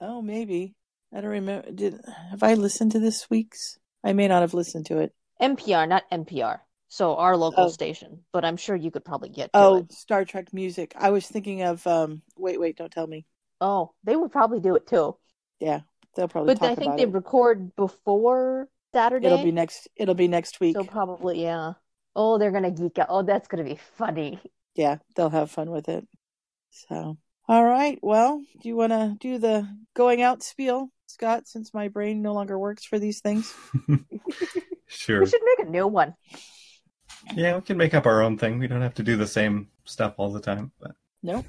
Oh, 0.00 0.22
maybe. 0.22 0.74
I 1.12 1.20
don't 1.20 1.30
remember. 1.30 1.70
Did 1.70 2.00
have 2.30 2.42
I 2.42 2.54
listened 2.54 2.92
to 2.92 2.98
this 2.98 3.28
week's? 3.28 3.78
I 4.02 4.12
may 4.12 4.28
not 4.28 4.40
have 4.42 4.54
listened 4.54 4.86
to 4.86 4.98
it. 4.98 5.14
NPR, 5.40 5.86
not 5.86 6.04
NPR. 6.10 6.60
So 6.88 7.16
our 7.16 7.36
local 7.36 7.64
Oh. 7.64 7.68
station, 7.68 8.24
but 8.32 8.44
I'm 8.44 8.56
sure 8.56 8.76
you 8.76 8.90
could 8.90 9.04
probably 9.04 9.28
get 9.28 9.52
to 9.52 9.58
Oh, 9.58 9.76
it. 9.78 9.92
Star 9.92 10.24
Trek 10.24 10.52
music. 10.54 10.94
I 10.96 11.10
was 11.10 11.26
thinking 11.26 11.62
of 11.62 11.86
um. 11.86 12.22
Wait, 12.38 12.58
wait, 12.58 12.76
don't 12.76 12.92
tell 12.92 13.06
me. 13.06 13.26
Oh, 13.60 13.92
they 14.04 14.16
would 14.16 14.32
probably 14.32 14.60
do 14.60 14.76
it 14.76 14.86
too. 14.86 15.16
Yeah, 15.58 15.80
they'll 16.14 16.28
probably 16.28 16.54
But 16.54 16.60
talk 16.60 16.70
I 16.70 16.74
think 16.74 16.86
about 16.88 16.96
they 16.98 17.02
it. 17.04 17.12
record 17.12 17.74
before 17.76 18.68
Saturday. 18.96 19.26
It'll 19.26 19.44
be 19.44 19.52
next. 19.52 19.88
It'll 19.96 20.14
be 20.14 20.28
next 20.28 20.58
week. 20.60 20.76
So 20.76 20.84
probably, 20.84 21.42
yeah. 21.42 21.74
Oh, 22.14 22.38
they're 22.38 22.50
gonna 22.52 22.70
geek 22.70 22.98
out. 22.98 23.08
Oh, 23.10 23.22
that's 23.22 23.46
gonna 23.48 23.64
be 23.64 23.78
funny. 23.98 24.40
Yeah, 24.74 24.96
they'll 25.14 25.30
have 25.30 25.50
fun 25.50 25.70
with 25.70 25.88
it. 25.88 26.06
So, 26.70 27.16
all 27.48 27.64
right. 27.64 27.98
Well, 28.02 28.42
do 28.60 28.68
you 28.68 28.76
want 28.76 28.92
to 28.92 29.16
do 29.18 29.38
the 29.38 29.66
going 29.94 30.20
out 30.22 30.42
spiel, 30.42 30.90
Scott? 31.06 31.46
Since 31.48 31.72
my 31.72 31.88
brain 31.88 32.20
no 32.22 32.34
longer 32.34 32.58
works 32.58 32.84
for 32.84 32.98
these 32.98 33.20
things. 33.20 33.52
Sure. 34.88 35.20
We 35.20 35.26
should 35.26 35.40
make 35.44 35.66
a 35.66 35.70
new 35.70 35.86
one. 35.88 36.14
Yeah, 37.34 37.56
we 37.56 37.62
can 37.62 37.76
make 37.76 37.92
up 37.92 38.06
our 38.06 38.22
own 38.22 38.38
thing. 38.38 38.60
We 38.60 38.68
don't 38.68 38.82
have 38.82 38.94
to 38.94 39.02
do 39.02 39.16
the 39.16 39.26
same 39.26 39.68
stuff 39.84 40.14
all 40.16 40.30
the 40.32 40.40
time. 40.40 40.70
But 40.80 40.92
No. 41.24 41.44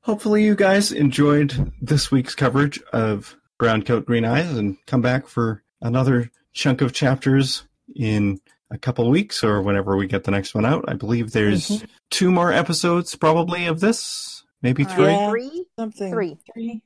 hopefully, 0.00 0.44
you 0.44 0.54
guys 0.54 0.90
enjoyed 0.90 1.72
this 1.82 2.10
week's 2.10 2.34
coverage 2.34 2.80
of 2.92 3.36
Brown 3.58 3.82
Coat 3.82 4.06
Green 4.06 4.24
Eyes 4.24 4.50
and 4.56 4.78
come 4.86 5.02
back 5.02 5.26
for 5.26 5.62
another 5.82 6.30
chunk 6.52 6.80
of 6.80 6.92
chapters 6.92 7.64
in 7.94 8.40
a 8.70 8.78
couple 8.78 9.08
weeks 9.10 9.42
or 9.42 9.62
whenever 9.62 9.96
we 9.96 10.06
get 10.06 10.24
the 10.24 10.30
next 10.30 10.54
one 10.54 10.64
out. 10.66 10.84
I 10.88 10.94
believe 10.94 11.32
there's 11.32 11.68
Mhm. 11.68 11.86
two 12.10 12.30
more 12.30 12.52
episodes 12.52 13.14
probably 13.14 13.66
of 13.66 13.80
this, 13.80 14.44
maybe 14.62 14.84
Uh, 14.84 14.88
three. 14.88 15.04
Yeah. 15.06 15.30
Three? 15.30 15.64
Something. 15.78 16.12
Three. 16.12 16.38
Three. 16.52 16.82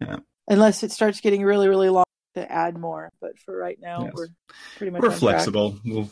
Yeah. 0.00 0.16
Unless 0.48 0.82
it 0.84 0.92
starts 0.92 1.20
getting 1.20 1.42
really, 1.42 1.68
really 1.68 1.88
long 1.88 2.04
to 2.34 2.50
add 2.52 2.78
more. 2.78 3.10
But 3.20 3.38
for 3.38 3.56
right 3.56 3.78
now, 3.80 4.04
Yes. 4.04 4.12
we're 4.14 4.28
pretty 4.76 4.90
much 4.92 5.02
We're 5.02 5.08
on 5.08 5.12
track. 5.12 5.20
flexible. 5.20 5.80
We'll 5.84 6.10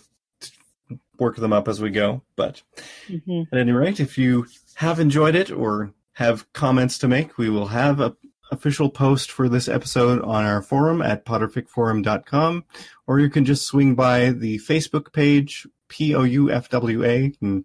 work 1.19 1.37
them 1.37 1.53
up 1.53 1.69
as 1.69 1.81
we 1.81 1.91
go. 1.91 2.23
But 2.35 2.63
Mhm. 3.09 3.47
At 3.53 3.59
any 3.59 3.71
rate, 3.73 4.01
if 4.01 4.19
you 4.19 4.47
have 4.75 4.99
enjoyed 4.99 5.37
it 5.37 5.51
or 5.53 5.93
have 6.15 6.53
comments 6.53 6.99
to 6.99 7.09
make, 7.09 7.39
we 7.39 7.49
will 7.49 7.69
have 7.69 8.01
a 8.01 8.17
official 8.55 8.89
post 8.89 9.31
for 9.31 9.49
this 9.49 9.69
episode 9.69 10.23
on 10.23 10.45
our 10.45 10.63
forum 10.63 11.03
at 11.03 11.25
potterficforum.com, 11.27 12.65
or 13.07 13.21
you 13.21 13.29
can 13.29 13.45
just 13.45 13.67
swing 13.67 13.95
by 13.95 14.31
the 14.31 14.59
Facebook 14.61 15.13
page, 15.13 15.67
P-O-U-F-W-A, 15.89 17.33
and 17.43 17.65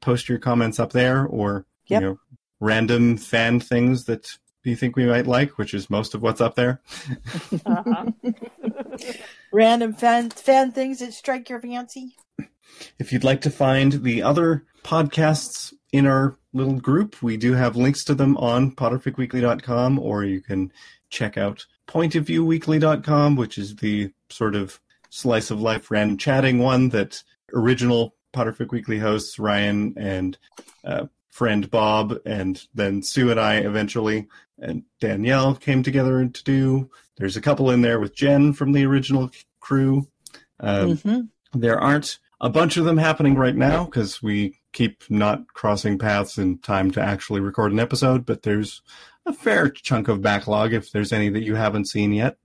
post 0.00 0.28
your 0.28 0.38
comments 0.38 0.80
up 0.80 0.92
there, 0.92 1.24
or 1.26 1.66
Yep. 1.86 2.02
you 2.02 2.08
know, 2.08 2.18
random 2.60 3.16
fan 3.16 3.60
things 3.60 4.04
that 4.04 4.28
you 4.64 4.76
think 4.76 4.94
we 4.96 5.06
might 5.06 5.26
like, 5.26 5.56
which 5.58 5.72
is 5.74 5.88
most 5.90 6.14
of 6.14 6.22
what's 6.22 6.40
up 6.40 6.54
there. 6.54 6.80
Uh-huh. 7.64 8.06
Random 9.52 9.92
fan 9.94 10.30
fan 10.30 10.70
things 10.72 10.98
that 11.00 11.12
strike 11.14 11.48
your 11.48 11.60
fancy. 11.60 12.14
If 12.98 13.12
you'd 13.12 13.24
like 13.24 13.40
to 13.42 13.50
find 13.50 13.92
the 14.04 14.22
other 14.22 14.64
podcasts 14.84 15.72
in 15.92 16.06
our 16.06 16.36
little 16.52 16.74
group, 16.80 17.22
we 17.22 17.36
do 17.36 17.52
have 17.54 17.76
links 17.76 18.04
to 18.04 18.14
them 18.14 18.36
on 18.36 18.72
potterficweekly.com, 18.72 19.98
or 19.98 20.24
you 20.24 20.40
can 20.40 20.72
check 21.10 21.36
out 21.38 21.66
pointofviewweekly.com, 21.88 23.36
which 23.36 23.58
is 23.58 23.76
the 23.76 24.12
sort 24.28 24.54
of 24.54 24.80
slice 25.10 25.50
of 25.50 25.60
life 25.60 25.90
random 25.90 26.16
chatting 26.18 26.58
one 26.58 26.88
that 26.90 27.22
original 27.54 28.14
Potterfic 28.32 28.70
Weekly 28.70 28.98
hosts 28.98 29.38
Ryan 29.40 29.94
and 29.96 30.38
uh, 30.84 31.06
friend 31.30 31.68
Bob, 31.70 32.16
and 32.24 32.64
then 32.74 33.02
Sue 33.02 33.30
and 33.30 33.40
I 33.40 33.56
eventually, 33.56 34.28
and 34.58 34.84
Danielle 35.00 35.54
came 35.56 35.82
together 35.82 36.24
to 36.28 36.44
do. 36.44 36.90
There's 37.16 37.36
a 37.36 37.40
couple 37.40 37.70
in 37.70 37.80
there 37.82 37.98
with 37.98 38.14
Jen 38.14 38.52
from 38.52 38.72
the 38.72 38.84
original 38.86 39.30
crew. 39.58 40.06
Um, 40.60 40.96
Mhm. 40.96 41.28
there 41.54 41.80
aren't 41.80 42.18
a 42.40 42.48
bunch 42.50 42.76
of 42.76 42.84
them 42.84 42.98
happening 42.98 43.34
right 43.34 43.56
now 43.56 43.84
because 43.84 44.22
we 44.22 44.59
keep 44.72 45.02
not 45.10 45.46
crossing 45.54 45.98
paths 45.98 46.38
in 46.38 46.58
time 46.58 46.90
to 46.92 47.00
actually 47.00 47.40
record 47.40 47.72
an 47.72 47.80
episode, 47.80 48.24
but 48.26 48.42
there's 48.42 48.82
a 49.26 49.32
fair 49.32 49.68
chunk 49.68 50.08
of 50.08 50.22
backlog 50.22 50.72
if 50.72 50.92
there's 50.92 51.12
any 51.12 51.28
that 51.28 51.42
you 51.42 51.54
haven't 51.54 51.88
seen 51.88 52.12
yet. 52.12 52.36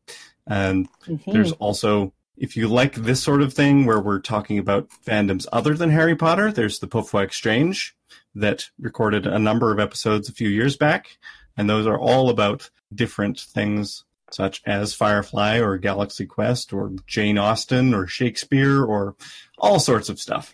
And 0.48 0.88
Mhm. 1.08 1.32
there's 1.34 1.52
also, 1.54 2.14
if 2.38 2.58
you 2.58 2.68
like 2.68 2.96
this 2.96 3.22
sort 3.24 3.42
of 3.42 3.54
thing 3.54 3.86
where 3.86 4.00
we're 4.00 4.20
talking 4.20 4.58
about 4.60 4.90
fandoms 5.06 5.46
other 5.54 5.74
than 5.74 5.90
Harry 5.90 6.16
Potter, 6.16 6.52
there's 6.52 6.80
the 6.80 6.88
Pofwa 6.88 7.24
Exchange 7.24 7.96
that 8.36 8.70
recorded 8.80 9.26
a 9.26 9.40
number 9.40 9.72
of 9.72 9.80
episodes 9.80 10.28
a 10.28 10.34
few 10.34 10.50
years 10.50 10.76
back. 10.76 11.18
And 11.58 11.70
those 11.70 11.88
are 11.88 11.98
all 11.98 12.30
about 12.30 12.70
different 12.94 13.40
things 13.40 14.04
such 14.32 14.62
as 14.66 14.94
Firefly 14.94 15.60
or 15.60 15.78
Galaxy 15.78 16.26
Quest 16.26 16.74
or 16.74 16.92
Jane 17.08 17.38
Austen 17.38 17.94
or 17.94 18.08
Shakespeare 18.08 18.84
or 18.84 19.16
all 19.58 19.80
sorts 19.80 20.10
of 20.10 20.20
stuff. 20.20 20.54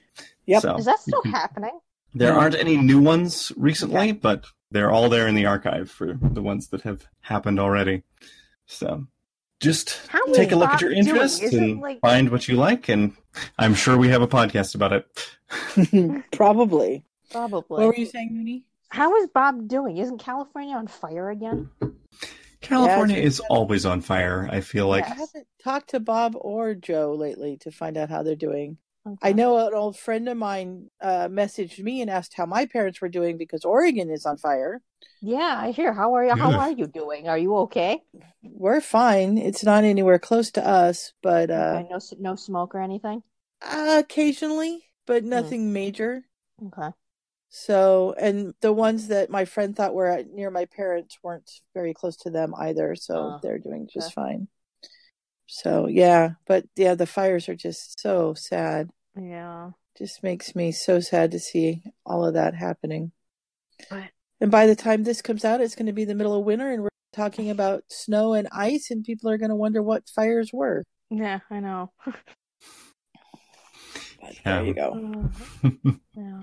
Yep. 0.52 0.62
So 0.62 0.76
Is 0.78 0.86
that 0.86 1.00
still 1.00 1.22
can- 1.22 1.32
happening? 1.42 1.80
there 2.14 2.34
aren't 2.34 2.56
any 2.56 2.76
new 2.78 3.02
ones 3.02 3.52
recently, 3.56 4.12
but 4.12 4.46
they're 4.70 4.92
all 4.92 5.10
there 5.10 5.28
in 5.28 5.36
the 5.36 5.46
archive 5.46 5.90
for 5.90 6.18
the 6.22 6.42
ones 6.42 6.68
that 6.70 6.82
have 6.82 7.06
happened 7.22 7.60
already. 7.60 8.04
So 8.68 9.08
just 9.60 10.08
How 10.08 10.24
is 10.28 10.36
take 10.38 10.52
a 10.52 10.56
look 10.56 10.70
at 10.72 10.82
your 10.82 10.92
interests 10.92 11.42
and 11.42 11.80
like- 11.82 12.00
find 12.02 12.30
what 12.30 12.48
you 12.48 12.56
like, 12.56 12.90
and 12.90 13.14
I'm 13.58 13.74
sure 13.76 13.98
we 13.98 14.10
have 14.10 14.22
a 14.22 14.28
podcast 14.28 14.76
about 14.76 14.94
it. 14.94 16.26
Probably. 16.32 17.04
Probably. 17.32 17.78
What 17.78 17.88
were 17.88 17.96
you 17.96 18.06
saying, 18.06 18.30
Moony? 18.34 18.66
How 18.90 19.16
is 19.18 19.28
Bob 19.34 19.68
doing? 19.70 19.98
Isn't 19.98 20.18
California 20.18 20.76
on 20.76 20.88
fire 20.88 21.30
again? 21.30 21.70
California 22.60 23.18
Yeah, 23.18 23.24
is 23.24 23.40
always 23.40 23.86
on 23.86 24.02
fire. 24.02 24.48
I 24.52 24.62
feel 24.62 24.88
like 24.88 25.06
I 25.06 25.10
haven't 25.14 25.48
talked 25.64 25.92
to 25.92 26.00
Bob 26.00 26.36
or 26.38 26.74
Jo 26.76 27.14
lately 27.14 27.58
to 27.62 27.72
find 27.72 27.98
out 27.98 28.10
how 28.10 28.22
they're 28.24 28.36
doing. 28.36 28.78
Okay. 29.06 29.30
I 29.30 29.34
know 29.34 29.58
an 29.68 29.74
old 29.74 29.98
friend 29.98 30.30
of 30.30 30.38
mine 30.38 30.90
uh, 31.02 31.28
messaged 31.28 31.80
me 31.80 32.02
and 32.02 32.10
asked 32.10 32.34
how 32.36 32.46
my 32.46 32.66
parents 32.66 33.02
were 33.02 33.10
doing 33.10 33.38
because 33.38 33.66
Oregon 33.66 34.10
is 34.10 34.26
on 34.26 34.38
fire. 34.38 34.82
Yeah, 35.22 35.56
I 35.58 35.72
hear. 35.72 35.94
How 35.94 36.14
are 36.16 36.26
you? 36.26 36.36
How 36.36 36.52
are 36.52 36.72
you 36.72 36.88
doing? 36.88 37.28
Are 37.28 37.38
you 37.38 37.56
okay? 37.58 38.02
We're 38.44 38.82
fine. 38.82 39.38
It's 39.38 39.64
not 39.64 39.84
anywhere 39.84 40.20
close 40.20 40.52
to 40.52 40.68
us, 40.68 41.14
but 41.22 41.50
uh, 41.50 41.80
Okay, 41.80 41.90
no, 41.90 42.00
no 42.20 42.36
smoke 42.36 42.76
or 42.76 42.82
anything. 42.82 43.24
occasionally, 43.62 44.84
but 45.06 45.24
nothing 45.24 45.74
major. 45.74 46.24
Okay. 46.68 46.90
So, 47.50 48.16
and 48.18 48.54
the 48.62 48.72
ones 48.72 49.10
that 49.10 49.30
my 49.30 49.46
friend 49.46 49.76
thought 49.76 49.94
were 49.94 50.08
at, 50.08 50.28
near 50.32 50.50
my 50.50 50.66
parents 50.66 51.18
weren't 51.22 51.52
very 51.74 51.94
close 51.94 52.16
to 52.18 52.30
them 52.30 52.54
either, 52.58 52.96
so 52.96 53.16
Oh, 53.18 53.40
they're 53.44 53.60
doing 53.60 53.90
just 53.92 54.08
okay. 54.08 54.14
fine. 54.14 54.48
So, 55.54 55.88
yeah, 55.88 56.36
but 56.48 56.66
yeah, 56.78 56.96
the 56.96 57.06
fires 57.06 57.50
are 57.50 57.56
just 57.56 58.00
so 58.00 58.34
sad. 58.34 58.90
Yeah. 59.20 59.72
Just 59.98 60.24
makes 60.24 60.56
me 60.56 60.72
so 60.72 61.02
sad 61.02 61.32
to 61.32 61.40
see 61.40 61.84
all 62.06 62.26
of 62.26 62.36
that 62.36 62.56
happening. 62.56 63.12
But 63.90 64.06
And 64.40 64.50
by 64.50 64.66
the 64.66 64.78
time 64.78 65.04
this 65.04 65.22
comes 65.22 65.44
out, 65.44 65.60
it's 65.60 65.76
going 65.76 65.88
to 65.88 65.92
be 65.92 66.06
the 66.06 66.16
middle 66.16 66.34
of 66.40 66.46
winter, 66.46 66.72
and 66.72 66.84
we're 66.84 66.90
talking 67.12 67.50
about 67.50 67.84
snow 67.90 68.34
and 68.34 68.48
ice, 68.54 68.92
and 68.92 69.04
people 69.04 69.30
are 69.30 69.38
going 69.38 69.50
to 69.50 69.56
wonder 69.56 69.84
what 69.84 70.08
fires 70.10 70.52
were. 70.54 70.84
yeah, 71.10 71.40
I 71.50 71.60
know. 71.60 71.92
But 74.22 74.36
Yeah. 74.46 74.56
there 74.56 74.64
you 74.66 74.74
go. 74.74 75.30
Uh, 75.64 75.70
yeah. 76.16 76.42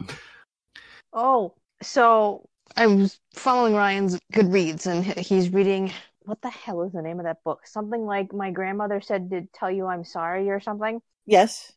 Oh, 1.14 1.54
so 1.80 2.46
I 2.76 2.86
was 2.88 3.18
following 3.34 3.74
Ryan's 3.74 4.18
Goodreads, 4.34 4.86
and 4.86 5.02
he's 5.16 5.48
reading. 5.50 5.92
What 6.28 6.42
the 6.42 6.50
hell 6.50 6.82
is 6.82 6.92
the 6.92 7.00
name 7.00 7.20
of 7.20 7.24
that 7.24 7.42
book? 7.42 7.66
Something 7.66 8.04
like 8.04 8.34
my 8.34 8.50
grandmother 8.50 9.00
said 9.00 9.30
to 9.30 9.48
tell 9.54 9.70
you 9.70 9.86
I'm 9.86 10.04
sorry 10.04 10.50
or 10.50 10.60
something. 10.60 11.00
Yes. 11.24 11.72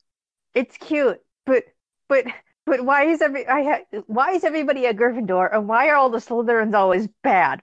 It's 0.53 0.76
cute, 0.76 1.22
but 1.45 1.64
but 2.10 2.26
but 2.65 2.84
why 2.84 3.06
is 3.06 3.22
every 3.22 3.48
I 3.48 3.64
ha- 3.64 4.02
why 4.07 4.32
is 4.32 4.44
everybody 4.44 4.88
a 4.88 4.94
Gryffindor 4.94 5.56
and 5.56 5.69
why 5.69 5.88
are 5.88 5.95
all 5.95 6.10
the 6.10 6.18
Slytherins 6.18 6.73
always 6.73 7.07
bad? 7.23 7.61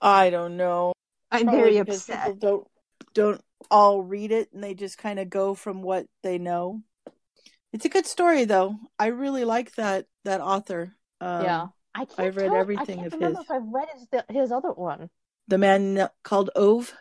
I 0.00 0.30
don't 0.30 0.56
know. 0.56 0.94
I'm 1.30 1.42
Probably 1.42 1.60
very 1.60 1.76
upset. 1.76 2.24
People 2.24 2.34
don't 2.36 2.66
don't 3.12 3.44
all 3.70 4.02
read 4.02 4.32
it, 4.32 4.48
and 4.54 4.64
they 4.64 4.72
just 4.72 4.96
kind 4.96 5.18
of 5.18 5.28
go 5.28 5.54
from 5.54 5.82
what 5.82 6.06
they 6.22 6.38
know. 6.38 6.80
It's 7.74 7.84
a 7.84 7.90
good 7.90 8.06
story, 8.06 8.46
though. 8.46 8.76
I 8.98 9.08
really 9.08 9.44
like 9.44 9.74
that 9.74 10.06
that 10.24 10.40
author. 10.40 10.96
Um, 11.20 11.44
yeah, 11.44 11.66
I 11.94 12.06
can't. 12.06 12.20
I've 12.20 12.36
read 12.38 12.48
tell- 12.48 12.56
everything 12.56 13.00
I 13.00 13.04
of 13.04 13.10
can't 13.10 13.20
remember 13.20 13.38
his. 13.40 13.46
if 13.46 13.50
I've 13.50 13.68
read 13.68 13.88
his 13.92 14.06
his 14.30 14.50
other 14.52 14.72
one. 14.72 15.10
The 15.48 15.58
man 15.58 16.08
called 16.22 16.50
Ove. 16.56 16.92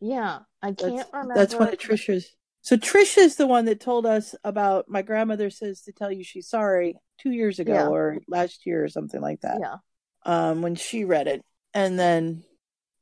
Yeah, 0.00 0.40
I 0.62 0.72
can't 0.72 0.96
That's, 0.96 1.12
remember. 1.12 1.34
that's 1.34 1.54
one 1.54 1.68
of 1.68 1.78
Trisha's. 1.78 2.34
So 2.62 2.76
Trisha's 2.76 3.36
the 3.36 3.46
one 3.46 3.64
that 3.66 3.80
told 3.80 4.06
us 4.06 4.34
about 4.44 4.86
my 4.88 5.02
grandmother 5.02 5.50
says 5.50 5.80
to 5.82 5.92
tell 5.92 6.12
you 6.12 6.22
she's 6.24 6.48
sorry 6.48 6.96
two 7.18 7.30
years 7.30 7.58
ago 7.58 7.72
Yeah. 7.72 7.88
or 7.88 8.18
last 8.28 8.66
year 8.66 8.84
or 8.84 8.88
something 8.88 9.20
like 9.20 9.40
that. 9.40 9.58
Yeah. 9.60 9.76
Um, 10.24 10.60
when 10.62 10.74
she 10.74 11.04
read 11.04 11.26
it, 11.26 11.42
and 11.74 11.98
then 11.98 12.44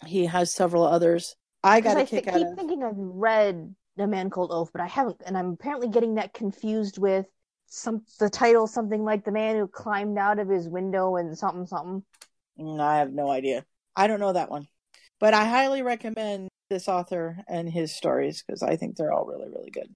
he 0.07 0.27
has 0.27 0.53
several 0.53 0.85
others. 0.85 1.35
I 1.65 1.81
got 1.81 1.97
a 2.01 2.05
kick 2.05 2.25
thi- 2.25 2.31
out 2.31 2.37
keep 2.39 2.47
of. 2.47 2.55
thinking 2.57 2.85
I've 2.85 2.95
read 2.97 3.75
A 3.99 4.07
Man 4.07 4.31
Called 4.31 4.53
Ove, 4.53 4.71
but 4.73 4.81
I 4.81 4.87
haven't, 4.87 5.23
and 5.27 5.37
I'm 5.37 5.51
apparently 5.51 5.89
getting 5.89 6.15
that 6.15 6.33
confused 6.33 6.99
with 6.99 7.27
some 7.67 8.03
the 8.21 8.31
title, 8.31 8.67
something 8.69 9.05
like 9.05 9.25
The 9.25 9.33
Man 9.33 9.57
Who 9.57 9.67
Climbed 9.67 10.17
Out 10.19 10.39
of 10.39 10.49
His 10.49 10.69
Window 10.69 11.17
and 11.17 11.37
something 11.37 11.67
something. 11.67 12.05
Mm, 12.59 12.81
I 12.81 12.99
have 12.99 13.13
no 13.13 13.29
idea. 13.31 13.65
I 13.97 14.07
don't 14.07 14.21
know 14.21 14.33
that 14.33 14.51
one, 14.51 14.69
but 15.21 15.35
I 15.35 15.45
highly 15.45 15.83
recommend 15.83 16.49
this 16.71 16.89
author 16.89 17.39
and 17.49 17.69
his 17.71 17.95
stories 17.95 18.43
because 18.47 18.63
I 18.63 18.77
think 18.77 18.97
they're 18.97 19.13
all 19.13 19.25
really, 19.27 19.49
really 19.49 19.71
good. 19.71 19.89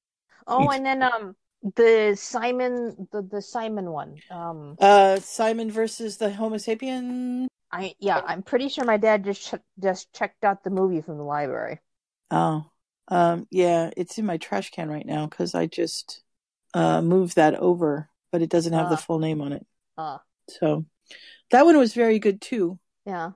Oh, 0.47 0.71
and 0.71 0.85
then 0.85 1.03
um 1.03 1.37
the 1.77 2.15
Simon 2.19 3.09
the 3.13 3.23
the 3.23 3.43
Simon 3.43 3.91
one. 3.91 4.21
Um, 4.31 4.77
Uh, 4.81 5.21
Simon 5.21 5.71
versus 5.71 6.17
the 6.17 6.33
Homo 6.33 6.57
sapien. 6.57 7.47
I 7.71 7.95
yeah, 8.01 8.21
I'm 8.27 8.43
pretty 8.43 8.69
sure 8.69 8.85
my 8.85 8.97
dad 8.97 9.25
just 9.25 9.43
ch- 9.43 9.61
just 9.81 10.13
checked 10.13 10.45
out 10.45 10.65
the 10.65 10.71
movie 10.71 11.01
from 11.01 11.17
the 11.19 11.25
library. 11.25 11.81
Oh, 12.31 12.65
um, 13.09 13.47
yeah, 13.51 13.91
it's 13.97 14.19
in 14.19 14.27
my 14.27 14.39
trash 14.39 14.71
can 14.71 14.91
right 14.91 15.07
now 15.07 15.27
because 15.27 15.55
I 15.55 15.67
just 15.67 16.23
uh 16.75 17.03
moved 17.03 17.37
that 17.37 17.55
over 17.55 18.09
but 18.31 18.41
it 18.41 18.49
doesn't 18.49 18.73
have 18.73 18.89
the 18.89 18.97
Ah. 18.97 18.97
full 18.97 19.19
name 19.19 19.43
on 19.43 19.53
it. 19.53 19.67
Ah, 19.99 20.23
So 20.49 20.87
that 21.51 21.67
one 21.67 21.77
was 21.77 21.93
very 21.95 22.19
good 22.19 22.41
too. 22.41 22.79
yeah. 23.05 23.33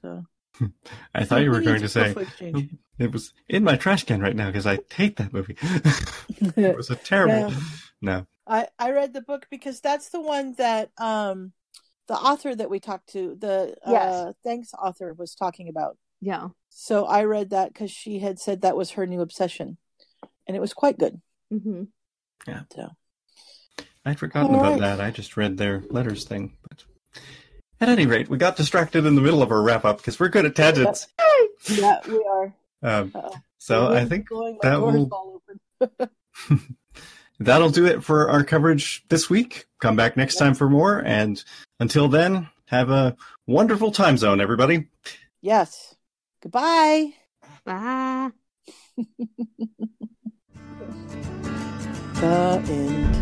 So 0.00 0.24
I 1.14 1.24
thought 1.24 1.42
you 1.42 1.50
were 1.50 1.60
going 1.60 1.80
to 1.80 1.88
say 1.88 2.14
it 2.98 3.12
was 3.12 3.32
in 3.48 3.64
my 3.64 3.76
trash 3.76 4.04
can 4.04 4.20
right 4.20 4.36
now 4.36 4.46
because 4.46 4.66
I 4.66 4.78
hate 4.94 5.16
that 5.16 5.32
movie. 5.32 5.56
it 6.56 6.76
was 6.76 6.90
a 6.90 6.96
terrible. 6.96 7.50
Yeah. 7.50 7.60
No. 8.00 8.26
I 8.46 8.68
I 8.78 8.90
read 8.90 9.12
the 9.12 9.22
book 9.22 9.46
because 9.50 9.80
that's 9.80 10.10
the 10.10 10.20
one 10.20 10.54
that 10.58 10.90
um 10.98 11.52
the 12.08 12.14
author 12.14 12.54
that 12.54 12.70
we 12.70 12.80
talked 12.80 13.08
to 13.12 13.36
the 13.38 13.76
Yes. 13.86 14.14
uh 14.14 14.32
thanks 14.44 14.74
author 14.74 15.14
was 15.14 15.34
talking 15.34 15.68
about. 15.68 15.96
Yeah. 16.20 16.48
So 16.70 17.06
I 17.06 17.24
read 17.24 17.50
that 17.50 17.72
because 17.72 17.90
she 17.90 18.18
had 18.18 18.38
said 18.38 18.62
that 18.62 18.76
was 18.76 18.92
her 18.92 19.06
new 19.06 19.20
obsession, 19.20 19.78
and 20.46 20.56
it 20.56 20.60
was 20.60 20.74
quite 20.74 20.98
good. 20.98 21.20
hmm 21.50 21.84
Yeah. 22.46 22.62
So 22.74 22.88
I'd 24.04 24.18
forgotten 24.18 24.54
All 24.54 24.60
about 24.60 24.72
right. 24.72 24.80
that. 24.80 25.00
I 25.00 25.10
just 25.10 25.36
read 25.36 25.56
their 25.56 25.82
letters 25.90 26.24
thing. 26.24 26.56
But 26.68 26.84
at 27.82 27.88
any 27.88 28.06
rate, 28.06 28.28
we 28.28 28.38
got 28.38 28.56
distracted 28.56 29.04
in 29.04 29.16
the 29.16 29.20
middle 29.20 29.42
of 29.42 29.50
our 29.50 29.60
wrap 29.60 29.84
up 29.84 29.98
because 29.98 30.18
we're 30.18 30.28
good 30.28 30.46
at 30.46 30.54
tangents. 30.54 31.08
yeah, 31.68 31.98
we 32.08 32.24
are. 32.24 32.54
Um, 32.82 33.12
so 33.58 33.92
I 33.92 34.04
think 34.04 34.28
blowing, 34.28 34.58
that 34.62 34.80
will. 34.80 35.42
that'll 37.40 37.70
do 37.70 37.86
it 37.86 38.04
for 38.04 38.30
our 38.30 38.44
coverage 38.44 39.04
this 39.08 39.28
week. 39.28 39.66
Come 39.80 39.96
back 39.96 40.16
next 40.16 40.36
time 40.36 40.54
for 40.54 40.70
more, 40.70 41.02
and 41.04 41.42
until 41.80 42.08
then, 42.08 42.48
have 42.66 42.90
a 42.90 43.16
wonderful 43.46 43.90
time 43.90 44.16
zone, 44.16 44.40
everybody. 44.40 44.86
Yes. 45.40 45.94
Goodbye. 46.40 47.14
Bye. 47.64 48.30
The 52.22 52.62
end. 52.68 53.21